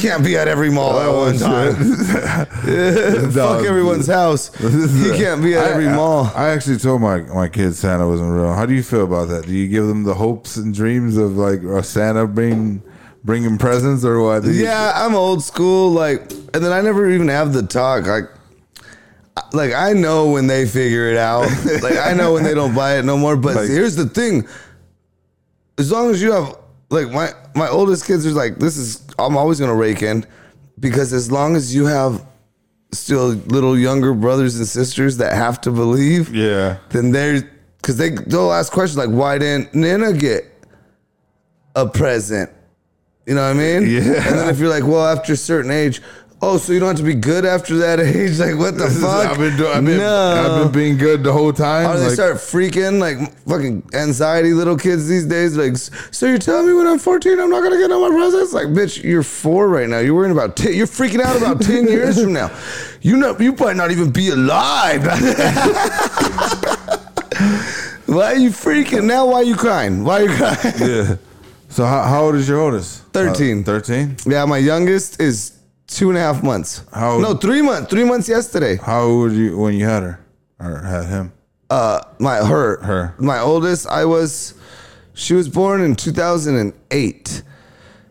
can't 0.00 0.24
be 0.24 0.36
at 0.36 0.48
every 0.48 0.70
mall 0.70 0.98
at 0.98 1.08
oh, 1.08 1.18
one 1.20 1.34
shit. 1.34 1.42
time. 1.42 1.74
Fuck 3.32 3.64
everyone's 3.64 4.06
house. 4.06 4.54
He 4.56 5.10
can't 5.16 5.42
be 5.42 5.54
at 5.54 5.66
every 5.66 5.88
I, 5.88 5.94
mall. 5.94 6.32
I, 6.34 6.48
actually 6.50 6.78
told 6.78 7.00
my 7.00 7.20
my 7.20 7.48
kids 7.48 7.78
Santa 7.78 8.08
wasn't 8.08 8.32
real. 8.32 8.52
How 8.54 8.66
do 8.66 8.74
you 8.74 8.82
feel 8.82 9.04
about 9.04 9.28
that? 9.28 9.46
Do 9.46 9.52
you 9.52 9.68
give 9.68 9.86
them 9.86 10.04
the 10.04 10.14
hopes 10.14 10.56
and 10.56 10.74
dreams 10.74 11.16
of 11.16 11.36
like 11.36 11.62
a 11.62 11.82
Santa 11.82 12.26
bring 12.26 12.82
bringing 13.24 13.58
presents 13.58 14.04
or 14.04 14.20
what? 14.22 14.42
Do 14.42 14.52
you- 14.52 14.64
Yeah, 14.64 14.92
I'm 14.94 15.14
old 15.14 15.42
school. 15.42 15.90
Like, 15.90 16.32
and 16.32 16.64
then 16.64 16.72
I 16.72 16.80
never 16.80 17.08
even 17.10 17.28
have 17.28 17.52
the 17.52 17.62
talk. 17.62 18.06
Like, 18.06 18.24
like 19.52 19.72
I 19.72 19.92
know 19.92 20.30
when 20.30 20.46
they 20.46 20.66
figure 20.66 21.08
it 21.10 21.16
out. 21.16 21.48
like, 21.82 21.98
I 21.98 22.14
know 22.14 22.32
when 22.32 22.44
they 22.44 22.54
don't 22.54 22.74
buy 22.74 22.98
it 22.98 23.04
no 23.04 23.16
more. 23.18 23.36
But 23.36 23.56
Like- 23.56 23.68
here's 23.68 23.96
the 23.96 24.06
thing: 24.06 24.46
as 25.78 25.90
long 25.92 26.10
as 26.10 26.20
you 26.22 26.32
have, 26.32 26.56
like, 26.90 27.10
my 27.10 27.32
my 27.54 27.68
oldest 27.68 28.06
kids 28.06 28.26
are 28.26 28.30
like, 28.30 28.58
this 28.58 28.76
is. 28.76 29.06
I'm 29.18 29.36
always 29.36 29.60
gonna 29.60 29.74
rake 29.74 30.02
in 30.02 30.24
because 30.78 31.12
as 31.12 31.30
long 31.30 31.56
as 31.56 31.74
you 31.74 31.86
have 31.86 32.26
still 32.92 33.28
little 33.28 33.78
younger 33.78 34.14
brothers 34.14 34.56
and 34.56 34.66
sisters 34.66 35.16
that 35.18 35.34
have 35.34 35.60
to 35.62 35.70
believe, 35.70 36.34
yeah. 36.34 36.78
then 36.90 37.12
they're 37.12 37.42
because 37.76 37.96
they 37.96 38.10
they'll 38.10 38.52
ask 38.52 38.72
questions 38.72 38.96
like, 38.98 39.14
why 39.14 39.38
didn't 39.38 39.74
Nana 39.74 40.12
get 40.12 40.44
a 41.76 41.86
present? 41.86 42.50
You 43.26 43.34
know 43.34 43.42
what 43.42 43.56
I 43.56 43.60
mean? 43.60 43.88
Yeah. 43.88 44.28
And 44.28 44.38
then 44.38 44.48
if 44.48 44.58
you're 44.58 44.70
like, 44.70 44.84
well, 44.84 45.06
after 45.06 45.34
a 45.34 45.36
certain 45.36 45.70
age, 45.70 46.02
oh, 46.42 46.56
so 46.56 46.72
you 46.72 46.80
don't 46.80 46.88
have 46.88 46.96
to 46.98 47.02
be 47.02 47.14
good 47.14 47.44
after 47.44 47.76
that 47.78 48.00
age? 48.00 48.38
Like, 48.38 48.56
what 48.56 48.78
the 48.78 48.88
fuck? 48.88 49.30
I've 49.30 49.38
been 49.38 49.56
doing. 49.56 49.70
I've 49.72 49.84
been, 49.84 49.98
no. 49.98 50.32
I've 50.56 50.62
been 50.64 50.72
being 50.72 50.96
good 50.96 51.22
the 51.22 51.32
whole 51.32 51.52
time. 51.52 51.90
Or 51.90 51.96
they 51.98 52.04
like- 52.06 52.14
start 52.14 52.36
freaking 52.36 52.98
like 52.98 53.18
fucking 53.46 53.82
anxiety 53.94 54.52
little 54.54 54.76
kids 54.76 55.06
these 55.08 55.26
days. 55.26 55.56
Like, 55.56 55.76
so 55.76 56.26
you're 56.26 56.38
telling 56.38 56.66
me 56.66 56.72
when 56.74 56.86
I'm 56.86 56.98
14 56.98 57.38
I'm 57.38 57.50
not 57.50 57.62
gonna 57.62 57.78
get 57.78 57.88
no 57.90 58.00
more 58.00 58.10
presents? 58.18 58.52
Like, 58.52 58.68
bitch, 58.68 59.02
you're 59.02 59.22
four 59.22 59.68
right 59.68 59.88
now. 59.88 59.98
You're 59.98 60.14
worrying 60.14 60.32
about 60.32 60.56
10, 60.56 60.74
you're 60.74 60.86
freaking 60.86 61.20
out 61.20 61.36
about 61.36 61.60
10 61.60 61.86
years 61.94 62.20
from 62.22 62.32
now. 62.32 62.50
You 63.02 63.16
know, 63.16 63.36
you 63.38 63.52
might 63.52 63.76
not 63.76 63.90
even 63.90 64.10
be 64.10 64.28
alive. 64.30 65.02
why 68.06 68.32
are 68.32 68.36
you 68.36 68.50
freaking 68.50 69.04
now? 69.04 69.26
Why 69.26 69.34
are 69.36 69.44
you 69.44 69.56
crying? 69.56 70.04
Why 70.04 70.20
are 70.20 70.24
you 70.28 70.36
crying? 70.36 70.74
yeah. 70.80 71.16
So 71.68 71.84
how, 71.86 72.02
how 72.02 72.24
old 72.24 72.34
is 72.34 72.48
your 72.48 72.58
oldest? 72.60 73.04
13. 73.12 73.60
Uh, 73.60 73.62
thirteen. 73.64 74.16
Yeah, 74.26 74.44
my 74.44 74.58
youngest 74.58 75.20
is 75.20 75.52
two 75.90 76.08
and 76.08 76.16
a 76.18 76.20
half 76.20 76.42
months. 76.42 76.82
How- 76.92 77.18
No, 77.18 77.34
three 77.34 77.62
months. 77.62 77.90
Three 77.90 78.04
months 78.04 78.28
yesterday. 78.28 78.76
how 78.76 79.02
old 79.02 79.20
were 79.22 79.28
you 79.30 79.58
when 79.58 79.74
you 79.74 79.84
had 79.86 80.02
her 80.02 80.20
or 80.58 80.78
had 80.82 81.06
him? 81.06 81.32
Uh, 81.68 82.00
my 82.18 82.36
her 82.38 82.80
Her. 82.82 83.14
my 83.18 83.38
oldest. 83.40 83.86
I 83.88 84.04
was. 84.04 84.54
She 85.14 85.34
was 85.34 85.48
born 85.48 85.82
in 85.82 85.94
2008, 85.96 87.42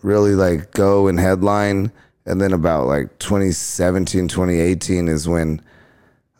really 0.03 0.35
like 0.35 0.73
go 0.73 1.07
and 1.07 1.21
headline 1.21 1.93
and 2.27 2.41
then 2.41 2.53
about 2.53 2.87
like 2.87 3.19
2017 3.19 4.29
2018 4.29 5.09
is 5.09 5.29
when 5.29 5.61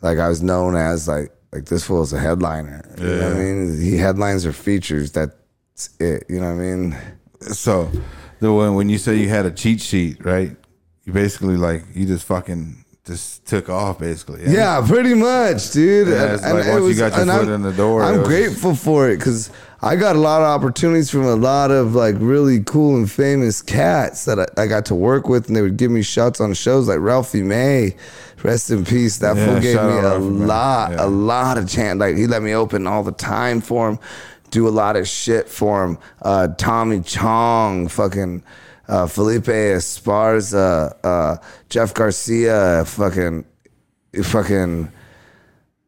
like 0.01 0.17
i 0.17 0.27
was 0.29 0.41
known 0.41 0.75
as 0.75 1.07
like 1.07 1.31
like 1.51 1.65
this 1.65 1.83
fool 1.85 2.01
is 2.01 2.11
a 2.13 2.19
headliner. 2.19 2.83
You 2.97 3.03
know 3.05 3.27
what 3.27 3.37
i 3.37 3.39
mean? 3.39 3.79
He 3.81 3.97
headlines 3.97 4.43
or 4.43 4.51
features. 4.53 5.11
That's 5.11 5.35
it. 5.99 6.23
You 6.27 6.41
know 6.41 6.47
what 6.55 6.61
i 6.63 6.65
mean? 6.65 6.97
So 7.41 7.91
the 8.39 8.51
when 8.51 8.73
when 8.73 8.89
you 8.89 8.97
say 8.97 9.17
you 9.17 9.29
had 9.29 9.45
a 9.45 9.51
cheat 9.51 9.79
sheet, 9.79 10.25
right? 10.25 10.55
You 11.03 11.13
basically 11.13 11.57
like 11.57 11.83
you 11.93 12.07
just 12.07 12.25
fucking 12.25 12.83
just 13.05 13.45
took 13.45 13.69
off 13.69 13.99
basically. 13.99 14.41
yeah? 14.47 14.83
Pretty 14.87 15.13
much 15.13 15.71
dude. 15.71 16.07
Yeah, 16.07 16.33
it's 16.33 16.43
like 16.43 16.65
once 16.67 16.87
you 16.87 16.95
got 16.95 17.15
your 17.17 17.25
foot 17.25 17.45
I'm- 17.45 17.49
in 17.49 17.61
the 17.61 17.73
door, 17.73 18.01
i'm 18.01 18.19
was 18.19 18.27
grateful 18.27 18.73
for 18.73 19.09
it 19.11 19.17
because 19.17 19.51
i 19.83 19.95
got 19.95 20.15
a 20.15 20.19
lot 20.19 20.41
of 20.41 20.47
opportunities 20.47 21.09
from 21.09 21.23
a 21.25 21.35
lot 21.35 21.69
of 21.71 21.93
like 21.95 22.15
really 22.19 22.63
cool 22.63 22.95
and 22.95 23.11
famous 23.11 23.61
cats 23.61 24.25
that 24.25 24.39
I, 24.39 24.63
I 24.63 24.67
got 24.67 24.85
to 24.87 24.95
work 24.95 25.27
with 25.27 25.47
and 25.47 25.55
they 25.55 25.61
would 25.61 25.77
give 25.77 25.91
me 25.91 26.01
shots 26.01 26.39
on 26.41 26.53
shows 26.53 26.87
like 26.87 26.99
ralphie 26.99 27.43
may 27.43 27.95
rest 28.43 28.71
in 28.71 28.85
peace 28.85 29.17
that 29.19 29.35
Yeah, 29.35 29.45
fool 29.45 29.59
gave 29.61 29.75
me 29.75 29.81
a 29.99 30.01
Ralphie 30.01 30.19
lot 30.25 30.91
Yeah. 30.91 31.05
a 31.05 31.07
lot 31.07 31.57
of 31.57 31.69
chance 31.69 31.99
like 31.99 32.15
he 32.17 32.27
let 32.27 32.41
me 32.41 32.53
open 32.53 32.87
all 32.87 33.03
the 33.03 33.11
time 33.11 33.61
for 33.61 33.89
him 33.89 33.99
do 34.51 34.67
a 34.67 34.69
lot 34.69 34.95
of 34.95 35.07
shit 35.07 35.49
for 35.49 35.83
him 35.83 35.97
uh, 36.21 36.47
tommy 36.57 37.01
chong 37.01 37.87
fucking 37.87 38.43
uh, 38.85 39.07
Felipe 39.07 39.45
Esparza, 39.45 40.93
uh, 41.05 41.37
Jeff 41.69 41.93
Garcia, 41.93 42.83
fucking, 42.85 43.45
fucking, 44.21 44.91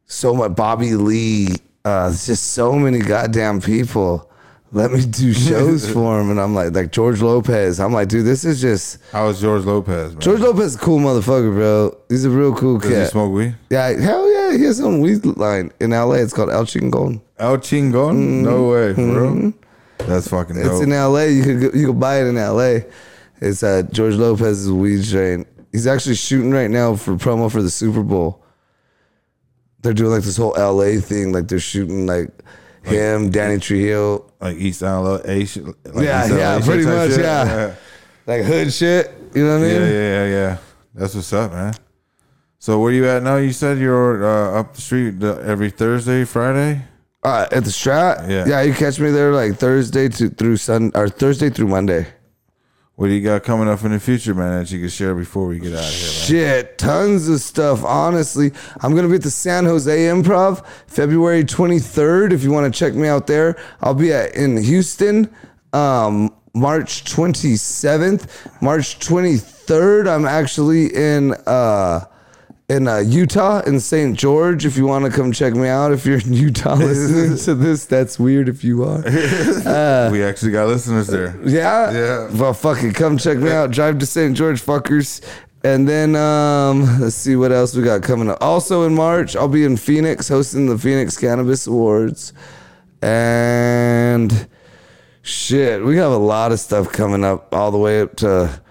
so 0.05 0.33
much. 0.33 0.55
Bobby 0.55 0.95
Lee, 0.95 1.49
uh, 1.85 2.09
it's 2.11 2.25
just 2.25 2.51
so 2.53 2.73
many 2.73 2.99
goddamn 2.99 3.61
people. 3.61 4.29
Let 4.71 4.91
me 4.91 5.05
do 5.05 5.31
shows 5.31 5.89
for 5.93 6.19
him, 6.19 6.31
and 6.31 6.41
I'm 6.41 6.53
like, 6.53 6.73
like 6.73 6.91
George 6.91 7.21
Lopez. 7.21 7.79
I'm 7.79 7.93
like, 7.93 8.09
dude, 8.09 8.25
this 8.25 8.43
is 8.43 8.59
just 8.59 8.97
How 9.11 9.27
is 9.29 9.39
George 9.39 9.63
Lopez? 9.63 10.13
Man? 10.13 10.19
George 10.21 10.39
Lopez, 10.41 10.65
is 10.65 10.75
a 10.75 10.79
cool 10.79 10.99
motherfucker, 10.99 11.53
bro. 11.53 11.95
He's 12.09 12.25
a 12.25 12.29
real 12.29 12.53
cool 12.53 12.79
Does 12.79 12.89
he 12.89 12.95
kid. 12.95 13.07
smoke 13.07 13.31
weed? 13.31 13.55
Yeah, 13.69 13.89
hell 14.01 14.29
yeah, 14.29 14.57
he 14.57 14.63
has 14.65 14.77
some 14.77 14.99
weed 14.99 15.23
line 15.25 15.71
in 15.79 15.91
LA. 15.91 16.15
It's 16.15 16.33
called 16.33 16.49
El 16.49 16.65
Chingon. 16.65 17.21
El 17.37 17.57
Chingon? 17.59 18.41
No 18.41 18.69
way, 18.71 18.93
for 18.93 19.01
real. 19.31 19.53
That's 19.99 20.27
fucking 20.27 20.55
Mm-hmm. 20.57 20.69
It's 20.69 20.81
in 20.81 20.89
LA. 20.89 21.21
You 21.23 21.43
could 21.43 21.61
go, 21.71 21.77
you 21.79 21.87
could 21.87 21.99
buy 21.99 22.21
it 22.21 22.27
in 22.27 22.35
LA. 22.35 22.79
It's 23.39 23.63
uh, 23.63 23.83
George 23.91 24.15
Lopez's 24.15 24.69
weed 24.71 25.03
strain. 25.03 25.45
He's 25.71 25.87
actually 25.87 26.15
shooting 26.15 26.51
right 26.51 26.69
now 26.69 26.95
for 26.95 27.15
promo 27.15 27.49
for 27.51 27.61
the 27.61 27.69
Super 27.69 28.01
Bowl. 28.03 28.43
They're 29.85 29.93
doing 29.93 30.11
like 30.11 30.23
this 30.23 30.35
whole 30.37 30.55
LA 30.57 30.99
thing. 30.99 31.31
Like 31.31 31.47
they're 31.47 31.59
shooting 31.59 32.07
like 32.07 32.29
him, 32.83 33.29
Danny 33.29 33.59
Trujillo, 33.59 34.31
like 34.41 34.57
East 34.57 34.81
LA, 34.81 34.99
like 34.99 35.21
Yeah, 35.23 35.41
East 35.43 35.55
LA 35.95 36.37
yeah, 36.37 36.59
pretty 36.65 36.85
much, 36.85 37.11
shit? 37.11 37.19
yeah. 37.19 37.75
like 38.25 38.43
hood 38.43 38.73
shit. 38.73 39.11
You 39.35 39.43
know 39.45 39.59
what 39.59 39.65
I 39.65 39.67
mean? 39.67 39.81
yeah, 39.81 39.89
yeah, 39.91 40.25
yeah. 40.25 40.57
That's 40.95 41.13
what's 41.13 41.31
up, 41.33 41.51
man. 41.51 41.75
So 42.57 42.79
where 42.79 42.91
you 42.91 43.07
at 43.07 43.21
now? 43.21 43.37
You 43.37 43.51
said 43.53 43.77
you're 43.77 44.25
uh, 44.25 44.59
up 44.59 44.73
the 44.73 44.81
street 44.81 45.21
every 45.23 45.69
Thursday, 45.69 46.23
Friday. 46.25 46.81
Uh, 47.23 47.45
at 47.51 47.63
the 47.63 47.69
Strat. 47.69 48.27
Yeah. 48.27 48.45
yeah. 48.47 48.61
You 48.63 48.73
catch 48.73 48.99
me 48.99 49.11
there 49.11 49.33
like 49.33 49.57
Thursday 49.57 50.09
to 50.09 50.29
through 50.29 50.57
Sun 50.57 50.91
or 50.95 51.09
Thursday 51.09 51.51
through 51.51 51.67
Monday. 51.67 52.07
What 52.95 53.07
do 53.07 53.13
you 53.13 53.21
got 53.21 53.43
coming 53.43 53.67
up 53.67 53.83
in 53.83 53.91
the 53.91 53.99
future, 53.99 54.33
man? 54.33 54.59
That 54.59 54.71
you 54.71 54.79
can 54.79 54.87
share 54.87 55.13
before 55.13 55.47
we 55.47 55.59
get 55.59 55.73
out 55.73 55.79
of 55.83 55.89
here, 55.93 56.07
man. 56.07 56.27
Shit, 56.27 56.77
tons 56.77 57.27
of 57.27 57.41
stuff. 57.41 57.83
Honestly, 57.83 58.53
I'm 58.79 58.95
gonna 58.95 59.09
be 59.09 59.15
at 59.15 59.21
the 59.21 59.29
San 59.29 59.65
Jose 59.65 59.93
Improv 59.93 60.65
February 60.87 61.43
23rd. 61.43 62.31
If 62.31 62.41
you 62.41 62.51
want 62.51 62.73
to 62.73 62.79
check 62.79 62.93
me 62.93 63.09
out 63.09 63.27
there, 63.27 63.57
I'll 63.81 63.93
be 63.95 64.13
at 64.13 64.33
in 64.35 64.55
Houston, 64.63 65.29
um, 65.73 66.33
March 66.53 67.03
27th. 67.03 68.61
March 68.61 68.97
23rd, 68.99 70.07
I'm 70.07 70.25
actually 70.25 70.95
in 70.95 71.33
uh, 71.45 72.05
in 72.67 72.87
uh, 72.87 72.97
Utah 72.97 73.61
in 73.61 73.79
St. 73.79 74.17
George. 74.17 74.65
If 74.65 74.75
you 74.77 74.85
want 74.87 75.05
to 75.05 75.11
come 75.11 75.31
check 75.31 75.53
me 75.53 75.67
out, 75.67 75.91
if 75.91 76.05
you're 76.05 76.19
in 76.19 76.33
Utah 76.33 76.75
listening 76.75 77.37
to 77.37 77.55
this, 77.63 77.85
that's 77.85 78.17
weird. 78.17 78.49
If 78.49 78.63
you 78.63 78.83
are, 78.83 79.01
we 80.11 80.23
actually 80.23 80.51
got 80.51 80.67
listeners 80.67 81.07
there. 81.07 81.39
yeah, 81.45 81.91
Yeah. 81.91 82.29
Well, 82.31 82.53
fucking 82.53 82.93
come 82.93 83.17
check 83.17 83.37
me 83.37 83.51
out. 83.51 83.71
Drive 83.71 83.99
to 83.99 84.05
St. 84.05 84.35
George, 84.35 84.61
fuckers. 84.61 85.21
And 85.63 85.89
then 85.89 86.15
um, 86.15 86.99
let's 87.01 87.15
see 87.15 87.35
what 87.35 87.51
else 87.51 87.75
we 87.75 87.81
got 87.83 88.03
coming 88.03 88.29
up. 88.29 88.37
Also 88.39 88.83
in 88.83 88.93
March, 88.93 89.35
I'll 89.35 89.47
be 89.47 89.63
in 89.63 89.77
Phoenix 89.77 90.27
hosting 90.27 90.67
the 90.67 90.77
Phoenix 90.77 91.17
Cannabis 91.17 91.65
Awards. 91.65 92.33
And 93.01 94.47
shit, 95.23 95.83
we 95.83 95.97
have 95.97 96.11
a 96.11 96.17
lot 96.17 96.51
of 96.51 96.59
stuff 96.59 96.91
coming 96.91 97.23
up 97.23 97.53
all 97.53 97.71
the 97.71 97.79
way 97.79 98.01
up 98.01 98.15
to 98.17 98.61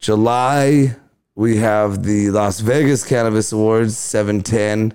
July. 0.00 0.96
We 1.40 1.56
have 1.56 2.02
the 2.02 2.28
Las 2.28 2.60
Vegas 2.60 3.02
Cannabis 3.02 3.50
Awards 3.50 3.96
710. 3.96 4.92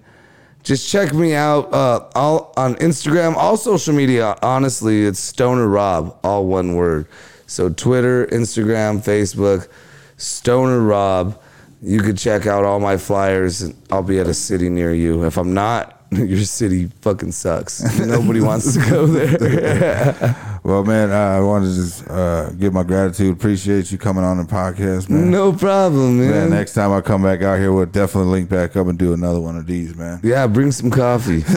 Just 0.62 0.88
check 0.88 1.12
me 1.12 1.34
out 1.34 1.74
uh, 1.74 2.08
all 2.14 2.54
on 2.56 2.76
Instagram, 2.76 3.34
all 3.36 3.58
social 3.58 3.96
media. 3.96 4.36
Honestly, 4.44 5.06
it's 5.06 5.20
Stoner 5.20 5.68
Rob, 5.68 6.16
all 6.24 6.46
one 6.46 6.76
word. 6.76 7.08
So 7.48 7.70
Twitter, 7.70 8.28
Instagram, 8.28 9.00
Facebook, 9.04 9.70
Stoner 10.18 10.82
Rob. 10.82 11.42
You 11.82 12.02
could 12.02 12.20
check 12.20 12.46
out 12.46 12.64
all 12.64 12.80
my 12.80 12.98
flyers. 12.98 13.64
and 13.64 13.76
I'll 13.92 14.04
be 14.04 14.20
at 14.20 14.28
a 14.28 14.34
city 14.36 14.70
near 14.70 14.94
you. 14.94 15.26
If 15.26 15.40
I'm 15.40 15.56
not, 15.56 16.00
your 16.12 16.44
city 16.44 16.92
fucking 17.02 17.32
sucks. 17.32 17.82
Nobody 17.98 18.40
wants 18.40 18.72
to 18.76 18.88
go 18.88 19.08
there. 19.08 20.36
Well, 20.66 20.84
man, 20.84 21.12
I 21.12 21.40
want 21.42 21.64
to 21.64 21.72
just 21.76 22.10
uh, 22.10 22.50
give 22.54 22.74
my 22.74 22.82
gratitude. 22.82 23.32
Appreciate 23.38 23.92
you 23.92 24.00
coming 24.00 24.24
on 24.24 24.38
the 24.38 24.46
podcast, 24.46 25.12
man. 25.12 25.30
no 25.30 25.54
problem, 25.54 26.18
man. 26.20 26.32
Man, 26.32 26.50
next 26.50 26.74
time 26.74 26.92
I 26.92 27.02
come 27.02 27.22
back 27.22 27.44
out 27.44 27.60
here, 27.60 27.72
we'll 27.72 27.86
definitely 27.86 28.32
link 28.32 28.50
back 28.50 28.76
up 28.76 28.88
and 28.88 28.98
do 28.98 29.14
another 29.14 29.40
one 29.40 29.58
of 29.58 29.68
these, 29.68 29.96
man. 29.96 30.20
yeah, 30.24 30.48
bring 30.48 30.72
some 30.72 30.90
coffee. 30.90 31.44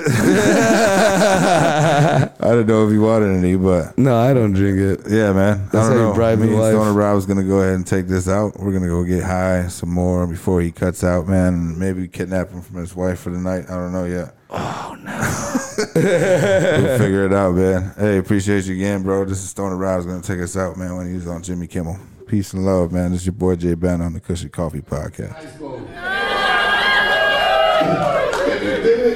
I 1.30 2.28
don't 2.42 2.66
know 2.66 2.86
if 2.86 2.92
you 2.92 3.00
wanted 3.00 3.34
any, 3.38 3.56
but 3.56 3.96
no, 3.96 4.14
I 4.14 4.34
don't 4.34 4.52
drink 4.52 4.78
it. 4.78 5.10
yeah, 5.10 5.32
man. 5.32 5.64
That's 5.72 5.76
I 5.76 5.82
how 5.84 5.88
don't 5.88 5.96
you 5.96 6.02
know. 6.08 6.14
bribe 6.14 6.38
Me 6.40 6.52
wife. 6.52 6.74
Stoner 6.74 6.92
Rob's 6.92 7.24
gonna 7.24 7.44
go 7.44 7.60
ahead 7.60 7.76
and 7.76 7.86
take 7.86 8.08
this 8.08 8.28
out. 8.28 8.58
We're 8.60 8.72
gonna 8.72 8.88
go 8.88 9.04
get 9.04 9.22
high 9.24 9.68
some 9.68 9.88
more 9.88 10.26
before 10.26 10.60
he 10.60 10.70
cuts 10.70 11.02
out, 11.02 11.26
man. 11.26 11.78
Maybe 11.78 12.08
kidnap 12.08 12.50
him 12.50 12.60
from 12.60 12.76
his 12.76 12.94
wife 12.94 13.20
for 13.20 13.30
the 13.30 13.38
night. 13.38 13.64
I 13.70 13.74
don't 13.74 13.92
know 13.92 14.04
yet. 14.04 14.34
Oh 14.50 14.96
no. 15.02 15.14
We'll 15.94 16.98
figure 16.98 17.26
it 17.26 17.32
out, 17.32 17.54
man. 17.54 17.92
Hey, 17.96 18.18
appreciate 18.18 18.64
you 18.64 18.74
again, 18.74 19.02
bro. 19.02 19.24
This 19.24 19.38
is 19.38 19.50
Stoner 19.50 19.76
Rob's 19.76 20.06
gonna 20.06 20.22
take 20.22 20.40
us 20.40 20.56
out, 20.56 20.76
man. 20.76 20.96
When 20.96 21.12
he's 21.12 21.26
on 21.28 21.42
Jimmy 21.42 21.66
Kimmel. 21.66 21.98
Peace 22.26 22.52
and 22.52 22.64
love, 22.64 22.92
man. 22.92 23.12
This 23.12 23.20
is 23.20 23.26
your 23.26 23.34
boy 23.34 23.56
Jay 23.56 23.74
Ben 23.74 24.00
on 24.00 24.12
the 24.12 24.20
Kush 24.20 24.42
and 24.42 24.52
Coffee 24.52 24.80
Podcast. 24.80 25.40
The 25.40 25.58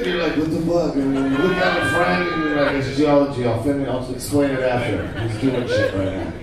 you 0.05 1.37
look 1.37 1.57
a 1.57 1.89
friend 1.91 2.77
it's 2.77 2.97
geology. 2.97 3.45
I'll 3.45 3.61
finish. 3.61 3.87
I'll 3.87 4.13
explain 4.13 4.51
it 4.51 4.61
after. 4.61 5.19
He's 5.27 5.41
doing 5.41 5.67
shit 5.67 5.93
right 5.93 6.13
now. 6.13 6.33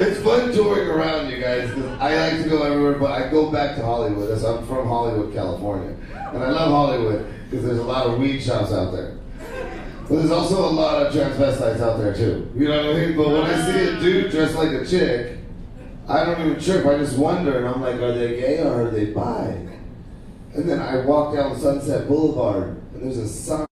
It's 0.00 0.20
fun 0.22 0.52
touring 0.52 0.88
around, 0.88 1.30
you 1.30 1.40
guys. 1.40 1.70
I 2.00 2.30
like 2.30 2.42
to 2.42 2.48
go 2.48 2.62
everywhere, 2.64 2.98
but 2.98 3.12
I 3.12 3.30
go 3.30 3.50
back 3.50 3.76
to 3.76 3.82
Hollywood. 3.82 4.30
I'm 4.30 4.66
from 4.66 4.88
Hollywood, 4.88 5.32
California, 5.32 5.96
and 6.32 6.42
I 6.42 6.50
love 6.50 6.70
Hollywood 6.70 7.34
because 7.54 7.68
there's 7.68 7.78
a 7.78 7.84
lot 7.84 8.06
of 8.06 8.18
weed 8.18 8.40
shops 8.40 8.72
out 8.72 8.90
there. 8.90 9.16
But 10.08 10.16
there's 10.16 10.32
also 10.32 10.68
a 10.68 10.70
lot 10.70 11.06
of 11.06 11.14
transvestites 11.14 11.80
out 11.80 11.98
there 11.98 12.12
too. 12.12 12.50
You 12.56 12.68
know 12.68 12.88
what 12.88 12.96
I 12.96 12.98
mean? 12.98 13.16
But 13.16 13.28
when 13.28 13.42
I 13.42 13.72
see 13.72 13.84
a 13.84 13.96
ah. 13.96 14.00
dude 14.00 14.30
dressed 14.30 14.56
like 14.56 14.70
a 14.70 14.84
chick, 14.84 15.38
I 16.08 16.24
don't 16.24 16.40
even 16.40 16.60
trip. 16.60 16.84
I 16.84 16.98
just 16.98 17.16
wonder, 17.16 17.58
and 17.58 17.68
I'm 17.68 17.80
like, 17.80 17.94
are 17.96 18.12
they 18.12 18.40
gay 18.40 18.58
or 18.60 18.86
are 18.86 18.90
they 18.90 19.06
bi? 19.06 19.68
And 20.54 20.68
then 20.68 20.80
I 20.80 21.04
walk 21.04 21.34
down 21.34 21.56
Sunset 21.58 22.06
Boulevard, 22.08 22.76
and 22.92 23.04
there's 23.04 23.18
a 23.18 23.28
sign. 23.28 23.66